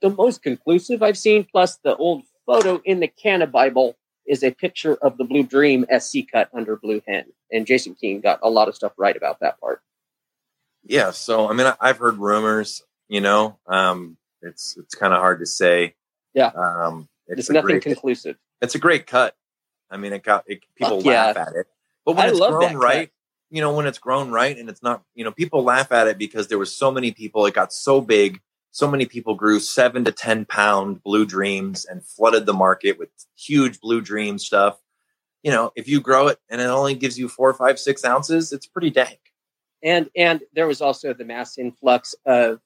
the 0.00 0.10
most 0.10 0.42
conclusive 0.42 1.02
I've 1.02 1.18
seen. 1.18 1.44
Plus 1.50 1.78
the 1.82 1.96
old 1.96 2.22
photo 2.46 2.80
in 2.84 3.00
the 3.00 3.08
Cannabible 3.08 3.96
is 4.24 4.44
a 4.44 4.52
picture 4.52 4.94
of 4.94 5.18
the 5.18 5.24
Blue 5.24 5.42
Dream 5.42 5.84
SC 5.98 6.18
cut 6.30 6.48
under 6.54 6.76
Blue 6.76 7.02
Hen, 7.08 7.24
and 7.50 7.66
Jason 7.66 7.96
King 7.96 8.20
got 8.20 8.38
a 8.42 8.48
lot 8.48 8.68
of 8.68 8.76
stuff 8.76 8.92
right 8.96 9.16
about 9.16 9.40
that 9.40 9.60
part. 9.60 9.82
Yeah, 10.84 11.10
so 11.10 11.48
I 11.50 11.54
mean, 11.54 11.72
I've 11.80 11.98
heard 11.98 12.18
rumors. 12.18 12.82
You 13.08 13.20
know, 13.20 13.58
um, 13.66 14.16
it's 14.42 14.76
it's 14.76 14.94
kind 14.94 15.12
of 15.12 15.18
hard 15.18 15.40
to 15.40 15.46
say. 15.46 15.94
Yeah, 16.34 16.50
um, 16.54 17.08
it's, 17.26 17.40
it's 17.40 17.50
nothing 17.50 17.66
great, 17.66 17.82
conclusive. 17.82 18.36
It's 18.60 18.74
a 18.74 18.78
great 18.78 19.06
cut. 19.06 19.34
I 19.90 19.96
mean, 19.96 20.12
it 20.12 20.22
got 20.22 20.44
it, 20.46 20.62
people 20.76 20.98
Fuck 20.98 21.06
laugh 21.06 21.36
yeah. 21.36 21.42
at 21.42 21.54
it, 21.54 21.66
but 22.04 22.16
when 22.16 22.26
I 22.26 22.30
it's 22.30 22.38
grown 22.38 22.76
right, 22.76 23.10
you 23.50 23.60
know, 23.60 23.74
when 23.74 23.86
it's 23.86 23.98
grown 23.98 24.30
right, 24.30 24.56
and 24.56 24.68
it's 24.68 24.82
not, 24.82 25.02
you 25.14 25.24
know, 25.24 25.30
people 25.30 25.62
laugh 25.62 25.92
at 25.92 26.08
it 26.08 26.18
because 26.18 26.48
there 26.48 26.58
was 26.58 26.74
so 26.74 26.90
many 26.90 27.12
people. 27.12 27.46
It 27.46 27.54
got 27.54 27.72
so 27.72 28.00
big 28.00 28.40
so 28.74 28.90
many 28.90 29.06
people 29.06 29.36
grew 29.36 29.60
seven 29.60 30.04
to 30.04 30.10
10 30.10 30.46
pound 30.46 31.00
blue 31.04 31.24
dreams 31.24 31.84
and 31.84 32.04
flooded 32.04 32.44
the 32.44 32.52
market 32.52 32.98
with 32.98 33.08
huge 33.36 33.78
blue 33.80 34.00
dream 34.00 34.36
stuff. 34.36 34.80
You 35.44 35.52
know, 35.52 35.70
if 35.76 35.86
you 35.86 36.00
grow 36.00 36.26
it 36.26 36.40
and 36.50 36.60
it 36.60 36.64
only 36.64 36.96
gives 36.96 37.16
you 37.16 37.28
four, 37.28 37.54
five, 37.54 37.78
six 37.78 38.04
ounces, 38.04 38.52
it's 38.52 38.66
pretty 38.66 38.90
dank. 38.90 39.20
And 39.84 40.10
and 40.16 40.40
there 40.54 40.66
was 40.66 40.80
also 40.80 41.14
the 41.14 41.24
mass 41.24 41.56
influx 41.56 42.16
of 42.26 42.58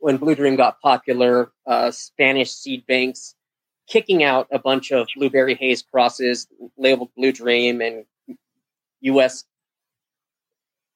when 0.00 0.18
Blue 0.18 0.34
Dream 0.34 0.54
got 0.54 0.82
popular, 0.82 1.50
uh, 1.66 1.90
Spanish 1.92 2.50
seed 2.50 2.84
banks 2.86 3.34
kicking 3.86 4.22
out 4.22 4.48
a 4.50 4.58
bunch 4.58 4.90
of 4.92 5.08
blueberry 5.16 5.54
haze 5.54 5.82
crosses 5.82 6.46
labeled 6.76 7.10
Blue 7.16 7.32
Dream 7.32 7.80
and 7.80 8.04
U.S. 9.00 9.44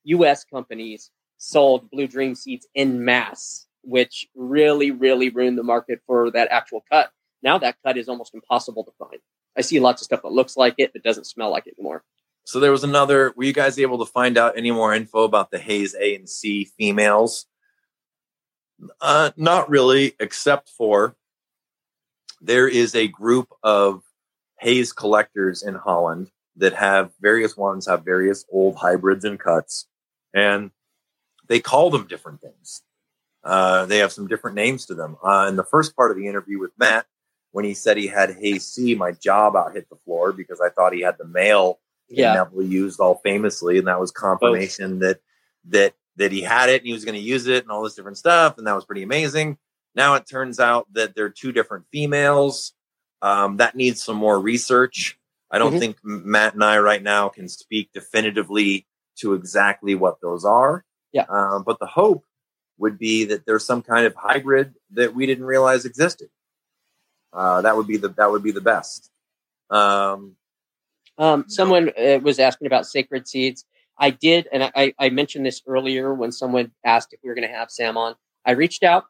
U.S. 0.05 0.45
companies 0.45 1.11
sold 1.37 1.91
Blue 1.91 2.07
Dream 2.07 2.35
seeds 2.35 2.67
in 2.75 3.05
mass 3.05 3.69
which 3.89 4.29
really, 4.35 4.91
really 4.91 5.31
ruined 5.31 5.59
the 5.59 5.63
market 5.63 6.01
for 6.07 6.31
that 6.33 6.49
actual 6.51 6.85
cut. 6.91 7.11
Now 7.43 7.59
that 7.59 7.77
cut 7.85 7.97
is 7.97 8.09
almost 8.09 8.35
impossible 8.35 8.85
to 8.85 8.93
find. 8.99 9.21
I 9.57 9.63
see 9.63 9.81
lots 9.81 10.03
of 10.03 10.07
stuff 10.07 10.23
that 10.23 10.33
looks 10.33 10.57
like 10.57 10.75
it, 10.79 10.93
but 10.93 11.03
doesn't 11.03 11.27
smell 11.27 11.51
like 11.51 11.67
it 11.67 11.75
anymore. 11.79 12.05
So 12.45 12.61
there 12.61 12.71
was 12.71 12.85
another. 12.85 13.33
Were 13.37 13.45
you 13.45 13.53
guys 13.53 13.79
able 13.79 13.99
to 14.05 14.11
find 14.11 14.39
out 14.39 14.57
any 14.57 14.71
more 14.71 14.95
info 14.95 15.25
about 15.25 15.51
the 15.51 15.59
Haze 15.59 15.95
A 15.95 16.15
and 16.15 16.29
C 16.29 16.65
females? 16.65 17.47
Uh, 19.01 19.33
not 19.37 19.69
really, 19.69 20.15
except 20.21 20.71
for 20.71 21.17
there 22.41 22.69
is 22.69 22.95
a 22.95 23.09
group 23.09 23.49
of 23.63 24.03
haze 24.59 24.93
collectors 24.93 25.63
in 25.63 25.75
Holland 25.75 26.31
that 26.57 26.75
have 26.75 27.13
various 27.21 27.57
ones 27.57 27.87
have 27.87 28.05
various 28.05 28.45
old 28.51 28.77
hybrids 28.77 29.25
and 29.25 29.39
cuts, 29.39 29.87
and 30.35 30.71
they 31.47 31.61
call 31.61 31.91
them 31.91 32.07
different 32.07 32.41
things. 32.41 32.83
Uh, 33.45 33.87
they 33.87 33.99
have 33.99 34.13
some 34.13 34.27
different 34.27 34.57
names 34.57 34.87
to 34.87 34.95
them. 34.95 35.17
Uh, 35.25 35.47
in 35.49 35.57
the 35.57 35.65
first 35.65 35.95
part 35.95 36.11
of 36.11 36.17
the 36.17 36.27
interview 36.27 36.59
with 36.59 36.73
Matt, 36.79 37.07
when 37.53 37.65
he 37.65 37.75
said 37.75 37.97
he 37.97 38.09
had 38.09 38.37
Haze 38.37 38.67
C, 38.67 38.95
my 38.95 39.13
job 39.13 39.57
out 39.57 39.75
hit 39.75 39.89
the 39.89 39.97
floor 40.05 40.33
because 40.33 40.61
I 40.61 40.69
thought 40.69 40.93
he 40.93 41.01
had 41.01 41.17
the 41.19 41.27
male 41.27 41.79
yeah. 42.09 42.35
Neville 42.35 42.63
used 42.63 43.01
all 43.01 43.21
famously, 43.23 43.79
and 43.79 43.87
that 43.87 44.01
was 44.01 44.11
confirmation 44.11 45.01
that 45.01 45.21
that 45.67 45.95
that 46.17 46.33
he 46.33 46.43
had 46.43 46.69
it 46.69 46.81
and 46.81 46.87
he 46.87 46.93
was 46.93 47.05
going 47.05 47.15
to 47.15 47.21
use 47.21 47.47
it 47.47 47.63
and 47.63 47.71
all 47.71 47.83
this 47.83 47.95
different 47.95 48.19
stuff, 48.19 48.59
and 48.59 48.67
that 48.67 48.75
was 48.75 48.85
pretty 48.85 49.03
amazing. 49.03 49.59
Now 49.95 50.15
it 50.15 50.27
turns 50.27 50.61
out 50.61 50.87
that 50.93 51.15
they're 51.15 51.31
two 51.31 51.53
different 51.53 51.87
females. 51.91 52.73
Um, 53.21 53.57
that 53.57 53.75
needs 53.75 54.03
some 54.03 54.17
more 54.17 54.39
research. 54.39 55.19
I 55.51 55.59
don't 55.59 55.73
mm-hmm. 55.73 55.81
think 55.81 55.97
Matt 56.05 56.55
and 56.55 56.63
I 56.63 56.79
right 56.79 57.03
now 57.03 57.29
can 57.29 57.49
speak 57.49 57.91
definitively 57.93 58.87
to 59.21 59.35
exactly 59.35 59.95
what 59.95 60.21
those 60.21 60.45
are. 60.45 60.85
Yeah. 61.13 61.25
Um, 61.29 61.65
but 61.65 61.79
the 61.81 61.87
hope 61.87 62.25
would 62.79 62.99
be 62.99 63.25
that 63.25 63.45
there's 63.47 63.65
some 63.65 63.83
kind 63.83 64.07
of 64.07 64.15
hybrid 64.15 64.75
that 64.93 65.15
we 65.15 65.27
didn't 65.27 65.45
realize 65.45 65.85
existed. 65.85 66.29
Uh, 67.33 67.61
that 67.63 67.77
would 67.77 67.87
be 67.87 67.97
the 67.97 68.09
that 68.11 68.31
would 68.31 68.43
be 68.43 68.53
the 68.53 68.61
best. 68.61 69.11
Um, 69.71 70.37
um, 71.19 71.45
someone 71.49 71.91
uh, 71.99 72.21
was 72.23 72.39
asking 72.39 72.67
about 72.67 72.87
sacred 72.87 73.29
seeds. 73.29 73.65
I 73.99 74.11
did, 74.11 74.49
and 74.53 74.71
I, 74.77 74.95
I 74.99 75.11
mentioned 75.11 75.45
this 75.45 75.61
earlier 75.67 76.15
when 76.15 76.31
someone 76.31 76.71
asked 76.85 77.13
if 77.13 77.21
we 77.23 77.29
were 77.29 77.35
going 77.35 77.49
to 77.49 77.55
have 77.55 77.71
Sam 77.71 77.97
on. 77.97 78.15
I 78.47 78.53
reached 78.53 78.85
out. 78.85 79.05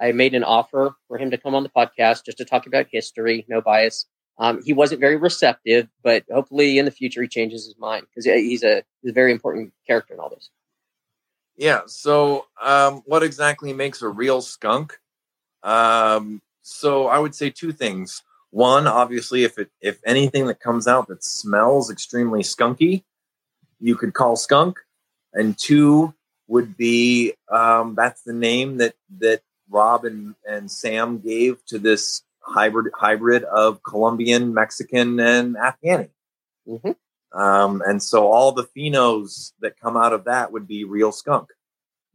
I 0.00 0.12
made 0.12 0.34
an 0.34 0.44
offer 0.44 0.94
for 1.08 1.18
him 1.18 1.30
to 1.30 1.38
come 1.38 1.54
on 1.54 1.62
the 1.62 1.68
podcast 1.68 2.24
just 2.24 2.38
to 2.38 2.44
talk 2.44 2.66
about 2.66 2.86
history, 2.90 3.44
no 3.48 3.60
bias. 3.60 4.06
Um, 4.38 4.60
he 4.64 4.72
wasn't 4.72 5.00
very 5.00 5.16
receptive, 5.16 5.88
but 6.02 6.24
hopefully 6.32 6.78
in 6.78 6.84
the 6.84 6.90
future 6.90 7.22
he 7.22 7.28
changes 7.28 7.66
his 7.66 7.76
mind 7.78 8.06
because 8.08 8.24
he's 8.24 8.64
a 8.64 8.82
he's 9.00 9.10
a 9.10 9.14
very 9.14 9.30
important 9.30 9.72
character 9.86 10.14
in 10.14 10.20
all 10.20 10.30
this. 10.30 10.50
Yeah. 11.56 11.82
So, 11.86 12.46
um, 12.60 13.02
what 13.06 13.22
exactly 13.22 13.72
makes 13.72 14.02
a 14.02 14.08
real 14.08 14.40
skunk? 14.40 14.98
Um, 15.62 16.42
so, 16.62 17.06
I 17.06 17.18
would 17.18 17.34
say 17.34 17.50
two 17.50 17.72
things. 17.72 18.22
One, 18.50 18.86
obviously, 18.86 19.44
if 19.44 19.58
it 19.58 19.70
if 19.80 20.00
anything 20.04 20.46
that 20.46 20.60
comes 20.60 20.88
out 20.88 21.08
that 21.08 21.24
smells 21.24 21.90
extremely 21.90 22.42
skunky, 22.42 23.04
you 23.80 23.94
could 23.96 24.14
call 24.14 24.36
skunk. 24.36 24.78
And 25.32 25.56
two 25.58 26.14
would 26.48 26.76
be 26.76 27.34
um, 27.50 27.94
that's 27.94 28.22
the 28.22 28.32
name 28.32 28.78
that 28.78 28.94
that 29.18 29.42
Rob 29.68 30.04
and, 30.04 30.34
and 30.48 30.70
Sam 30.70 31.18
gave 31.18 31.64
to 31.66 31.78
this 31.78 32.22
hybrid 32.40 32.92
hybrid 32.94 33.44
of 33.44 33.82
Colombian, 33.82 34.52
Mexican, 34.54 35.18
and 35.18 35.56
Afghani. 35.56 36.10
Mm-hmm. 36.68 37.38
Um, 37.38 37.82
and 37.84 38.02
so 38.02 38.30
all 38.30 38.52
the 38.52 38.64
phenos 38.76 39.52
that 39.60 39.78
come 39.80 39.96
out 39.96 40.12
of 40.12 40.24
that 40.24 40.52
would 40.52 40.68
be 40.68 40.84
real 40.84 41.10
skunk. 41.10 41.48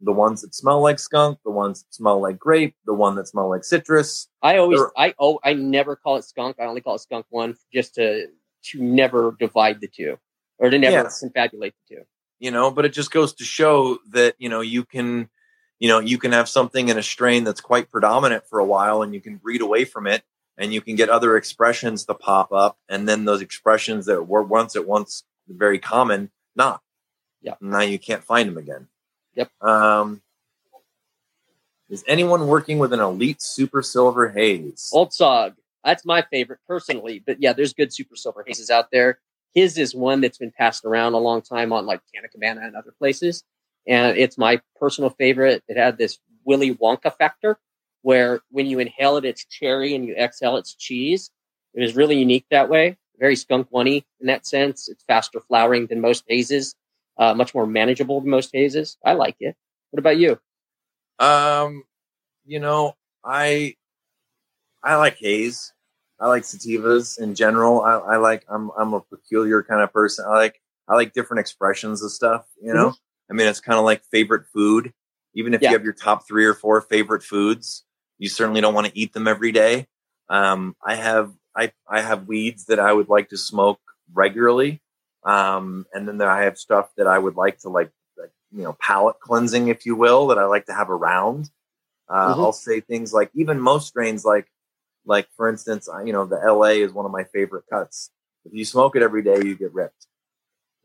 The 0.02 0.14
ones 0.14 0.42
that 0.42 0.56
smell 0.56 0.82
like 0.82 0.98
skunk, 0.98 1.40
the 1.44 1.52
ones 1.52 1.84
that 1.84 1.94
smell 1.94 2.22
like 2.22 2.40
grape, 2.40 2.76
the 2.86 2.94
one 2.94 3.16
that 3.16 3.28
smell 3.28 3.50
like 3.50 3.66
citrus. 3.66 4.30
I 4.42 4.58
always, 4.58 4.80
I 4.96 5.14
oh, 5.20 5.40
I 5.44 5.54
never 5.54 5.98
call 5.98 6.16
it 6.16 6.24
skunk. 6.24 6.56
I 6.58 6.66
only 6.66 6.80
call 6.80 6.96
it 6.96 7.02
skunk 7.02 7.26
one, 7.30 7.58
just 7.74 7.96
to 7.96 8.28
to 8.72 8.82
never 8.82 9.36
divide 9.38 9.82
the 9.82 9.90
two, 9.90 10.18
or 10.58 10.70
to 10.70 10.80
never 10.80 10.94
yes. 10.94 11.22
confabulate 11.22 11.74
the 11.90 11.96
two. 11.96 12.02
You 12.40 12.52
know, 12.52 12.72
but 12.72 12.86
it 12.86 12.94
just 12.94 13.12
goes 13.12 13.34
to 13.34 13.44
show 13.44 13.98
that 14.12 14.36
you 14.38 14.48
know 14.48 14.62
you 14.62 14.86
can, 14.86 15.30
you 15.80 15.88
know, 15.88 16.00
you 16.00 16.18
can 16.18 16.32
have 16.32 16.50
something 16.50 16.90
in 16.90 16.98
a 16.98 17.04
strain 17.04 17.44
that's 17.44 17.62
quite 17.62 17.90
predominant 17.90 18.46
for 18.48 18.60
a 18.60 18.66
while, 18.66 19.02
and 19.02 19.14
you 19.14 19.22
can 19.22 19.38
breed 19.38 19.62
away 19.62 19.86
from 19.86 20.08
it, 20.08 20.24
and 20.60 20.74
you 20.74 20.82
can 20.82 20.96
get 20.96 21.10
other 21.10 21.38
expressions 21.38 22.06
to 22.06 22.14
pop 22.14 22.52
up 22.52 22.78
and 22.90 23.08
then 23.08 23.26
those 23.26 23.42
expressions 23.42 24.06
that 24.06 24.28
were 24.28 24.44
once 24.44 24.76
at 24.76 24.86
once 24.86 25.24
very 25.48 25.80
common 25.80 26.30
not. 26.56 26.82
Yeah. 27.42 27.56
Now 27.62 27.80
you 27.80 27.98
can't 27.98 28.24
find 28.24 28.50
them 28.50 28.58
again. 28.58 28.88
Yep. 29.36 29.50
Um 29.64 30.22
is 31.90 32.04
anyone 32.08 32.46
working 32.46 32.78
with 32.78 32.94
an 32.94 33.00
elite 33.00 33.42
super 33.42 33.82
silver 33.82 34.30
haze? 34.30 34.92
Old 34.94 35.10
sog. 35.10 35.56
That's 35.84 36.06
my 36.06 36.22
favorite 36.30 36.60
personally 36.68 37.24
but 37.26 37.42
yeah 37.42 37.54
there's 37.54 37.74
good 37.74 37.92
super 37.92 38.16
silver 38.16 38.44
hazes 38.46 38.70
out 38.70 38.92
there. 38.92 39.20
His 39.56 39.80
is 39.80 39.96
one 39.96 40.22
that's 40.22 40.38
been 40.38 40.52
passed 40.52 40.86
around 40.86 41.14
a 41.14 41.18
long 41.18 41.42
time 41.42 41.74
on 41.74 41.88
like 41.88 42.02
Canna 42.14 42.28
Cabana 42.28 42.62
and 42.62 42.76
other 42.76 42.94
places 43.00 43.44
and 43.90 44.18
it's 44.18 44.38
my 44.38 44.62
personal 44.80 45.10
favorite 45.10 45.64
it 45.68 45.76
had 45.76 45.98
this 45.98 46.20
willy 46.46 46.74
wonka 46.74 47.14
factor 47.18 47.60
where 48.02 48.42
when 48.50 48.66
you 48.66 48.80
inhale 48.80 49.18
it, 49.18 49.26
it's 49.26 49.46
cherry 49.46 49.94
and 49.96 50.06
you 50.06 50.16
exhale, 50.16 50.58
it's 50.58 50.74
cheese. 50.74 51.32
It 51.74 51.82
was 51.82 51.96
really 51.96 52.18
unique 52.18 52.46
that 52.52 52.70
way. 52.70 52.98
Very 53.20 53.36
skunk 53.36 53.68
one 53.70 53.88
in 53.88 54.04
that 54.22 54.48
sense. 54.48 54.88
It's 54.88 55.04
faster 55.04 55.42
flowering 55.42 55.88
than 55.88 56.00
most 56.00 56.24
hazes, 56.28 56.76
uh, 57.18 57.34
much 57.34 57.54
more 57.54 57.68
manageable 57.68 58.22
than 58.22 58.30
most 58.30 58.52
hazes. 58.54 58.98
I 59.04 59.14
like 59.14 59.36
it. 59.40 59.56
What 59.92 60.00
about 60.00 60.18
you? 60.18 60.40
Um, 61.20 61.84
you 62.46 62.60
know, 62.60 62.96
I 63.24 63.76
I 64.82 64.96
like 64.96 65.18
haze. 65.18 65.74
I 66.20 66.28
like 66.28 66.44
sativas 66.44 67.20
in 67.20 67.36
general. 67.36 67.82
I, 67.82 67.96
I 67.96 68.18
like 68.18 68.46
I'm 68.50 68.72
I'm 68.78 68.94
a 68.94 69.02
peculiar 69.02 69.64
kind 69.64 69.82
of 69.82 69.92
person. 69.92 70.26
I 70.26 70.36
like 70.36 70.62
I 70.88 70.96
like 70.96 71.14
different 71.14 71.42
expressions 71.42 72.02
of 72.02 72.12
stuff. 72.12 72.46
You 72.62 72.74
know, 72.74 72.90
mm-hmm. 72.90 73.09
I 73.30 73.34
mean, 73.34 73.48
it's 73.48 73.60
kind 73.60 73.78
of 73.78 73.86
like 73.86 74.04
favorite 74.12 74.46
food. 74.54 74.94
Even 75.36 75.54
if 75.54 75.62
yeah. 75.62 75.70
you 75.70 75.78
have 75.78 75.84
your 75.84 75.94
top 75.94 76.28
three 76.28 76.46
or 76.46 76.54
four 76.54 76.82
favorite 76.82 77.24
foods, 77.24 77.84
you 78.18 78.30
certainly 78.30 78.62
don't 78.62 78.74
want 78.74 78.88
to 78.88 78.98
eat 78.98 79.14
them 79.14 79.28
every 79.28 79.52
day. 79.52 79.88
Um, 80.30 80.76
I 80.84 80.96
have 80.96 81.32
I 81.56 81.72
I 81.88 82.02
have 82.02 82.28
weeds 82.28 82.66
that 82.66 82.80
I 82.80 82.92
would 82.94 83.10
like 83.10 83.30
to 83.30 83.38
smoke 83.38 83.80
regularly, 84.14 84.82
um, 85.24 85.86
and 85.94 86.08
then 86.08 86.18
there 86.18 86.30
I 86.30 86.44
have 86.44 86.58
stuff 86.58 86.90
that 86.98 87.08
I 87.08 87.18
would 87.18 87.36
like 87.36 87.60
to 87.60 87.70
like, 87.70 87.92
like, 88.18 88.32
you 88.52 88.64
know 88.64 88.74
palate 88.80 89.20
cleansing, 89.20 89.68
if 89.70 89.86
you 89.86 89.96
will, 89.96 90.28
that 90.28 90.38
I 90.38 90.46
like 90.46 90.66
to 90.68 90.74
have 90.74 90.90
around. 90.90 91.50
Uh, 92.08 92.32
mm-hmm. 92.32 92.42
I'll 92.42 92.54
say 92.54 92.80
things 92.80 93.14
like 93.14 93.30
even 93.34 93.60
most 93.60 93.88
strains, 93.88 94.26
like 94.26 94.48
like 95.06 95.28
for 95.36 95.50
instance, 95.50 95.88
you 96.06 96.14
know 96.14 96.26
the 96.26 96.38
LA 96.38 96.84
is 96.84 96.94
one 96.94 97.06
of 97.06 97.12
my 97.12 97.24
favorite 97.24 97.66
cuts. 97.72 98.12
If 98.46 98.54
you 98.54 98.66
smoke 98.66 98.96
it 98.96 99.02
every 99.02 99.24
day, 99.24 99.42
you 99.44 99.56
get 99.56 99.74
ripped. 99.74 100.08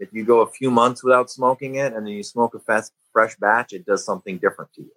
If 0.05 0.12
you 0.12 0.24
go 0.24 0.40
a 0.40 0.47
few 0.47 0.70
months 0.70 1.02
without 1.02 1.31
smoking 1.31 1.76
it 1.76 1.93
and 1.93 2.06
then 2.06 2.12
you 2.12 2.22
smoke 2.22 2.55
a 2.55 2.60
fast, 2.60 2.93
fresh 3.12 3.36
batch, 3.36 3.72
it 3.72 3.85
does 3.85 4.05
something 4.05 4.39
different 4.39 4.72
to 4.74 4.82
you. 4.82 4.93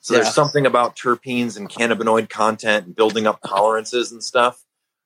So 0.00 0.14
yeah. 0.14 0.20
there's 0.20 0.34
something 0.34 0.66
about 0.66 0.96
terpenes 0.96 1.56
and 1.56 1.68
cannabinoid 1.68 2.30
content 2.30 2.86
and 2.86 2.96
building 2.96 3.26
up 3.26 3.40
tolerances 3.46 4.12
and 4.12 4.22
stuff 4.22 4.62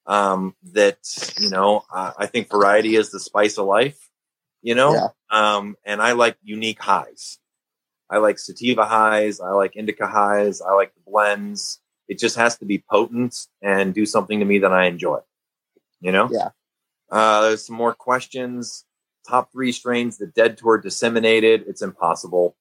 um, 0.07 0.55
that 0.73 0.99
you 1.39 1.51
know 1.51 1.85
uh, 1.93 2.13
I 2.17 2.27
think 2.27 2.51
variety 2.51 2.95
is 2.97 3.11
the 3.11 3.21
spice 3.21 3.59
of 3.59 3.67
life. 3.67 3.99
You 4.63 4.75
know, 4.75 4.95
yeah. 4.95 5.09
um, 5.31 5.77
and 5.85 6.01
I 6.01 6.13
like 6.13 6.37
unique 6.43 6.81
highs. 6.81 7.39
I 8.09 8.19
like 8.19 8.39
sativa 8.39 8.85
highs. 8.85 9.41
I 9.41 9.51
like 9.51 9.77
indica 9.77 10.07
highs. 10.07 10.61
I 10.61 10.73
like 10.73 10.95
the 10.95 11.01
blends. 11.11 11.81
It 12.09 12.19
just 12.19 12.37
has 12.37 12.57
to 12.59 12.65
be 12.65 12.85
potent 12.91 13.35
and 13.63 13.95
do 13.95 14.07
something 14.07 14.39
to 14.39 14.45
me 14.45 14.59
that 14.61 14.73
I 14.73 14.87
enjoy. 14.87 15.21
You 16.01 16.13
know? 16.13 16.29
Yeah. 16.31 16.51
Uh, 17.11 17.43
there's 17.43 17.67
some 17.67 17.77
more 17.77 17.95
questions. 17.95 18.85
Top 19.27 19.53
three 19.53 19.73
strains 19.73 20.19
that 20.19 20.35
dead 20.35 20.59
tour 20.59 20.79
disseminated. 20.79 21.65
It's 21.67 21.83
impossible. 21.83 22.57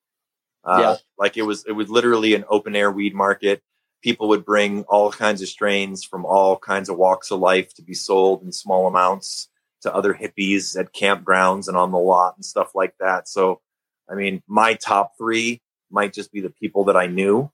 Uh, 0.64 0.80
yeah. 0.81 0.95
Like 1.18 1.38
it 1.38 1.44
was, 1.44 1.65
it 1.65 1.73
was 1.73 1.90
literally 1.90 2.35
an 2.35 2.45
open 2.49 2.76
air 2.76 2.91
weed 2.91 3.14
market. 3.14 3.61
People 4.02 4.30
would 4.30 4.45
bring 4.45 4.84
all 4.84 5.11
kinds 5.11 5.41
of 5.41 5.48
strains 5.48 6.03
from 6.03 6.26
all 6.26 6.57
kinds 6.57 6.90
of 6.90 6.98
walks 6.98 7.31
of 7.31 7.40
life 7.40 7.73
to 7.76 7.81
be 7.81 7.94
sold 7.94 8.44
in 8.44 8.52
small 8.52 8.88
amounts 8.88 9.49
to 9.81 9.94
other 9.94 10.14
hippies 10.14 10.77
at 10.80 10.94
campgrounds 10.94 11.68
and 11.68 11.77
on 11.77 11.91
the 11.91 11.98
lot 11.98 12.35
and 12.35 12.45
stuff 12.45 12.73
like 12.73 12.94
that. 12.99 13.27
So, 13.27 13.61
I 14.10 14.15
mean, 14.15 14.41
my 14.48 14.73
top 14.73 15.14
three 15.18 15.61
might 15.91 16.14
just 16.14 16.31
be 16.31 16.41
the 16.41 16.49
people 16.49 16.85
that 16.85 16.98
I 16.98 17.07
knew. 17.07 17.52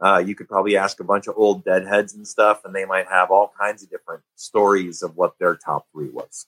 Uh, 0.00 0.18
you 0.18 0.36
could 0.36 0.48
probably 0.48 0.76
ask 0.76 1.00
a 1.00 1.04
bunch 1.04 1.26
of 1.26 1.34
old 1.36 1.64
deadheads 1.64 2.14
and 2.14 2.26
stuff, 2.26 2.60
and 2.64 2.74
they 2.74 2.84
might 2.84 3.06
have 3.08 3.30
all 3.30 3.52
kinds 3.60 3.82
of 3.82 3.90
different 3.90 4.22
stories 4.36 5.02
of 5.02 5.16
what 5.16 5.34
their 5.40 5.56
top 5.56 5.86
three 5.92 6.10
was. 6.10 6.46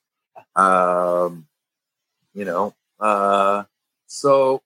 Um, 0.55 1.47
you 2.35 2.45
know, 2.45 2.75
uh, 2.99 3.65
so 4.07 4.63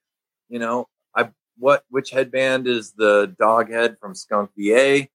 you 0.49 0.59
know, 0.59 0.89
I 1.15 1.31
what 1.59 1.85
which 1.91 2.11
headband 2.11 2.67
is 2.67 2.93
the 2.93 3.35
dog 3.39 3.71
head 3.71 3.97
from 4.01 4.15
Skunk 4.15 4.51
VA? 4.57 5.09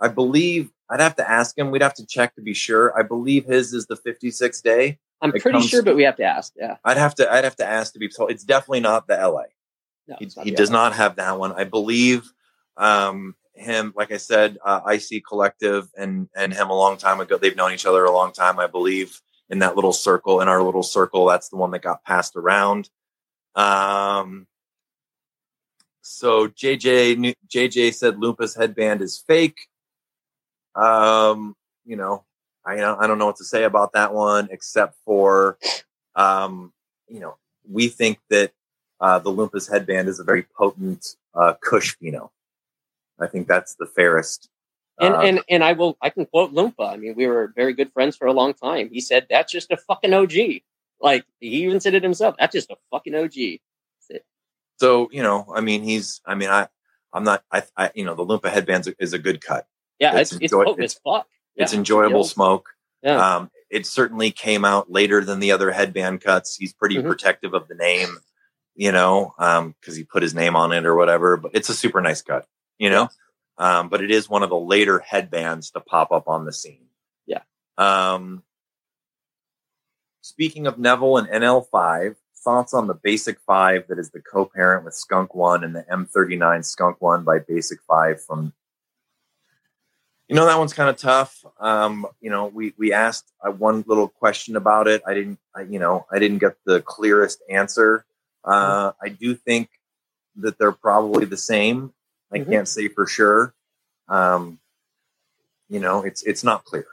I 0.00 0.08
believe 0.08 0.70
I'd 0.90 1.00
have 1.00 1.16
to 1.16 1.28
ask 1.28 1.56
him. 1.56 1.70
We'd 1.70 1.82
have 1.82 1.94
to 1.94 2.06
check 2.06 2.34
to 2.36 2.42
be 2.42 2.54
sure. 2.54 2.96
I 2.98 3.02
believe 3.02 3.46
his 3.46 3.72
is 3.72 3.86
the 3.86 3.96
56 3.96 4.60
day. 4.60 4.98
I'm 5.20 5.34
it 5.34 5.42
pretty 5.42 5.60
sure, 5.62 5.82
but 5.82 5.96
we 5.96 6.02
have 6.02 6.16
to 6.16 6.24
ask. 6.24 6.52
Yeah, 6.56 6.76
I'd 6.84 6.98
have 6.98 7.14
to. 7.16 7.32
I'd 7.32 7.44
have 7.44 7.56
to 7.56 7.66
ask 7.66 7.94
to 7.94 7.98
be 7.98 8.08
told. 8.08 8.30
It's 8.30 8.44
definitely 8.44 8.80
not 8.80 9.06
the 9.06 9.14
LA. 9.14 9.44
No, 10.08 10.16
he, 10.18 10.28
he 10.44 10.50
does 10.50 10.70
LA. 10.70 10.76
not 10.76 10.92
have 10.94 11.16
that 11.16 11.38
one. 11.38 11.52
I 11.52 11.64
believe 11.64 12.30
um, 12.76 13.34
him. 13.54 13.94
Like 13.96 14.12
I 14.12 14.18
said, 14.18 14.58
uh, 14.64 14.80
IC 14.86 15.24
Collective 15.26 15.88
and 15.96 16.28
and 16.36 16.52
him 16.52 16.68
a 16.68 16.76
long 16.76 16.98
time 16.98 17.20
ago. 17.20 17.38
They've 17.38 17.56
known 17.56 17.72
each 17.72 17.86
other 17.86 18.04
a 18.04 18.12
long 18.12 18.32
time. 18.32 18.58
I 18.58 18.66
believe 18.66 19.20
in 19.50 19.60
that 19.60 19.76
little 19.76 19.92
circle. 19.92 20.40
In 20.40 20.48
our 20.48 20.62
little 20.62 20.82
circle, 20.82 21.26
that's 21.26 21.48
the 21.48 21.56
one 21.56 21.70
that 21.72 21.82
got 21.82 22.04
passed 22.04 22.36
around. 22.36 22.90
Um, 23.54 24.46
so 26.02 26.48
JJ 26.48 27.34
JJ 27.48 27.94
said 27.94 28.16
Loompa's 28.16 28.54
headband 28.54 29.02
is 29.02 29.18
fake. 29.18 29.68
Um, 30.74 31.56
you 31.84 31.96
know, 31.96 32.24
I 32.64 32.74
I 32.74 33.06
don't 33.06 33.18
know 33.18 33.26
what 33.26 33.36
to 33.36 33.44
say 33.44 33.64
about 33.64 33.92
that 33.92 34.12
one 34.12 34.48
except 34.50 34.96
for, 35.04 35.58
um, 36.14 36.72
you 37.08 37.20
know, 37.20 37.36
we 37.68 37.88
think 37.88 38.18
that 38.30 38.52
uh, 39.00 39.18
the 39.18 39.30
Loompas 39.30 39.70
headband 39.70 40.08
is 40.08 40.20
a 40.20 40.24
very 40.24 40.46
potent 40.56 41.16
uh, 41.34 41.54
Kush 41.60 41.96
pheno. 41.96 42.30
I 43.18 43.26
think 43.26 43.48
that's 43.48 43.74
the 43.74 43.86
fairest. 43.86 44.48
And 44.98 45.14
uh, 45.14 45.18
and 45.18 45.40
and 45.48 45.64
I 45.64 45.72
will 45.72 45.96
I 46.00 46.10
can 46.10 46.26
quote 46.26 46.54
Loompa. 46.54 46.88
I 46.88 46.96
mean, 46.96 47.14
we 47.16 47.26
were 47.26 47.52
very 47.54 47.74
good 47.74 47.92
friends 47.92 48.16
for 48.16 48.26
a 48.26 48.32
long 48.32 48.54
time. 48.54 48.88
He 48.90 49.00
said 49.00 49.26
that's 49.28 49.52
just 49.52 49.70
a 49.70 49.76
fucking 49.76 50.14
OG. 50.14 50.62
Like 51.00 51.24
he 51.40 51.64
even 51.64 51.80
said 51.80 51.94
it 51.94 52.02
himself. 52.02 52.36
That's 52.38 52.54
just 52.54 52.70
a 52.70 52.76
fucking 52.90 53.14
OG. 53.14 53.60
So 54.78 55.08
you 55.10 55.22
know, 55.22 55.46
I 55.54 55.60
mean, 55.60 55.82
he's. 55.82 56.20
I 56.26 56.34
mean, 56.34 56.50
I 56.50 56.68
I'm 57.12 57.24
not. 57.24 57.42
I, 57.50 57.62
I 57.76 57.90
you 57.94 58.04
know, 58.04 58.14
the 58.14 58.24
Loompa 58.24 58.50
headband 58.50 58.92
is 58.98 59.12
a 59.12 59.18
good 59.18 59.40
cut. 59.40 59.66
Yeah, 59.98 60.18
it's, 60.18 60.32
it's, 60.32 60.42
enjoy, 60.42 60.62
it's, 60.62 60.78
it's 60.78 60.94
fuck. 60.94 61.26
Yeah, 61.54 61.64
it's 61.64 61.72
enjoyable 61.72 62.24
smoke. 62.24 62.70
Yeah. 63.02 63.36
Um, 63.36 63.50
it 63.70 63.86
certainly 63.86 64.30
came 64.30 64.64
out 64.64 64.90
later 64.90 65.24
than 65.24 65.40
the 65.40 65.52
other 65.52 65.70
headband 65.70 66.20
cuts. 66.20 66.56
He's 66.56 66.72
pretty 66.72 66.96
mm-hmm. 66.96 67.08
protective 67.08 67.54
of 67.54 67.68
the 67.68 67.74
name, 67.74 68.18
you 68.74 68.92
know, 68.92 69.34
um, 69.38 69.74
because 69.80 69.96
he 69.96 70.04
put 70.04 70.22
his 70.22 70.34
name 70.34 70.54
on 70.54 70.72
it 70.72 70.84
or 70.84 70.94
whatever. 70.94 71.36
But 71.36 71.52
it's 71.54 71.68
a 71.70 71.74
super 71.74 72.00
nice 72.00 72.22
cut, 72.22 72.46
you 72.78 72.90
know. 72.90 73.08
Um, 73.58 73.88
but 73.88 74.02
it 74.02 74.10
is 74.10 74.28
one 74.28 74.42
of 74.42 74.50
the 74.50 74.58
later 74.58 74.98
headbands 74.98 75.70
to 75.70 75.80
pop 75.80 76.12
up 76.12 76.28
on 76.28 76.44
the 76.44 76.52
scene. 76.52 76.86
Yeah. 77.26 77.42
Um, 77.78 78.42
speaking 80.20 80.66
of 80.66 80.78
Neville 80.78 81.16
and 81.16 81.28
NL5, 81.28 82.16
thoughts 82.46 82.74
on 82.74 82.86
the 82.86 82.94
Basic 82.94 83.40
Five 83.40 83.88
that 83.88 83.98
is 83.98 84.10
the 84.10 84.20
co-parent 84.20 84.84
with 84.84 84.94
Skunk 84.94 85.34
One 85.34 85.64
and 85.64 85.74
the 85.74 85.84
M39 85.90 86.64
Skunk 86.64 87.00
One 87.00 87.24
by 87.24 87.40
Basic 87.40 87.80
Five 87.88 88.22
from 88.22 88.52
you 90.28 90.34
know 90.34 90.46
that 90.46 90.58
one's 90.58 90.72
kind 90.72 90.90
of 90.90 90.96
tough. 90.96 91.44
Um, 91.60 92.06
you 92.20 92.30
know, 92.30 92.46
we 92.46 92.74
we 92.76 92.92
asked 92.92 93.32
uh, 93.44 93.50
one 93.50 93.84
little 93.86 94.08
question 94.08 94.56
about 94.56 94.88
it. 94.88 95.02
I 95.06 95.14
didn't, 95.14 95.38
I, 95.54 95.62
you 95.62 95.78
know, 95.78 96.06
I 96.10 96.18
didn't 96.18 96.38
get 96.38 96.56
the 96.64 96.80
clearest 96.82 97.42
answer. 97.48 98.04
Uh, 98.44 98.92
I 99.00 99.08
do 99.08 99.34
think 99.34 99.68
that 100.36 100.58
they're 100.58 100.72
probably 100.72 101.26
the 101.26 101.36
same. 101.36 101.92
I 102.32 102.38
mm-hmm. 102.38 102.50
can't 102.50 102.68
say 102.68 102.88
for 102.88 103.06
sure. 103.06 103.54
Um, 104.08 104.58
you 105.68 105.80
know, 105.80 106.02
it's 106.02 106.22
it's 106.22 106.44
not 106.44 106.64
clear. 106.64 106.86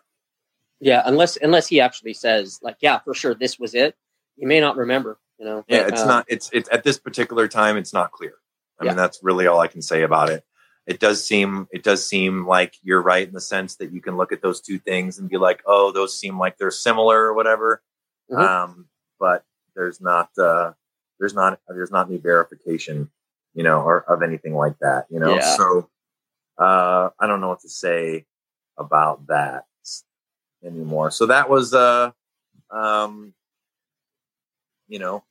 Yeah, 0.80 1.04
unless 1.06 1.38
unless 1.38 1.68
he 1.68 1.80
actually 1.80 2.14
says 2.14 2.60
like, 2.62 2.78
yeah, 2.82 3.00
for 3.00 3.14
sure, 3.14 3.36
this 3.36 3.60
was 3.60 3.76
it. 3.76 3.96
You 4.36 4.48
may 4.48 4.60
not 4.60 4.78
remember. 4.78 5.20
You 5.40 5.46
know. 5.46 5.66
Yeah, 5.68 5.84
but, 5.84 5.94
it's 5.94 6.02
uh, 6.02 6.08
not. 6.08 6.26
It's 6.28 6.50
it's 6.54 6.70
at 6.72 6.84
this 6.84 6.98
particular 6.98 7.48
time, 7.48 7.78
it's 7.78 7.94
not 7.94 8.12
clear. 8.12 8.34
I 8.80 8.86
yeah. 8.86 8.92
mean, 8.92 8.98
that's 8.98 9.20
really 9.22 9.48
all 9.48 9.60
I 9.60 9.68
can 9.68 9.82
say 9.82 10.02
about 10.02 10.30
it 10.30 10.44
it 10.86 11.00
does 11.00 11.26
seem 11.26 11.68
it 11.72 11.84
does 11.84 12.06
seem 12.06 12.46
like 12.46 12.76
you're 12.84 13.02
right 13.02 13.28
in 13.28 13.34
the 13.34 13.42
sense 13.42 13.76
that 13.78 13.92
you 13.92 14.02
can 14.02 14.18
look 14.18 14.32
at 14.32 14.42
those 14.42 14.62
two 14.62 14.80
things 14.80 15.18
and 15.18 15.30
be 15.30 15.38
like, 15.38 15.62
oh, 15.66 15.92
those 15.92 16.18
seem 16.18 16.38
like 16.38 16.58
they're 16.58 16.72
similar 16.72 17.22
or 17.22 17.34
whatever. 17.34 17.82
Mm-hmm. 18.30 18.42
Um, 18.42 18.86
but 19.20 19.44
there's 19.76 20.02
not 20.02 20.30
uh, 20.38 20.74
there's 21.20 21.34
not 21.34 21.60
there's 21.70 21.92
not 21.92 22.10
any 22.10 22.18
verification, 22.18 23.10
you 23.54 23.64
know, 23.64 23.82
or 23.82 24.02
of 24.10 24.22
anything 24.22 24.56
like 24.56 24.78
that, 24.80 25.06
you 25.10 25.20
know. 25.20 25.36
Yeah. 25.36 25.56
So 25.56 25.90
uh, 26.58 27.10
I 27.20 27.28
don't 27.28 27.42
know 27.42 27.50
what 27.50 27.62
to 27.62 27.70
say 27.70 28.26
about 28.78 29.28
that 29.28 29.66
anymore. 30.64 31.12
So 31.12 31.28
that 31.28 31.50
was 31.50 31.74
uh, 31.74 32.12
um, 32.72 33.34
you 34.88 35.00
know, 35.00 35.24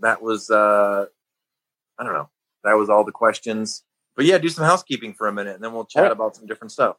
that 0.00 0.22
was 0.22 0.50
uh, 0.50 1.06
I 1.98 2.04
don't 2.04 2.14
know. 2.14 2.30
That 2.64 2.74
was 2.74 2.90
all 2.90 3.04
the 3.04 3.12
questions 3.12 3.84
but 4.16 4.24
yeah, 4.24 4.38
do 4.38 4.48
some 4.48 4.64
housekeeping 4.64 5.12
for 5.12 5.28
a 5.28 5.32
minute, 5.32 5.54
and 5.54 5.62
then 5.62 5.72
we'll 5.72 5.84
chat 5.84 6.04
right. 6.04 6.12
about 6.12 6.34
some 6.34 6.46
different 6.46 6.72
stuff. 6.72 6.96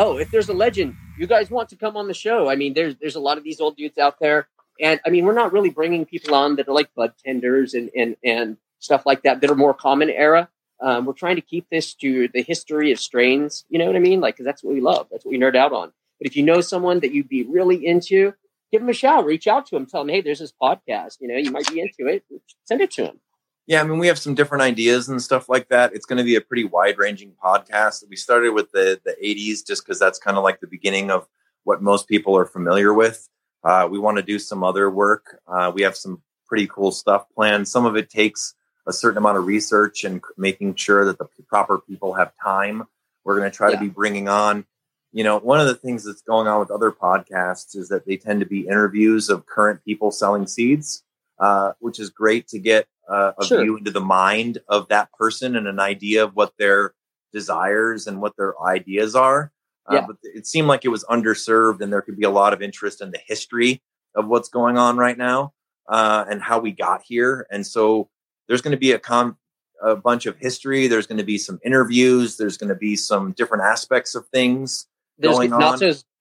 Oh, 0.00 0.16
if 0.16 0.30
there's 0.30 0.48
a 0.48 0.54
legend, 0.54 0.94
you 1.18 1.26
guys 1.26 1.50
want 1.50 1.68
to 1.70 1.76
come 1.76 1.96
on 1.96 2.06
the 2.06 2.14
show? 2.14 2.48
I 2.48 2.54
mean, 2.54 2.72
there's 2.74 2.94
there's 3.00 3.16
a 3.16 3.20
lot 3.20 3.36
of 3.36 3.42
these 3.42 3.60
old 3.60 3.76
dudes 3.76 3.98
out 3.98 4.20
there, 4.20 4.46
and 4.80 5.00
I 5.04 5.10
mean, 5.10 5.24
we're 5.24 5.34
not 5.34 5.52
really 5.52 5.70
bringing 5.70 6.06
people 6.06 6.36
on 6.36 6.54
that 6.56 6.68
are 6.68 6.74
like 6.74 6.94
bud 6.94 7.14
tenders 7.24 7.74
and 7.74 7.90
and 7.96 8.16
and 8.24 8.56
stuff 8.78 9.04
like 9.04 9.22
that 9.22 9.40
that 9.40 9.50
are 9.50 9.56
more 9.56 9.74
common 9.74 10.08
era. 10.08 10.48
Um, 10.80 11.04
we're 11.04 11.14
trying 11.14 11.34
to 11.34 11.42
keep 11.42 11.66
this 11.68 11.94
to 11.94 12.28
the 12.32 12.42
history 12.42 12.92
of 12.92 13.00
strains. 13.00 13.64
You 13.68 13.80
know 13.80 13.86
what 13.86 13.96
I 13.96 13.98
mean? 13.98 14.20
Like, 14.20 14.36
because 14.36 14.46
that's 14.46 14.62
what 14.62 14.72
we 14.72 14.80
love. 14.80 15.08
That's 15.10 15.24
what 15.24 15.32
we 15.32 15.38
nerd 15.38 15.56
out 15.56 15.72
on. 15.72 15.92
But 16.20 16.28
if 16.28 16.36
you 16.36 16.44
know 16.44 16.60
someone 16.60 17.00
that 17.00 17.12
you'd 17.12 17.28
be 17.28 17.42
really 17.42 17.84
into, 17.84 18.34
give 18.70 18.80
them 18.80 18.88
a 18.88 18.92
shout, 18.92 19.24
reach 19.24 19.48
out 19.48 19.66
to 19.66 19.74
them. 19.74 19.86
tell 19.86 20.02
them, 20.04 20.14
hey, 20.14 20.20
there's 20.20 20.38
this 20.38 20.52
podcast. 20.52 21.16
You 21.18 21.26
know, 21.26 21.36
you 21.36 21.50
might 21.50 21.68
be 21.68 21.80
into 21.80 22.06
it. 22.06 22.24
Send 22.64 22.80
it 22.80 22.92
to 22.92 23.06
him. 23.06 23.20
Yeah, 23.68 23.82
I 23.82 23.84
mean, 23.84 23.98
we 23.98 24.06
have 24.06 24.18
some 24.18 24.34
different 24.34 24.62
ideas 24.62 25.10
and 25.10 25.22
stuff 25.22 25.50
like 25.50 25.68
that. 25.68 25.92
It's 25.92 26.06
going 26.06 26.16
to 26.16 26.24
be 26.24 26.36
a 26.36 26.40
pretty 26.40 26.64
wide 26.64 26.96
ranging 26.96 27.34
podcast. 27.42 28.02
We 28.08 28.16
started 28.16 28.54
with 28.54 28.72
the 28.72 28.98
the 29.04 29.14
80s 29.22 29.64
just 29.64 29.84
because 29.84 30.00
that's 30.00 30.18
kind 30.18 30.38
of 30.38 30.42
like 30.42 30.60
the 30.60 30.66
beginning 30.66 31.10
of 31.10 31.28
what 31.64 31.82
most 31.82 32.08
people 32.08 32.34
are 32.36 32.46
familiar 32.46 32.94
with. 32.94 33.28
Uh, 33.62 33.86
we 33.90 33.98
want 33.98 34.16
to 34.16 34.22
do 34.22 34.38
some 34.38 34.64
other 34.64 34.88
work. 34.88 35.40
Uh, 35.46 35.70
we 35.72 35.82
have 35.82 35.96
some 35.96 36.22
pretty 36.46 36.66
cool 36.66 36.90
stuff 36.90 37.26
planned. 37.34 37.68
Some 37.68 37.84
of 37.84 37.94
it 37.94 38.08
takes 38.08 38.54
a 38.86 38.92
certain 38.92 39.18
amount 39.18 39.36
of 39.36 39.44
research 39.44 40.02
and 40.02 40.22
making 40.38 40.76
sure 40.76 41.04
that 41.04 41.18
the 41.18 41.28
proper 41.46 41.78
people 41.78 42.14
have 42.14 42.32
time. 42.42 42.84
We're 43.22 43.38
going 43.38 43.50
to 43.50 43.54
try 43.54 43.68
yeah. 43.68 43.76
to 43.76 43.80
be 43.80 43.90
bringing 43.90 44.28
on 44.28 44.64
you 45.12 45.24
know, 45.24 45.38
one 45.38 45.60
of 45.60 45.66
the 45.66 45.74
things 45.74 46.04
that's 46.04 46.22
going 46.22 46.46
on 46.46 46.60
with 46.60 46.70
other 46.70 46.92
podcasts 46.92 47.74
is 47.74 47.88
that 47.88 48.06
they 48.06 48.16
tend 48.16 48.40
to 48.40 48.46
be 48.46 48.66
interviews 48.66 49.28
of 49.30 49.46
current 49.46 49.82
people 49.84 50.10
selling 50.10 50.46
seeds, 50.46 51.02
uh, 51.38 51.72
which 51.80 51.98
is 51.98 52.10
great 52.10 52.46
to 52.48 52.58
get 52.58 52.86
uh, 53.08 53.32
a 53.38 53.44
sure. 53.44 53.62
view 53.62 53.76
into 53.76 53.90
the 53.90 54.00
mind 54.00 54.58
of 54.68 54.88
that 54.88 55.12
person 55.12 55.56
and 55.56 55.66
an 55.66 55.80
idea 55.80 56.24
of 56.24 56.34
what 56.34 56.52
their 56.58 56.94
desires 57.32 58.06
and 58.06 58.20
what 58.20 58.36
their 58.36 58.60
ideas 58.62 59.14
are. 59.14 59.52
Uh, 59.86 59.94
yeah. 59.94 60.06
But 60.06 60.16
it 60.22 60.46
seemed 60.46 60.68
like 60.68 60.84
it 60.84 60.88
was 60.88 61.04
underserved, 61.04 61.80
and 61.80 61.92
there 61.92 62.02
could 62.02 62.16
be 62.16 62.24
a 62.24 62.30
lot 62.30 62.52
of 62.52 62.60
interest 62.60 63.00
in 63.00 63.10
the 63.10 63.20
history 63.26 63.82
of 64.14 64.28
what's 64.28 64.48
going 64.48 64.76
on 64.76 64.96
right 64.96 65.16
now 65.16 65.52
uh, 65.88 66.24
and 66.28 66.42
how 66.42 66.58
we 66.58 66.72
got 66.72 67.02
here. 67.02 67.46
And 67.50 67.66
so 67.66 68.08
there's 68.46 68.60
going 68.60 68.72
to 68.72 68.78
be 68.78 68.92
a 68.92 68.98
com- 68.98 69.38
a 69.82 69.96
bunch 69.96 70.26
of 70.26 70.36
history. 70.38 70.88
There's 70.88 71.06
going 71.06 71.18
to 71.18 71.24
be 71.24 71.38
some 71.38 71.60
interviews. 71.64 72.36
There's 72.36 72.56
going 72.56 72.68
to 72.68 72.74
be 72.74 72.96
some 72.96 73.32
different 73.32 73.64
aspects 73.64 74.14
of 74.14 74.26
things 74.28 74.86
there's 75.18 75.36
going 75.36 75.52
on. 75.52 75.78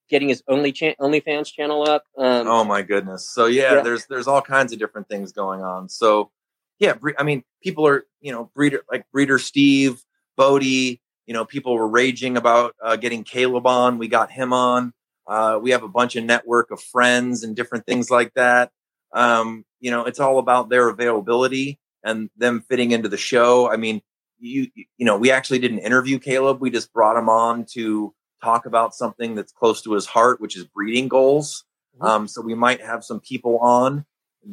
getting 0.09 0.29
his 0.29 0.43
only 0.47 0.71
cha- 0.71 0.93
OnlyFans 0.99 1.51
channel 1.51 1.83
up. 1.89 2.05
Um, 2.17 2.47
oh 2.47 2.63
my 2.63 2.81
goodness! 2.81 3.29
So 3.29 3.45
yeah, 3.47 3.75
yeah, 3.75 3.81
there's 3.81 4.05
there's 4.05 4.27
all 4.27 4.41
kinds 4.41 4.73
of 4.73 4.79
different 4.79 5.09
things 5.09 5.31
going 5.31 5.61
on. 5.61 5.89
So 5.89 6.31
yeah, 6.79 6.93
I 7.17 7.23
mean, 7.23 7.43
people 7.61 7.87
are 7.87 8.05
you 8.21 8.31
know 8.31 8.51
breeder 8.55 8.83
like 8.91 9.05
breeder 9.11 9.39
Steve 9.39 10.01
Bodhi. 10.35 11.01
You 11.25 11.33
know, 11.33 11.45
people 11.45 11.75
were 11.75 11.87
raging 11.87 12.37
about 12.37 12.75
uh, 12.81 12.95
getting 12.95 13.23
Caleb 13.23 13.67
on. 13.67 13.97
We 13.97 14.07
got 14.07 14.31
him 14.31 14.53
on. 14.53 14.93
Uh, 15.27 15.59
we 15.61 15.71
have 15.71 15.83
a 15.83 15.89
bunch 15.89 16.15
of 16.15 16.23
network 16.23 16.71
of 16.71 16.81
friends 16.81 17.43
and 17.43 17.55
different 17.55 17.85
things 17.85 18.09
like 18.09 18.33
that. 18.35 18.71
Um, 19.13 19.65
you 19.81 19.91
know, 19.91 20.05
it's 20.05 20.21
all 20.21 20.39
about 20.39 20.69
their 20.69 20.87
availability 20.87 21.79
and 22.03 22.29
them 22.37 22.63
fitting 22.69 22.91
into 22.91 23.09
the 23.09 23.17
show. 23.17 23.69
I 23.69 23.75
mean, 23.75 24.01
you 24.39 24.67
you 24.75 25.05
know 25.05 25.17
we 25.17 25.31
actually 25.31 25.59
didn't 25.59 25.79
interview 25.79 26.19
Caleb. 26.19 26.61
We 26.61 26.69
just 26.69 26.93
brought 26.93 27.17
him 27.17 27.29
on 27.29 27.65
to 27.73 28.13
talk 28.41 28.65
about 28.65 28.93
something 28.93 29.35
that's 29.35 29.51
close 29.51 29.81
to 29.81 29.93
his 29.93 30.05
heart, 30.05 30.39
which 30.39 30.55
is 30.55 30.65
breeding 30.65 31.07
goals. 31.07 31.65
Mm-hmm. 31.95 32.05
Um, 32.05 32.27
so 32.27 32.41
we 32.41 32.53
might 32.53 32.81
have 32.81 33.03
some 33.03 33.19
people 33.19 33.57
on 33.59 34.05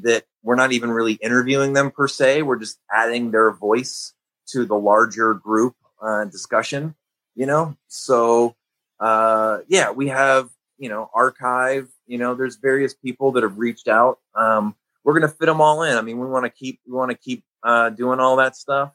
that 0.03 0.25
we're 0.43 0.57
not 0.57 0.73
even 0.73 0.91
really 0.91 1.15
interviewing 1.15 1.73
them 1.73 1.91
per 1.91 2.09
se. 2.09 2.43
We're 2.43 2.59
just 2.59 2.79
adding 2.93 3.31
their 3.31 3.51
voice 3.51 4.13
to 4.49 4.65
the 4.65 4.77
larger 4.77 5.35
group 5.35 5.75
uh, 6.01 6.25
discussion. 6.25 6.95
You 7.35 7.47
know, 7.47 7.77
so 7.89 8.55
uh, 9.01 9.59
yeah, 9.69 9.91
we 9.91 10.09
have 10.09 10.51
you 10.79 10.89
know 10.89 11.11
archive. 11.15 11.89
You 12.07 12.19
know, 12.19 12.35
there's 12.35 12.57
various 12.57 12.95
people 12.95 13.33
that 13.33 13.43
have 13.43 13.59
reached 13.59 13.89
out. 13.89 14.19
Um, 14.35 14.75
we're 15.03 15.15
gonna 15.15 15.29
fit 15.29 15.47
them 15.47 15.61
all 15.61 15.83
in. 15.83 15.97
I 15.97 16.03
mean, 16.03 16.19
we 16.19 16.27
want 16.27 16.45
to 16.45 16.51
keep 16.51 16.81
we 16.87 16.93
want 16.93 17.11
to 17.11 17.17
keep 17.17 17.45
uh, 17.63 17.91
doing 17.91 18.21
all 18.21 18.37
that 18.37 18.57
stuff. 18.57 18.93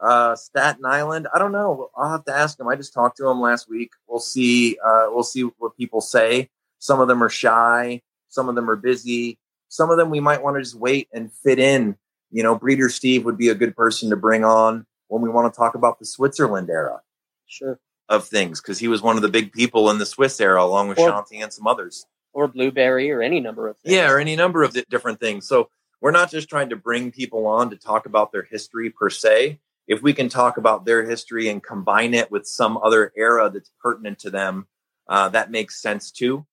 Uh, 0.00 0.34
Staten 0.34 0.84
Island, 0.86 1.28
I 1.34 1.38
don't 1.38 1.52
know. 1.52 1.90
I'll 1.94 2.10
have 2.10 2.24
to 2.24 2.34
ask 2.34 2.58
him. 2.58 2.68
I 2.68 2.76
just 2.76 2.94
talked 2.94 3.18
to 3.18 3.28
him 3.28 3.40
last 3.40 3.68
week. 3.68 3.90
We'll 4.08 4.18
see. 4.18 4.78
Uh, 4.84 5.06
we'll 5.10 5.22
see 5.22 5.42
what 5.58 5.76
people 5.76 6.00
say. 6.00 6.48
Some 6.78 7.00
of 7.00 7.08
them 7.08 7.22
are 7.22 7.28
shy. 7.28 8.00
Some 8.28 8.48
of 8.48 8.54
them 8.54 8.70
are 8.70 8.76
busy. 8.76 9.38
Some 9.70 9.90
of 9.90 9.96
them 9.96 10.10
we 10.10 10.20
might 10.20 10.42
want 10.42 10.56
to 10.56 10.62
just 10.62 10.74
wait 10.74 11.08
and 11.14 11.32
fit 11.32 11.58
in. 11.58 11.96
You 12.30 12.42
know, 12.42 12.54
Breeder 12.54 12.90
Steve 12.90 13.24
would 13.24 13.38
be 13.38 13.48
a 13.48 13.54
good 13.54 13.74
person 13.74 14.10
to 14.10 14.16
bring 14.16 14.44
on 14.44 14.84
when 15.08 15.22
we 15.22 15.30
want 15.30 15.52
to 15.52 15.56
talk 15.56 15.74
about 15.74 15.98
the 15.98 16.04
Switzerland 16.04 16.68
era. 16.68 17.00
Sure. 17.46 17.80
Of 18.08 18.26
things, 18.26 18.60
because 18.60 18.80
he 18.80 18.88
was 18.88 19.00
one 19.00 19.14
of 19.14 19.22
the 19.22 19.28
big 19.28 19.52
people 19.52 19.88
in 19.88 19.98
the 19.98 20.06
Swiss 20.06 20.40
era, 20.40 20.62
along 20.62 20.88
with 20.88 20.98
or, 20.98 21.08
Shanti 21.08 21.40
and 21.40 21.52
some 21.52 21.68
others. 21.68 22.06
Or 22.32 22.48
Blueberry, 22.48 23.10
or 23.12 23.22
any 23.22 23.38
number 23.38 23.68
of 23.68 23.78
things. 23.78 23.94
Yeah, 23.94 24.10
or 24.10 24.18
any 24.18 24.34
number 24.34 24.64
of 24.64 24.76
different 24.90 25.20
things. 25.20 25.46
So 25.46 25.70
we're 26.00 26.10
not 26.10 26.30
just 26.30 26.48
trying 26.48 26.70
to 26.70 26.76
bring 26.76 27.12
people 27.12 27.46
on 27.46 27.70
to 27.70 27.76
talk 27.76 28.06
about 28.06 28.32
their 28.32 28.42
history 28.42 28.90
per 28.90 29.10
se. 29.10 29.60
If 29.86 30.02
we 30.02 30.12
can 30.12 30.28
talk 30.28 30.56
about 30.56 30.84
their 30.84 31.04
history 31.08 31.48
and 31.48 31.62
combine 31.62 32.14
it 32.14 32.32
with 32.32 32.46
some 32.46 32.76
other 32.78 33.12
era 33.16 33.48
that's 33.48 33.70
pertinent 33.80 34.18
to 34.20 34.30
them, 34.30 34.66
uh, 35.08 35.28
that 35.28 35.50
makes 35.52 35.80
sense 35.80 36.10
too. 36.10 36.46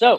So, 0.00 0.18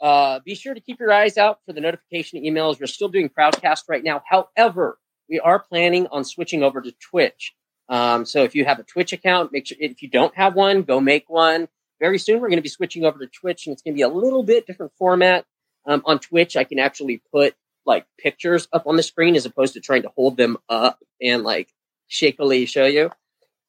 uh, 0.00 0.40
be 0.44 0.56
sure 0.56 0.74
to 0.74 0.80
keep 0.80 0.98
your 0.98 1.12
eyes 1.12 1.38
out 1.38 1.60
for 1.64 1.72
the 1.72 1.80
notification 1.80 2.42
emails. 2.42 2.80
We're 2.80 2.88
still 2.88 3.06
doing 3.06 3.28
Crowdcast 3.28 3.84
right 3.88 4.02
now. 4.02 4.24
However, 4.28 4.98
we 5.30 5.38
are 5.38 5.60
planning 5.60 6.08
on 6.10 6.24
switching 6.24 6.64
over 6.64 6.80
to 6.80 6.90
Twitch. 6.90 7.54
Um, 7.88 8.26
so 8.26 8.42
if 8.42 8.56
you 8.56 8.64
have 8.64 8.80
a 8.80 8.82
Twitch 8.82 9.12
account, 9.12 9.52
make 9.52 9.68
sure 9.68 9.76
if 9.78 10.02
you 10.02 10.10
don't 10.10 10.34
have 10.34 10.56
one, 10.56 10.82
go 10.82 10.98
make 10.98 11.30
one. 11.30 11.68
Very 12.00 12.18
soon, 12.18 12.40
we're 12.40 12.48
going 12.48 12.58
to 12.58 12.62
be 12.62 12.68
switching 12.68 13.04
over 13.04 13.20
to 13.20 13.28
Twitch, 13.28 13.68
and 13.68 13.72
it's 13.72 13.82
going 13.82 13.94
to 13.94 13.96
be 13.96 14.02
a 14.02 14.08
little 14.08 14.42
bit 14.42 14.66
different 14.66 14.90
format. 14.98 15.44
Um, 15.86 16.02
on 16.06 16.18
Twitch, 16.18 16.56
I 16.56 16.64
can 16.64 16.80
actually 16.80 17.22
put 17.32 17.54
like 17.86 18.06
pictures 18.18 18.66
up 18.72 18.88
on 18.88 18.96
the 18.96 19.02
screen 19.04 19.36
as 19.36 19.46
opposed 19.46 19.74
to 19.74 19.80
trying 19.80 20.02
to 20.02 20.10
hold 20.16 20.36
them 20.36 20.56
up 20.68 20.98
and 21.22 21.44
like 21.44 21.72
shakily 22.08 22.66
show 22.66 22.86
you. 22.86 23.12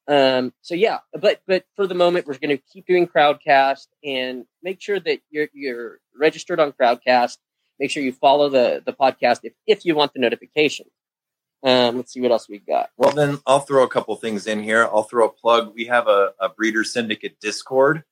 Um, 0.08 0.54
so 0.62 0.76
yeah, 0.76 1.00
but 1.20 1.42
but 1.48 1.66
for 1.76 1.88
the 1.88 1.96
moment, 1.96 2.28
we're 2.28 2.38
going 2.38 2.56
to 2.56 2.64
keep 2.72 2.86
doing 2.86 3.08
Crowdcast 3.08 3.88
and 4.04 4.46
make 4.62 4.82
sure 4.82 5.00
that 5.00 5.20
you're 5.30 5.48
you're 5.54 6.00
registered 6.18 6.60
on 6.60 6.74
Crowdcast. 6.74 7.38
Make 7.80 7.92
sure 7.92 8.04
you 8.04 8.14
follow 8.14 8.50
the 8.50 8.84
the 8.86 8.94
podcast 8.94 9.40
if 9.44 9.54
if 9.66 9.86
you 9.86 9.96
want 9.96 10.14
the 10.14 10.20
notification. 10.20 10.86
Um, 11.64 11.98
let's 11.98 12.14
see 12.14 12.22
what 12.22 12.32
else 12.32 12.48
we 12.48 12.60
got. 12.60 12.92
Well, 12.96 13.12
then 13.12 13.40
I'll 13.48 13.60
throw 13.60 13.84
a 13.84 13.90
couple 13.90 14.16
things 14.18 14.46
in 14.46 14.62
here. 14.62 14.84
I'll 14.84 15.04
throw 15.04 15.26
a 15.26 15.32
plug. 15.32 15.74
We 15.74 15.86
have 15.86 16.08
a, 16.08 16.34
a 16.40 16.50
Breeder 16.50 16.84
Syndicate 16.84 17.40
Discord 17.40 18.04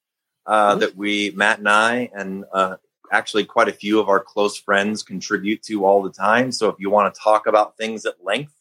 uh, 0.47 0.71
mm-hmm. 0.71 0.79
that 0.79 0.95
we, 0.95 1.31
Matt 1.35 1.59
and 1.59 1.69
I, 1.69 2.09
and 2.15 2.45
uh, 2.51 2.77
actually 3.11 3.45
quite 3.45 3.69
a 3.69 3.73
few 3.73 3.99
of 3.99 4.09
our 4.09 4.19
close 4.19 4.57
friends 4.57 5.03
contribute 5.03 5.61
to 5.63 5.85
all 5.85 6.01
the 6.01 6.11
time. 6.11 6.51
So 6.51 6.69
if 6.69 6.77
you 6.79 6.89
want 6.89 7.13
to 7.13 7.21
talk 7.21 7.45
about 7.45 7.77
things 7.77 8.07
at 8.07 8.23
length, 8.23 8.53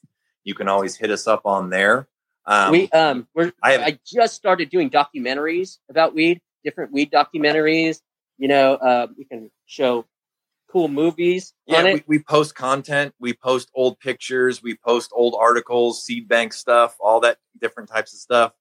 you 0.45 0.55
can 0.55 0.69
always 0.69 0.97
hit 0.97 1.11
us 1.11 1.27
up 1.27 1.47
on 1.47 1.71
there. 1.71 2.07
Um, 2.47 2.73
we 2.73 2.91
um, 2.91 3.29
we're 3.35 3.53
I, 3.63 3.73
have, 3.73 3.81
I, 3.83 3.99
just 4.05 4.35
started 4.35 4.69
doing 4.71 4.91
documentaries 4.91 5.79
about 5.89 6.15
weed, 6.15 6.41
different 6.65 6.93
weed 6.93 7.11
documentaries. 7.13 8.01
You 8.39 8.49
know, 8.49 8.75
uh, 8.75 9.07
we 9.17 9.25
can 9.25 9.51
show 9.67 10.07
cool 10.69 10.89
movies 10.89 11.53
yeah, 11.67 11.85
we, 11.85 12.05
we, 12.07 12.19
post 12.19 12.55
content, 12.55 13.15
we 13.21 13.35
post 13.35 13.71
old 13.75 14.01
pictures, 14.01 14.63
we 14.63 14.77
post 14.77 15.11
old 15.15 15.37
articles, 15.39 16.05
seed 16.05 16.29
bank 16.29 16.53
stuff, 16.53 16.97
all 16.99 17.21
that 17.21 17.39
different 17.61 17.91
types 17.91 18.13
of 18.13 18.19
stuff. 18.19 18.53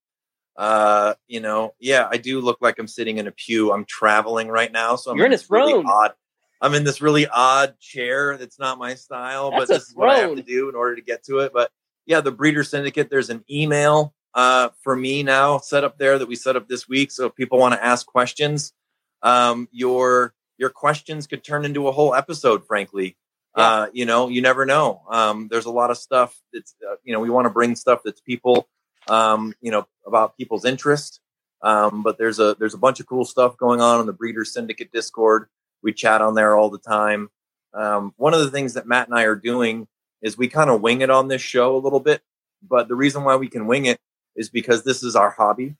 Uh, 0.58 1.14
you 1.28 1.40
know, 1.40 1.74
yeah, 1.80 2.08
I 2.12 2.18
do 2.18 2.41
look 2.41 2.58
like 2.62 2.78
I'm 2.78 2.88
sitting 2.88 3.18
in 3.18 3.28
a 3.28 3.32
pew. 3.32 3.72
I'm 3.72 3.86
traveling 3.86 4.49
right 4.49 4.72
now, 4.72 4.95
so 4.98 5.12
I'm 5.12 5.18
you're 5.18 5.26
in 5.26 5.34
a 5.34 5.38
throne. 5.38 5.68
Really 5.68 5.84
odd, 5.86 6.14
I'm 6.62 6.76
in 6.76 6.84
this 6.84 7.02
really 7.02 7.28
odd 7.28 7.80
chair. 7.80 8.38
That's 8.38 8.60
not 8.60 8.78
my 8.78 8.95
style, 8.95 9.52
That's 9.52 9.62
but 9.62 9.68
this 9.70 9.90
is 9.90 9.95
what 9.95 10.10
I 10.10 10.20
have 10.20 10.36
to 10.36 10.44
do 10.44 10.70
in 10.70 10.76
order 10.76 10.95
to 10.95 11.02
get 11.02 11.24
to 11.26 11.40
it. 11.40 11.52
But 11.53 11.72
yeah, 12.06 12.22
the 12.22 12.32
Breeder 12.32 12.64
Syndicate. 12.64 13.10
There's 13.10 13.30
an 13.30 13.44
email 13.49 14.14
uh, 14.34 14.69
for 14.82 14.95
me 14.95 15.23
now 15.23 15.57
set 15.57 15.84
up 15.84 15.98
there 15.98 16.18
that 16.18 16.28
we 16.28 16.36
set 16.36 16.56
up 16.56 16.68
this 16.68 16.88
week. 16.88 17.11
So 17.11 17.28
if 17.28 17.36
people 17.36 17.60
want 17.60 17.73
to 17.73 17.84
ask 17.84 18.06
questions, 18.06 18.73
um, 19.22 19.68
your 19.72 20.34
your 20.57 20.69
questions 20.69 21.28
could 21.28 21.44
turn 21.44 21.65
into 21.65 21.88
a 21.88 21.91
whole 21.91 22.15
episode. 22.15 22.65
Frankly, 22.65 23.18
yeah. 23.57 23.64
uh, 23.64 23.88
you 23.94 24.06
know, 24.06 24.30
you 24.30 24.41
never 24.41 24.65
know. 24.65 25.02
Um, 25.10 25.48
there's 25.49 25.65
a 25.65 25.72
lot 25.72 25.91
of 25.91 25.98
stuff 25.98 26.40
that's 26.53 26.76
uh, 26.88 26.95
you 27.03 27.14
know 27.14 27.19
we 27.19 27.30
want 27.30 27.45
to 27.45 27.49
bring 27.49 27.76
stuff 27.76 28.02
that's 28.03 28.22
people, 28.22 28.68
um, 29.07 29.53
you 29.61 29.72
know, 29.72 29.88
about 30.06 30.38
people's 30.38 30.65
interest. 30.65 31.19
Um, 31.64 32.02
but 32.02 32.18
there's 32.18 32.40
a 32.40 32.56
there's 32.57 32.73
a 32.73 32.80
bunch 32.80 32.99
of 32.99 33.06
cool 33.06 33.26
stuff 33.26 33.57
going 33.57 33.82
on 33.82 33.99
in 33.99 34.07
the 34.07 34.14
Breeder 34.14 34.45
Syndicate 34.45 34.91
Discord. 34.91 35.48
We 35.84 35.94
chat 35.94 36.22
on 36.22 36.36
there 36.36 36.56
all 36.56 36.69
the 36.69 36.80
time. 36.80 37.30
Um, 37.73 38.14
one 38.18 38.34
of 38.34 38.41
the 38.41 38.52
things 38.52 38.73
that 38.73 38.88
Matt 38.88 39.07
and 39.07 39.18
I 39.18 39.23
are 39.23 39.36
doing 39.36 39.88
is 40.22 40.38
we 40.38 40.48
kind 40.48 40.69
of 40.69 40.81
wing 40.81 41.02
it 41.02 41.10
on 41.10 41.27
this 41.27 41.41
show 41.41 41.76
a 41.76 41.80
little 41.80 41.99
bit. 41.99 42.22
But 42.68 42.88
the 42.88 42.95
reason 42.95 43.23
why 43.23 43.35
we 43.38 43.49
can 43.49 43.68
wing 43.68 43.85
it 43.85 43.99
is 44.35 44.49
because 44.49 44.84
this 44.84 45.03
is 45.03 45.15
our 45.15 45.31
hobby 45.31 45.76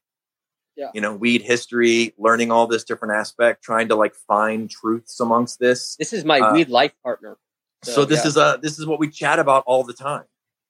yeah. 0.76 0.89
you 0.93 1.01
know, 1.01 1.13
weed 1.13 1.41
history, 1.41 2.13
learning 2.18 2.51
all 2.51 2.68
this 2.68 2.84
different 2.84 3.13
aspect, 3.13 3.63
trying 3.63 3.89
to 3.89 3.95
like 3.95 4.15
find 4.15 4.69
truths 4.69 5.19
amongst 5.19 5.59
this. 5.59 5.95
This 5.97 6.13
is 6.13 6.26
my 6.26 6.39
uh, 6.39 6.53
weed 6.53 6.69
life 6.69 6.93
partner. 7.03 7.38
So, 7.84 7.91
so 7.91 8.05
this 8.05 8.23
yeah. 8.23 8.27
is 8.27 8.38
uh 8.38 8.57
this 8.57 8.80
is 8.80 8.85
what 8.85 8.99
we 8.99 9.09
chat 9.09 9.39
about 9.39 9.63
all 9.65 9.84
the 9.84 9.93
time. 9.93 10.26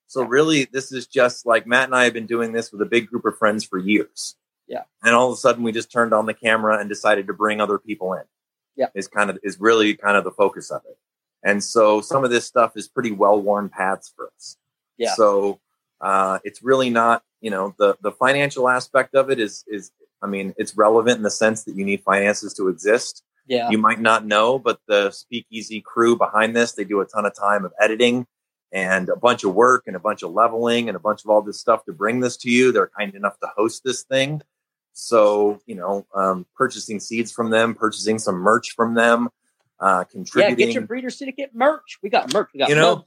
So 0.08 0.22
yeah. 0.22 0.28
really, 0.30 0.66
this 0.66 0.92
is 0.92 1.08
just 1.08 1.46
like 1.46 1.68
Matt 1.68 1.86
and 1.86 1.96
I 1.96 2.04
have 2.06 2.14
been 2.14 2.26
doing 2.26 2.52
this 2.52 2.72
with 2.72 2.82
a 2.82 2.86
big 2.86 3.08
group 3.08 3.26
of 3.26 3.38
friends 3.38 3.64
for 3.64 3.78
years. 3.78 4.36
Yeah. 4.68 4.84
And 5.04 5.16
all 5.16 5.28
of 5.32 5.34
a 5.34 5.38
sudden, 5.38 5.64
we 5.64 5.72
just 5.72 5.92
turned 5.92 6.14
on 6.14 6.26
the 6.26 6.34
camera 6.34 6.80
and 6.80 6.88
decided 6.88 7.28
to 7.28 7.34
bring 7.34 7.60
other 7.60 7.78
people 7.78 8.14
in. 8.14 8.24
Yeah. 8.76 8.88
Is 8.96 9.08
kind 9.08 9.30
of 9.30 9.38
is 9.44 9.60
really 9.60 9.96
kind 9.96 10.18
of 10.18 10.24
the 10.24 10.32
focus 10.32 10.72
of 10.72 10.82
it. 10.90 10.98
And 11.44 11.64
so 11.64 12.02
some 12.02 12.24
of 12.24 12.30
this 12.30 12.46
stuff 12.46 12.74
is 12.76 12.88
pretty 12.88 13.12
well 13.12 13.42
worn 13.42 13.70
paths 13.70 14.12
for 14.16 14.30
us. 14.36 14.58
Yeah. 14.98 15.14
So 15.16 15.60
uh, 16.00 16.40
it's 16.44 16.62
really 16.62 16.90
not, 16.90 17.24
you 17.42 17.50
know, 17.50 17.76
the 17.78 17.98
the 18.02 18.12
financial 18.12 18.70
aspect 18.70 19.16
of 19.16 19.30
it 19.30 19.40
is 19.40 19.64
is 19.68 19.92
I 20.22 20.28
mean, 20.28 20.54
it's 20.58 20.78
relevant 20.78 21.18
in 21.18 21.24
the 21.24 21.32
sense 21.32 21.64
that 21.64 21.76
you 21.76 21.84
need 21.84 22.02
finances 22.04 22.54
to 22.56 22.68
exist. 22.68 23.24
Yeah. 23.48 23.70
You 23.70 23.80
might 23.80 24.00
not 24.00 24.26
know, 24.26 24.60
but 24.60 24.80
the 24.88 25.12
Speakeasy 25.12 25.82
crew 25.82 26.16
behind 26.16 26.56
this, 26.56 26.74
they 26.74 26.84
do 26.84 27.02
a 27.02 27.06
ton 27.06 27.26
of 27.26 27.36
time 27.36 27.66
of 27.66 27.74
editing 27.80 28.28
and 28.72 29.10
a 29.10 29.16
bunch 29.16 29.44
of 29.44 29.54
work 29.54 29.84
and 29.88 29.96
a 29.96 30.00
bunch 30.00 30.24
of 30.24 30.32
leveling 30.32 30.88
and 30.88 30.96
a 30.96 31.00
bunch 31.00 31.24
of 31.24 31.30
all 31.30 31.42
this 31.42 31.60
stuff 31.60 31.84
to 31.86 31.94
bring 31.94 32.20
this 32.20 32.38
to 32.38 32.50
you. 32.50 32.72
They're 32.72 32.92
kind 32.98 33.14
enough 33.16 33.40
to 33.40 33.48
host 33.56 33.84
this 33.84 34.04
thing. 34.04 34.42
So, 34.94 35.60
you 35.66 35.76
know, 35.76 36.06
um, 36.14 36.46
purchasing 36.56 37.00
seeds 37.00 37.32
from 37.32 37.50
them, 37.50 37.74
purchasing 37.76 38.20
some 38.20 38.36
merch 38.36 38.74
from 38.76 38.94
them, 38.94 39.30
uh, 39.82 40.04
contributing. 40.04 40.60
Yeah, 40.60 40.66
get 40.66 40.74
your 40.74 40.86
breeder 40.86 41.10
syndicate 41.10 41.52
merch. 41.54 41.98
We 42.02 42.10
got 42.10 42.32
merch. 42.34 42.50
We 42.54 42.60
got 42.60 42.70
you 42.70 42.76
know, 42.76 43.04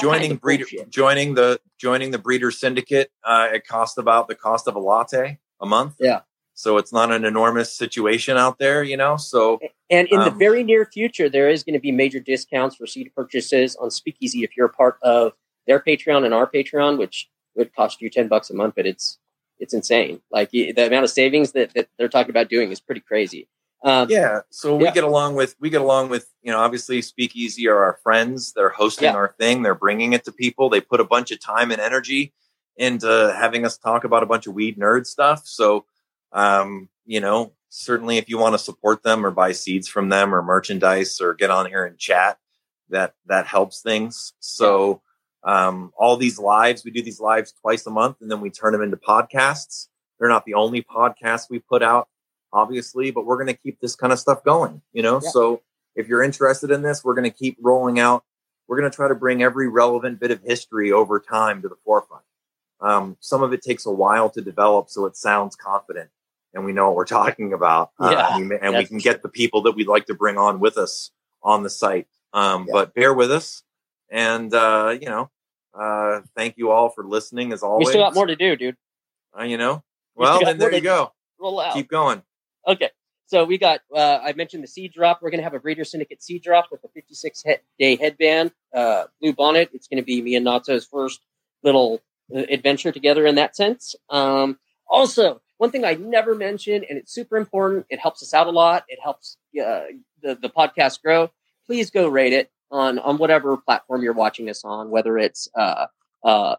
joining 0.00 0.36
breeder, 0.36 0.66
joining 0.88 1.34
the 1.34 1.60
joining 1.78 2.10
the 2.10 2.18
breeder 2.18 2.50
syndicate. 2.50 3.10
Uh, 3.24 3.48
it 3.52 3.66
costs 3.66 3.96
about 3.98 4.28
the 4.28 4.34
cost 4.34 4.68
of 4.68 4.76
a 4.76 4.78
latte 4.78 5.38
a 5.60 5.66
month. 5.66 5.96
Yeah, 5.98 6.20
so 6.52 6.76
it's 6.76 6.92
not 6.92 7.10
an 7.10 7.24
enormous 7.24 7.74
situation 7.74 8.36
out 8.36 8.58
there, 8.58 8.82
you 8.82 8.96
know. 8.96 9.16
So 9.16 9.60
and 9.88 10.06
in 10.08 10.18
um, 10.18 10.26
the 10.26 10.30
very 10.30 10.62
near 10.62 10.84
future, 10.84 11.30
there 11.30 11.48
is 11.48 11.64
going 11.64 11.74
to 11.74 11.80
be 11.80 11.90
major 11.90 12.20
discounts 12.20 12.76
for 12.76 12.86
seed 12.86 13.10
purchases 13.16 13.76
on 13.76 13.90
Speakeasy 13.90 14.44
if 14.44 14.56
you're 14.56 14.66
a 14.66 14.72
part 14.72 14.98
of 15.02 15.32
their 15.66 15.80
Patreon 15.80 16.24
and 16.24 16.34
our 16.34 16.46
Patreon, 16.46 16.98
which 16.98 17.30
would 17.56 17.74
cost 17.74 18.02
you 18.02 18.10
ten 18.10 18.28
bucks 18.28 18.50
a 18.50 18.54
month, 18.54 18.74
but 18.76 18.86
it's 18.86 19.18
it's 19.58 19.72
insane. 19.72 20.20
Like 20.30 20.50
the 20.50 20.70
amount 20.70 21.04
of 21.04 21.10
savings 21.10 21.52
that, 21.52 21.72
that 21.74 21.88
they're 21.98 22.08
talking 22.08 22.30
about 22.30 22.50
doing 22.50 22.70
is 22.70 22.80
pretty 22.80 23.00
crazy. 23.00 23.48
Um, 23.82 24.10
yeah, 24.10 24.40
so 24.50 24.76
we 24.76 24.84
yeah. 24.84 24.92
get 24.92 25.04
along 25.04 25.36
with 25.36 25.56
we 25.58 25.70
get 25.70 25.80
along 25.80 26.10
with 26.10 26.26
you 26.42 26.52
know 26.52 26.58
obviously 26.58 27.00
Speakeasy 27.00 27.66
are 27.66 27.82
our 27.82 27.98
friends. 28.02 28.52
They're 28.52 28.68
hosting 28.68 29.06
yeah. 29.06 29.14
our 29.14 29.34
thing. 29.38 29.62
They're 29.62 29.74
bringing 29.74 30.12
it 30.12 30.24
to 30.24 30.32
people. 30.32 30.68
They 30.68 30.80
put 30.80 31.00
a 31.00 31.04
bunch 31.04 31.30
of 31.30 31.40
time 31.40 31.70
and 31.70 31.80
energy 31.80 32.32
into 32.76 33.34
having 33.38 33.64
us 33.64 33.78
talk 33.78 34.04
about 34.04 34.22
a 34.22 34.26
bunch 34.26 34.46
of 34.46 34.54
weed 34.54 34.78
nerd 34.78 35.06
stuff. 35.06 35.42
So 35.44 35.86
um, 36.32 36.88
you 37.06 37.20
know, 37.20 37.52
certainly 37.70 38.18
if 38.18 38.28
you 38.28 38.38
want 38.38 38.54
to 38.54 38.58
support 38.58 39.02
them 39.02 39.24
or 39.24 39.30
buy 39.30 39.52
seeds 39.52 39.88
from 39.88 40.10
them 40.10 40.34
or 40.34 40.42
merchandise 40.42 41.20
or 41.20 41.34
get 41.34 41.50
on 41.50 41.66
here 41.66 41.84
and 41.84 41.98
chat, 41.98 42.38
that 42.90 43.14
that 43.26 43.46
helps 43.46 43.80
things. 43.80 44.34
So 44.40 45.00
um, 45.42 45.92
all 45.96 46.16
these 46.16 46.38
lives, 46.38 46.84
we 46.84 46.90
do 46.90 47.02
these 47.02 47.20
lives 47.20 47.54
twice 47.60 47.86
a 47.86 47.90
month, 47.90 48.18
and 48.20 48.30
then 48.30 48.40
we 48.40 48.50
turn 48.50 48.72
them 48.72 48.82
into 48.82 48.96
podcasts. 48.96 49.88
They're 50.18 50.28
not 50.28 50.44
the 50.44 50.54
only 50.54 50.82
podcasts 50.82 51.48
we 51.48 51.60
put 51.60 51.82
out, 51.82 52.08
obviously, 52.52 53.10
but 53.10 53.26
we're 53.26 53.36
going 53.36 53.54
to 53.54 53.60
keep 53.62 53.80
this 53.80 53.94
kind 53.94 54.12
of 54.12 54.18
stuff 54.18 54.42
going. 54.44 54.82
You 54.92 55.02
know, 55.02 55.20
yeah. 55.22 55.30
so 55.30 55.62
if 55.94 56.08
you're 56.08 56.22
interested 56.22 56.70
in 56.70 56.82
this, 56.82 57.04
we're 57.04 57.14
going 57.14 57.30
to 57.30 57.36
keep 57.36 57.56
rolling 57.60 57.98
out. 57.98 58.24
We're 58.68 58.78
going 58.78 58.90
to 58.90 58.94
try 58.94 59.08
to 59.08 59.14
bring 59.14 59.42
every 59.42 59.68
relevant 59.68 60.20
bit 60.20 60.30
of 60.30 60.40
history 60.42 60.92
over 60.92 61.18
time 61.18 61.62
to 61.62 61.68
the 61.68 61.76
forefront. 61.84 62.24
Um, 62.80 63.16
some 63.20 63.42
of 63.42 63.52
it 63.52 63.62
takes 63.62 63.84
a 63.84 63.90
while 63.90 64.30
to 64.30 64.40
develop, 64.40 64.88
so 64.88 65.06
it 65.06 65.16
sounds 65.16 65.56
confident 65.56 66.10
and 66.54 66.64
we 66.64 66.72
know 66.72 66.86
what 66.86 66.96
we're 66.96 67.04
talking 67.06 67.52
about. 67.52 67.90
Uh, 67.98 68.10
yeah, 68.12 68.36
and, 68.36 68.50
we, 68.50 68.58
and 68.58 68.76
we 68.76 68.84
can 68.84 68.98
get 68.98 69.22
the 69.22 69.28
people 69.28 69.62
that 69.62 69.72
we'd 69.72 69.88
like 69.88 70.06
to 70.06 70.14
bring 70.14 70.38
on 70.38 70.60
with 70.60 70.78
us 70.78 71.10
on 71.42 71.62
the 71.62 71.70
site. 71.70 72.06
Um, 72.32 72.66
yeah. 72.68 72.72
But 72.72 72.94
bear 72.94 73.12
with 73.12 73.30
us. 73.32 73.62
And, 74.10 74.52
uh, 74.52 74.96
you 75.00 75.08
know, 75.08 75.30
uh, 75.74 76.20
thank 76.36 76.58
you 76.58 76.70
all 76.70 76.88
for 76.88 77.04
listening 77.04 77.52
as 77.52 77.62
always. 77.62 77.86
We 77.86 77.92
still 77.92 78.02
got 78.02 78.14
more 78.14 78.26
to 78.26 78.36
do, 78.36 78.56
dude. 78.56 78.76
Uh, 79.38 79.44
you 79.44 79.56
know, 79.56 79.82
well, 80.16 80.40
then 80.44 80.58
there 80.58 80.74
you 80.74 80.80
go. 80.80 81.12
Roll 81.38 81.60
out. 81.60 81.74
Keep 81.74 81.88
going. 81.88 82.22
Okay. 82.66 82.90
So 83.26 83.44
we 83.44 83.58
got, 83.58 83.80
uh, 83.94 84.18
I 84.24 84.32
mentioned 84.32 84.64
the 84.64 84.68
seed 84.68 84.92
drop. 84.92 85.20
We're 85.22 85.30
going 85.30 85.38
to 85.38 85.44
have 85.44 85.54
a 85.54 85.60
Breeder 85.60 85.84
Syndicate 85.84 86.20
seed 86.20 86.42
drop 86.42 86.66
with 86.72 86.82
a 86.82 86.88
56 86.88 87.44
day 87.78 87.96
headband, 87.96 88.50
uh, 88.74 89.04
blue 89.20 89.32
bonnet. 89.32 89.70
It's 89.72 89.86
going 89.86 90.02
to 90.02 90.04
be 90.04 90.20
me 90.20 90.34
and 90.34 90.44
Natso's 90.44 90.84
first 90.84 91.20
little 91.62 92.00
uh, 92.34 92.40
adventure 92.50 92.90
together 92.90 93.26
in 93.26 93.36
that 93.36 93.54
sense. 93.54 93.94
Um, 94.08 94.58
also, 94.88 95.40
one 95.58 95.70
thing 95.70 95.84
I 95.84 95.94
never 95.94 96.34
mentioned, 96.34 96.86
and 96.88 96.98
it's 96.98 97.12
super 97.12 97.36
important. 97.36 97.86
It 97.88 98.00
helps 98.00 98.22
us 98.22 98.34
out 98.34 98.46
a 98.46 98.50
lot. 98.50 98.84
It 98.88 98.98
helps 99.00 99.36
uh, 99.54 99.82
the 100.22 100.34
the 100.34 100.48
podcast 100.48 101.02
grow. 101.02 101.30
Please 101.66 101.90
go 101.90 102.08
rate 102.08 102.32
it 102.32 102.50
on 102.70 102.98
on 102.98 103.18
whatever 103.18 103.56
platform 103.56 104.02
you're 104.02 104.12
watching 104.12 104.48
us 104.48 104.64
on, 104.64 104.90
whether 104.90 105.18
it's 105.18 105.48
uh, 105.54 105.86
uh, 106.24 106.56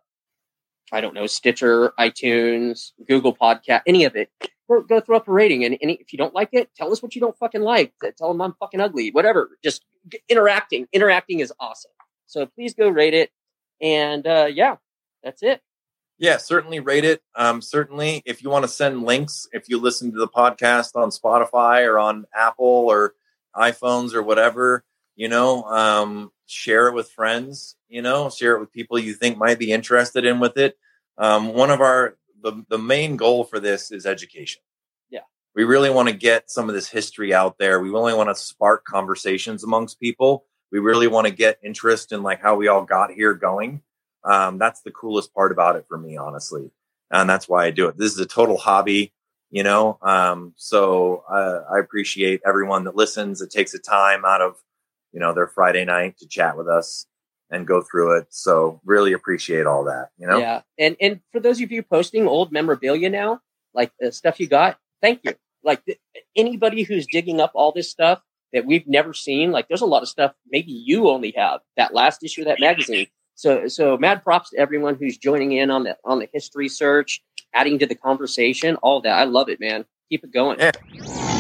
I 0.92 1.02
don't 1.02 1.14
know 1.14 1.26
Stitcher, 1.28 1.94
iTunes, 2.00 2.92
Google 3.08 3.36
Podcast, 3.36 3.82
any 3.88 4.06
of 4.06 4.16
it. 4.16 4.30
Go, 4.72 4.82
go 4.82 5.00
throw 5.02 5.18
up 5.18 5.28
a 5.28 5.32
rating, 5.32 5.66
and, 5.66 5.78
and 5.82 5.92
if 5.92 6.14
you 6.14 6.18
don't 6.18 6.34
like 6.34 6.50
it, 6.54 6.70
tell 6.76 6.92
us 6.92 7.04
what 7.04 7.16
you 7.16 7.22
don't 7.22 7.38
fucking 7.38 7.62
like. 7.62 7.94
Tell 8.18 8.30
them 8.30 8.42
I'm 8.42 8.54
fucking 8.60 8.80
ugly, 8.80 9.12
whatever. 9.12 9.50
Just 9.64 9.84
interacting. 10.30 10.88
Interacting 10.94 11.40
is 11.42 11.52
awesome. 11.60 11.92
So 12.28 12.46
please 12.46 12.74
go 12.74 12.90
rate 12.90 13.14
it, 13.14 13.32
and 13.82 14.26
uh, 14.26 14.48
yeah, 14.52 14.78
that's 15.24 15.44
it 15.44 15.62
yeah, 16.22 16.38
certainly 16.38 16.80
rate 16.80 17.04
it. 17.04 17.24
Um, 17.36 17.64
certainly, 17.64 18.22
if 18.26 18.44
you 18.44 18.52
want 18.52 18.64
to 18.64 18.70
send 18.70 19.06
links, 19.06 19.48
if 19.54 19.68
you 19.68 19.80
listen 19.80 20.12
to 20.12 20.20
the 20.20 20.28
podcast 20.28 20.96
on 20.96 21.10
Spotify 21.10 21.84
or 21.88 21.98
on 21.98 22.26
Apple 22.32 22.68
or 22.68 23.16
iPhones 23.56 24.14
or 24.14 24.22
whatever, 24.22 24.86
you 25.16 25.28
know, 25.28 25.64
um, 25.64 26.32
share 26.46 26.88
it 26.90 26.94
with 26.94 27.10
friends. 27.10 27.76
You 27.90 28.04
know, 28.04 28.30
share 28.30 28.56
it 28.56 28.60
with 28.60 28.72
people 28.72 29.00
you 29.00 29.16
think 29.16 29.40
might 29.40 29.58
be 29.58 29.72
interested 29.72 30.24
in 30.24 30.40
with 30.40 30.58
it. 30.58 30.78
Um, 31.18 31.56
one 31.56 31.72
of 31.72 31.82
our 31.82 32.16
the 32.42 32.66
the 32.70 32.78
main 32.78 33.16
goal 33.18 33.44
for 33.44 33.60
this 33.60 33.92
is 33.92 34.06
education. 34.06 34.62
Yeah, 35.10 35.22
we 35.56 35.64
really 35.64 35.90
want 35.90 36.10
to 36.10 36.16
get 36.16 36.50
some 36.50 36.70
of 36.70 36.76
this 36.76 36.90
history 36.90 37.34
out 37.34 37.58
there. 37.58 37.80
We 37.80 37.90
really 37.90 38.14
want 38.14 38.30
to 38.30 38.36
spark 38.36 38.86
conversations 38.86 39.64
amongst 39.64 40.00
people. 40.00 40.46
We 40.72 40.80
really 40.80 41.08
want 41.08 41.28
to 41.28 41.34
get 41.34 41.60
interest 41.64 42.12
in 42.12 42.24
like 42.24 42.42
how 42.42 42.56
we 42.56 42.68
all 42.68 42.84
got 42.84 43.12
here 43.12 43.34
going 43.34 43.82
um, 44.24 44.58
that's 44.58 44.82
the 44.82 44.92
coolest 44.92 45.34
part 45.34 45.52
about 45.52 45.76
it 45.76 45.86
for 45.88 45.98
me, 45.98 46.18
honestly. 46.18 46.72
And 47.10 47.30
that's 47.30 47.50
why 47.50 47.66
I 47.66 47.72
do 47.72 47.88
it. 47.88 47.98
This 47.98 48.14
is 48.14 48.20
a 48.20 48.26
total 48.26 48.58
hobby, 48.58 49.14
you 49.50 49.64
know? 49.64 49.98
Um, 50.02 50.54
so 50.56 51.24
uh, 51.30 51.64
I 51.74 51.80
appreciate 51.80 52.42
everyone 52.46 52.86
that 52.86 52.96
listens. 52.96 53.42
It 53.42 53.52
takes 53.52 53.74
a 53.74 53.80
time 53.80 54.24
out 54.26 54.42
of, 54.42 54.56
you 55.12 55.20
know, 55.20 55.34
their 55.34 55.48
Friday 55.48 55.84
night 55.84 56.18
to 56.20 56.28
chat 56.28 56.58
with 56.58 56.68
us 56.68 57.06
and 57.52 57.68
go 57.68 57.82
through 57.82 58.18
it. 58.18 58.28
So 58.30 58.82
really 58.86 59.14
appreciate 59.14 59.68
all 59.68 59.84
that, 59.86 60.10
you 60.18 60.28
know? 60.28 60.40
Yeah. 60.40 60.62
And, 60.80 60.96
and 61.00 61.20
for 61.32 61.40
those 61.40 61.62
of 61.62 61.72
you 61.72 61.84
posting 61.84 62.28
old 62.28 62.52
memorabilia 62.52 63.10
now, 63.10 63.42
like 63.74 63.92
the 64.00 64.12
stuff 64.12 64.40
you 64.40 64.48
got, 64.48 64.78
thank 65.02 65.22
you. 65.24 65.36
Like 65.64 65.86
th- 65.86 66.00
anybody 66.36 66.84
who's 66.84 67.06
digging 67.06 67.40
up 67.40 67.52
all 67.54 67.72
this 67.72 67.90
stuff 67.90 68.22
that 68.54 68.66
we've 68.66 68.88
never 68.88 69.14
seen, 69.14 69.52
like 69.52 69.68
there's 69.68 69.82
a 69.82 69.86
lot 69.86 70.02
of 70.02 70.10
stuff 70.10 70.34
maybe 70.50 70.72
you 70.72 71.10
only 71.10 71.34
have 71.38 71.60
that 71.78 71.94
last 71.94 72.24
issue 72.24 72.42
of 72.42 72.48
that 72.48 72.60
magazine 72.60 73.08
so, 73.42 73.68
so 73.68 73.98
mad 73.98 74.24
props 74.24 74.52
to 74.52 74.60
everyone 74.60 74.98
who's 75.00 75.18
joining 75.18 75.54
in 75.54 75.72
on 75.72 75.84
the 75.84 75.98
on 76.06 76.20
the 76.20 76.30
history 76.32 76.70
search, 76.70 77.24
adding 77.56 77.80
to 77.80 77.88
the 77.88 77.96
conversation, 77.96 78.76
all 78.84 79.02
that. 79.02 79.18
I 79.18 79.24
love 79.24 79.50
it, 79.50 79.60
man. 79.60 79.86
Keep 80.10 80.26
it 80.26 80.32
going. 80.32 80.60
Yeah. 80.60 81.31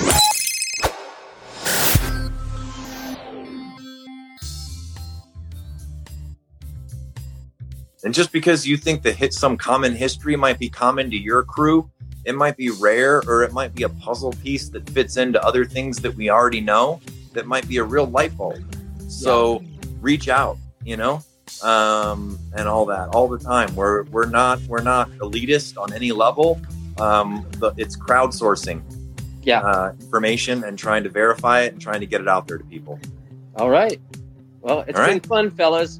And 8.03 8.13
just 8.13 8.31
because 8.31 8.65
you 8.65 8.77
think 8.77 9.03
that 9.03 9.15
hit 9.15 9.33
some 9.33 9.57
common 9.57 9.95
history 9.95 10.35
might 10.35 10.59
be 10.59 10.69
common 10.69 11.09
to 11.11 11.17
your 11.17 11.43
crew, 11.43 11.89
it 12.25 12.35
might 12.35 12.57
be 12.57 12.69
rare 12.69 13.21
or 13.27 13.43
it 13.43 13.53
might 13.53 13.73
be 13.73 13.83
a 13.83 13.89
puzzle 13.89 14.33
piece 14.43 14.69
that 14.69 14.89
fits 14.89 15.17
into 15.17 15.43
other 15.43 15.65
things 15.65 15.99
that 15.99 16.15
we 16.15 16.29
already 16.29 16.61
know 16.61 16.99
that 17.33 17.45
might 17.45 17.67
be 17.67 17.77
a 17.77 17.83
real 17.83 18.05
light 18.05 18.35
bulb. 18.37 18.63
So 19.07 19.63
reach 20.01 20.29
out, 20.29 20.57
you 20.83 20.97
know? 20.97 21.23
um, 21.61 22.39
and 22.55 22.67
all 22.67 22.85
that 22.85 23.09
all 23.09 23.27
the 23.27 23.37
time. 23.37 23.75
We're 23.75 24.03
we're 24.03 24.27
not 24.27 24.61
we're 24.63 24.81
not 24.81 25.09
elitist 25.11 25.77
on 25.77 25.93
any 25.93 26.11
level. 26.11 26.61
Um, 26.99 27.45
but 27.57 27.73
it's 27.77 27.97
crowdsourcing, 27.97 28.81
yeah, 29.43 29.61
uh, 29.61 29.93
information 29.99 30.63
and 30.63 30.77
trying 30.77 31.03
to 31.03 31.09
verify 31.09 31.61
it 31.61 31.73
and 31.73 31.81
trying 31.81 32.01
to 32.01 32.05
get 32.05 32.21
it 32.21 32.27
out 32.27 32.47
there 32.47 32.57
to 32.57 32.63
people. 32.65 32.99
All 33.55 33.69
right. 33.69 33.99
Well, 34.61 34.81
it's 34.87 34.99
all 34.99 35.05
been 35.05 35.15
right. 35.15 35.25
fun, 35.25 35.51
fellas. 35.51 35.99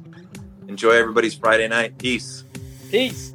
Enjoy 0.68 0.92
everybody's 0.92 1.34
Friday 1.34 1.68
night. 1.68 1.98
Peace. 1.98 2.44
Peace. 2.90 3.31